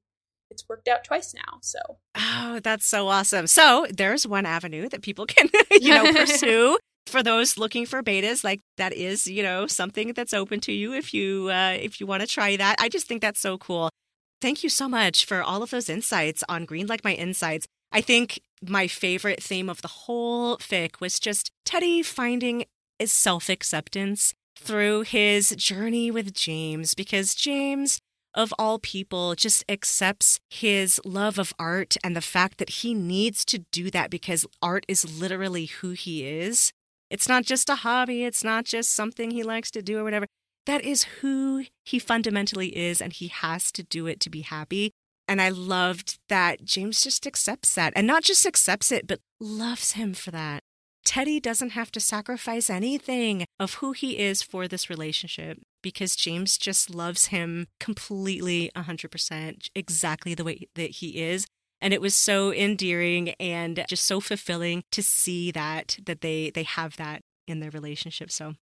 it's 0.49 0.67
worked 0.67 0.87
out 0.87 1.03
twice 1.03 1.33
now. 1.33 1.59
So 1.61 1.79
Oh, 2.15 2.59
that's 2.63 2.85
so 2.85 3.07
awesome. 3.07 3.47
So 3.47 3.85
there's 3.91 4.25
one 4.25 4.45
avenue 4.45 4.89
that 4.89 5.01
people 5.01 5.25
can, 5.25 5.49
you 5.71 5.93
know, 5.93 6.11
pursue. 6.13 6.77
For 7.07 7.23
those 7.23 7.57
looking 7.57 7.87
for 7.87 8.03
betas, 8.03 8.43
like 8.43 8.61
that 8.77 8.93
is, 8.93 9.25
you 9.25 9.41
know, 9.41 9.65
something 9.65 10.13
that's 10.13 10.31
open 10.31 10.59
to 10.61 10.71
you 10.71 10.93
if 10.93 11.11
you 11.11 11.49
uh, 11.49 11.75
if 11.79 11.99
you 11.99 12.05
want 12.05 12.21
to 12.21 12.27
try 12.27 12.55
that. 12.55 12.75
I 12.79 12.87
just 12.87 13.07
think 13.07 13.21
that's 13.21 13.39
so 13.39 13.57
cool. 13.57 13.89
Thank 14.41 14.63
you 14.63 14.69
so 14.69 14.87
much 14.87 15.25
for 15.25 15.41
all 15.41 15.63
of 15.63 15.71
those 15.71 15.89
insights 15.89 16.43
on 16.47 16.65
Green 16.65 16.85
Like 16.85 17.03
My 17.03 17.15
Insides. 17.15 17.65
I 17.91 18.01
think 18.01 18.39
my 18.67 18.87
favorite 18.87 19.41
theme 19.41 19.69
of 19.69 19.81
the 19.81 19.87
whole 19.87 20.57
fic 20.57 20.99
was 20.99 21.19
just 21.19 21.51
Teddy 21.65 22.03
finding 22.03 22.65
his 22.99 23.11
self 23.11 23.49
acceptance 23.49 24.33
through 24.57 25.03
his 25.03 25.51
journey 25.51 26.11
with 26.11 26.33
James 26.33 26.93
because 26.93 27.33
James, 27.33 27.99
of 28.33 28.53
all 28.59 28.77
people, 28.77 29.33
just 29.35 29.63
accepts 29.69 30.39
his 30.49 30.99
love 31.05 31.39
of 31.39 31.53
art 31.57 31.95
and 32.03 32.15
the 32.15 32.21
fact 32.21 32.57
that 32.57 32.69
he 32.69 32.93
needs 32.93 33.45
to 33.45 33.59
do 33.71 33.89
that 33.91 34.09
because 34.09 34.45
art 34.61 34.85
is 34.87 35.19
literally 35.19 35.65
who 35.65 35.91
he 35.91 36.27
is. 36.27 36.71
It's 37.09 37.29
not 37.29 37.43
just 37.43 37.69
a 37.69 37.75
hobby, 37.75 38.23
it's 38.23 38.43
not 38.43 38.65
just 38.65 38.93
something 38.93 39.31
he 39.31 39.43
likes 39.43 39.71
to 39.71 39.81
do 39.81 39.99
or 39.99 40.03
whatever. 40.03 40.27
That 40.65 40.83
is 40.83 41.03
who 41.21 41.65
he 41.85 41.97
fundamentally 41.97 42.77
is, 42.77 43.01
and 43.01 43.11
he 43.11 43.29
has 43.29 43.71
to 43.71 43.81
do 43.81 44.05
it 44.05 44.19
to 44.19 44.29
be 44.29 44.41
happy. 44.41 44.91
And 45.29 45.39
I 45.39 45.49
loved 45.49 46.17
that 46.27 46.65
James 46.65 47.03
just 47.03 47.27
accepts 47.27 47.75
that 47.75 47.93
and 47.95 48.07
not 48.07 48.23
just 48.23 48.47
accepts 48.47 48.91
it, 48.91 49.05
but 49.05 49.19
loves 49.39 49.91
him 49.91 50.15
for 50.15 50.31
that. 50.31 50.63
Teddy 51.05 51.39
doesn't 51.39 51.71
have 51.71 51.91
to 51.91 51.99
sacrifice 51.99 52.67
anything 52.67 53.45
of 53.59 53.75
who 53.75 53.91
he 53.91 54.17
is 54.17 54.41
for 54.41 54.67
this 54.67 54.89
relationship 54.89 55.59
because 55.83 56.15
James 56.15 56.57
just 56.57 56.89
loves 56.89 57.27
him 57.27 57.67
completely 57.79 58.71
100% 58.75 59.67
exactly 59.75 60.33
the 60.33 60.43
way 60.43 60.67
that 60.73 60.89
he 60.89 61.21
is. 61.21 61.45
And 61.79 61.93
it 61.93 62.01
was 62.01 62.15
so 62.15 62.51
endearing 62.51 63.29
and 63.39 63.85
just 63.87 64.07
so 64.07 64.19
fulfilling 64.19 64.83
to 64.91 65.03
see 65.03 65.51
that 65.51 65.99
that 66.07 66.21
they 66.21 66.49
they 66.49 66.63
have 66.63 66.97
that 66.97 67.21
in 67.47 67.59
their 67.59 67.69
relationship. 67.69 68.31
So 68.31 68.55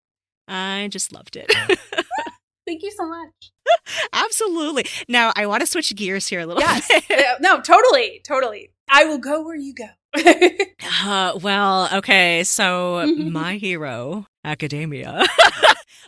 i 0.46 0.86
just 0.90 1.14
loved 1.14 1.34
it. 1.34 1.50
Thank 2.66 2.82
you 2.82 2.90
so 2.90 3.08
much 3.08 3.52
absolutely 4.12 4.84
now 5.08 5.32
i 5.36 5.46
want 5.46 5.60
to 5.60 5.66
switch 5.66 5.94
gears 5.94 6.28
here 6.28 6.40
a 6.40 6.46
little 6.46 6.62
yes. 6.62 6.88
bit 6.88 7.26
no 7.40 7.60
totally 7.60 8.20
totally 8.26 8.70
i 8.88 9.04
will 9.04 9.18
go 9.18 9.42
where 9.42 9.56
you 9.56 9.74
go 9.74 9.88
uh, 11.04 11.38
well 11.42 11.88
okay 11.92 12.42
so 12.44 13.06
my 13.16 13.56
hero 13.56 14.26
academia 14.44 15.24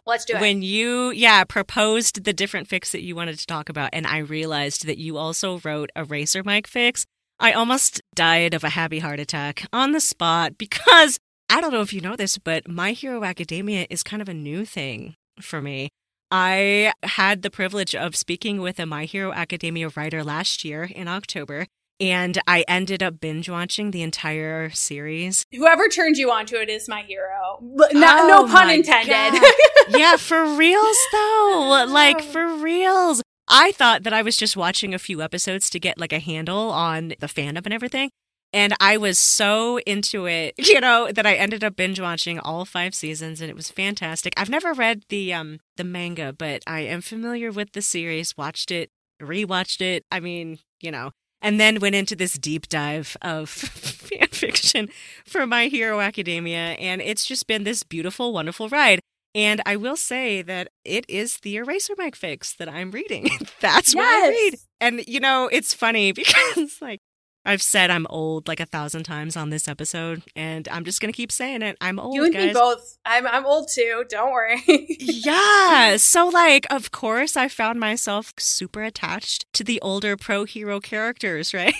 Let's 0.06 0.24
do 0.24 0.34
it. 0.34 0.40
When 0.40 0.62
you, 0.62 1.10
yeah, 1.10 1.44
proposed 1.44 2.24
the 2.24 2.32
different 2.32 2.68
fics 2.68 2.90
that 2.92 3.02
you 3.02 3.14
wanted 3.14 3.38
to 3.38 3.46
talk 3.46 3.68
about, 3.68 3.90
and 3.92 4.06
I 4.06 4.18
realized 4.18 4.86
that 4.86 4.98
you 4.98 5.16
also 5.16 5.60
wrote 5.60 5.90
a 5.94 6.04
Racer 6.04 6.42
Mike 6.42 6.68
fics, 6.68 7.04
I 7.38 7.52
almost 7.52 8.02
died 8.14 8.54
of 8.54 8.64
a 8.64 8.70
happy 8.70 8.98
heart 8.98 9.20
attack 9.20 9.66
on 9.72 9.92
the 9.92 10.00
spot 10.00 10.58
because 10.58 11.18
I 11.48 11.60
don't 11.60 11.72
know 11.72 11.80
if 11.80 11.92
you 11.92 12.00
know 12.00 12.16
this, 12.16 12.38
but 12.38 12.68
My 12.68 12.92
Hero 12.92 13.24
Academia 13.24 13.86
is 13.88 14.02
kind 14.02 14.20
of 14.20 14.28
a 14.28 14.34
new 14.34 14.64
thing 14.64 15.16
for 15.40 15.60
me. 15.62 15.90
I 16.30 16.92
had 17.02 17.42
the 17.42 17.50
privilege 17.50 17.94
of 17.94 18.14
speaking 18.14 18.60
with 18.60 18.78
a 18.78 18.86
My 18.86 19.04
Hero 19.04 19.32
Academia 19.32 19.88
writer 19.96 20.22
last 20.22 20.64
year 20.64 20.84
in 20.84 21.08
October, 21.08 21.66
and 21.98 22.40
I 22.46 22.64
ended 22.68 23.02
up 23.02 23.20
binge 23.20 23.50
watching 23.50 23.90
the 23.90 24.02
entire 24.02 24.70
series. 24.70 25.44
Whoever 25.52 25.88
turned 25.88 26.16
you 26.16 26.30
onto 26.30 26.56
it 26.56 26.68
is 26.68 26.88
my 26.88 27.02
hero. 27.02 27.58
Not, 27.60 28.20
oh 28.20 28.28
no 28.28 28.46
pun 28.46 28.70
intended. 28.70 29.42
yeah, 29.90 30.16
for 30.16 30.44
reals 30.54 30.98
though. 31.12 31.86
Like 31.88 32.22
for 32.22 32.56
reals. 32.56 33.22
I 33.48 33.72
thought 33.72 34.04
that 34.04 34.12
I 34.12 34.22
was 34.22 34.36
just 34.36 34.56
watching 34.56 34.94
a 34.94 34.98
few 34.98 35.20
episodes 35.22 35.68
to 35.70 35.80
get 35.80 35.98
like 35.98 36.12
a 36.12 36.20
handle 36.20 36.70
on 36.70 37.08
the 37.18 37.26
fandom 37.26 37.64
and 37.64 37.74
everything. 37.74 38.10
And 38.52 38.74
I 38.80 38.96
was 38.96 39.18
so 39.18 39.78
into 39.86 40.26
it, 40.26 40.54
you 40.58 40.80
know, 40.80 41.10
that 41.12 41.26
I 41.26 41.34
ended 41.34 41.62
up 41.62 41.76
binge 41.76 42.00
watching 42.00 42.38
all 42.40 42.64
five 42.64 42.94
seasons 42.94 43.40
and 43.40 43.50
it 43.50 43.56
was 43.56 43.70
fantastic. 43.70 44.34
I've 44.36 44.50
never 44.50 44.72
read 44.72 45.04
the 45.08 45.32
um 45.32 45.60
the 45.76 45.84
manga, 45.84 46.32
but 46.32 46.62
I 46.66 46.80
am 46.80 47.00
familiar 47.00 47.50
with 47.52 47.72
the 47.72 47.82
series, 47.82 48.36
watched 48.36 48.70
it, 48.70 48.90
rewatched 49.20 49.80
it. 49.80 50.04
I 50.10 50.20
mean, 50.20 50.58
you 50.80 50.90
know, 50.90 51.12
and 51.42 51.60
then 51.60 51.80
went 51.80 51.94
into 51.94 52.16
this 52.16 52.34
deep 52.34 52.68
dive 52.68 53.16
of 53.22 53.48
fan 54.10 54.28
fiction 54.28 54.88
for 55.24 55.46
My 55.46 55.66
Hero 55.66 56.00
Academia. 56.00 56.74
And 56.78 57.00
it's 57.00 57.24
just 57.24 57.46
been 57.46 57.64
this 57.64 57.82
beautiful, 57.82 58.32
wonderful 58.32 58.68
ride. 58.68 59.00
And 59.34 59.62
I 59.64 59.76
will 59.76 59.96
say 59.96 60.42
that 60.42 60.68
it 60.84 61.04
is 61.08 61.38
the 61.38 61.56
Eraser 61.56 61.94
Mike 61.96 62.18
fics 62.18 62.56
that 62.56 62.68
I'm 62.68 62.90
reading. 62.90 63.28
That's 63.60 63.94
yes. 63.94 63.96
what 63.96 64.04
I 64.06 64.28
read. 64.28 64.54
And, 64.80 65.04
you 65.06 65.20
know, 65.20 65.48
it's 65.52 65.72
funny 65.72 66.12
because, 66.12 66.78
like, 66.80 67.00
I've 67.44 67.62
said 67.62 67.90
I'm 67.90 68.06
old 68.10 68.48
like 68.48 68.60
a 68.60 68.66
thousand 68.66 69.04
times 69.04 69.36
on 69.36 69.50
this 69.50 69.66
episode, 69.66 70.22
and 70.36 70.68
I'm 70.68 70.84
just 70.84 71.00
gonna 71.00 71.12
keep 71.12 71.32
saying 71.32 71.62
it. 71.62 71.76
I'm 71.80 71.98
old. 71.98 72.14
You 72.14 72.24
and 72.24 72.34
guys. 72.34 72.46
me 72.48 72.52
both. 72.52 72.98
I'm 73.04 73.26
I'm 73.26 73.46
old 73.46 73.68
too. 73.74 74.04
Don't 74.08 74.30
worry. 74.30 74.62
yeah. 75.00 75.96
So 75.96 76.28
like, 76.28 76.66
of 76.70 76.90
course, 76.90 77.36
I 77.36 77.48
found 77.48 77.80
myself 77.80 78.32
super 78.38 78.82
attached 78.82 79.46
to 79.54 79.64
the 79.64 79.80
older 79.80 80.16
pro 80.16 80.44
hero 80.44 80.80
characters, 80.80 81.54
right? 81.54 81.74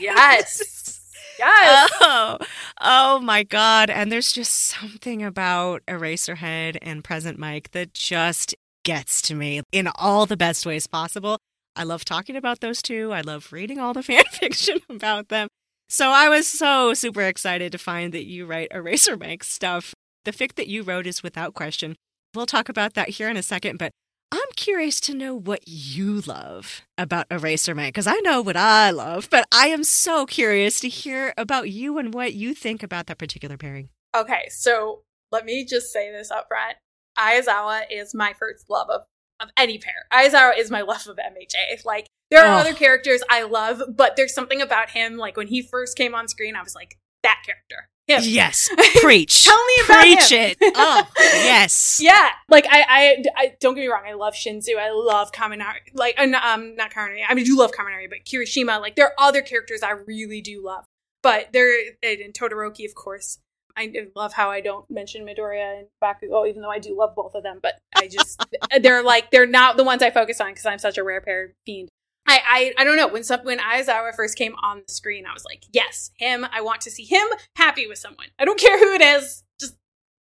yes. 0.00 0.96
Yes. 1.38 1.90
Oh, 2.02 2.38
oh 2.80 3.20
my 3.20 3.42
God. 3.44 3.88
And 3.88 4.12
there's 4.12 4.32
just 4.32 4.52
something 4.52 5.22
about 5.22 5.82
Eraserhead 5.86 6.76
and 6.82 7.02
Present 7.02 7.38
Mike 7.38 7.70
that 7.70 7.94
just 7.94 8.54
gets 8.84 9.22
to 9.22 9.34
me 9.34 9.62
in 9.72 9.88
all 9.94 10.26
the 10.26 10.36
best 10.36 10.66
ways 10.66 10.86
possible. 10.86 11.38
I 11.80 11.84
love 11.84 12.04
talking 12.04 12.36
about 12.36 12.60
those 12.60 12.82
two. 12.82 13.10
I 13.10 13.22
love 13.22 13.54
reading 13.54 13.78
all 13.78 13.94
the 13.94 14.02
fan 14.10 14.24
fiction 14.32 14.80
about 14.90 15.30
them. 15.30 15.48
So 15.88 16.10
I 16.10 16.28
was 16.28 16.46
so 16.46 16.92
super 16.92 17.22
excited 17.22 17.72
to 17.72 17.78
find 17.78 18.12
that 18.12 18.26
you 18.26 18.44
write 18.44 18.68
EraserMic 18.70 19.42
stuff. 19.42 19.94
The 20.26 20.30
fic 20.30 20.56
that 20.56 20.68
you 20.68 20.82
wrote 20.82 21.06
is 21.06 21.22
without 21.22 21.54
question. 21.54 21.96
We'll 22.34 22.44
talk 22.44 22.68
about 22.68 22.92
that 22.94 23.08
here 23.08 23.30
in 23.30 23.38
a 23.38 23.42
second, 23.42 23.78
but 23.78 23.92
I'm 24.30 24.46
curious 24.56 25.00
to 25.00 25.14
know 25.14 25.34
what 25.34 25.66
you 25.66 26.20
love 26.20 26.82
about 26.98 27.30
EraserMic 27.30 27.88
because 27.88 28.06
I 28.06 28.20
know 28.20 28.42
what 28.42 28.58
I 28.58 28.90
love, 28.90 29.28
but 29.30 29.46
I 29.50 29.68
am 29.68 29.82
so 29.82 30.26
curious 30.26 30.80
to 30.80 30.88
hear 30.90 31.32
about 31.38 31.70
you 31.70 31.96
and 31.96 32.12
what 32.12 32.34
you 32.34 32.54
think 32.54 32.82
about 32.82 33.06
that 33.06 33.16
particular 33.16 33.56
pairing. 33.56 33.88
Okay, 34.14 34.50
so 34.50 35.00
let 35.32 35.46
me 35.46 35.64
just 35.64 35.90
say 35.94 36.12
this 36.12 36.30
up 36.30 36.46
front. 36.48 36.76
Aizawa 37.18 37.84
is 37.90 38.14
my 38.14 38.34
first 38.38 38.68
love 38.68 38.90
of 38.90 39.00
of 39.40 39.50
any 39.56 39.78
pair. 39.78 40.06
Aizawa 40.12 40.58
is 40.58 40.70
my 40.70 40.82
love 40.82 41.06
of 41.06 41.16
MHA. 41.16 41.84
Like 41.84 42.06
there 42.30 42.44
are 42.44 42.54
oh. 42.54 42.58
other 42.58 42.74
characters 42.74 43.22
I 43.28 43.42
love, 43.42 43.82
but 43.96 44.16
there's 44.16 44.34
something 44.34 44.60
about 44.60 44.90
him. 44.90 45.16
Like 45.16 45.36
when 45.36 45.48
he 45.48 45.62
first 45.62 45.96
came 45.96 46.14
on 46.14 46.28
screen, 46.28 46.54
I 46.56 46.62
was 46.62 46.74
like, 46.74 46.98
that 47.22 47.42
character. 47.44 47.88
Him. 48.06 48.22
Yes, 48.24 48.68
preach. 49.00 49.44
Tell 49.44 49.64
me 49.64 49.72
about 49.84 50.00
preach 50.00 50.30
him. 50.30 50.56
it. 50.60 50.72
Oh, 50.76 51.06
yes. 51.16 52.00
Yeah, 52.02 52.30
like 52.48 52.66
I, 52.68 52.84
I, 52.88 53.24
I, 53.36 53.56
don't 53.60 53.74
get 53.74 53.82
me 53.82 53.86
wrong. 53.86 54.02
I 54.06 54.14
love 54.14 54.34
Shinso. 54.34 54.76
I 54.78 54.90
love 54.90 55.30
Kaminari. 55.30 55.76
Like, 55.94 56.18
uh, 56.18 56.40
um, 56.42 56.74
not 56.74 56.90
Kaminari. 56.90 57.22
I 57.28 57.34
mean, 57.34 57.44
I 57.44 57.46
do 57.46 57.56
love 57.56 57.70
Kaminari, 57.70 58.08
but 58.08 58.24
Kirishima. 58.24 58.80
Like, 58.80 58.96
there 58.96 59.06
are 59.06 59.14
other 59.18 59.42
characters 59.42 59.82
I 59.82 59.90
really 59.90 60.40
do 60.40 60.64
love. 60.64 60.84
But 61.22 61.52
there, 61.52 61.72
and 62.02 62.34
Todoroki, 62.34 62.84
of 62.84 62.94
course. 62.96 63.38
I 63.80 64.06
love 64.14 64.32
how 64.32 64.50
I 64.50 64.60
don't 64.60 64.88
mention 64.90 65.26
Midoriya 65.26 65.78
and 65.78 65.86
Bakugo, 66.02 66.32
oh, 66.32 66.46
even 66.46 66.62
though 66.62 66.70
I 66.70 66.78
do 66.78 66.96
love 66.96 67.14
both 67.14 67.34
of 67.34 67.42
them. 67.42 67.58
But 67.62 67.80
I 67.94 68.08
just 68.08 68.44
they're 68.82 69.02
like 69.02 69.30
they're 69.30 69.46
not 69.46 69.76
the 69.76 69.84
ones 69.84 70.02
I 70.02 70.10
focus 70.10 70.40
on 70.40 70.50
because 70.50 70.66
I'm 70.66 70.78
such 70.78 70.98
a 70.98 71.04
rare 71.04 71.20
pair 71.20 71.54
fiend. 71.64 71.88
I, 72.26 72.40
I 72.46 72.82
I 72.82 72.84
don't 72.84 72.96
know 72.96 73.08
when 73.08 73.24
some 73.24 73.40
when 73.40 73.58
Aizawa 73.58 74.14
first 74.14 74.36
came 74.36 74.54
on 74.62 74.82
the 74.86 74.92
screen, 74.92 75.24
I 75.26 75.32
was 75.32 75.44
like, 75.44 75.64
yes, 75.72 76.10
him. 76.18 76.46
I 76.52 76.60
want 76.60 76.82
to 76.82 76.90
see 76.90 77.04
him 77.04 77.26
happy 77.56 77.86
with 77.86 77.98
someone. 77.98 78.26
I 78.38 78.44
don't 78.44 78.60
care 78.60 78.78
who 78.78 78.92
it 78.92 79.02
is, 79.02 79.42
just 79.58 79.76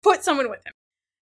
put 0.02 0.22
someone 0.22 0.50
with 0.50 0.64
him. 0.66 0.74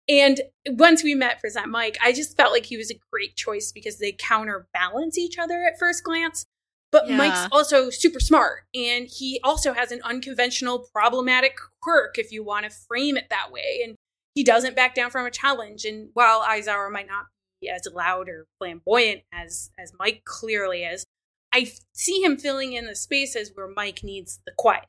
And 0.10 0.42
once 0.68 1.04
we 1.04 1.16
met 1.16 1.38
for 1.38 1.42
Present 1.42 1.70
Mike, 1.70 1.98
I 2.04 2.12
just 2.12 2.36
felt 2.36 2.52
like 2.52 2.66
he 2.66 2.76
was 2.76 2.92
a 2.92 3.00
great 3.12 3.36
choice 3.38 3.72
because 3.72 4.00
they 4.00 4.12
counterbalance 4.12 5.18
each 5.18 5.38
other 5.38 5.64
at 5.64 5.80
first 5.80 6.04
glance. 6.04 6.46
But 6.94 7.10
yeah. 7.10 7.18
Mike's 7.18 7.50
also 7.52 7.90
super 7.90 8.20
smart, 8.20 8.66
and 8.76 9.08
he 9.08 9.40
also 9.44 9.74
has 9.74 9.92
an 9.92 10.00
unconventional, 10.04 10.88
problematic 10.94 11.58
quirk, 11.82 12.20
if 12.20 12.32
you 12.32 12.44
want 12.44 12.66
to 12.66 12.70
frame 12.88 13.18
it 13.18 13.26
that 13.32 13.52
way. 13.52 13.82
And 13.84 13.96
he 14.36 14.44
doesn't 14.44 14.76
back 14.76 14.94
down 14.94 15.10
from 15.10 15.26
a 15.26 15.32
challenge. 15.32 15.86
And 15.86 16.10
while 16.14 16.42
Aizawa 16.44 16.92
might 16.92 17.08
not 17.08 17.26
be 17.60 17.70
as 17.70 17.88
loud 17.92 18.30
or 18.30 18.46
flamboyant 18.60 19.24
as 19.34 19.72
as 19.80 19.92
Mike 20.00 20.22
clearly 20.24 20.84
is, 20.84 21.04
I 21.52 21.72
see 21.96 22.22
him 22.22 22.38
filling 22.38 22.74
in 22.74 22.86
the 22.86 22.96
spaces 22.96 23.52
where 23.56 23.68
Mike 23.68 24.04
needs 24.04 24.40
the 24.46 24.54
quiet. 24.56 24.86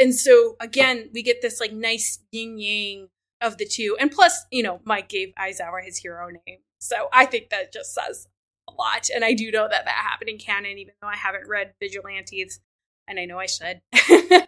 And 0.00 0.12
so 0.14 0.56
again, 0.60 1.10
we 1.14 1.22
get 1.22 1.42
this 1.42 1.60
like 1.60 1.72
nice 1.72 2.18
yin 2.32 2.58
yang 2.58 3.08
of 3.40 3.56
the 3.58 3.66
two. 3.66 3.96
And 4.00 4.10
plus, 4.10 4.46
you 4.50 4.64
know, 4.64 4.80
Mike 4.84 5.08
gave 5.08 5.32
Aizawa 5.38 5.84
his 5.84 5.98
hero 5.98 6.26
name. 6.26 6.58
So 6.80 7.08
I 7.12 7.24
think 7.24 7.50
that 7.50 7.72
just 7.72 7.94
says 7.94 8.26
a 8.68 8.72
lot. 8.72 9.08
And 9.14 9.24
I 9.24 9.32
do 9.32 9.50
know 9.50 9.68
that 9.68 9.84
that 9.84 9.94
happened 9.94 10.30
in 10.30 10.38
canon, 10.38 10.78
even 10.78 10.94
though 11.00 11.08
I 11.08 11.16
haven't 11.16 11.48
read 11.48 11.74
Vigilantes, 11.80 12.60
and 13.08 13.20
I 13.20 13.24
know 13.24 13.38
I 13.38 13.46
should. 13.46 13.80
um, 14.10 14.42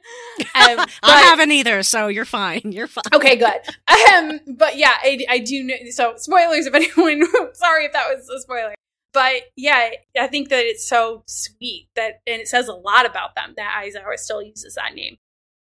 I 1.02 1.22
haven't 1.22 1.52
either, 1.52 1.82
so 1.82 2.08
you're 2.08 2.24
fine. 2.24 2.62
You're 2.64 2.88
fine. 2.88 3.04
Okay, 3.14 3.36
good. 3.36 3.60
Um, 4.14 4.40
but 4.46 4.76
yeah, 4.76 4.94
I, 5.02 5.18
I 5.28 5.38
do 5.38 5.62
know. 5.62 5.74
So 5.90 6.14
spoilers 6.16 6.66
if 6.66 6.74
anyone. 6.74 7.26
sorry 7.54 7.84
if 7.84 7.92
that 7.92 8.08
was 8.08 8.28
a 8.28 8.40
spoiler. 8.40 8.74
But 9.12 9.50
yeah, 9.54 9.90
I 10.18 10.26
think 10.28 10.48
that 10.48 10.64
it's 10.64 10.88
so 10.88 11.24
sweet 11.26 11.88
that, 11.94 12.20
and 12.26 12.40
it 12.40 12.48
says 12.48 12.68
a 12.68 12.74
lot 12.74 13.06
about 13.06 13.34
them 13.34 13.54
that 13.56 13.82
Aizawa 13.82 14.16
still 14.18 14.42
uses 14.42 14.74
that 14.74 14.94
name. 14.94 15.16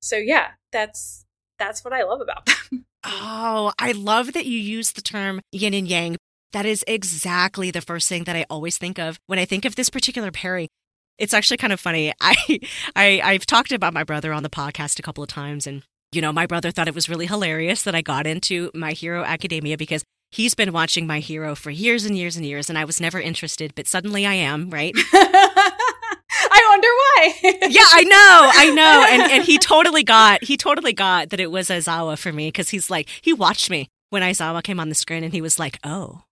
So 0.01 0.17
yeah, 0.17 0.51
that's 0.71 1.25
that's 1.59 1.85
what 1.85 1.93
I 1.93 2.03
love 2.05 2.21
about 2.21 2.47
them. 2.47 2.87
Oh, 3.05 3.73
I 3.79 3.93
love 3.93 4.33
that 4.33 4.47
you 4.47 4.59
use 4.59 4.93
the 4.93 5.01
term 5.01 5.41
yin 5.53 5.75
and 5.75 5.89
yang 5.89 6.17
that 6.57 6.65
is 6.65 6.83
exactly 6.87 7.71
the 7.71 7.83
first 7.83 8.09
thing 8.09 8.25
that 8.25 8.35
I 8.35 8.47
always 8.49 8.79
think 8.79 8.99
of 8.99 9.21
when 9.27 9.39
I 9.39 9.45
think 9.45 9.67
of 9.67 9.77
this 9.77 9.91
particular 9.91 10.31
pairing. 10.31 10.71
It's 11.19 11.35
actually 11.35 11.59
kind 11.59 11.71
of 11.71 11.79
funny. 11.79 12.15
I, 12.23 12.61
I 12.97 13.21
I've 13.23 13.45
talked 13.45 13.73
about 13.73 13.93
my 13.93 14.05
brother 14.05 14.33
on 14.33 14.43
the 14.43 14.49
podcast 14.49 14.99
a 14.99 15.03
couple 15.03 15.23
of 15.23 15.29
times 15.29 15.67
and 15.67 15.83
you 16.13 16.23
know, 16.23 16.33
my 16.33 16.47
brother 16.47 16.71
thought 16.71 16.89
it 16.89 16.95
was 16.95 17.11
really 17.11 17.27
hilarious 17.27 17.83
that 17.83 17.95
I 17.95 18.01
got 18.01 18.27
into 18.27 18.71
My 18.73 18.93
Hero 18.93 19.23
Academia 19.23 19.77
because 19.77 20.03
he's 20.31 20.55
been 20.55 20.73
watching 20.73 21.07
My 21.07 21.21
Hero 21.21 21.55
for 21.55 21.69
years 21.69 22.07
and 22.07 22.17
years 22.17 22.37
and 22.37 22.47
years 22.47 22.71
and 22.71 22.79
I 22.79 22.87
was 22.87 23.03
never 23.03 23.21
interested, 23.21 23.75
but 23.75 23.87
suddenly 23.87 24.25
I 24.25 24.33
am, 24.33 24.71
right? 24.71 24.95
I 25.13 26.63
wonder 26.71 26.89
why. 26.89 27.69
yeah, 27.69 27.91
I 27.93 28.05
know, 28.05 28.51
I 28.55 28.71
know. 28.75 29.07
And 29.11 29.33
and 29.33 29.45
he 29.45 29.59
totally 29.75 30.05
got 30.05 30.43
he 30.43 30.57
totally 30.57 30.95
got 30.95 31.29
that 31.29 31.41
it 31.41 31.51
was 31.51 31.69
Aizawa 31.69 32.17
for 32.17 32.33
me 32.33 32.49
because 32.49 32.71
he's 32.71 32.89
like 32.89 33.11
he 33.21 33.35
watched 33.35 33.69
me 33.69 33.89
when 34.09 34.23
Aizawa 34.23 34.63
came 34.63 34.81
on 34.81 34.89
the 34.89 34.95
screen 34.95 35.23
and 35.23 35.35
he 35.35 35.43
was 35.43 35.59
like, 35.59 35.79
"Oh, 35.85 36.23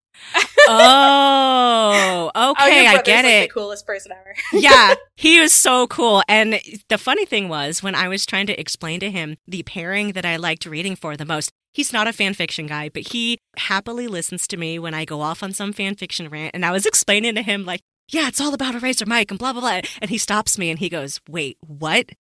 Oh, 0.68 2.30
oh, 2.34 2.50
okay, 2.52 2.86
oh, 2.86 2.90
I 2.90 3.02
get 3.02 3.24
like 3.24 3.24
it. 3.24 3.48
The 3.48 3.54
coolest 3.54 3.86
person 3.86 4.12
ever. 4.12 4.34
yeah, 4.52 4.94
he 5.16 5.40
was 5.40 5.52
so 5.52 5.86
cool. 5.86 6.22
And 6.28 6.60
the 6.88 6.98
funny 6.98 7.24
thing 7.24 7.48
was, 7.48 7.82
when 7.82 7.94
I 7.94 8.08
was 8.08 8.26
trying 8.26 8.46
to 8.46 8.58
explain 8.58 9.00
to 9.00 9.10
him 9.10 9.36
the 9.46 9.62
pairing 9.62 10.12
that 10.12 10.24
I 10.24 10.36
liked 10.36 10.66
reading 10.66 10.96
for 10.96 11.16
the 11.16 11.24
most, 11.24 11.50
he's 11.72 11.92
not 11.92 12.06
a 12.06 12.12
fan 12.12 12.34
fiction 12.34 12.66
guy, 12.66 12.88
but 12.88 13.08
he 13.08 13.38
happily 13.56 14.08
listens 14.08 14.46
to 14.48 14.56
me 14.56 14.78
when 14.78 14.94
I 14.94 15.04
go 15.04 15.20
off 15.20 15.42
on 15.42 15.52
some 15.52 15.72
fan 15.72 15.94
fiction 15.94 16.28
rant. 16.28 16.52
And 16.54 16.64
I 16.64 16.72
was 16.72 16.86
explaining 16.94 17.34
to 17.34 17.42
him, 17.42 17.64
like, 17.64 17.80
yeah, 18.08 18.28
it's 18.28 18.40
all 18.40 18.54
about 18.54 18.74
EraserMic 18.74 19.30
and 19.30 19.38
blah, 19.38 19.52
blah, 19.52 19.60
blah. 19.60 19.80
And 20.00 20.10
he 20.10 20.18
stops 20.18 20.58
me 20.58 20.70
and 20.70 20.78
he 20.78 20.88
goes, 20.88 21.20
wait, 21.28 21.56
what? 21.60 22.10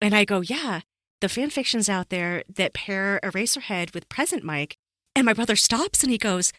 And 0.00 0.14
I 0.14 0.24
go, 0.24 0.40
yeah, 0.40 0.80
the 1.20 1.28
fan 1.28 1.50
fictions 1.50 1.88
out 1.88 2.10
there 2.10 2.42
that 2.54 2.74
pair 2.74 3.20
Eraserhead 3.22 3.94
with 3.94 4.08
present 4.08 4.44
Mike. 4.44 4.76
And 5.16 5.24
my 5.24 5.32
brother 5.32 5.56
stops 5.56 6.02
and 6.02 6.10
he 6.10 6.18
goes, 6.18 6.52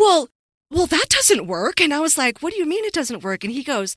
well, 0.00 0.28
well, 0.70 0.86
that 0.86 1.06
doesn't 1.10 1.46
work. 1.46 1.80
And 1.80 1.92
I 1.92 2.00
was 2.00 2.16
like, 2.16 2.40
what 2.40 2.52
do 2.52 2.58
you 2.58 2.66
mean 2.66 2.84
it 2.84 2.94
doesn't 2.94 3.22
work? 3.22 3.44
And 3.44 3.52
he 3.52 3.62
goes, 3.62 3.96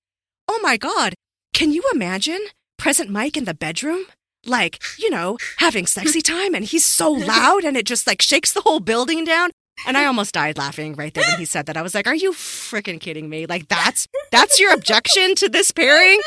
oh 0.49 0.59
my 0.61 0.75
God, 0.75 1.13
can 1.53 1.71
you 1.71 1.83
imagine 1.93 2.39
present 2.77 3.09
Mike 3.09 3.37
in 3.37 3.45
the 3.45 3.53
bedroom? 3.53 4.05
Like, 4.45 4.83
you 4.99 5.09
know, 5.09 5.37
having 5.57 5.85
sexy 5.85 6.21
time 6.35 6.53
and 6.53 6.65
he's 6.65 6.83
so 6.85 7.09
loud 7.11 7.63
and 7.63 7.77
it 7.77 7.85
just 7.85 8.05
like 8.05 8.21
shakes 8.21 8.51
the 8.51 8.61
whole 8.61 8.81
building 8.81 9.23
down. 9.23 9.51
And 9.87 9.97
I 9.97 10.05
almost 10.05 10.33
died 10.33 10.57
laughing 10.57 10.93
right 10.93 11.13
there 11.13 11.23
when 11.27 11.39
he 11.39 11.45
said 11.45 11.65
that. 11.65 11.77
I 11.77 11.81
was 11.81 11.95
like, 11.95 12.05
"Are 12.05 12.13
you 12.13 12.31
freaking 12.31 12.99
kidding 12.99 13.27
me? 13.27 13.47
Like 13.47 13.67
that's 13.69 14.07
that's 14.31 14.59
your 14.59 14.71
objection 14.71 15.33
to 15.35 15.49
this 15.49 15.71
pairing? 15.71 16.21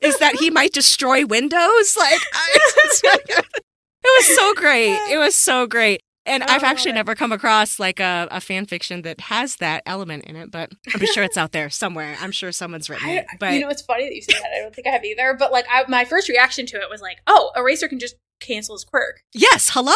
Is 0.00 0.16
that 0.20 0.36
he 0.36 0.50
might 0.50 0.72
destroy 0.72 1.26
windows? 1.26 1.96
Like 1.98 2.20
I, 2.32 2.48
it 3.02 3.44
was 4.04 4.36
so 4.36 4.54
great. 4.54 4.96
It 5.10 5.18
was 5.18 5.34
so 5.34 5.66
great. 5.66 6.00
And 6.24 6.42
oh, 6.42 6.46
I've 6.48 6.62
actually 6.62 6.92
never 6.92 7.14
come 7.14 7.32
across 7.32 7.80
like 7.80 7.98
a, 7.98 8.28
a 8.30 8.40
fan 8.40 8.66
fiction 8.66 9.02
that 9.02 9.20
has 9.22 9.56
that 9.56 9.82
element 9.86 10.24
in 10.24 10.36
it, 10.36 10.50
but 10.52 10.70
I'm 10.94 11.04
sure 11.06 11.24
it's 11.24 11.36
out 11.36 11.50
there 11.50 11.68
somewhere. 11.68 12.16
I'm 12.20 12.30
sure 12.30 12.52
someone's 12.52 12.88
written 12.88 13.08
it. 13.08 13.26
But 13.40 13.54
you 13.54 13.60
know, 13.60 13.68
it's 13.68 13.82
funny 13.82 14.04
that 14.04 14.14
you 14.14 14.22
said 14.22 14.36
that. 14.36 14.52
I 14.56 14.60
don't 14.60 14.74
think 14.74 14.86
I 14.86 14.90
have 14.90 15.04
either. 15.04 15.34
But 15.36 15.50
like, 15.50 15.66
I, 15.70 15.84
my 15.88 16.04
first 16.04 16.28
reaction 16.28 16.64
to 16.66 16.76
it 16.76 16.88
was 16.88 17.00
like, 17.00 17.18
"Oh, 17.26 17.50
Eraser 17.56 17.88
can 17.88 17.98
just 17.98 18.16
cancel 18.38 18.76
his 18.76 18.84
quirk." 18.84 19.22
Yes, 19.34 19.70
hello. 19.72 19.94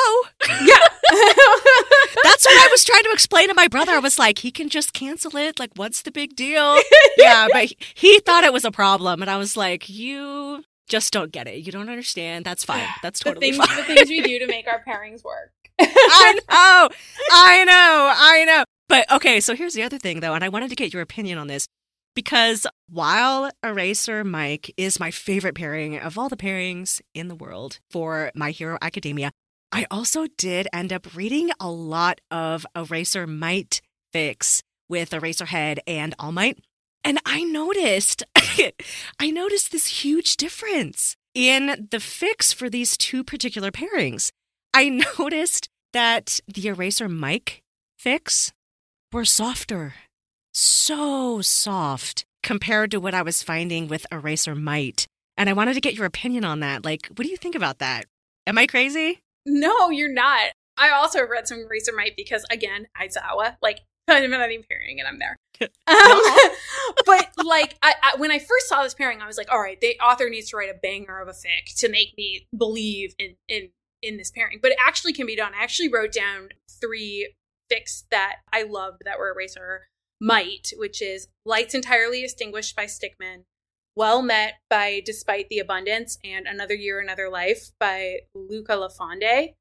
Yeah, 0.48 0.77
that's 2.24 2.44
what 2.44 2.59
I 2.59 2.69
was 2.73 2.85
trying 2.85 3.05
to 3.05 3.12
explain 3.12 3.48
to 3.48 3.55
my 3.55 3.69
brother. 3.69 3.93
I 3.93 4.01
was 4.01 4.19
like, 4.19 4.39
he 4.39 4.51
can 4.51 4.69
just 4.69 4.93
cancel 4.93 5.36
it. 5.36 5.61
Like, 5.61 5.70
what's 5.77 6.03
the 6.03 6.11
big 6.11 6.35
deal? 6.35 6.81
yeah, 7.16 7.47
but 7.53 7.66
he, 7.66 7.77
he 7.94 8.20
thought 8.20 8.43
it 8.43 8.53
was 8.53 8.65
a 8.65 8.73
problem, 8.73 9.23
and 9.23 9.31
I 9.31 9.36
was 9.36 9.57
like, 9.57 9.89
you 9.89 10.65
just 10.89 11.12
don't 11.12 11.31
get 11.31 11.47
it. 11.47 11.65
You 11.65 11.73
don't 11.73 11.89
understand. 11.89 12.44
That's 12.44 12.65
fine. 12.65 12.86
That's 13.03 13.20
totally 13.20 13.53
the 13.53 13.59
things, 13.59 13.66
fine. 13.66 13.77
The 13.77 13.85
things 13.85 14.09
we 14.09 14.23
do 14.23 14.40
to 14.40 14.47
make 14.47 14.66
our 14.66 14.82
pairings 14.86 15.23
work. 15.23 15.53
I 15.81 16.32
know. 16.51 16.97
I 17.32 17.65
know. 17.65 18.12
I 18.15 18.44
know. 18.44 18.65
But 18.89 19.11
okay, 19.12 19.40
so 19.40 19.55
here's 19.55 19.74
the 19.74 19.82
other 19.82 19.98
thing 19.98 20.20
though, 20.20 20.35
and 20.35 20.44
I 20.44 20.48
wanted 20.48 20.70
to 20.70 20.77
get 20.77 20.93
your 20.93 21.03
opinion 21.03 21.39
on 21.39 21.48
this 21.48 21.66
because 22.15 22.66
while 22.89 23.51
EraserMic 23.65 24.70
is 24.77 24.98
my 24.98 25.11
favorite 25.11 25.55
pairing 25.55 25.98
of 25.98 26.16
all 26.19 26.28
the 26.28 26.36
pairings 26.36 27.01
in 27.15 27.28
the 27.28 27.35
world 27.35 27.78
for 27.90 28.31
My 28.35 28.53
Hero 28.53 28.78
Academia, 28.81 29.31
I 29.70 29.86
also 29.90 30.27
did 30.39 30.69
end 30.73 30.93
up 30.93 31.15
reading 31.15 31.51
a 31.61 31.69
lot 31.69 32.20
of 32.31 32.65
Eraser 32.74 33.27
Might 33.27 33.82
fics 34.15 34.62
with 34.89 35.11
Eraserhead 35.11 35.78
and 35.86 36.15
All 36.19 36.32
Might. 36.32 36.59
And 37.05 37.20
I 37.27 37.44
noticed, 37.44 38.23
I 39.20 39.31
noticed 39.31 39.70
this 39.70 40.03
huge 40.05 40.36
difference 40.36 41.16
in 41.35 41.89
the 41.90 41.98
fics 41.98 42.55
for 42.55 42.70
these 42.70 42.97
two 42.97 43.23
particular 43.23 43.70
pairings. 43.70 44.31
I 44.77 44.90
noticed 45.19 45.70
that 45.94 46.39
the 46.47 46.69
Eraser 46.69 47.09
mic 47.09 47.62
fics 47.98 48.53
were 49.11 49.24
softer, 49.24 49.94
so 50.53 51.40
soft 51.40 52.27
compared 52.43 52.90
to 52.90 53.01
what 53.01 53.15
I 53.15 53.23
was 53.23 53.43
finding 53.43 53.89
with 53.89 54.07
Eraser 54.12 54.55
Might. 54.55 55.07
And 55.39 55.48
I 55.48 55.55
wanted 55.55 55.74
to 55.74 55.81
get 55.81 55.94
your 55.94 56.05
opinion 56.05 56.44
on 56.44 56.61
that. 56.61 56.85
Like, 56.85 57.07
what 57.07 57.24
do 57.24 57.31
you 57.31 57.39
think 57.39 57.55
about 57.55 57.78
that? 57.78 58.05
Am 58.47 58.59
I 58.59 58.66
crazy? 58.66 59.20
No, 59.47 59.89
you're 59.89 60.12
not. 60.12 60.51
I 60.77 60.90
also 60.90 61.27
read 61.27 61.48
some 61.48 61.61
Eraser 61.61 61.93
Might 61.97 62.15
because, 62.15 62.44
again, 62.51 62.86
Aizawa, 63.01 63.57
like, 63.62 63.81
I'm 64.09 64.31
not 64.31 64.51
even 64.51 64.66
pairing 64.69 65.01
and 65.01 65.09
I'm 65.09 65.19
there. 65.19 65.36
Um, 65.89 66.20
but 67.07 67.31
like 67.44 67.78
I, 67.82 67.94
I, 68.03 68.16
when 68.19 68.31
I 68.31 68.39
first 68.39 68.69
saw 68.69 68.82
this 68.82 68.93
pairing, 68.93 69.23
I 69.23 69.27
was 69.27 69.39
like, 69.39 69.51
all 69.51 69.59
right, 69.59 69.81
the 69.81 69.98
author 70.01 70.28
needs 70.28 70.51
to 70.51 70.59
write 70.59 70.69
a 70.69 70.78
banger 70.82 71.19
of 71.19 71.28
a 71.28 71.32
fic 71.32 71.74
to 71.78 71.89
make 71.89 72.12
me 72.19 72.47
believe 72.55 73.15
in 73.19 73.36
in 73.48 73.70
in 74.07 74.16
this 74.16 74.31
pairing. 74.31 74.59
But 74.61 74.73
it 74.73 74.78
actually 74.87 75.12
can 75.12 75.27
be 75.27 75.37
done. 75.37 75.53
I 75.59 75.62
actually 75.62 75.89
wrote 75.89 76.12
down 76.12 76.51
three 76.81 77.33
fics 77.70 78.05
that 78.11 78.37
I 78.53 78.62
loved 78.62 79.03
that 79.05 79.19
were 79.19 79.31
Eraser 79.31 79.89
Might, 80.20 80.73
which 80.77 81.03
is 81.03 81.28
Lights 81.45 81.74
Entirely 81.74 82.24
Extinguished 82.24 82.77
by 82.77 82.87
Stickman, 82.87 83.43
Well 83.95 84.23
Met 84.23 84.55
by 84.70 85.03
Despite 85.05 85.49
the 85.49 85.59
Abundance, 85.59 86.19
and 86.24 86.47
Another 86.47 86.74
Year, 86.74 87.01
Another 87.01 87.28
Life 87.28 87.70
by 87.81 88.20
Luca 88.35 88.73
Lafonde. 88.73 89.55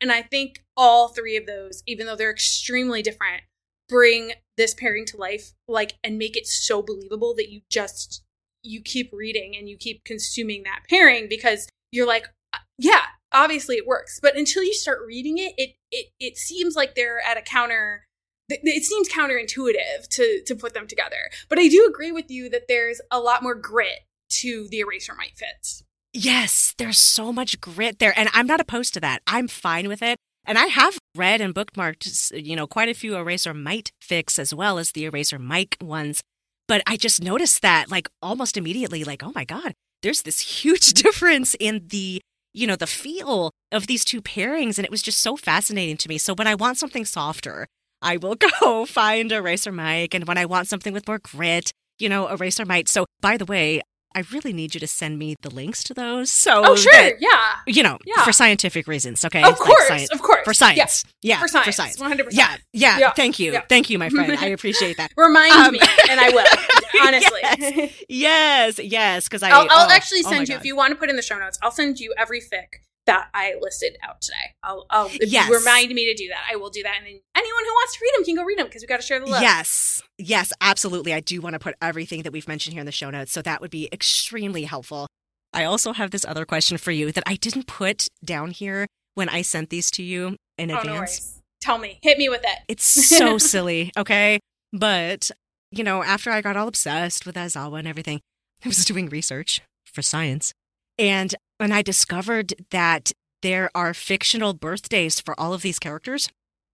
And 0.00 0.10
I 0.10 0.22
think 0.22 0.64
all 0.76 1.08
three 1.08 1.36
of 1.36 1.46
those, 1.46 1.82
even 1.86 2.06
though 2.06 2.16
they're 2.16 2.30
extremely 2.30 3.02
different, 3.02 3.42
bring 3.88 4.32
this 4.56 4.74
pairing 4.74 5.04
to 5.06 5.16
life 5.16 5.52
like 5.68 5.94
and 6.02 6.18
make 6.18 6.36
it 6.36 6.46
so 6.46 6.82
believable 6.82 7.34
that 7.34 7.50
you 7.50 7.60
just 7.70 8.22
you 8.62 8.80
keep 8.80 9.10
reading 9.12 9.56
and 9.56 9.68
you 9.68 9.76
keep 9.76 10.02
consuming 10.04 10.62
that 10.62 10.80
pairing 10.88 11.26
because 11.28 11.68
you're 11.90 12.06
like 12.06 12.28
uh, 12.54 12.58
yeah 12.78 13.06
obviously 13.34 13.76
it 13.76 13.86
works 13.86 14.18
but 14.20 14.36
until 14.36 14.62
you 14.62 14.74
start 14.74 14.98
reading 15.06 15.38
it 15.38 15.52
it 15.56 15.76
it, 15.90 16.06
it 16.18 16.36
seems 16.36 16.76
like 16.76 16.94
they're 16.94 17.20
at 17.26 17.36
a 17.36 17.42
counter 17.42 18.06
it 18.48 18.84
seems 18.84 19.08
counterintuitive 19.08 20.08
to 20.10 20.42
to 20.44 20.54
put 20.54 20.74
them 20.74 20.86
together 20.86 21.30
but 21.48 21.58
i 21.58 21.68
do 21.68 21.86
agree 21.88 22.12
with 22.12 22.30
you 22.30 22.48
that 22.48 22.68
there's 22.68 23.00
a 23.10 23.20
lot 23.20 23.42
more 23.42 23.54
grit 23.54 24.06
to 24.28 24.68
the 24.70 24.80
eraser 24.80 25.14
might 25.14 25.36
fits 25.36 25.82
yes 26.12 26.74
there's 26.78 26.98
so 26.98 27.32
much 27.32 27.60
grit 27.60 27.98
there 27.98 28.18
and 28.18 28.28
i'm 28.34 28.46
not 28.46 28.60
opposed 28.60 28.92
to 28.94 29.00
that 29.00 29.22
i'm 29.26 29.48
fine 29.48 29.88
with 29.88 30.02
it 30.02 30.16
and 30.44 30.58
I 30.58 30.66
have 30.66 30.98
read 31.14 31.40
and 31.40 31.54
bookmarked, 31.54 32.44
you 32.44 32.56
know, 32.56 32.66
quite 32.66 32.88
a 32.88 32.94
few 32.94 33.16
Eraser 33.16 33.54
Might 33.54 33.92
fics 34.02 34.38
as 34.38 34.52
well 34.52 34.78
as 34.78 34.92
the 34.92 35.08
EraserMic 35.08 35.82
ones. 35.82 36.20
But 36.66 36.82
I 36.86 36.96
just 36.96 37.22
noticed 37.22 37.62
that, 37.62 37.90
like, 37.90 38.08
almost 38.20 38.56
immediately, 38.56 39.04
like, 39.04 39.22
oh 39.22 39.32
my 39.34 39.44
God, 39.44 39.74
there's 40.02 40.22
this 40.22 40.40
huge 40.62 40.94
difference 40.94 41.54
in 41.60 41.86
the, 41.88 42.20
you 42.52 42.66
know, 42.66 42.76
the 42.76 42.86
feel 42.86 43.50
of 43.70 43.86
these 43.86 44.04
two 44.04 44.22
pairings. 44.22 44.78
And 44.78 44.84
it 44.84 44.90
was 44.90 45.02
just 45.02 45.20
so 45.20 45.36
fascinating 45.36 45.96
to 45.98 46.08
me. 46.08 46.18
So 46.18 46.34
when 46.34 46.46
I 46.46 46.54
want 46.54 46.78
something 46.78 47.04
softer, 47.04 47.66
I 48.00 48.16
will 48.16 48.34
go 48.60 48.86
find 48.86 49.30
EraserMic. 49.30 50.14
And 50.14 50.26
when 50.26 50.38
I 50.38 50.46
want 50.46 50.68
something 50.68 50.92
with 50.92 51.06
more 51.06 51.18
grit, 51.18 51.72
you 51.98 52.08
know, 52.08 52.28
Eraser 52.28 52.64
Might. 52.64 52.88
So, 52.88 53.06
by 53.20 53.36
the 53.36 53.44
way, 53.44 53.80
I 54.14 54.24
really 54.32 54.52
need 54.52 54.74
you 54.74 54.80
to 54.80 54.86
send 54.86 55.18
me 55.18 55.36
the 55.40 55.50
links 55.50 55.82
to 55.84 55.94
those. 55.94 56.30
So, 56.30 56.62
oh 56.64 56.76
sure, 56.76 56.92
that, 56.92 57.20
yeah, 57.20 57.56
you 57.66 57.82
know, 57.82 57.98
yeah. 58.04 58.22
for 58.24 58.32
scientific 58.32 58.86
reasons. 58.86 59.24
Okay, 59.24 59.42
of 59.42 59.58
course, 59.58 59.90
like 59.90 60.08
of 60.12 60.20
course, 60.22 60.44
for 60.44 60.54
science. 60.54 61.04
Yeah, 61.22 61.34
yeah 61.36 61.40
for 61.40 61.48
science, 61.48 61.66
for 61.66 61.72
science, 61.72 62.00
one 62.00 62.08
hundred 62.08 62.24
percent. 62.24 62.60
Yeah, 62.72 62.98
yeah, 62.98 63.10
Thank 63.12 63.38
you, 63.38 63.52
yeah. 63.52 63.62
thank 63.68 63.90
you, 63.90 63.98
my 63.98 64.08
friend. 64.08 64.36
I 64.38 64.46
appreciate 64.58 64.96
that. 64.96 65.12
Remind 65.16 65.52
um, 65.52 65.72
me, 65.72 65.80
and 66.10 66.20
I 66.20 66.30
will. 66.30 66.46
Honestly, 67.06 67.40
yes, 67.42 67.92
yes, 68.08 68.78
yes 68.78 69.24
because 69.24 69.42
I. 69.42 69.50
I'll, 69.50 69.66
I'll 69.70 69.88
oh, 69.88 69.92
actually 69.92 70.22
oh 70.26 70.30
send 70.30 70.48
you 70.48 70.56
if 70.56 70.64
you 70.64 70.76
want 70.76 70.92
to 70.92 70.96
put 70.96 71.10
in 71.10 71.16
the 71.16 71.22
show 71.22 71.38
notes. 71.38 71.58
I'll 71.62 71.70
send 71.70 71.98
you 72.00 72.14
every 72.18 72.40
fic 72.40 72.82
that 73.06 73.28
I 73.34 73.54
listed 73.60 73.96
out 74.02 74.20
today. 74.20 74.54
I'll, 74.62 74.86
I'll 74.90 75.10
yes. 75.20 75.50
remind 75.50 75.92
me 75.92 76.06
to 76.06 76.14
do 76.14 76.28
that, 76.28 76.44
I 76.50 76.56
will 76.56 76.70
do 76.70 76.82
that. 76.82 76.94
And 76.98 77.06
then 77.06 77.20
anyone 77.36 77.64
who 77.64 77.70
wants 77.70 77.94
to 77.94 77.98
read 78.02 78.12
them 78.16 78.24
can 78.24 78.36
go 78.36 78.44
read 78.44 78.58
them 78.58 78.66
because 78.66 78.82
we 78.82 78.86
got 78.86 79.00
to 79.00 79.06
share 79.06 79.18
the 79.18 79.26
love. 79.26 79.42
Yes, 79.42 80.02
yes, 80.18 80.52
absolutely. 80.60 81.12
I 81.12 81.20
do 81.20 81.40
want 81.40 81.54
to 81.54 81.58
put 81.58 81.74
everything 81.82 82.22
that 82.22 82.32
we've 82.32 82.48
mentioned 82.48 82.74
here 82.74 82.80
in 82.80 82.86
the 82.86 82.92
show 82.92 83.10
notes, 83.10 83.32
so 83.32 83.42
that 83.42 83.60
would 83.60 83.70
be 83.70 83.88
extremely 83.92 84.64
helpful. 84.64 85.08
I 85.52 85.64
also 85.64 85.92
have 85.92 86.10
this 86.10 86.24
other 86.24 86.44
question 86.44 86.78
for 86.78 86.92
you 86.92 87.12
that 87.12 87.24
I 87.26 87.36
didn't 87.36 87.66
put 87.66 88.08
down 88.24 88.52
here 88.52 88.86
when 89.14 89.28
I 89.28 89.42
sent 89.42 89.70
these 89.70 89.90
to 89.92 90.02
you 90.02 90.36
in 90.56 90.70
oh, 90.70 90.78
advance. 90.78 91.36
No 91.36 91.42
Tell 91.60 91.78
me, 91.78 91.98
hit 92.02 92.18
me 92.18 92.28
with 92.28 92.42
it. 92.42 92.58
It's 92.68 92.84
so 92.84 93.38
silly, 93.38 93.92
okay? 93.96 94.40
But, 94.72 95.30
you 95.70 95.84
know, 95.84 96.02
after 96.02 96.30
I 96.30 96.40
got 96.40 96.56
all 96.56 96.66
obsessed 96.66 97.24
with 97.24 97.36
Aizawa 97.36 97.78
and 97.78 97.86
everything, 97.86 98.20
I 98.64 98.68
was 98.68 98.84
doing 98.84 99.08
research 99.08 99.60
for 99.84 100.02
science. 100.02 100.52
And 100.98 101.34
when 101.62 101.70
I 101.70 101.80
discovered 101.80 102.54
that 102.72 103.12
there 103.40 103.70
are 103.72 103.94
fictional 103.94 104.52
birthdays 104.52 105.20
for 105.20 105.38
all 105.38 105.54
of 105.54 105.62
these 105.62 105.78
characters, 105.78 106.28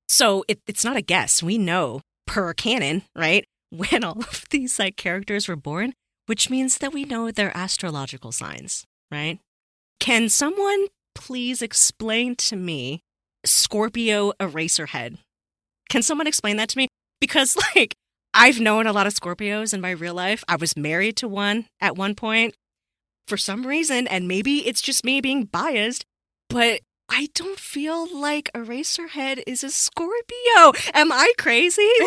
so 0.09 0.47
it, 0.49 0.61
it's 0.67 0.83
not 0.83 0.97
a 0.97 1.03
guess. 1.03 1.43
We 1.43 1.59
know 1.59 2.01
per 2.27 2.55
canon, 2.55 3.03
right? 3.15 3.45
When 3.71 4.03
all 4.03 4.21
of 4.21 4.47
these 4.49 4.79
like 4.79 4.97
characters 4.97 5.47
were 5.47 5.55
born, 5.55 5.93
which 6.25 6.49
means 6.49 6.79
that 6.79 6.95
we 6.95 7.05
know 7.05 7.31
their 7.31 7.55
astrological 7.55 8.33
signs, 8.33 8.87
right? 9.11 9.41
Can 10.01 10.31
someone 10.31 10.87
please 11.15 11.61
explain 11.61 12.35
to 12.37 12.57
me 12.57 13.03
Scorpio 13.45 14.33
Eraserhead? 14.41 15.19
Can 15.91 16.01
someone 16.01 16.27
explain 16.27 16.57
that 16.57 16.71
to 16.71 16.79
me? 16.79 16.89
Because, 17.21 17.59
like, 17.75 17.95
I've 18.33 18.59
known 18.59 18.87
a 18.87 18.95
lot 18.95 19.07
of 19.07 19.13
Scorpios 19.13 19.75
in 19.75 19.83
my 19.83 19.91
real 19.91 20.15
life. 20.15 20.43
I 20.49 20.57
was 20.57 20.75
married 20.75 21.19
to 21.19 21.29
one 21.29 21.67
at 21.79 21.95
one 21.95 22.15
point 22.15 22.55
for 23.29 23.37
some 23.37 23.67
reason, 23.67 24.07
and 24.09 24.27
maybe 24.27 24.67
it's 24.67 24.81
just 24.81 25.05
me 25.05 25.21
being 25.21 25.45
biased, 25.45 26.05
but 26.49 26.81
I 27.09 27.29
don't 27.35 27.59
feel 27.59 28.07
like 28.15 28.51
Eraserhead 28.55 29.43
is 29.47 29.63
a 29.63 29.71
Scorpio. 29.71 30.73
Am 30.93 31.13
I 31.13 31.33
crazy? 31.39 31.89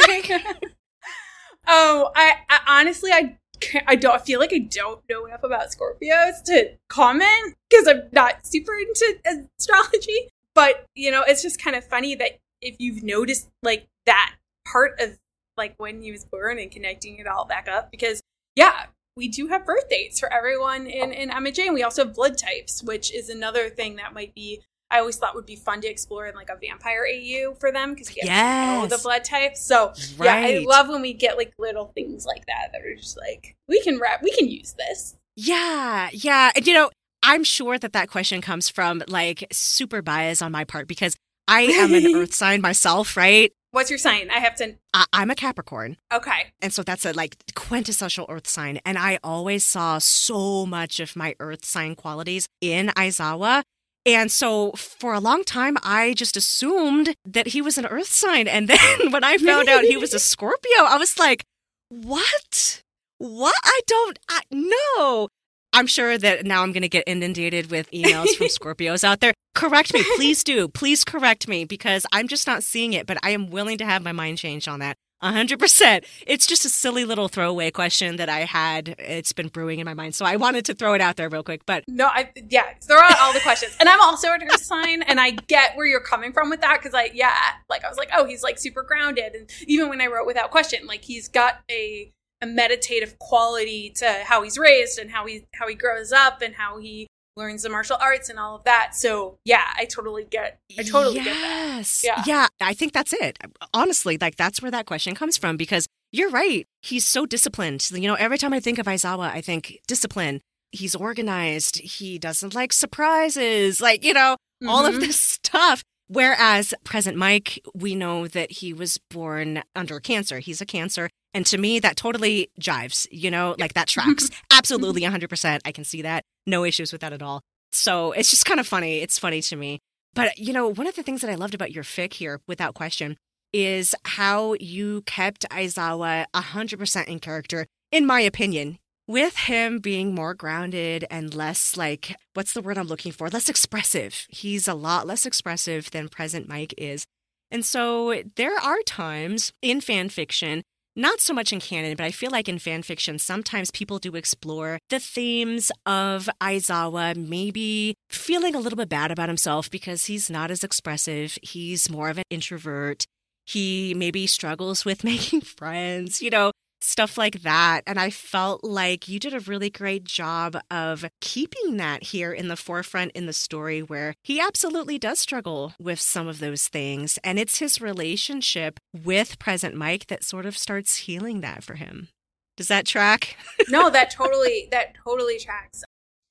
Oh, 1.68 2.10
I, 2.16 2.34
I 2.50 2.80
honestly, 2.80 3.12
I 3.12 3.38
I 3.86 3.96
don't 3.96 4.16
I 4.16 4.18
feel 4.18 4.40
like 4.40 4.54
I 4.54 4.58
don't 4.60 5.02
know 5.10 5.26
enough 5.26 5.44
about 5.44 5.68
Scorpios 5.70 6.44
to 6.46 6.72
comment 6.90 7.56
because 7.70 7.88
I'm 7.88 8.04
not 8.12 8.46
super 8.46 8.74
into 8.74 9.18
astrology. 9.60 10.30
But 10.56 10.86
you 10.96 11.12
know, 11.12 11.24
it's 11.26 11.42
just 11.42 11.62
kind 11.62 11.76
of 11.76 11.86
funny 11.86 12.16
that 12.16 12.40
if 12.62 12.76
you've 12.80 13.04
noticed 13.04 13.50
like 13.64 13.88
that 14.06 14.36
part 14.68 15.00
of 15.00 15.18
like 15.58 15.76
when 15.78 16.02
he 16.02 16.12
was 16.12 16.26
born 16.26 16.60
and 16.60 16.72
connecting 16.72 17.18
it 17.18 17.28
all 17.28 17.46
back 17.46 17.68
up, 17.68 17.92
because 17.92 18.22
yeah, 18.56 18.86
we 19.18 19.28
do 19.28 19.48
have 19.48 19.66
birth 19.66 19.90
dates 19.90 20.20
for 20.20 20.32
everyone 20.32 20.88
in 20.88 21.12
in 21.12 21.30
MHA, 21.30 21.66
and 21.66 21.74
we 21.74 21.84
also 21.84 22.06
have 22.06 22.16
blood 22.16 22.38
types, 22.38 22.84
which 22.84 23.14
is 23.14 23.30
another 23.30 23.70
thing 23.70 23.98
that 23.98 24.14
might 24.14 24.34
be 24.34 24.62
I 24.90 25.00
always 25.00 25.16
thought 25.16 25.36
would 25.36 25.46
be 25.46 25.56
fun 25.56 25.82
to 25.82 25.88
explore 25.88 26.28
in 26.28 26.36
like 26.36 26.50
a 26.50 26.58
vampire 26.58 27.06
AU 27.10 27.56
for 27.56 27.72
them 27.72 27.94
because 27.94 28.10
you 28.10 28.16
get 28.16 28.26
yes. 28.26 28.90
the 28.90 28.98
blood 28.98 29.24
types. 29.24 29.62
So 29.62 29.94
right. 30.18 30.54
yeah, 30.54 30.60
I 30.60 30.66
love 30.66 30.90
when 30.90 31.02
we 31.02 31.14
get 31.14 31.38
like 31.38 31.54
little 31.58 31.86
things 31.96 32.26
like 32.26 32.46
that 32.48 32.72
that 32.74 32.82
are 32.86 32.96
just 32.96 33.18
like 33.18 33.56
we 33.70 33.82
can 33.82 34.00
wrap, 34.00 34.22
we 34.22 34.32
can 34.32 34.50
use 34.50 34.74
this. 34.74 35.16
Yeah, 35.36 36.10
yeah, 36.14 36.52
and 36.56 36.68
you 36.68 36.74
know. 36.74 36.90
I'm 37.24 37.44
sure 37.44 37.78
that 37.78 37.94
that 37.94 38.10
question 38.10 38.42
comes 38.42 38.68
from 38.68 39.04
like 39.08 39.46
super 39.52 40.02
bias 40.02 40.42
on 40.42 40.52
my 40.52 40.64
part 40.64 40.88
because 40.88 41.16
I 41.48 41.62
am 41.62 41.94
an 41.94 42.08
earth 42.16 42.34
sign 42.34 42.62
myself, 42.62 43.16
right? 43.16 43.54
What's 43.72 43.90
your 43.90 44.00
sign? 44.00 44.30
I 44.30 44.40
have 44.40 44.56
to. 44.56 44.76
I- 44.94 45.06
am 45.14 45.32
a 45.32 45.36
Capricorn. 45.36 45.98
Okay. 46.14 46.52
And 46.62 46.74
so 46.74 46.84
that's 46.84 47.06
a 47.06 47.14
like 47.14 47.38
quintessential 47.56 48.26
earth 48.30 48.48
sign. 48.48 48.80
And 48.86 48.98
I 48.98 49.18
always 49.24 49.66
saw 49.66 49.98
so 49.98 50.66
much 50.66 51.00
of 51.00 51.16
my 51.16 51.36
earth 51.40 51.64
sign 51.64 51.96
qualities 51.96 52.48
in 52.60 52.88
Aizawa. 52.90 53.64
And 54.06 54.32
so 54.32 54.72
for 54.72 55.14
a 55.14 55.20
long 55.20 55.44
time, 55.44 55.78
I 55.84 56.14
just 56.16 56.36
assumed 56.36 57.16
that 57.24 57.48
he 57.48 57.62
was 57.62 57.78
an 57.78 57.86
earth 57.86 58.08
sign. 58.10 58.48
And 58.48 58.68
then 58.68 59.12
when 59.12 59.24
I 59.24 59.38
found 59.38 59.70
out 59.70 59.86
he 59.86 59.96
was 59.98 60.14
a 60.14 60.20
Scorpio, 60.32 60.82
I 60.82 60.98
was 60.98 61.18
like, 61.18 61.46
what? 61.90 62.84
What? 63.20 63.56
I 63.64 63.80
don't, 63.88 64.20
I, 64.30 64.42
no. 64.52 65.30
I'm 65.74 65.88
sure 65.88 66.18
that 66.18 66.46
now 66.46 66.64
I'm 66.64 66.72
going 66.72 66.82
to 66.82 66.90
get 66.90 67.04
inundated 67.08 67.72
with 67.72 67.90
emails 67.92 68.36
from 68.36 68.48
Scorpios 68.48 69.04
out 69.04 69.20
there. 69.20 69.34
Correct 69.56 69.94
me, 69.94 70.04
please 70.16 70.44
do. 70.44 70.68
Please 70.68 71.04
correct 71.04 71.48
me 71.48 71.66
because 71.66 72.06
I'm 72.12 72.28
just 72.28 72.48
not 72.48 72.64
seeing 72.64 72.94
it, 72.94 73.06
but 73.06 73.18
I 73.24 73.32
am 73.32 73.50
willing 73.50 73.78
to 73.80 73.86
have 73.86 74.04
my 74.04 74.12
mind 74.12 74.38
changed 74.38 74.68
on 74.68 74.80
that. 74.80 74.98
100%. 75.24 76.04
It's 76.26 76.48
just 76.48 76.66
a 76.66 76.70
silly 76.70 77.06
little 77.06 77.28
throwaway 77.28 77.70
question 77.70 78.16
that 78.16 78.28
I 78.28 78.40
had. 78.40 78.96
It's 78.98 79.34
been 79.34 79.50
brewing 79.50 79.80
in 79.80 79.86
my 79.86 79.94
mind. 79.94 80.16
So 80.16 80.26
I 80.26 80.36
wanted 80.36 80.66
to 80.66 80.74
throw 80.74 80.94
it 80.94 81.02
out 81.02 81.16
there 81.16 81.30
real 81.30 81.44
quick. 81.44 81.66
But 81.66 81.84
no, 81.88 82.08
I, 82.08 82.32
yeah, 82.50 82.66
throw 82.82 82.98
out 82.98 83.20
all 83.20 83.34
the 83.34 83.40
questions. 83.40 83.76
And 83.80 83.88
I'm 83.88 84.02
also 84.02 84.32
an 84.32 84.42
earth 84.44 84.64
sign. 84.64 85.04
And 85.04 85.20
I 85.20 85.32
get 85.32 85.76
where 85.76 85.86
you're 85.86 86.00
coming 86.00 86.34
from 86.34 86.50
with 86.50 86.62
that. 86.62 86.82
Cause 86.82 86.94
I, 86.94 87.12
yeah, 87.14 87.36
like 87.70 87.86
I 87.86 87.90
was 87.90 87.98
like, 87.98 88.10
oh, 88.16 88.26
he's 88.26 88.42
like 88.42 88.58
super 88.58 88.84
grounded. 88.84 89.36
And 89.36 89.50
even 89.68 89.90
when 89.90 90.02
I 90.02 90.08
wrote 90.08 90.26
without 90.26 90.50
question, 90.50 90.88
like 90.88 91.04
he's 91.04 91.28
got 91.28 91.60
a, 91.70 92.12
a 92.42 92.48
meditative 92.48 93.20
quality 93.20 93.92
to 93.98 94.24
how 94.26 94.44
he's 94.44 94.58
raised 94.58 95.00
and 95.00 95.12
how 95.12 95.26
he, 95.26 95.46
how 95.56 95.68
he 95.68 95.76
grows 95.76 96.12
up 96.12 96.42
and 96.42 96.56
how 96.56 96.78
he 96.80 97.08
learns 97.38 97.64
the 97.64 97.70
martial 97.70 97.98
arts 98.00 98.30
and 98.30 98.38
all 98.38 98.56
of 98.56 98.64
that. 98.64 98.96
So 98.96 99.38
yeah, 99.46 99.64
I 99.76 99.86
totally 99.86 100.26
get 100.26 100.60
I 100.78 100.84
totally 100.84 101.16
yes. 101.16 102.02
get 102.02 102.16
that. 102.16 102.28
Yeah. 102.28 102.48
Yeah, 102.60 102.68
I 102.68 102.74
think 102.74 102.94
that's 102.94 103.14
it. 103.14 103.38
Honestly, 103.74 104.18
like 104.20 104.36
that's 104.36 104.62
where 104.62 104.72
that 104.72 104.86
question 104.86 105.16
comes 105.16 105.38
from 105.38 105.58
because 105.58 105.88
you're 106.12 106.30
right. 106.30 106.66
He's 106.82 107.08
so 107.08 107.26
disciplined. 107.26 107.90
You 107.92 108.08
know, 108.08 108.16
every 108.16 108.38
time 108.38 108.54
I 108.54 108.60
think 108.60 108.80
of 108.80 108.86
Aizawa, 108.86 109.32
I 109.32 109.42
think 109.42 109.80
discipline. 109.88 110.42
He's 110.74 110.96
organized. 110.96 111.80
He 111.80 112.18
doesn't 112.18 112.56
like 112.56 112.72
surprises. 112.72 113.82
Like, 113.82 114.06
you 114.06 114.14
know, 114.14 114.36
mm-hmm. 114.36 114.70
all 114.70 114.86
of 114.86 114.94
mm-hmm. 114.94 115.02
this 115.02 115.20
stuff. 115.20 115.84
Whereas 116.08 116.74
present 116.84 117.16
Mike, 117.18 117.60
we 117.74 117.96
know 117.96 118.28
that 118.28 118.52
he 118.52 118.74
was 118.74 118.98
born 119.10 119.64
under 119.76 120.00
cancer. 120.02 120.40
He's 120.40 120.60
a 120.60 120.66
cancer. 120.66 121.10
And 121.34 121.46
to 121.48 121.58
me, 121.58 121.80
that 121.80 121.96
totally 121.96 122.50
jives, 122.60 123.08
you 123.12 123.32
know, 123.32 123.56
like 123.58 123.74
that 123.74 123.88
tracks. 123.88 124.30
Absolutely 124.52 125.02
mm-hmm. 125.02 125.16
100%. 125.16 125.60
I 125.66 125.72
can 125.72 125.84
see 125.84 126.02
that. 126.02 126.24
No 126.46 126.64
issues 126.64 126.92
with 126.92 127.02
that 127.02 127.14
at 127.14 127.22
all. 127.22 127.42
So 127.72 128.12
it's 128.12 128.30
just 128.30 128.46
kind 128.46 128.60
of 128.60 128.68
funny. 128.68 129.00
It's 129.00 129.18
funny 129.18 129.42
to 129.44 129.56
me. 129.56 129.80
But, 130.14 130.38
you 130.38 130.52
know, 130.52 130.68
one 130.68 130.88
of 130.88 130.96
the 130.96 131.04
things 131.04 131.22
that 131.22 131.30
I 131.30 131.36
loved 131.36 131.54
about 131.54 131.72
your 131.72 131.86
fic 131.86 132.14
here, 132.14 132.42
without 132.48 132.74
question, 132.74 133.18
is 133.54 133.96
how 134.04 134.56
you 134.60 135.04
kept 135.04 135.48
Aizawa 135.50 136.26
100% 136.34 137.08
in 137.08 137.20
character, 137.20 137.66
in 137.92 138.06
my 138.06 138.20
opinion 138.20 138.78
with 139.12 139.36
him 139.36 139.80
being 139.80 140.16
more 140.16 140.34
grounded 140.34 141.06
and 141.12 141.34
less 141.34 141.76
like 141.76 142.16
what's 142.34 142.54
the 142.54 142.62
word 142.62 142.78
I'm 142.78 142.88
looking 142.88 143.12
for? 143.12 143.30
Less 143.30 143.50
expressive. 143.50 144.26
He's 144.30 144.70
a 144.70 144.74
lot 144.74 145.06
less 145.06 145.26
expressive 145.26 145.92
than 145.92 146.08
present 146.08 146.48
Mike 146.48 146.74
is. 146.78 147.06
And 147.52 147.66
so 147.66 148.24
there 148.38 148.58
are 148.58 148.82
times 148.86 149.52
in 149.62 149.82
fan 149.82 150.08
fiction, 150.08 150.64
not 151.02 151.20
so 151.20 151.34
much 151.34 151.52
in 151.52 151.60
canon, 151.60 151.96
but 151.96 152.06
I 152.06 152.12
feel 152.12 152.32
like 152.32 152.48
in 152.48 152.60
fan 152.60 152.84
fiction, 152.84 153.20
sometimes 153.20 153.72
people 153.72 154.00
do 154.00 154.16
explore 154.16 154.80
the 154.90 155.00
themes 155.00 155.72
of 155.86 156.30
Aizawa 156.40 157.16
maybe 157.16 157.96
feeling 158.10 158.56
a 158.56 158.60
little 158.60 158.78
bit 158.78 158.90
bad 158.90 159.12
about 159.12 159.28
himself 159.28 159.70
because 159.70 160.06
he's 160.06 160.30
not 160.30 160.52
as 160.52 160.64
expressive. 160.64 161.38
He's 161.42 161.90
more 161.90 162.10
of 162.10 162.18
an 162.18 162.24
introvert. 162.30 163.06
He 163.46 163.94
maybe 163.96 164.28
struggles 164.28 164.86
with 164.86 165.04
making 165.12 165.42
friends. 165.42 166.22
You 166.22 166.30
know, 166.30 166.52
stuff 166.84 167.18
like 167.18 167.42
that. 167.42 167.82
And 167.86 168.00
I 168.00 168.10
felt 168.10 168.64
like 168.64 169.08
you 169.08 169.20
did 169.20 169.34
a 169.34 169.40
really 169.40 169.70
great 169.70 170.04
job 170.04 170.58
of 170.70 171.06
keeping 171.20 171.78
that 171.78 172.04
here 172.04 172.32
in 172.32 172.48
the 172.48 172.56
forefront 172.56 173.12
in 173.14 173.26
the 173.26 173.34
story 173.34 173.82
where 173.82 174.16
he 174.24 174.40
absolutely 174.40 174.98
does 174.98 175.20
struggle 175.20 175.74
with 175.80 176.00
some 176.00 176.28
of 176.28 176.40
those 176.40 176.68
things. 176.68 177.18
And 177.24 177.40
it's 177.40 177.60
his 177.60 177.82
relationship 177.82 178.80
with 178.94 179.40
present 179.40 179.76
Mike 179.76 180.08
that 180.08 180.24
sort 180.24 180.46
of 180.46 180.58
starts 180.58 180.98
healing 180.98 181.42
that 181.42 181.64
for 181.64 181.76
him. 181.76 182.10
Does 182.58 182.68
that 182.68 182.86
track? 182.86 183.38
no, 183.70 183.90
that 183.92 184.12
totally 184.12 184.68
that 184.72 184.96
totally 185.04 185.40
tracks. 185.40 185.84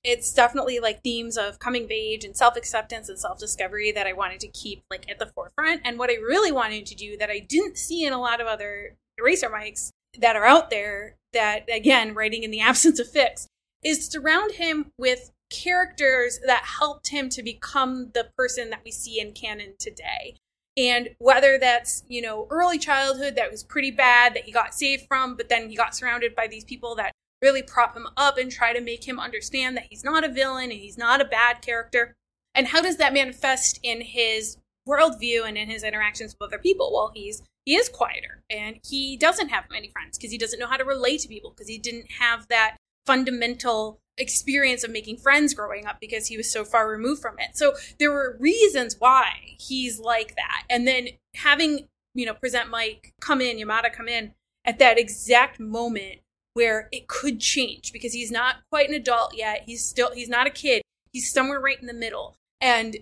It's 0.02 0.32
definitely 0.32 0.80
like 0.80 1.02
themes 1.02 1.36
of 1.36 1.58
coming 1.58 1.84
of 1.84 1.90
age 1.90 2.24
and 2.24 2.34
self-acceptance 2.34 3.10
and 3.10 3.18
self-discovery 3.18 3.92
that 3.92 4.06
I 4.06 4.14
wanted 4.14 4.40
to 4.40 4.48
keep 4.48 4.82
like 4.90 5.10
at 5.10 5.18
the 5.18 5.26
forefront. 5.26 5.82
And 5.84 5.98
what 5.98 6.08
I 6.08 6.14
really 6.14 6.52
wanted 6.52 6.86
to 6.86 6.94
do 6.94 7.18
that 7.18 7.30
I 7.30 7.38
didn't 7.40 7.76
see 7.76 8.04
in 8.04 8.12
a 8.12 8.20
lot 8.20 8.40
of 8.40 8.46
other 8.46 8.96
EraserMics 9.20 9.90
that 10.18 10.36
are 10.36 10.44
out 10.44 10.70
there 10.70 11.16
that, 11.32 11.68
again, 11.72 12.14
writing 12.14 12.42
in 12.42 12.50
the 12.50 12.60
absence 12.60 12.98
of 12.98 13.10
fics 13.10 13.46
is 13.82 14.06
surround 14.06 14.52
him 14.52 14.90
with 14.98 15.30
characters 15.50 16.38
that 16.46 16.62
helped 16.78 17.08
him 17.08 17.28
to 17.28 17.42
become 17.42 18.10
the 18.14 18.28
person 18.36 18.70
that 18.70 18.82
we 18.84 18.90
see 18.90 19.20
in 19.20 19.32
canon 19.32 19.74
today. 19.78 20.36
And 20.76 21.10
whether 21.18 21.58
that's, 21.58 22.04
you 22.08 22.22
know, 22.22 22.46
early 22.50 22.78
childhood 22.78 23.34
that 23.36 23.50
was 23.50 23.64
pretty 23.64 23.90
bad 23.90 24.34
that 24.34 24.44
he 24.44 24.52
got 24.52 24.74
saved 24.74 25.06
from, 25.08 25.36
but 25.36 25.48
then 25.48 25.68
he 25.68 25.76
got 25.76 25.94
surrounded 25.94 26.34
by 26.34 26.46
these 26.46 26.64
people 26.64 26.94
that 26.96 27.12
really 27.42 27.62
prop 27.62 27.96
him 27.96 28.06
up 28.16 28.38
and 28.38 28.50
try 28.50 28.72
to 28.72 28.80
make 28.80 29.06
him 29.06 29.18
understand 29.18 29.76
that 29.76 29.86
he's 29.90 30.04
not 30.04 30.24
a 30.24 30.28
villain 30.28 30.70
and 30.70 30.80
he's 30.80 30.98
not 30.98 31.20
a 31.20 31.24
bad 31.24 31.62
character. 31.62 32.14
And 32.54 32.68
how 32.68 32.82
does 32.82 32.96
that 32.98 33.12
manifest 33.12 33.80
in 33.82 34.00
his 34.00 34.58
worldview 34.88 35.46
and 35.46 35.56
in 35.56 35.68
his 35.68 35.82
interactions 35.82 36.36
with 36.38 36.48
other 36.48 36.58
people? 36.58 36.90
Well, 36.92 37.12
he's 37.14 37.42
he 37.64 37.74
is 37.74 37.88
quieter 37.88 38.42
and 38.48 38.78
he 38.84 39.16
doesn't 39.16 39.48
have 39.48 39.64
many 39.70 39.88
friends 39.90 40.16
because 40.16 40.30
he 40.30 40.38
doesn't 40.38 40.58
know 40.58 40.66
how 40.66 40.76
to 40.76 40.84
relate 40.84 41.20
to 41.20 41.28
people 41.28 41.50
because 41.50 41.68
he 41.68 41.78
didn't 41.78 42.10
have 42.18 42.46
that 42.48 42.76
fundamental 43.06 44.00
experience 44.18 44.84
of 44.84 44.90
making 44.90 45.16
friends 45.16 45.54
growing 45.54 45.86
up 45.86 45.98
because 46.00 46.26
he 46.26 46.36
was 46.36 46.52
so 46.52 46.64
far 46.64 46.88
removed 46.88 47.22
from 47.22 47.38
it. 47.38 47.56
So 47.56 47.74
there 47.98 48.12
were 48.12 48.36
reasons 48.38 48.96
why 48.98 49.56
he's 49.58 49.98
like 49.98 50.36
that. 50.36 50.64
And 50.68 50.86
then 50.86 51.08
having, 51.34 51.88
you 52.14 52.26
know, 52.26 52.34
present 52.34 52.70
Mike 52.70 53.14
come 53.20 53.40
in, 53.40 53.56
Yamada 53.56 53.92
come 53.92 54.08
in 54.08 54.34
at 54.64 54.78
that 54.78 54.98
exact 54.98 55.58
moment 55.58 56.20
where 56.54 56.88
it 56.92 57.08
could 57.08 57.40
change 57.40 57.92
because 57.92 58.12
he's 58.12 58.30
not 58.30 58.56
quite 58.70 58.88
an 58.88 58.94
adult 58.94 59.34
yet. 59.36 59.62
He's 59.66 59.84
still 59.84 60.12
he's 60.12 60.28
not 60.28 60.46
a 60.46 60.50
kid. 60.50 60.82
He's 61.12 61.32
somewhere 61.32 61.60
right 61.60 61.80
in 61.80 61.86
the 61.86 61.94
middle. 61.94 62.36
And 62.60 62.98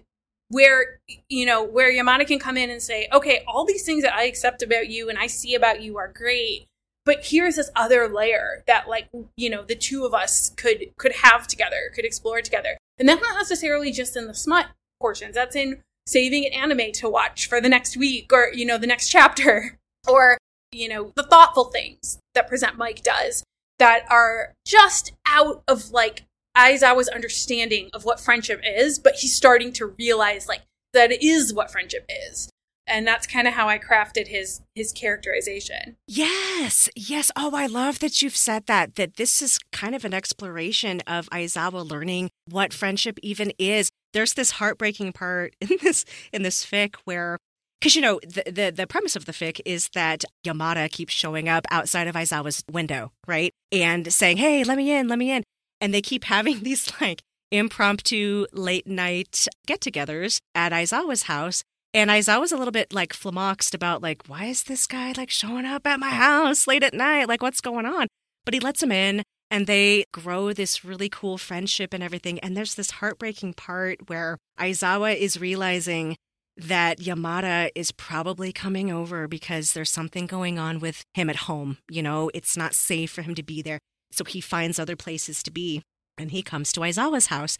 where 0.50 1.00
you 1.28 1.44
know 1.46 1.62
where 1.62 1.92
Yamada 1.92 2.26
can 2.26 2.38
come 2.38 2.56
in 2.56 2.70
and 2.70 2.82
say, 2.82 3.08
okay, 3.12 3.44
all 3.46 3.64
these 3.64 3.84
things 3.84 4.02
that 4.02 4.14
I 4.14 4.24
accept 4.24 4.62
about 4.62 4.88
you 4.88 5.08
and 5.08 5.18
I 5.18 5.26
see 5.26 5.54
about 5.54 5.82
you 5.82 5.98
are 5.98 6.08
great, 6.08 6.66
but 7.04 7.24
here's 7.24 7.56
this 7.56 7.70
other 7.76 8.08
layer 8.08 8.64
that 8.66 8.88
like 8.88 9.08
you 9.36 9.50
know 9.50 9.62
the 9.62 9.74
two 9.74 10.04
of 10.04 10.14
us 10.14 10.50
could 10.50 10.90
could 10.96 11.12
have 11.12 11.46
together, 11.46 11.90
could 11.94 12.04
explore 12.04 12.40
together, 12.42 12.78
and 12.98 13.08
that's 13.08 13.22
not 13.22 13.36
necessarily 13.36 13.92
just 13.92 14.16
in 14.16 14.26
the 14.26 14.34
smut 14.34 14.66
portions. 15.00 15.34
That's 15.34 15.56
in 15.56 15.82
saving 16.06 16.46
an 16.46 16.52
anime 16.52 16.90
to 16.92 17.08
watch 17.08 17.48
for 17.48 17.60
the 17.60 17.68
next 17.68 17.96
week 17.96 18.32
or 18.32 18.50
you 18.52 18.64
know 18.64 18.78
the 18.78 18.86
next 18.86 19.10
chapter 19.10 19.78
or 20.08 20.38
you 20.72 20.88
know 20.88 21.12
the 21.16 21.22
thoughtful 21.22 21.64
things 21.64 22.18
that 22.34 22.48
present 22.48 22.78
Mike 22.78 23.02
does 23.02 23.44
that 23.78 24.04
are 24.10 24.54
just 24.66 25.12
out 25.26 25.62
of 25.68 25.90
like 25.90 26.24
Aizawa's 26.58 27.08
understanding 27.08 27.88
of 27.94 28.04
what 28.04 28.18
friendship 28.18 28.60
is, 28.64 28.98
but 28.98 29.14
he's 29.14 29.34
starting 29.34 29.72
to 29.74 29.86
realize 29.86 30.48
like 30.48 30.62
that 30.92 31.12
is 31.22 31.54
what 31.54 31.70
friendship 31.70 32.04
is. 32.08 32.50
And 32.86 33.06
that's 33.06 33.26
kind 33.26 33.46
of 33.46 33.54
how 33.54 33.68
I 33.68 33.78
crafted 33.78 34.28
his 34.28 34.62
his 34.74 34.92
characterization. 34.92 35.96
Yes. 36.06 36.88
Yes. 36.96 37.30
Oh, 37.36 37.54
I 37.54 37.66
love 37.66 37.98
that 37.98 38.22
you've 38.22 38.36
said 38.36 38.66
that 38.66 38.96
that 38.96 39.16
this 39.16 39.40
is 39.42 39.58
kind 39.72 39.94
of 39.94 40.04
an 40.04 40.14
exploration 40.14 41.02
of 41.06 41.28
Aizawa 41.28 41.88
learning 41.88 42.30
what 42.46 42.72
friendship 42.72 43.18
even 43.22 43.52
is. 43.58 43.90
There's 44.14 44.34
this 44.34 44.52
heartbreaking 44.52 45.12
part 45.12 45.54
in 45.60 45.76
this 45.82 46.04
in 46.32 46.42
this 46.42 46.64
fic 46.64 46.96
where 47.04 47.38
because 47.78 47.94
you 47.94 48.02
know 48.02 48.20
the, 48.22 48.50
the, 48.50 48.72
the 48.74 48.86
premise 48.86 49.14
of 49.16 49.26
the 49.26 49.32
fic 49.32 49.60
is 49.64 49.90
that 49.94 50.24
Yamada 50.44 50.90
keeps 50.90 51.12
showing 51.12 51.48
up 51.48 51.66
outside 51.70 52.08
of 52.08 52.14
Aizawa's 52.14 52.64
window, 52.70 53.12
right, 53.26 53.52
and 53.70 54.10
saying, 54.12 54.38
"Hey, 54.38 54.64
let 54.64 54.78
me 54.78 54.90
in, 54.90 55.08
let 55.08 55.18
me 55.18 55.30
in," 55.30 55.44
and 55.80 55.92
they 55.92 56.02
keep 56.02 56.24
having 56.36 56.62
these 56.62 56.92
like 57.00 57.22
impromptu 57.50 58.46
late 58.52 58.86
night 58.86 59.48
get-togethers 59.66 60.38
at 60.54 60.72
Aizawa's 60.72 61.24
house. 61.24 61.62
And 61.94 62.10
Aizawa's 62.10 62.52
a 62.52 62.56
little 62.56 62.72
bit 62.72 62.92
like 62.92 63.14
flummoxed 63.14 63.74
about 63.74 64.02
like, 64.02 64.28
why 64.28 64.44
is 64.44 64.64
this 64.64 64.86
guy 64.86 65.14
like 65.16 65.30
showing 65.30 65.64
up 65.64 65.86
at 65.86 65.98
my 65.98 66.10
house 66.10 66.66
late 66.66 66.82
at 66.82 66.92
night? 66.92 67.28
Like, 67.28 67.42
what's 67.42 67.62
going 67.62 67.86
on? 67.86 68.06
But 68.44 68.54
he 68.54 68.60
lets 68.60 68.82
him 68.82 68.92
in 68.92 69.22
and 69.50 69.66
they 69.66 70.04
grow 70.12 70.52
this 70.52 70.84
really 70.84 71.08
cool 71.08 71.38
friendship 71.38 71.94
and 71.94 72.02
everything. 72.02 72.38
And 72.40 72.56
there's 72.56 72.74
this 72.74 72.92
heartbreaking 72.92 73.54
part 73.54 74.08
where 74.08 74.36
Aizawa 74.58 75.16
is 75.16 75.40
realizing 75.40 76.16
that 76.56 76.98
Yamada 76.98 77.70
is 77.74 77.92
probably 77.92 78.52
coming 78.52 78.90
over 78.90 79.28
because 79.28 79.72
there's 79.72 79.90
something 79.90 80.26
going 80.26 80.58
on 80.58 80.80
with 80.80 81.02
him 81.14 81.30
at 81.30 81.36
home. 81.36 81.78
You 81.88 82.02
know, 82.02 82.30
it's 82.34 82.56
not 82.56 82.74
safe 82.74 83.10
for 83.10 83.22
him 83.22 83.34
to 83.36 83.42
be 83.42 83.62
there. 83.62 83.78
So 84.10 84.24
he 84.24 84.40
finds 84.40 84.78
other 84.78 84.96
places 84.96 85.42
to 85.44 85.50
be 85.50 85.82
and 86.16 86.30
he 86.30 86.42
comes 86.42 86.72
to 86.72 86.80
Aizawa's 86.80 87.26
house. 87.26 87.58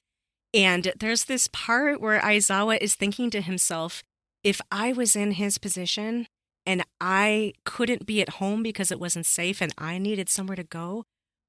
And 0.55 0.93
there's 0.99 1.27
this 1.27 1.49
part 1.53 2.01
where 2.01 2.21
Aizawa 2.21 2.79
is 2.81 2.95
thinking 2.95 3.31
to 3.31 3.41
himself, 3.41 4.03
if 4.43 4.61
I 4.73 4.93
was 4.93 5.15
in 5.15 5.33
his 5.33 5.59
position 5.59 6.27
and 6.65 6.85
I 7.01 7.53
couldn't 7.65 8.07
be 8.07 8.21
at 8.21 8.31
home 8.31 8.63
because 8.63 8.91
it 8.91 9.01
wasn't 9.01 9.27
safe 9.27 9.61
and 9.61 9.73
I 9.79 9.99
needed 9.99 10.29
somewhere 10.29 10.57
to 10.57 10.65
go, 10.65 11.05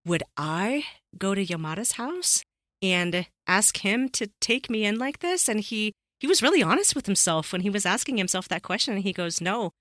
would 0.05 0.23
I 0.37 0.85
go 1.17 1.33
to 1.33 1.45
Yamada's 1.45 1.93
house 1.93 2.43
and 2.81 3.27
ask 3.47 3.77
him 3.77 4.09
to 4.09 4.29
take 4.39 4.69
me 4.69 4.85
in 4.85 4.97
like 4.97 5.19
this? 5.19 5.47
And 5.47 5.59
he 5.61 5.93
he 6.19 6.27
was 6.27 6.41
really 6.41 6.61
honest 6.61 6.95
with 6.95 7.05
himself 7.05 7.53
when 7.53 7.61
he 7.61 7.69
was 7.69 7.85
asking 7.85 8.17
himself 8.17 8.47
that 8.49 8.63
question. 8.63 8.95
And 8.95 9.03
he 9.03 9.13
goes, 9.13 9.39
No, 9.39 9.71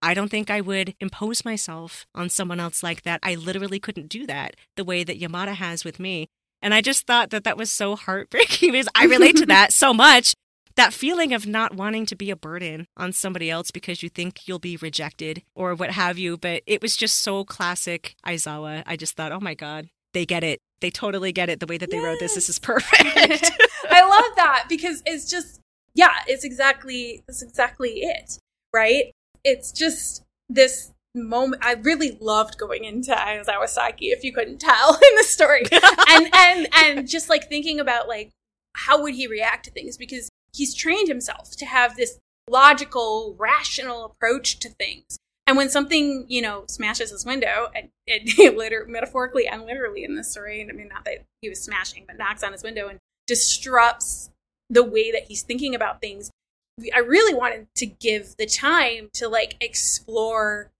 I 0.00 0.14
don't 0.14 0.30
think 0.30 0.50
I 0.50 0.60
would 0.60 0.94
impose 1.00 1.44
myself 1.44 2.06
on 2.14 2.28
someone 2.28 2.60
else 2.60 2.82
like 2.82 3.02
that. 3.02 3.20
I 3.22 3.34
literally 3.34 3.80
couldn't 3.80 4.08
do 4.08 4.26
that 4.26 4.54
the 4.76 4.84
way 4.84 5.04
that 5.04 5.20
Yamada 5.20 5.54
has 5.54 5.84
with 5.84 5.98
me. 5.98 6.28
And 6.62 6.74
I 6.74 6.80
just 6.80 7.06
thought 7.06 7.30
that 7.30 7.44
that 7.44 7.56
was 7.56 7.70
so 7.70 7.96
heartbreaking 7.96 8.72
because 8.72 8.88
I 8.94 9.04
relate 9.04 9.36
to 9.36 9.46
that 9.46 9.72
so 9.72 9.92
much. 9.92 10.34
That 10.76 10.92
feeling 10.92 11.34
of 11.34 11.44
not 11.44 11.74
wanting 11.74 12.06
to 12.06 12.14
be 12.14 12.30
a 12.30 12.36
burden 12.36 12.86
on 12.96 13.12
somebody 13.12 13.50
else 13.50 13.72
because 13.72 14.00
you 14.00 14.08
think 14.08 14.46
you'll 14.46 14.60
be 14.60 14.76
rejected 14.76 15.42
or 15.56 15.74
what 15.74 15.90
have 15.90 16.18
you. 16.18 16.36
But 16.36 16.62
it 16.66 16.80
was 16.80 16.96
just 16.96 17.18
so 17.18 17.44
classic 17.44 18.14
Aizawa. 18.24 18.84
I 18.86 18.96
just 18.96 19.16
thought, 19.16 19.32
oh 19.32 19.40
my 19.40 19.54
God, 19.54 19.88
they 20.14 20.24
get 20.24 20.44
it. 20.44 20.60
They 20.80 20.90
totally 20.90 21.32
get 21.32 21.48
it. 21.48 21.58
The 21.58 21.66
way 21.66 21.78
that 21.78 21.90
they 21.90 21.96
yes. 21.96 22.04
wrote 22.04 22.20
this, 22.20 22.36
this 22.36 22.48
is 22.48 22.60
perfect. 22.60 23.02
I 23.90 24.02
love 24.02 24.36
that 24.36 24.66
because 24.68 25.02
it's 25.04 25.28
just 25.28 25.60
yeah, 25.94 26.14
it's 26.28 26.44
exactly 26.44 27.24
that's 27.26 27.42
exactly 27.42 28.02
it, 28.02 28.38
right? 28.72 29.10
It's 29.44 29.72
just 29.72 30.24
this 30.48 30.92
moment. 31.14 31.64
I 31.64 31.74
really 31.74 32.18
loved 32.20 32.58
going 32.58 32.84
into 32.84 33.12
Aizawa 33.12 33.64
Saiki, 33.64 34.12
if 34.12 34.24
you 34.24 34.32
couldn't 34.32 34.58
tell 34.58 34.94
in 35.10 35.16
the 35.16 35.24
story, 35.24 35.64
and 36.08 36.28
and 36.34 36.68
and 36.74 37.08
just 37.08 37.28
like 37.28 37.48
thinking 37.48 37.80
about 37.80 38.08
like 38.08 38.30
how 38.74 39.02
would 39.02 39.14
he 39.14 39.26
react 39.26 39.64
to 39.64 39.70
things 39.70 39.96
because 39.96 40.30
he's 40.52 40.74
trained 40.74 41.08
himself 41.08 41.56
to 41.56 41.66
have 41.66 41.96
this 41.96 42.18
logical, 42.48 43.36
rational 43.38 44.04
approach 44.04 44.58
to 44.60 44.68
things. 44.70 45.18
And 45.46 45.56
when 45.56 45.70
something, 45.70 46.26
you 46.28 46.42
know, 46.42 46.64
smashes 46.68 47.10
his 47.10 47.24
window, 47.24 47.68
and 47.74 47.88
it, 48.06 48.56
literally, 48.56 48.90
metaphorically 48.90 49.46
and 49.46 49.64
literally 49.64 50.04
in 50.04 50.14
this 50.14 50.30
story, 50.30 50.66
I 50.68 50.72
mean, 50.72 50.88
not 50.88 51.04
that 51.04 51.24
he 51.40 51.48
was 51.48 51.62
smashing, 51.62 52.04
but 52.06 52.18
knocks 52.18 52.42
on 52.42 52.52
his 52.52 52.62
window 52.62 52.88
and 52.88 52.98
disrupts 53.26 54.30
the 54.70 54.84
way 54.84 55.10
that 55.10 55.24
he's 55.24 55.42
thinking 55.42 55.74
about 55.74 56.00
things 56.00 56.30
i 56.94 56.98
really 56.98 57.34
wanted 57.34 57.66
to 57.74 57.86
give 57.86 58.36
the 58.36 58.46
time 58.46 59.10
to 59.12 59.28
like 59.28 59.56
explore 59.60 60.70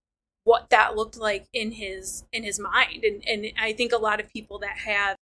what 0.44 0.70
that 0.70 0.96
looked 0.96 1.18
like 1.18 1.46
in 1.52 1.72
his 1.72 2.24
in 2.32 2.42
his 2.42 2.58
mind. 2.58 3.04
And 3.04 3.22
and 3.28 3.46
i 3.60 3.72
think 3.72 3.92
a 3.92 3.98
lot 3.98 4.20
of 4.20 4.32
people 4.32 4.58
that 4.60 4.78
have 4.78 5.16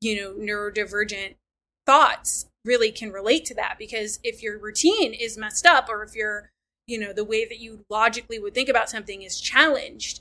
you 0.00 0.16
know 0.16 0.32
neurodivergent 0.32 1.34
thoughts 1.86 2.46
really 2.64 2.90
can 2.90 3.10
relate 3.12 3.44
to 3.46 3.54
that 3.54 3.76
because 3.78 4.18
if 4.22 4.42
your 4.42 4.58
routine 4.58 5.12
is 5.14 5.38
messed 5.38 5.66
up 5.66 5.88
or 5.88 6.02
if 6.02 6.14
your 6.14 6.50
you 6.86 6.98
know 6.98 7.12
the 7.12 7.24
way 7.24 7.44
that 7.44 7.58
you 7.58 7.84
logically 7.88 8.38
would 8.38 8.54
think 8.54 8.68
about 8.68 8.90
something 8.90 9.22
is 9.22 9.40
challenged 9.40 10.20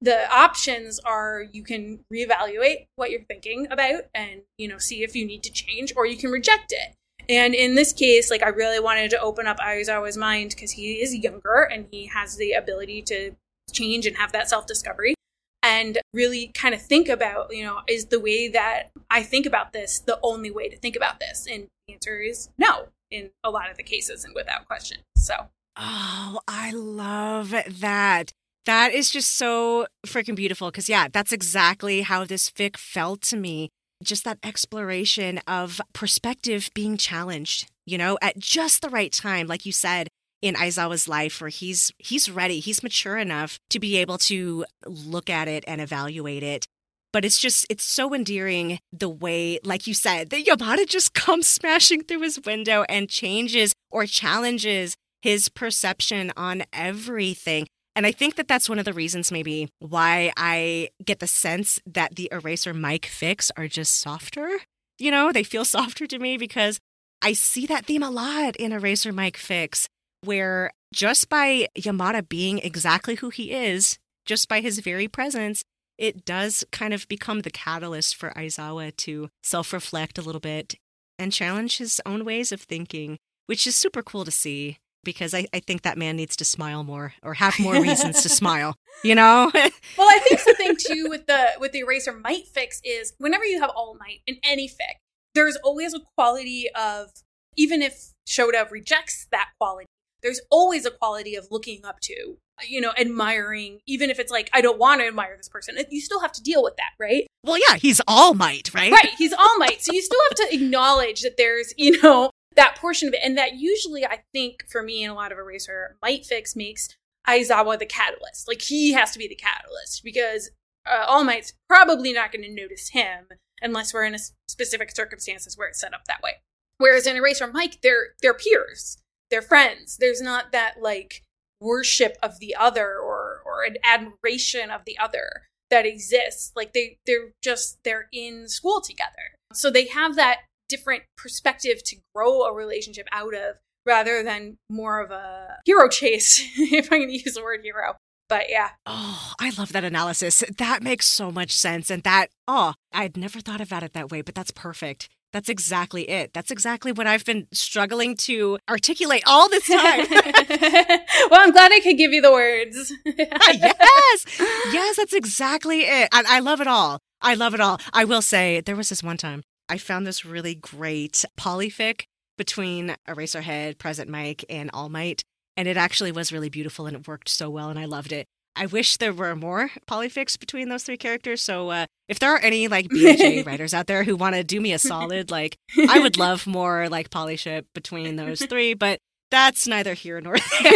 the 0.00 0.30
options 0.32 0.98
are 1.00 1.44
you 1.52 1.62
can 1.62 2.00
reevaluate 2.12 2.86
what 2.96 3.10
you're 3.10 3.22
thinking 3.22 3.66
about 3.70 4.04
and 4.14 4.42
you 4.58 4.68
know 4.68 4.78
see 4.78 5.02
if 5.02 5.14
you 5.14 5.24
need 5.24 5.42
to 5.42 5.50
change 5.50 5.92
or 5.96 6.06
you 6.06 6.16
can 6.16 6.30
reject 6.30 6.72
it 6.72 6.95
and 7.28 7.54
in 7.54 7.74
this 7.74 7.92
case, 7.92 8.30
like 8.30 8.42
I 8.42 8.48
really 8.48 8.80
wanted 8.80 9.10
to 9.10 9.20
open 9.20 9.46
up 9.46 9.58
Aizawa's 9.58 10.16
mind 10.16 10.50
because 10.50 10.72
he 10.72 10.94
is 10.94 11.14
younger 11.14 11.68
and 11.70 11.86
he 11.90 12.06
has 12.06 12.36
the 12.36 12.52
ability 12.52 13.02
to 13.02 13.32
change 13.72 14.06
and 14.06 14.16
have 14.16 14.32
that 14.32 14.48
self 14.48 14.66
discovery 14.66 15.14
and 15.62 15.98
really 16.12 16.48
kind 16.54 16.74
of 16.74 16.82
think 16.82 17.08
about, 17.08 17.54
you 17.54 17.64
know, 17.64 17.80
is 17.88 18.06
the 18.06 18.20
way 18.20 18.48
that 18.48 18.90
I 19.10 19.22
think 19.22 19.46
about 19.46 19.72
this 19.72 19.98
the 19.98 20.18
only 20.22 20.50
way 20.50 20.68
to 20.68 20.78
think 20.78 20.94
about 20.94 21.18
this? 21.18 21.46
And 21.50 21.66
the 21.86 21.94
answer 21.94 22.20
is 22.20 22.50
no 22.56 22.88
in 23.10 23.30
a 23.42 23.50
lot 23.50 23.70
of 23.70 23.76
the 23.76 23.82
cases 23.82 24.24
and 24.24 24.34
without 24.34 24.66
question. 24.66 24.98
So. 25.16 25.48
Oh, 25.76 26.40
I 26.48 26.70
love 26.70 27.54
that. 27.80 28.32
That 28.64 28.92
is 28.92 29.10
just 29.10 29.36
so 29.36 29.86
freaking 30.06 30.34
beautiful 30.34 30.70
because, 30.70 30.88
yeah, 30.88 31.08
that's 31.12 31.32
exactly 31.32 32.02
how 32.02 32.24
this 32.24 32.50
fic 32.50 32.76
felt 32.76 33.20
to 33.22 33.36
me 33.36 33.70
just 34.02 34.24
that 34.24 34.38
exploration 34.42 35.40
of 35.46 35.80
perspective 35.92 36.70
being 36.74 36.96
challenged, 36.96 37.68
you 37.84 37.98
know, 37.98 38.18
at 38.20 38.38
just 38.38 38.82
the 38.82 38.90
right 38.90 39.12
time, 39.12 39.46
like 39.46 39.66
you 39.66 39.72
said 39.72 40.08
in 40.42 40.54
Aizawa's 40.54 41.08
life, 41.08 41.40
where 41.40 41.50
he's 41.50 41.92
he's 41.98 42.30
ready, 42.30 42.60
he's 42.60 42.82
mature 42.82 43.16
enough 43.16 43.58
to 43.70 43.80
be 43.80 43.96
able 43.96 44.18
to 44.18 44.64
look 44.86 45.30
at 45.30 45.48
it 45.48 45.64
and 45.66 45.80
evaluate 45.80 46.42
it. 46.42 46.66
But 47.12 47.24
it's 47.24 47.40
just 47.40 47.66
it's 47.70 47.84
so 47.84 48.14
endearing 48.14 48.78
the 48.92 49.08
way, 49.08 49.58
like 49.64 49.86
you 49.86 49.94
said, 49.94 50.30
that 50.30 50.44
Yamada 50.44 50.86
just 50.86 51.14
comes 51.14 51.48
smashing 51.48 52.04
through 52.04 52.20
his 52.20 52.40
window 52.44 52.84
and 52.88 53.08
changes 53.08 53.72
or 53.90 54.06
challenges 54.06 54.96
his 55.22 55.48
perception 55.48 56.32
on 56.36 56.64
everything. 56.72 57.66
And 57.96 58.04
I 58.04 58.12
think 58.12 58.36
that 58.36 58.46
that's 58.46 58.68
one 58.68 58.78
of 58.78 58.84
the 58.84 58.92
reasons, 58.92 59.32
maybe, 59.32 59.70
why 59.78 60.30
I 60.36 60.90
get 61.02 61.18
the 61.18 61.26
sense 61.26 61.80
that 61.86 62.16
the 62.16 62.28
Eraser 62.30 62.74
Mike 62.74 63.06
fics 63.06 63.50
are 63.56 63.68
just 63.68 63.98
softer. 63.98 64.58
You 64.98 65.10
know, 65.10 65.32
they 65.32 65.42
feel 65.42 65.64
softer 65.76 66.06
to 66.06 66.18
me 66.18 66.36
because 66.36 66.78
I 67.22 67.32
see 67.32 67.64
that 67.66 67.86
theme 67.86 68.02
a 68.02 68.10
lot 68.10 68.54
in 68.56 68.72
Eraser 68.72 69.14
Mike 69.14 69.38
fics, 69.38 69.86
where 70.22 70.72
just 70.92 71.30
by 71.30 71.68
Yamada 71.74 72.28
being 72.28 72.58
exactly 72.58 73.14
who 73.14 73.30
he 73.30 73.52
is, 73.52 73.96
just 74.26 74.46
by 74.46 74.60
his 74.60 74.80
very 74.80 75.08
presence, 75.08 75.64
it 75.96 76.26
does 76.26 76.64
kind 76.70 76.92
of 76.92 77.08
become 77.08 77.40
the 77.40 77.50
catalyst 77.50 78.14
for 78.14 78.30
Aizawa 78.36 78.94
to 78.98 79.30
self 79.42 79.72
reflect 79.72 80.18
a 80.18 80.22
little 80.22 80.40
bit 80.40 80.74
and 81.18 81.32
challenge 81.32 81.78
his 81.78 81.98
own 82.04 82.26
ways 82.26 82.52
of 82.52 82.60
thinking, 82.60 83.16
which 83.46 83.66
is 83.66 83.74
super 83.74 84.02
cool 84.02 84.26
to 84.26 84.30
see 84.30 84.76
because 85.06 85.32
I, 85.32 85.46
I 85.54 85.60
think 85.60 85.82
that 85.82 85.96
man 85.96 86.16
needs 86.16 86.36
to 86.36 86.44
smile 86.44 86.84
more 86.84 87.14
or 87.22 87.32
have 87.44 87.58
more 87.58 87.80
reasons 87.80 88.22
to 88.24 88.28
smile. 88.28 88.76
You 89.02 89.14
know? 89.14 89.50
well, 89.54 90.08
I 90.08 90.18
think 90.18 90.40
something 90.40 90.76
too 90.78 91.06
with 91.08 91.26
the 91.26 91.52
with 91.58 91.72
the 91.72 91.78
eraser 91.78 92.12
might 92.12 92.44
fics 92.52 92.80
is 92.84 93.14
whenever 93.16 93.46
you 93.46 93.58
have 93.60 93.70
all 93.70 93.96
might 93.98 94.20
in 94.26 94.36
any 94.42 94.68
fic, 94.68 95.00
there's 95.34 95.56
always 95.56 95.94
a 95.94 96.00
quality 96.14 96.66
of 96.74 97.10
even 97.56 97.80
if 97.80 98.12
Shota 98.28 98.70
rejects 98.70 99.26
that 99.30 99.50
quality, 99.58 99.86
there's 100.22 100.40
always 100.50 100.84
a 100.84 100.90
quality 100.90 101.36
of 101.36 101.46
looking 101.50 101.84
up 101.84 102.00
to, 102.00 102.36
you 102.66 102.80
know, 102.80 102.92
admiring, 102.98 103.78
even 103.86 104.10
if 104.10 104.18
it's 104.18 104.30
like, 104.30 104.50
I 104.52 104.60
don't 104.60 104.78
want 104.78 105.00
to 105.00 105.06
admire 105.06 105.36
this 105.36 105.48
person. 105.48 105.76
You 105.90 106.00
still 106.00 106.20
have 106.20 106.32
to 106.32 106.42
deal 106.42 106.62
with 106.62 106.76
that, 106.76 106.90
right? 106.98 107.26
Well, 107.44 107.58
yeah, 107.68 107.76
he's 107.76 108.00
all 108.08 108.34
might, 108.34 108.74
right? 108.74 108.92
Right, 108.92 109.10
he's 109.16 109.32
all 109.32 109.58
might. 109.58 109.82
So 109.82 109.92
you 109.92 110.02
still 110.02 110.18
have 110.28 110.48
to 110.48 110.54
acknowledge 110.54 111.22
that 111.22 111.36
there's, 111.36 111.72
you 111.76 112.00
know, 112.02 112.30
that 112.56 112.76
portion 112.76 113.08
of 113.08 113.14
it. 113.14 113.20
And 113.22 113.36
that 113.38 113.56
usually, 113.56 114.04
I 114.04 114.22
think, 114.32 114.64
for 114.68 114.82
me 114.82 115.04
and 115.04 115.12
a 115.12 115.14
lot 115.14 115.32
of 115.32 115.38
Eraser, 115.38 115.96
Might 116.02 116.22
Fics 116.22 116.56
makes 116.56 116.88
Aizawa 117.28 117.78
the 117.78 117.86
catalyst. 117.86 118.48
Like, 118.48 118.62
he 118.62 118.92
has 118.92 119.12
to 119.12 119.18
be 119.18 119.28
the 119.28 119.34
catalyst 119.34 120.02
because 120.02 120.50
uh, 120.86 121.04
All 121.06 121.24
Might's 121.24 121.54
probably 121.68 122.12
not 122.12 122.32
going 122.32 122.44
to 122.44 122.54
notice 122.54 122.90
him 122.90 123.26
unless 123.60 123.92
we're 123.92 124.04
in 124.04 124.14
a 124.14 124.20
specific 124.48 124.94
circumstances 124.94 125.56
where 125.56 125.68
it's 125.68 125.80
set 125.80 125.94
up 125.94 126.04
that 126.06 126.22
way. 126.22 126.34
Whereas 126.78 127.06
in 127.06 127.16
EraserMic, 127.16 127.80
they're, 127.82 128.14
they're 128.20 128.34
peers, 128.34 128.98
they're 129.30 129.42
friends. 129.42 129.96
There's 129.98 130.20
not 130.20 130.52
that, 130.52 130.74
like, 130.80 131.22
worship 131.60 132.16
of 132.22 132.38
the 132.38 132.54
other 132.54 132.96
or, 132.98 133.40
or 133.44 133.64
an 133.64 133.76
admiration 133.82 134.70
of 134.70 134.82
the 134.84 134.98
other 134.98 135.46
that 135.70 135.86
exists. 135.86 136.52
Like, 136.54 136.74
they, 136.74 136.98
they're 137.06 137.32
just, 137.42 137.78
they're 137.82 138.08
in 138.12 138.46
school 138.48 138.80
together. 138.80 139.34
So 139.52 139.70
they 139.70 139.86
have 139.86 140.16
that 140.16 140.40
different 140.68 141.04
perspective 141.16 141.82
to 141.84 141.96
grow 142.14 142.42
a 142.42 142.52
relationship 142.52 143.08
out 143.12 143.34
of 143.34 143.56
rather 143.84 144.22
than 144.22 144.58
more 144.68 145.00
of 145.00 145.10
a 145.10 145.58
hero 145.64 145.88
chase, 145.88 146.40
if 146.58 146.92
I'm 146.92 147.00
going 147.00 147.08
to 147.08 147.14
use 147.14 147.34
the 147.34 147.42
word 147.42 147.60
hero. 147.62 147.94
But 148.28 148.46
yeah. 148.48 148.70
Oh, 148.84 149.34
I 149.40 149.52
love 149.56 149.72
that 149.72 149.84
analysis. 149.84 150.42
That 150.58 150.82
makes 150.82 151.06
so 151.06 151.30
much 151.30 151.52
sense. 151.52 151.90
And 151.90 152.02
that, 152.02 152.30
oh, 152.48 152.74
I'd 152.92 153.16
never 153.16 153.40
thought 153.40 153.60
about 153.60 153.84
it 153.84 153.92
that 153.92 154.10
way, 154.10 154.20
but 154.20 154.34
that's 154.34 154.50
perfect. 154.50 155.08
That's 155.32 155.48
exactly 155.48 156.08
it. 156.08 156.32
That's 156.32 156.50
exactly 156.50 156.92
what 156.92 157.06
I've 157.06 157.24
been 157.24 157.46
struggling 157.52 158.16
to 158.18 158.58
articulate 158.68 159.22
all 159.26 159.48
this 159.48 159.66
time. 159.68 160.06
well, 160.10 161.40
I'm 161.40 161.52
glad 161.52 161.72
I 161.72 161.80
could 161.82 161.98
give 161.98 162.12
you 162.12 162.20
the 162.20 162.32
words. 162.32 162.92
yes. 163.04 164.40
Yes, 164.72 164.96
that's 164.96 165.12
exactly 165.12 165.82
it. 165.82 166.08
And 166.12 166.26
I 166.26 166.40
love 166.40 166.60
it 166.60 166.66
all. 166.66 167.00
I 167.20 167.34
love 167.34 167.54
it 167.54 167.60
all. 167.60 167.80
I 167.92 168.04
will 168.04 168.22
say, 168.22 168.60
there 168.60 168.76
was 168.76 168.88
this 168.88 169.02
one 169.02 169.16
time 169.16 169.42
I 169.68 169.78
found 169.78 170.06
this 170.06 170.24
really 170.24 170.54
great 170.54 171.24
polyfic 171.38 172.04
between 172.38 172.96
Eraserhead, 173.08 173.78
Present 173.78 174.08
Mike, 174.08 174.44
and 174.48 174.70
All 174.72 174.88
Might. 174.88 175.22
And 175.56 175.66
it 175.66 175.76
actually 175.76 176.12
was 176.12 176.32
really 176.32 176.50
beautiful 176.50 176.86
and 176.86 176.96
it 176.96 177.08
worked 177.08 177.28
so 177.28 177.48
well 177.48 177.70
and 177.70 177.78
I 177.78 177.86
loved 177.86 178.12
it. 178.12 178.26
I 178.54 178.66
wish 178.66 178.96
there 178.96 179.12
were 179.12 179.36
more 179.36 179.70
polyfics 179.86 180.38
between 180.38 180.70
those 180.70 180.82
three 180.82 180.96
characters. 180.96 181.42
So 181.42 181.70
uh, 181.70 181.86
if 182.08 182.18
there 182.18 182.34
are 182.34 182.38
any 182.38 182.68
like 182.68 182.88
BJ 182.88 183.44
writers 183.46 183.74
out 183.74 183.86
there 183.86 184.04
who 184.04 184.16
want 184.16 184.34
to 184.34 184.42
do 184.42 184.60
me 184.60 184.72
a 184.72 184.78
solid, 184.78 185.30
like 185.30 185.56
I 185.88 185.98
would 185.98 186.16
love 186.16 186.46
more 186.46 186.88
like 186.88 187.10
polyship 187.10 187.64
between 187.74 188.16
those 188.16 188.40
three, 188.48 188.72
but 188.74 188.98
that's 189.30 189.66
neither 189.66 189.94
here 189.94 190.20
nor 190.20 190.36
there. 190.62 190.72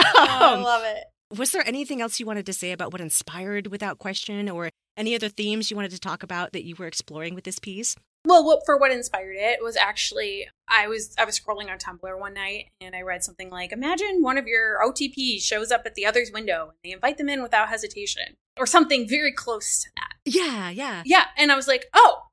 oh, 0.00 0.14
I 0.14 0.56
love 0.56 0.82
it. 0.84 1.04
Was 1.36 1.52
there 1.52 1.66
anything 1.66 2.02
else 2.02 2.20
you 2.20 2.26
wanted 2.26 2.44
to 2.46 2.52
say 2.52 2.72
about 2.72 2.92
what 2.92 3.00
inspired 3.00 3.68
Without 3.68 3.98
Question 3.98 4.50
or 4.50 4.68
any 4.98 5.14
other 5.14 5.30
themes 5.30 5.70
you 5.70 5.76
wanted 5.76 5.92
to 5.92 5.98
talk 5.98 6.22
about 6.22 6.52
that 6.52 6.64
you 6.64 6.74
were 6.78 6.86
exploring 6.86 7.34
with 7.34 7.44
this 7.44 7.58
piece? 7.58 7.96
Well, 8.26 8.44
what, 8.44 8.60
for 8.66 8.76
what 8.76 8.92
inspired 8.92 9.36
it 9.36 9.62
was 9.62 9.76
actually 9.76 10.46
I 10.68 10.86
was 10.86 11.14
I 11.18 11.24
was 11.24 11.40
scrolling 11.40 11.70
on 11.70 11.78
Tumblr 11.78 12.20
one 12.20 12.34
night 12.34 12.68
and 12.80 12.94
I 12.94 13.00
read 13.00 13.24
something 13.24 13.50
like 13.50 13.72
imagine 13.72 14.22
one 14.22 14.38
of 14.38 14.46
your 14.46 14.78
OTPs 14.84 15.42
shows 15.42 15.72
up 15.72 15.82
at 15.86 15.94
the 15.94 16.06
other's 16.06 16.30
window 16.30 16.68
and 16.68 16.78
they 16.84 16.92
invite 16.92 17.18
them 17.18 17.28
in 17.28 17.42
without 17.42 17.68
hesitation 17.68 18.36
or 18.58 18.66
something 18.66 19.08
very 19.08 19.32
close 19.32 19.82
to 19.82 19.88
that. 19.96 20.12
Yeah, 20.24 20.70
yeah. 20.70 21.02
Yeah, 21.04 21.24
and 21.36 21.50
I 21.50 21.56
was 21.56 21.66
like, 21.66 21.86
"Oh, 21.94 22.26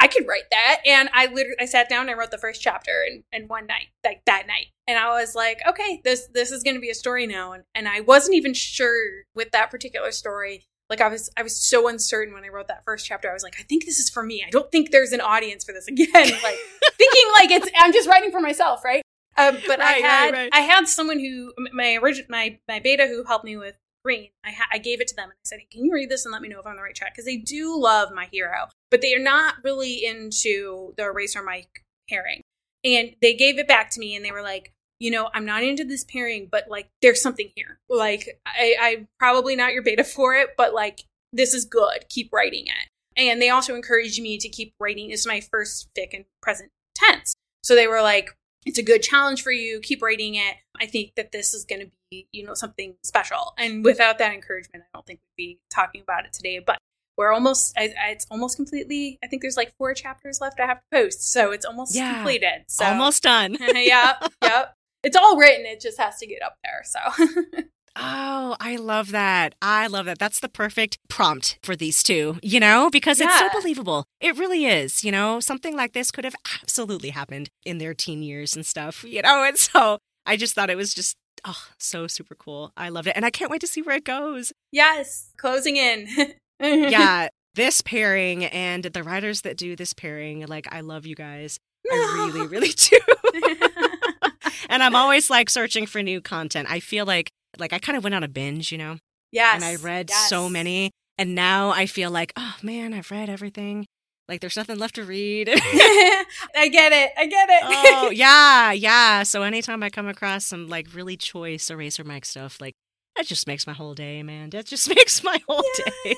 I 0.00 0.08
could 0.08 0.26
write 0.26 0.50
that." 0.50 0.80
And 0.86 1.08
I 1.12 1.26
literally 1.26 1.56
I 1.60 1.66
sat 1.66 1.88
down 1.88 2.02
and 2.02 2.10
I 2.10 2.14
wrote 2.14 2.30
the 2.30 2.38
first 2.38 2.62
chapter 2.62 3.04
in, 3.08 3.24
in 3.32 3.48
one 3.48 3.66
night, 3.66 3.88
like 4.04 4.22
that 4.26 4.46
night. 4.46 4.66
And 4.86 4.98
I 4.98 5.08
was 5.18 5.34
like, 5.34 5.60
"Okay, 5.68 6.00
this 6.04 6.28
this 6.32 6.50
is 6.50 6.62
going 6.62 6.74
to 6.74 6.80
be 6.80 6.90
a 6.90 6.94
story 6.94 7.26
now." 7.26 7.52
And 7.52 7.64
and 7.74 7.88
I 7.88 8.00
wasn't 8.00 8.36
even 8.36 8.54
sure 8.54 9.24
with 9.34 9.50
that 9.52 9.70
particular 9.70 10.12
story 10.12 10.66
like 10.90 11.00
I 11.00 11.08
was 11.08 11.30
I 11.36 11.42
was 11.42 11.56
so 11.56 11.88
uncertain 11.88 12.34
when 12.34 12.44
I 12.44 12.48
wrote 12.48 12.68
that 12.68 12.84
first 12.84 13.06
chapter. 13.06 13.30
I 13.30 13.32
was 13.32 13.42
like, 13.42 13.56
I 13.58 13.62
think 13.62 13.86
this 13.86 13.98
is 13.98 14.10
for 14.10 14.22
me. 14.22 14.44
I 14.46 14.50
don't 14.50 14.70
think 14.70 14.90
there's 14.90 15.12
an 15.12 15.20
audience 15.20 15.64
for 15.64 15.72
this 15.72 15.88
again. 15.88 16.06
Like 16.14 16.58
thinking 16.98 17.24
like 17.34 17.50
it's 17.50 17.68
I'm 17.78 17.92
just 17.92 18.08
writing 18.08 18.30
for 18.30 18.40
myself, 18.40 18.84
right? 18.84 19.02
Um, 19.36 19.56
but 19.66 19.78
right, 19.78 20.04
I 20.04 20.06
had 20.06 20.24
right, 20.24 20.34
right. 20.34 20.50
I 20.52 20.60
had 20.60 20.86
someone 20.86 21.18
who 21.18 21.52
my 21.72 21.96
original 21.96 22.26
my 22.28 22.58
my 22.68 22.80
beta 22.80 23.06
who 23.06 23.24
helped 23.24 23.44
me 23.44 23.56
with 23.56 23.78
Green. 24.04 24.28
I 24.44 24.50
ha- 24.50 24.68
I 24.70 24.78
gave 24.78 25.00
it 25.00 25.08
to 25.08 25.16
them 25.16 25.30
and 25.30 25.32
I 25.32 25.48
said, 25.48 25.60
hey, 25.60 25.66
"Can 25.70 25.84
you 25.84 25.92
read 25.92 26.10
this 26.10 26.26
and 26.26 26.32
let 26.32 26.42
me 26.42 26.48
know 26.48 26.60
if 26.60 26.66
I'm 26.66 26.72
on 26.72 26.76
the 26.76 26.82
right 26.82 26.94
track?" 26.94 27.14
Because 27.14 27.24
they 27.24 27.38
do 27.38 27.80
love 27.80 28.12
my 28.12 28.28
hero, 28.30 28.68
but 28.94 29.00
they 29.00 29.12
are 29.12 29.18
not 29.18 29.56
really 29.64 30.04
into 30.04 30.94
the 30.96 31.02
Eraser 31.02 31.42
Mic 31.42 31.82
pairing. 32.08 32.42
And 32.84 33.16
they 33.20 33.34
gave 33.34 33.58
it 33.58 33.66
back 33.66 33.90
to 33.90 33.98
me 33.98 34.14
and 34.14 34.24
they 34.24 34.30
were 34.30 34.40
like, 34.40 34.72
you 35.00 35.10
know, 35.10 35.30
I'm 35.34 35.44
not 35.44 35.64
into 35.64 35.82
this 35.82 36.04
pairing, 36.04 36.46
but 36.48 36.68
like 36.68 36.86
there's 37.02 37.20
something 37.20 37.50
here. 37.56 37.80
Like 37.88 38.40
I, 38.46 38.76
I'm 38.80 39.08
probably 39.18 39.56
not 39.56 39.72
your 39.72 39.82
beta 39.82 40.04
for 40.04 40.36
it, 40.36 40.50
but 40.56 40.74
like 40.74 41.06
this 41.32 41.54
is 41.54 41.64
good. 41.64 42.08
Keep 42.08 42.32
writing 42.32 42.68
it. 42.68 42.88
And 43.20 43.42
they 43.42 43.48
also 43.48 43.74
encouraged 43.74 44.22
me 44.22 44.38
to 44.38 44.48
keep 44.48 44.72
writing. 44.78 45.08
This 45.08 45.22
is 45.22 45.26
my 45.26 45.40
first 45.40 45.88
fic 45.98 46.10
in 46.12 46.24
present 46.40 46.70
tense. 46.94 47.34
So 47.64 47.74
they 47.74 47.88
were 47.88 48.00
like, 48.00 48.30
it's 48.64 48.78
a 48.78 48.84
good 48.84 49.02
challenge 49.02 49.42
for 49.42 49.50
you. 49.50 49.80
Keep 49.80 50.02
writing 50.02 50.36
it. 50.36 50.54
I 50.80 50.86
think 50.86 51.16
that 51.16 51.32
this 51.32 51.52
is 51.52 51.64
going 51.64 51.80
to 51.80 51.90
be, 52.12 52.28
you 52.30 52.46
know, 52.46 52.54
something 52.54 52.94
special. 53.02 53.54
And 53.58 53.84
without 53.84 54.18
that 54.18 54.32
encouragement, 54.32 54.84
I 54.84 54.96
don't 54.96 55.04
think 55.04 55.18
we'd 55.36 55.44
be 55.44 55.58
talking 55.68 56.00
about 56.00 56.26
it 56.26 56.32
today. 56.32 56.60
But 56.64 56.78
we're 57.16 57.32
almost, 57.32 57.72
I, 57.76 57.92
I, 58.00 58.10
it's 58.10 58.26
almost 58.30 58.56
completely, 58.56 59.18
I 59.22 59.26
think 59.28 59.42
there's 59.42 59.56
like 59.56 59.74
four 59.76 59.94
chapters 59.94 60.40
left 60.40 60.60
I 60.60 60.66
have 60.66 60.78
to 60.78 60.84
post. 60.92 61.32
So 61.32 61.52
it's 61.52 61.64
almost 61.64 61.94
yeah, 61.94 62.14
completed. 62.14 62.64
So 62.68 62.84
almost 62.84 63.22
done. 63.22 63.56
yep. 63.74 64.32
Yep 64.42 64.76
it's 65.04 65.16
all 65.16 65.36
written. 65.36 65.66
It 65.66 65.80
just 65.80 66.00
has 66.00 66.18
to 66.18 66.26
get 66.26 66.42
up 66.42 66.58
there. 66.64 66.82
So. 66.84 67.62
Oh, 67.96 68.56
I 68.58 68.74
love 68.74 69.12
that. 69.12 69.54
I 69.62 69.86
love 69.86 70.06
that. 70.06 70.18
That's 70.18 70.40
the 70.40 70.48
perfect 70.48 70.98
prompt 71.08 71.60
for 71.62 71.76
these 71.76 72.02
two, 72.02 72.40
you 72.42 72.58
know, 72.58 72.90
because 72.90 73.20
yeah. 73.20 73.26
it's 73.26 73.38
so 73.38 73.48
believable. 73.56 74.04
It 74.20 74.36
really 74.36 74.64
is, 74.64 75.04
you 75.04 75.12
know, 75.12 75.38
something 75.38 75.76
like 75.76 75.92
this 75.92 76.10
could 76.10 76.24
have 76.24 76.34
absolutely 76.60 77.10
happened 77.10 77.50
in 77.64 77.78
their 77.78 77.94
teen 77.94 78.20
years 78.20 78.56
and 78.56 78.66
stuff, 78.66 79.04
you 79.04 79.22
know, 79.22 79.44
and 79.44 79.56
so 79.56 79.98
I 80.26 80.36
just 80.36 80.56
thought 80.56 80.70
it 80.70 80.76
was 80.76 80.92
just, 80.92 81.14
oh, 81.44 81.68
so 81.78 82.08
super 82.08 82.34
cool. 82.34 82.72
I 82.76 82.88
loved 82.88 83.06
it. 83.06 83.14
And 83.14 83.24
I 83.24 83.30
can't 83.30 83.48
wait 83.48 83.60
to 83.60 83.68
see 83.68 83.80
where 83.80 83.94
it 83.94 84.04
goes. 84.04 84.52
Yes, 84.72 85.30
closing 85.36 85.76
in. 85.76 86.08
Mm-hmm. 86.64 86.90
yeah, 86.90 87.28
this 87.54 87.80
pairing 87.82 88.46
and 88.46 88.84
the 88.84 89.02
writers 89.02 89.42
that 89.42 89.56
do 89.56 89.76
this 89.76 89.92
pairing, 89.92 90.46
like, 90.46 90.72
I 90.72 90.80
love 90.80 91.06
you 91.06 91.14
guys. 91.14 91.58
I 91.90 92.30
really, 92.32 92.46
really 92.48 92.68
do 92.68 92.98
and 94.68 94.82
I'm 94.82 94.94
always 94.94 95.30
like 95.30 95.50
searching 95.50 95.86
for 95.86 96.02
new 96.02 96.20
content. 96.20 96.68
I 96.70 96.80
feel 96.80 97.06
like 97.06 97.30
like 97.58 97.72
I 97.72 97.78
kind 97.78 97.96
of 97.96 98.02
went 98.02 98.14
on 98.14 98.24
a 98.24 98.28
binge, 98.28 98.72
you 98.72 98.78
know. 98.78 98.98
Yes. 99.32 99.56
And 99.56 99.64
I 99.64 99.76
read 99.76 100.10
yes. 100.10 100.28
so 100.28 100.48
many 100.48 100.90
and 101.18 101.34
now 101.34 101.70
I 101.70 101.86
feel 101.86 102.10
like, 102.10 102.32
oh 102.36 102.56
man, 102.62 102.92
I've 102.92 103.10
read 103.10 103.28
everything. 103.28 103.86
Like 104.28 104.40
there's 104.40 104.56
nothing 104.56 104.78
left 104.78 104.94
to 104.94 105.04
read. 105.04 105.48
I 105.50 106.68
get 106.72 106.92
it. 106.92 107.12
I 107.18 107.26
get 107.26 107.48
it. 107.50 107.62
oh, 107.64 108.10
yeah, 108.10 108.72
yeah. 108.72 109.22
So 109.22 109.42
anytime 109.42 109.82
I 109.82 109.90
come 109.90 110.08
across 110.08 110.46
some 110.46 110.68
like 110.68 110.88
really 110.94 111.16
choice 111.16 111.68
EraserMic 111.68 112.24
stuff, 112.24 112.60
like 112.60 112.74
that 113.16 113.26
just 113.26 113.46
makes 113.46 113.66
my 113.66 113.74
whole 113.74 113.94
day, 113.94 114.22
man. 114.22 114.50
That 114.50 114.66
just 114.66 114.88
makes 114.94 115.22
my 115.22 115.40
whole 115.46 115.62
yes. 115.78 115.94
day. 116.04 116.16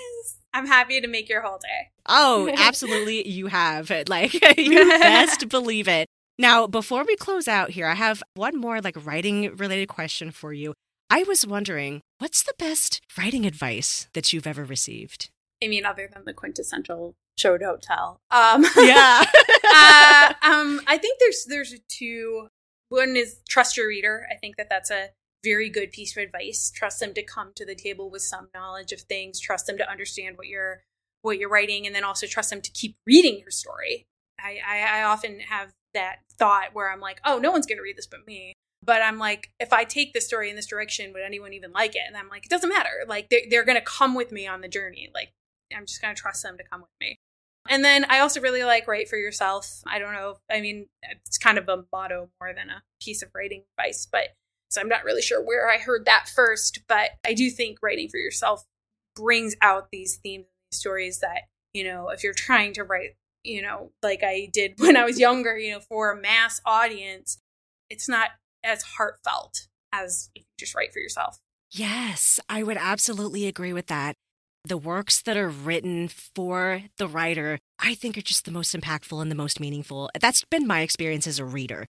I'm 0.57 0.67
happy 0.67 1.03
to 1.03 1.07
make 1.07 1.29
your 1.29 1.43
whole 1.43 1.59
day. 1.59 1.91
Oh, 2.07 2.51
absolutely. 2.57 3.29
you 3.29 3.49
have. 3.49 3.93
Like, 4.09 4.33
you 4.57 4.85
best 4.89 5.51
believe 5.51 5.87
it. 5.87 6.09
Now, 6.39 6.67
before 6.67 7.05
we 7.05 7.15
close 7.17 7.47
out 7.47 7.71
here, 7.71 7.87
I 7.87 7.95
have 7.95 8.23
one 8.35 8.59
more 8.59 8.81
like 8.81 9.05
writing 9.05 9.55
related 9.57 9.89
question 9.89 10.31
for 10.31 10.55
you. 10.55 10.73
I 11.11 11.25
was 11.25 11.47
wondering, 11.47 12.01
what's 12.19 12.43
the 12.43 12.55
best 12.59 13.01
writing 13.19 13.45
advice 13.45 14.09
that 14.15 14.33
you've 14.33 14.47
ever 14.47 14.65
received? 14.65 15.29
I 15.63 15.69
mean, 15.69 15.85
other 15.85 16.09
than 16.13 16.25
the 16.25 16.33
quintessential 16.33 17.15
show 17.39 17.59
don't 17.59 17.83
tell. 17.83 18.21
Um, 18.31 18.65
yeah. 18.79 19.25
uh, 19.25 20.33
um, 20.43 20.81
I 20.87 20.99
think 20.99 21.19
there's 21.21 21.45
there's 21.49 21.75
two. 21.89 22.49
One 22.89 23.15
is 23.17 23.41
trust 23.49 23.77
your 23.77 23.89
reader. 23.89 24.27
I 24.31 24.37
think 24.37 24.57
that 24.57 24.69
that's 24.71 24.91
a 24.91 25.11
very 25.47 25.71
good 25.71 25.93
piece 25.93 26.17
of 26.17 26.23
advice. 26.23 26.73
Trust 26.75 27.01
them 27.01 27.15
to 27.15 27.23
come 27.23 27.53
to 27.55 27.65
the 27.65 27.75
table 27.75 28.11
with 28.11 28.23
some 28.23 28.49
knowledge 28.55 28.93
of 28.93 29.01
things. 29.03 29.39
Trust 29.39 29.67
them 29.67 29.79
to 29.79 29.91
understand 29.91 30.37
what 30.37 30.49
you're 30.49 30.83
what 31.23 31.39
you're 31.39 31.49
writing, 31.49 31.87
and 31.87 31.95
then 31.95 32.05
also 32.05 32.27
trust 32.27 32.51
them 32.51 32.61
to 32.61 32.71
keep 32.71 32.97
reading 33.07 33.39
your 33.39 33.51
story. 33.51 34.07
I, 34.39 34.59
I, 34.67 35.01
I 35.01 35.03
often 35.03 35.41
have 35.41 35.73
that 35.95 36.19
thought 36.39 36.75
where 36.75 36.93
I'm 36.93 37.01
like, 37.01 37.21
oh, 37.25 37.39
no 37.39 37.51
one's 37.51 37.67
going 37.67 37.79
to 37.79 37.83
read 37.83 37.97
this 37.97 38.07
but 38.07 38.27
me. 38.27 38.53
But 38.85 39.03
I'm 39.03 39.19
like, 39.19 39.51
if 39.59 39.73
I 39.73 39.85
take 39.85 40.13
the 40.13 40.21
story 40.21 40.51
in 40.51 40.57
this 40.57 40.67
direction, 40.67 41.13
would 41.13 41.23
anyone 41.25 41.53
even 41.53 41.73
like 41.73 41.97
it? 41.97 42.03
And 42.07 42.17
I'm 42.17 42.29
like, 42.29 42.45
it 42.45 42.51
doesn't 42.51 42.69
matter. 42.69 43.05
Like, 43.09 43.29
they're, 43.31 43.41
they're 43.51 43.65
going 43.65 43.79
to 43.79 43.85
come 43.85 44.15
with 44.15 44.31
me 44.31 44.47
on 44.47 44.61
the 44.61 44.69
journey. 44.69 45.11
Like, 45.13 45.33
I'm 45.77 45.87
just 45.87 46.01
going 46.01 46.15
to 46.15 46.21
trust 46.21 46.43
them 46.43 46.57
to 46.59 46.65
come 46.65 46.83
with 46.83 46.91
me. 47.01 47.19
And 47.69 47.85
then 47.85 48.05
I 48.09 48.21
also 48.21 48.41
really 48.41 48.63
like 48.63 48.87
write 48.87 49.09
for 49.09 49.17
yourself. 49.17 49.81
I 49.87 49.99
don't 49.99 50.13
know. 50.13 50.37
I 50.49 50.61
mean, 50.61 50.87
it's 51.03 51.39
kind 51.39 51.59
of 51.59 51.69
a 51.69 51.85
motto 51.93 52.31
more 52.41 52.53
than 52.55 52.71
a 52.71 52.83
piece 53.03 53.23
of 53.23 53.31
writing 53.35 53.65
advice, 53.77 54.07
but 54.11 54.29
so 54.71 54.81
I'm 54.81 54.89
not 54.89 55.05
really 55.05 55.23
sure 55.23 55.43
where 55.43 55.71
I 55.71 55.79
heard 55.79 56.05
that 56.05 56.29
first. 56.29 56.81
But 56.89 57.11
I 57.25 57.35
do 57.35 57.51
think 57.51 57.79
writing 57.83 58.09
for 58.09 58.19
yourself 58.19 58.65
brings 59.15 59.55
out 59.63 59.89
these 59.91 60.17
themes 60.17 60.47
and 60.71 60.77
stories 60.77 61.21
that, 61.21 61.43
you 61.73 61.85
know, 61.85 62.09
if 62.11 62.23
you're 62.23 62.35
trying 62.35 62.73
to 62.75 62.85
write 62.85 63.17
you 63.47 63.63
know, 63.63 63.93
like 64.03 64.23
I 64.23 64.49
did 64.53 64.75
when 64.79 64.97
I 64.97 65.05
was 65.05 65.19
younger, 65.19 65.57
you 65.57 65.73
know, 65.73 65.81
for 65.81 66.11
a 66.11 66.21
mass 66.21 66.61
audience, 66.67 67.39
it's 67.89 68.09
not 68.09 68.31
as 68.65 68.83
heartfelt 68.83 69.69
as 69.93 70.31
if 70.35 70.43
you 70.43 70.49
just 70.59 70.75
write 70.75 70.93
for 70.93 70.99
yourself. 70.99 71.39
Yes, 71.71 72.41
I 72.49 72.63
would 72.63 72.77
absolutely 72.77 73.47
agree 73.47 73.73
with 73.73 73.87
that. 73.87 74.17
The 74.65 74.77
works 74.77 75.23
that 75.23 75.37
are 75.37 75.49
written 75.49 76.09
for 76.09 76.83
the 76.99 77.07
writer, 77.07 77.61
I 77.79 77.95
think, 77.95 78.19
are 78.19 78.23
just 78.23 78.45
the 78.45 78.51
most 78.51 78.75
impactful 78.75 79.21
and 79.23 79.31
the 79.31 79.37
most 79.37 79.61
meaningful. 79.61 80.11
That's 80.21 80.45
been 80.51 80.67
my 80.67 80.81
experience 80.81 81.27
as 81.27 81.39
a 81.39 81.45
reader. 81.45 81.87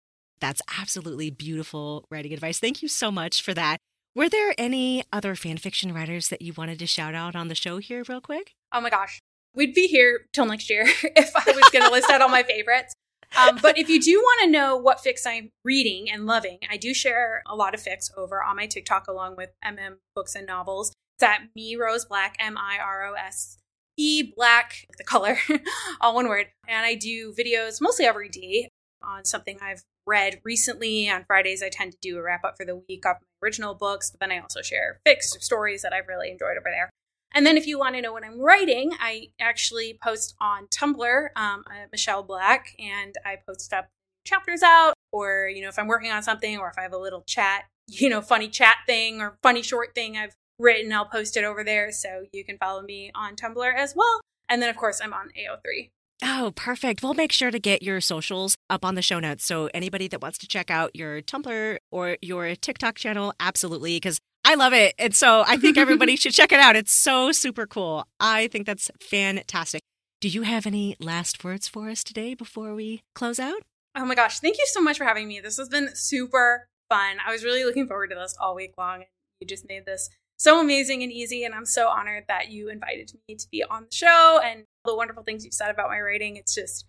That's 0.44 0.62
absolutely 0.80 1.32
beautiful 1.32 2.06
writing 2.12 2.34
advice. 2.34 2.60
Thank 2.60 2.82
you 2.82 2.88
so 2.88 3.12
much 3.12 3.42
for 3.42 3.54
that. 3.54 3.78
Were 4.16 4.30
there 4.30 4.54
any 4.60 5.04
other 5.12 5.36
fan 5.36 5.58
fiction 5.58 5.94
writers 5.94 6.30
that 6.30 6.42
you 6.44 6.54
wanted 6.56 6.78
to 6.80 6.86
shout 6.86 7.16
out 7.16 7.36
on 7.36 7.48
the 7.48 7.56
show 7.56 7.78
here, 7.78 8.04
real 8.08 8.22
quick? 8.22 8.52
Oh 8.72 8.82
my 8.82 8.90
gosh 8.90 9.20
we'd 9.56 9.74
be 9.74 9.88
here 9.88 10.22
till 10.34 10.46
next 10.46 10.70
year 10.70 10.84
if 11.04 11.36
I 11.36 11.52
was 11.52 11.70
going 11.72 11.86
to 11.86 11.92
list 11.92 12.10
out 12.10 12.22
all 12.22 12.30
my 12.30 12.44
favorites. 12.44 12.94
Um, 13.36 13.58
but 13.62 13.80
if 13.80 13.90
you 13.90 14.00
do 14.00 14.20
want 14.20 14.42
to 14.44 14.52
know 14.52 14.78
what 14.78 15.00
fics 15.04 15.26
I'm 15.26 15.50
reading 15.66 16.10
and 16.12 16.28
loving, 16.28 16.60
I 16.70 16.78
do 16.78 16.94
share 16.94 17.42
a 17.48 17.56
lot 17.56 17.74
of 17.74 17.82
fics 17.82 18.16
over 18.16 18.44
on 18.44 18.56
my 18.56 18.68
TikTok 18.68 19.08
along 19.08 19.38
with 19.38 19.50
MM 19.66 19.96
books 20.16 20.36
and 20.36 20.46
novels. 20.46 20.94
It's 21.18 21.24
at 21.24 21.42
me 21.56 21.76
rose 21.76 22.06
black 22.06 22.36
M 22.40 22.58
I 22.58 22.78
R 22.78 23.06
O 23.08 23.14
S 23.14 23.58
E 23.98 24.34
black 24.36 24.86
the 25.00 25.04
color, 25.04 25.38
all 26.02 26.14
one 26.14 26.28
word. 26.28 26.48
And 26.68 26.86
I 26.86 26.94
do 26.94 27.34
videos 27.34 27.82
mostly 27.82 28.06
every 28.06 28.30
day 28.30 28.70
on 29.02 29.26
something 29.26 29.58
I've 29.62 29.84
read 30.06 30.42
recently. 30.44 31.10
On 31.10 31.24
Fridays, 31.26 31.64
I 31.64 31.70
tend 31.70 31.94
to 31.94 31.98
do 32.02 32.18
a 32.18 32.22
wrap 32.22 32.44
up 32.44 32.56
for 32.58 32.66
the 32.66 32.76
week 32.76 33.06
of 33.06 33.18
my 33.22 33.48
original 33.48 33.74
books, 33.74 34.12
but 34.12 34.20
then 34.20 34.32
I 34.32 34.40
also 34.40 34.62
share 34.62 35.00
fixed 35.06 35.42
stories 35.42 35.82
that 35.82 35.94
I've 35.94 36.08
really 36.08 36.30
enjoyed 36.30 36.58
over 36.58 36.70
there. 36.70 36.90
And 37.34 37.46
then 37.46 37.58
if 37.58 37.66
you 37.66 37.80
want 37.80 37.96
to 37.96 38.02
know 38.02 38.14
what 38.14 38.24
I'm 38.24 38.40
writing, 38.40 38.92
I 39.00 39.30
actually 39.40 39.98
post 40.02 40.36
on 40.40 40.68
Tumblr, 40.68 41.28
um, 41.36 41.64
Michele 41.92 42.24
Black, 42.24 42.76
and 42.78 43.16
I 43.26 43.38
post 43.48 43.74
up 43.74 43.88
chapters 44.26 44.62
out, 44.62 44.94
or, 45.12 45.50
you 45.54 45.62
know, 45.62 45.70
if 45.70 45.80
I'm 45.80 45.88
working 45.88 46.12
on 46.12 46.22
something 46.22 46.58
or 46.60 46.70
if 46.70 46.78
I 46.78 46.84
have 46.84 46.94
a 46.94 46.98
little 46.98 47.24
chat, 47.26 47.66
you 47.88 48.10
know, 48.10 48.22
funny 48.22 48.50
chat 48.50 48.78
thing 48.86 49.20
or 49.20 49.38
funny 49.42 49.62
short 49.62 49.96
thing 49.96 50.16
I've 50.16 50.36
written, 50.60 50.94
I'll 50.94 51.06
post 51.06 51.36
it 51.36 51.44
over 51.44 51.64
there. 51.64 51.92
So 51.92 52.26
you 52.32 52.46
can 52.46 52.58
follow 52.58 52.84
me 52.84 53.12
on 53.16 53.36
Tumblr 53.36 53.76
as 53.76 53.96
well. 53.96 54.22
And 54.48 54.62
then, 54.62 54.70
of 54.70 54.78
course, 54.78 55.02
I'm 55.04 55.14
on 55.14 55.30
AO3. 55.30 55.90
Oh, 56.26 56.54
perfect. 56.56 57.04
We'll 57.04 57.16
make 57.16 57.34
sure 57.34 57.52
to 57.52 57.60
get 57.60 57.84
your 57.84 58.00
socials 58.00 58.56
up 58.70 58.86
on 58.86 58.96
the 58.96 59.02
show 59.02 59.20
notes. 59.20 59.44
So 59.44 59.70
anybody 59.74 60.08
that 60.08 60.22
wants 60.22 60.38
to 60.38 60.48
check 60.48 60.72
out 60.72 60.96
your 60.96 61.22
Tumblr 61.22 61.78
or 61.92 62.18
your 62.22 62.56
TikTok 62.56 62.96
channel, 62.96 63.34
absolutely, 63.42 63.98
because 63.98 64.20
I 64.46 64.56
love 64.56 64.72
it. 64.72 64.96
And 64.98 65.14
so 65.14 65.44
I 65.46 65.58
think 65.58 65.78
everybody 65.78 66.16
should 66.18 66.34
check 66.34 66.54
it 66.54 66.60
out. 66.60 66.78
It's 66.78 66.94
so 66.94 67.34
super 67.34 67.68
cool. 67.68 68.08
I 68.22 68.48
think 68.48 68.66
that's 68.66 68.90
fantastic. 69.02 69.82
Do 70.22 70.30
you 70.30 70.44
have 70.44 70.66
any 70.66 70.96
last 70.98 71.44
words 71.44 71.68
for 71.68 71.90
us 71.90 72.06
today 72.06 72.36
before 72.36 72.74
we 72.74 73.02
close 73.14 73.38
out? 73.38 73.62
Oh 73.94 74.06
my 74.06 74.16
gosh, 74.16 74.40
thank 74.40 74.58
you 74.58 74.66
so 74.68 74.82
much 74.82 74.98
for 74.98 75.04
having 75.04 75.28
me. 75.28 75.42
This 75.42 75.58
has 75.58 75.68
been 75.68 75.90
super 75.94 76.70
fun. 76.88 77.18
I 77.26 77.34
was 77.34 77.44
really 77.44 77.66
looking 77.66 77.86
forward 77.86 78.12
to 78.12 78.16
this 78.16 78.36
all 78.40 78.56
week 78.56 78.76
long. 78.78 79.04
You 79.42 79.48
just 79.48 79.68
made 79.68 79.86
this 79.86 80.10
so 80.44 80.60
amazing 80.60 81.04
and 81.04 81.12
easy. 81.12 81.46
And 81.46 81.56
I'm 81.56 81.66
so 81.66 81.88
honored 81.88 82.26
that 82.28 82.52
you 82.52 82.70
invited 82.70 83.12
me 83.28 83.36
to 83.36 83.48
be 83.50 83.64
on 83.64 83.88
the 83.90 83.96
show 83.96 84.42
and 84.44 84.66
all 84.84 84.94
the 84.94 84.98
wonderful 84.98 85.24
things 85.24 85.46
you've 85.46 85.54
said 85.54 85.72
about 85.72 85.90
my 85.90 86.00
writing. 86.00 86.36
It's 86.36 86.54
just 86.54 86.86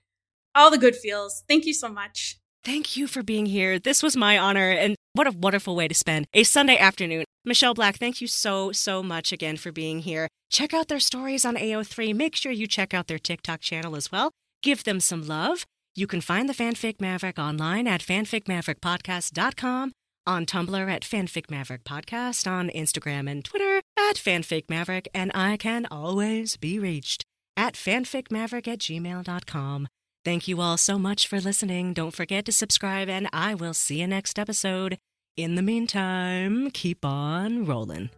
all 0.54 0.70
the 0.70 0.78
good 0.78 0.96
feels. 0.96 1.44
Thank 1.48 1.64
you 1.64 1.72
so 1.72 1.88
much. 1.88 2.38
Thank 2.64 2.96
you 2.96 3.06
for 3.06 3.22
being 3.22 3.46
here. 3.46 3.78
This 3.78 4.02
was 4.02 4.16
my 4.16 4.38
honor, 4.38 4.70
and 4.70 4.96
what 5.12 5.26
a 5.26 5.32
wonderful 5.32 5.76
way 5.76 5.86
to 5.86 5.94
spend 5.94 6.26
a 6.32 6.44
Sunday 6.44 6.78
afternoon. 6.78 7.24
Michele 7.44 7.74
Black, 7.74 7.98
thank 7.98 8.22
you 8.22 8.26
so, 8.26 8.72
so 8.72 9.02
much 9.02 9.32
again 9.32 9.58
for 9.58 9.70
being 9.70 9.98
here. 9.98 10.28
Check 10.50 10.72
out 10.72 10.88
their 10.88 10.98
stories 11.00 11.44
on 11.44 11.56
AO3. 11.56 12.14
Make 12.14 12.34
sure 12.34 12.52
you 12.52 12.66
check 12.66 12.94
out 12.94 13.06
their 13.06 13.18
TikTok 13.18 13.60
channel 13.60 13.96
as 13.96 14.10
well. 14.10 14.30
Give 14.62 14.82
them 14.82 14.98
some 14.98 15.26
love. 15.26 15.66
You 15.94 16.06
can 16.06 16.22
find 16.22 16.48
the 16.48 16.54
Fanfic 16.54 17.02
Maverick 17.02 17.38
online 17.38 17.86
at 17.86 18.00
fanficmaverickpodcast.com, 18.00 19.92
on 20.26 20.46
Tumblr 20.46 20.90
at 20.90 21.02
Fanfic 21.02 21.50
Maverick 21.50 21.84
Podcast, 21.84 22.50
on 22.50 22.70
Instagram 22.70 23.30
and 23.30 23.44
Twitter 23.44 23.82
at 23.98 24.16
Fanfic 24.16 24.68
Maverick, 24.68 25.08
and 25.14 25.30
I 25.34 25.56
can 25.56 25.86
always 25.90 26.56
be 26.56 26.78
reached 26.78 27.24
at 27.56 27.74
fanficmaverick 27.74 28.66
at 28.66 28.78
gmail.com. 28.78 29.88
Thank 30.24 30.48
you 30.48 30.60
all 30.60 30.76
so 30.78 30.98
much 30.98 31.28
for 31.28 31.40
listening. 31.40 31.92
Don't 31.92 32.14
forget 32.14 32.44
to 32.46 32.52
subscribe, 32.52 33.08
and 33.08 33.28
I 33.32 33.54
will 33.54 33.74
see 33.74 34.00
you 34.00 34.06
next 34.06 34.38
episode. 34.38 34.98
In 35.36 35.54
the 35.54 35.62
meantime, 35.62 36.70
keep 36.70 37.04
on 37.04 37.66
rolling. 37.66 38.10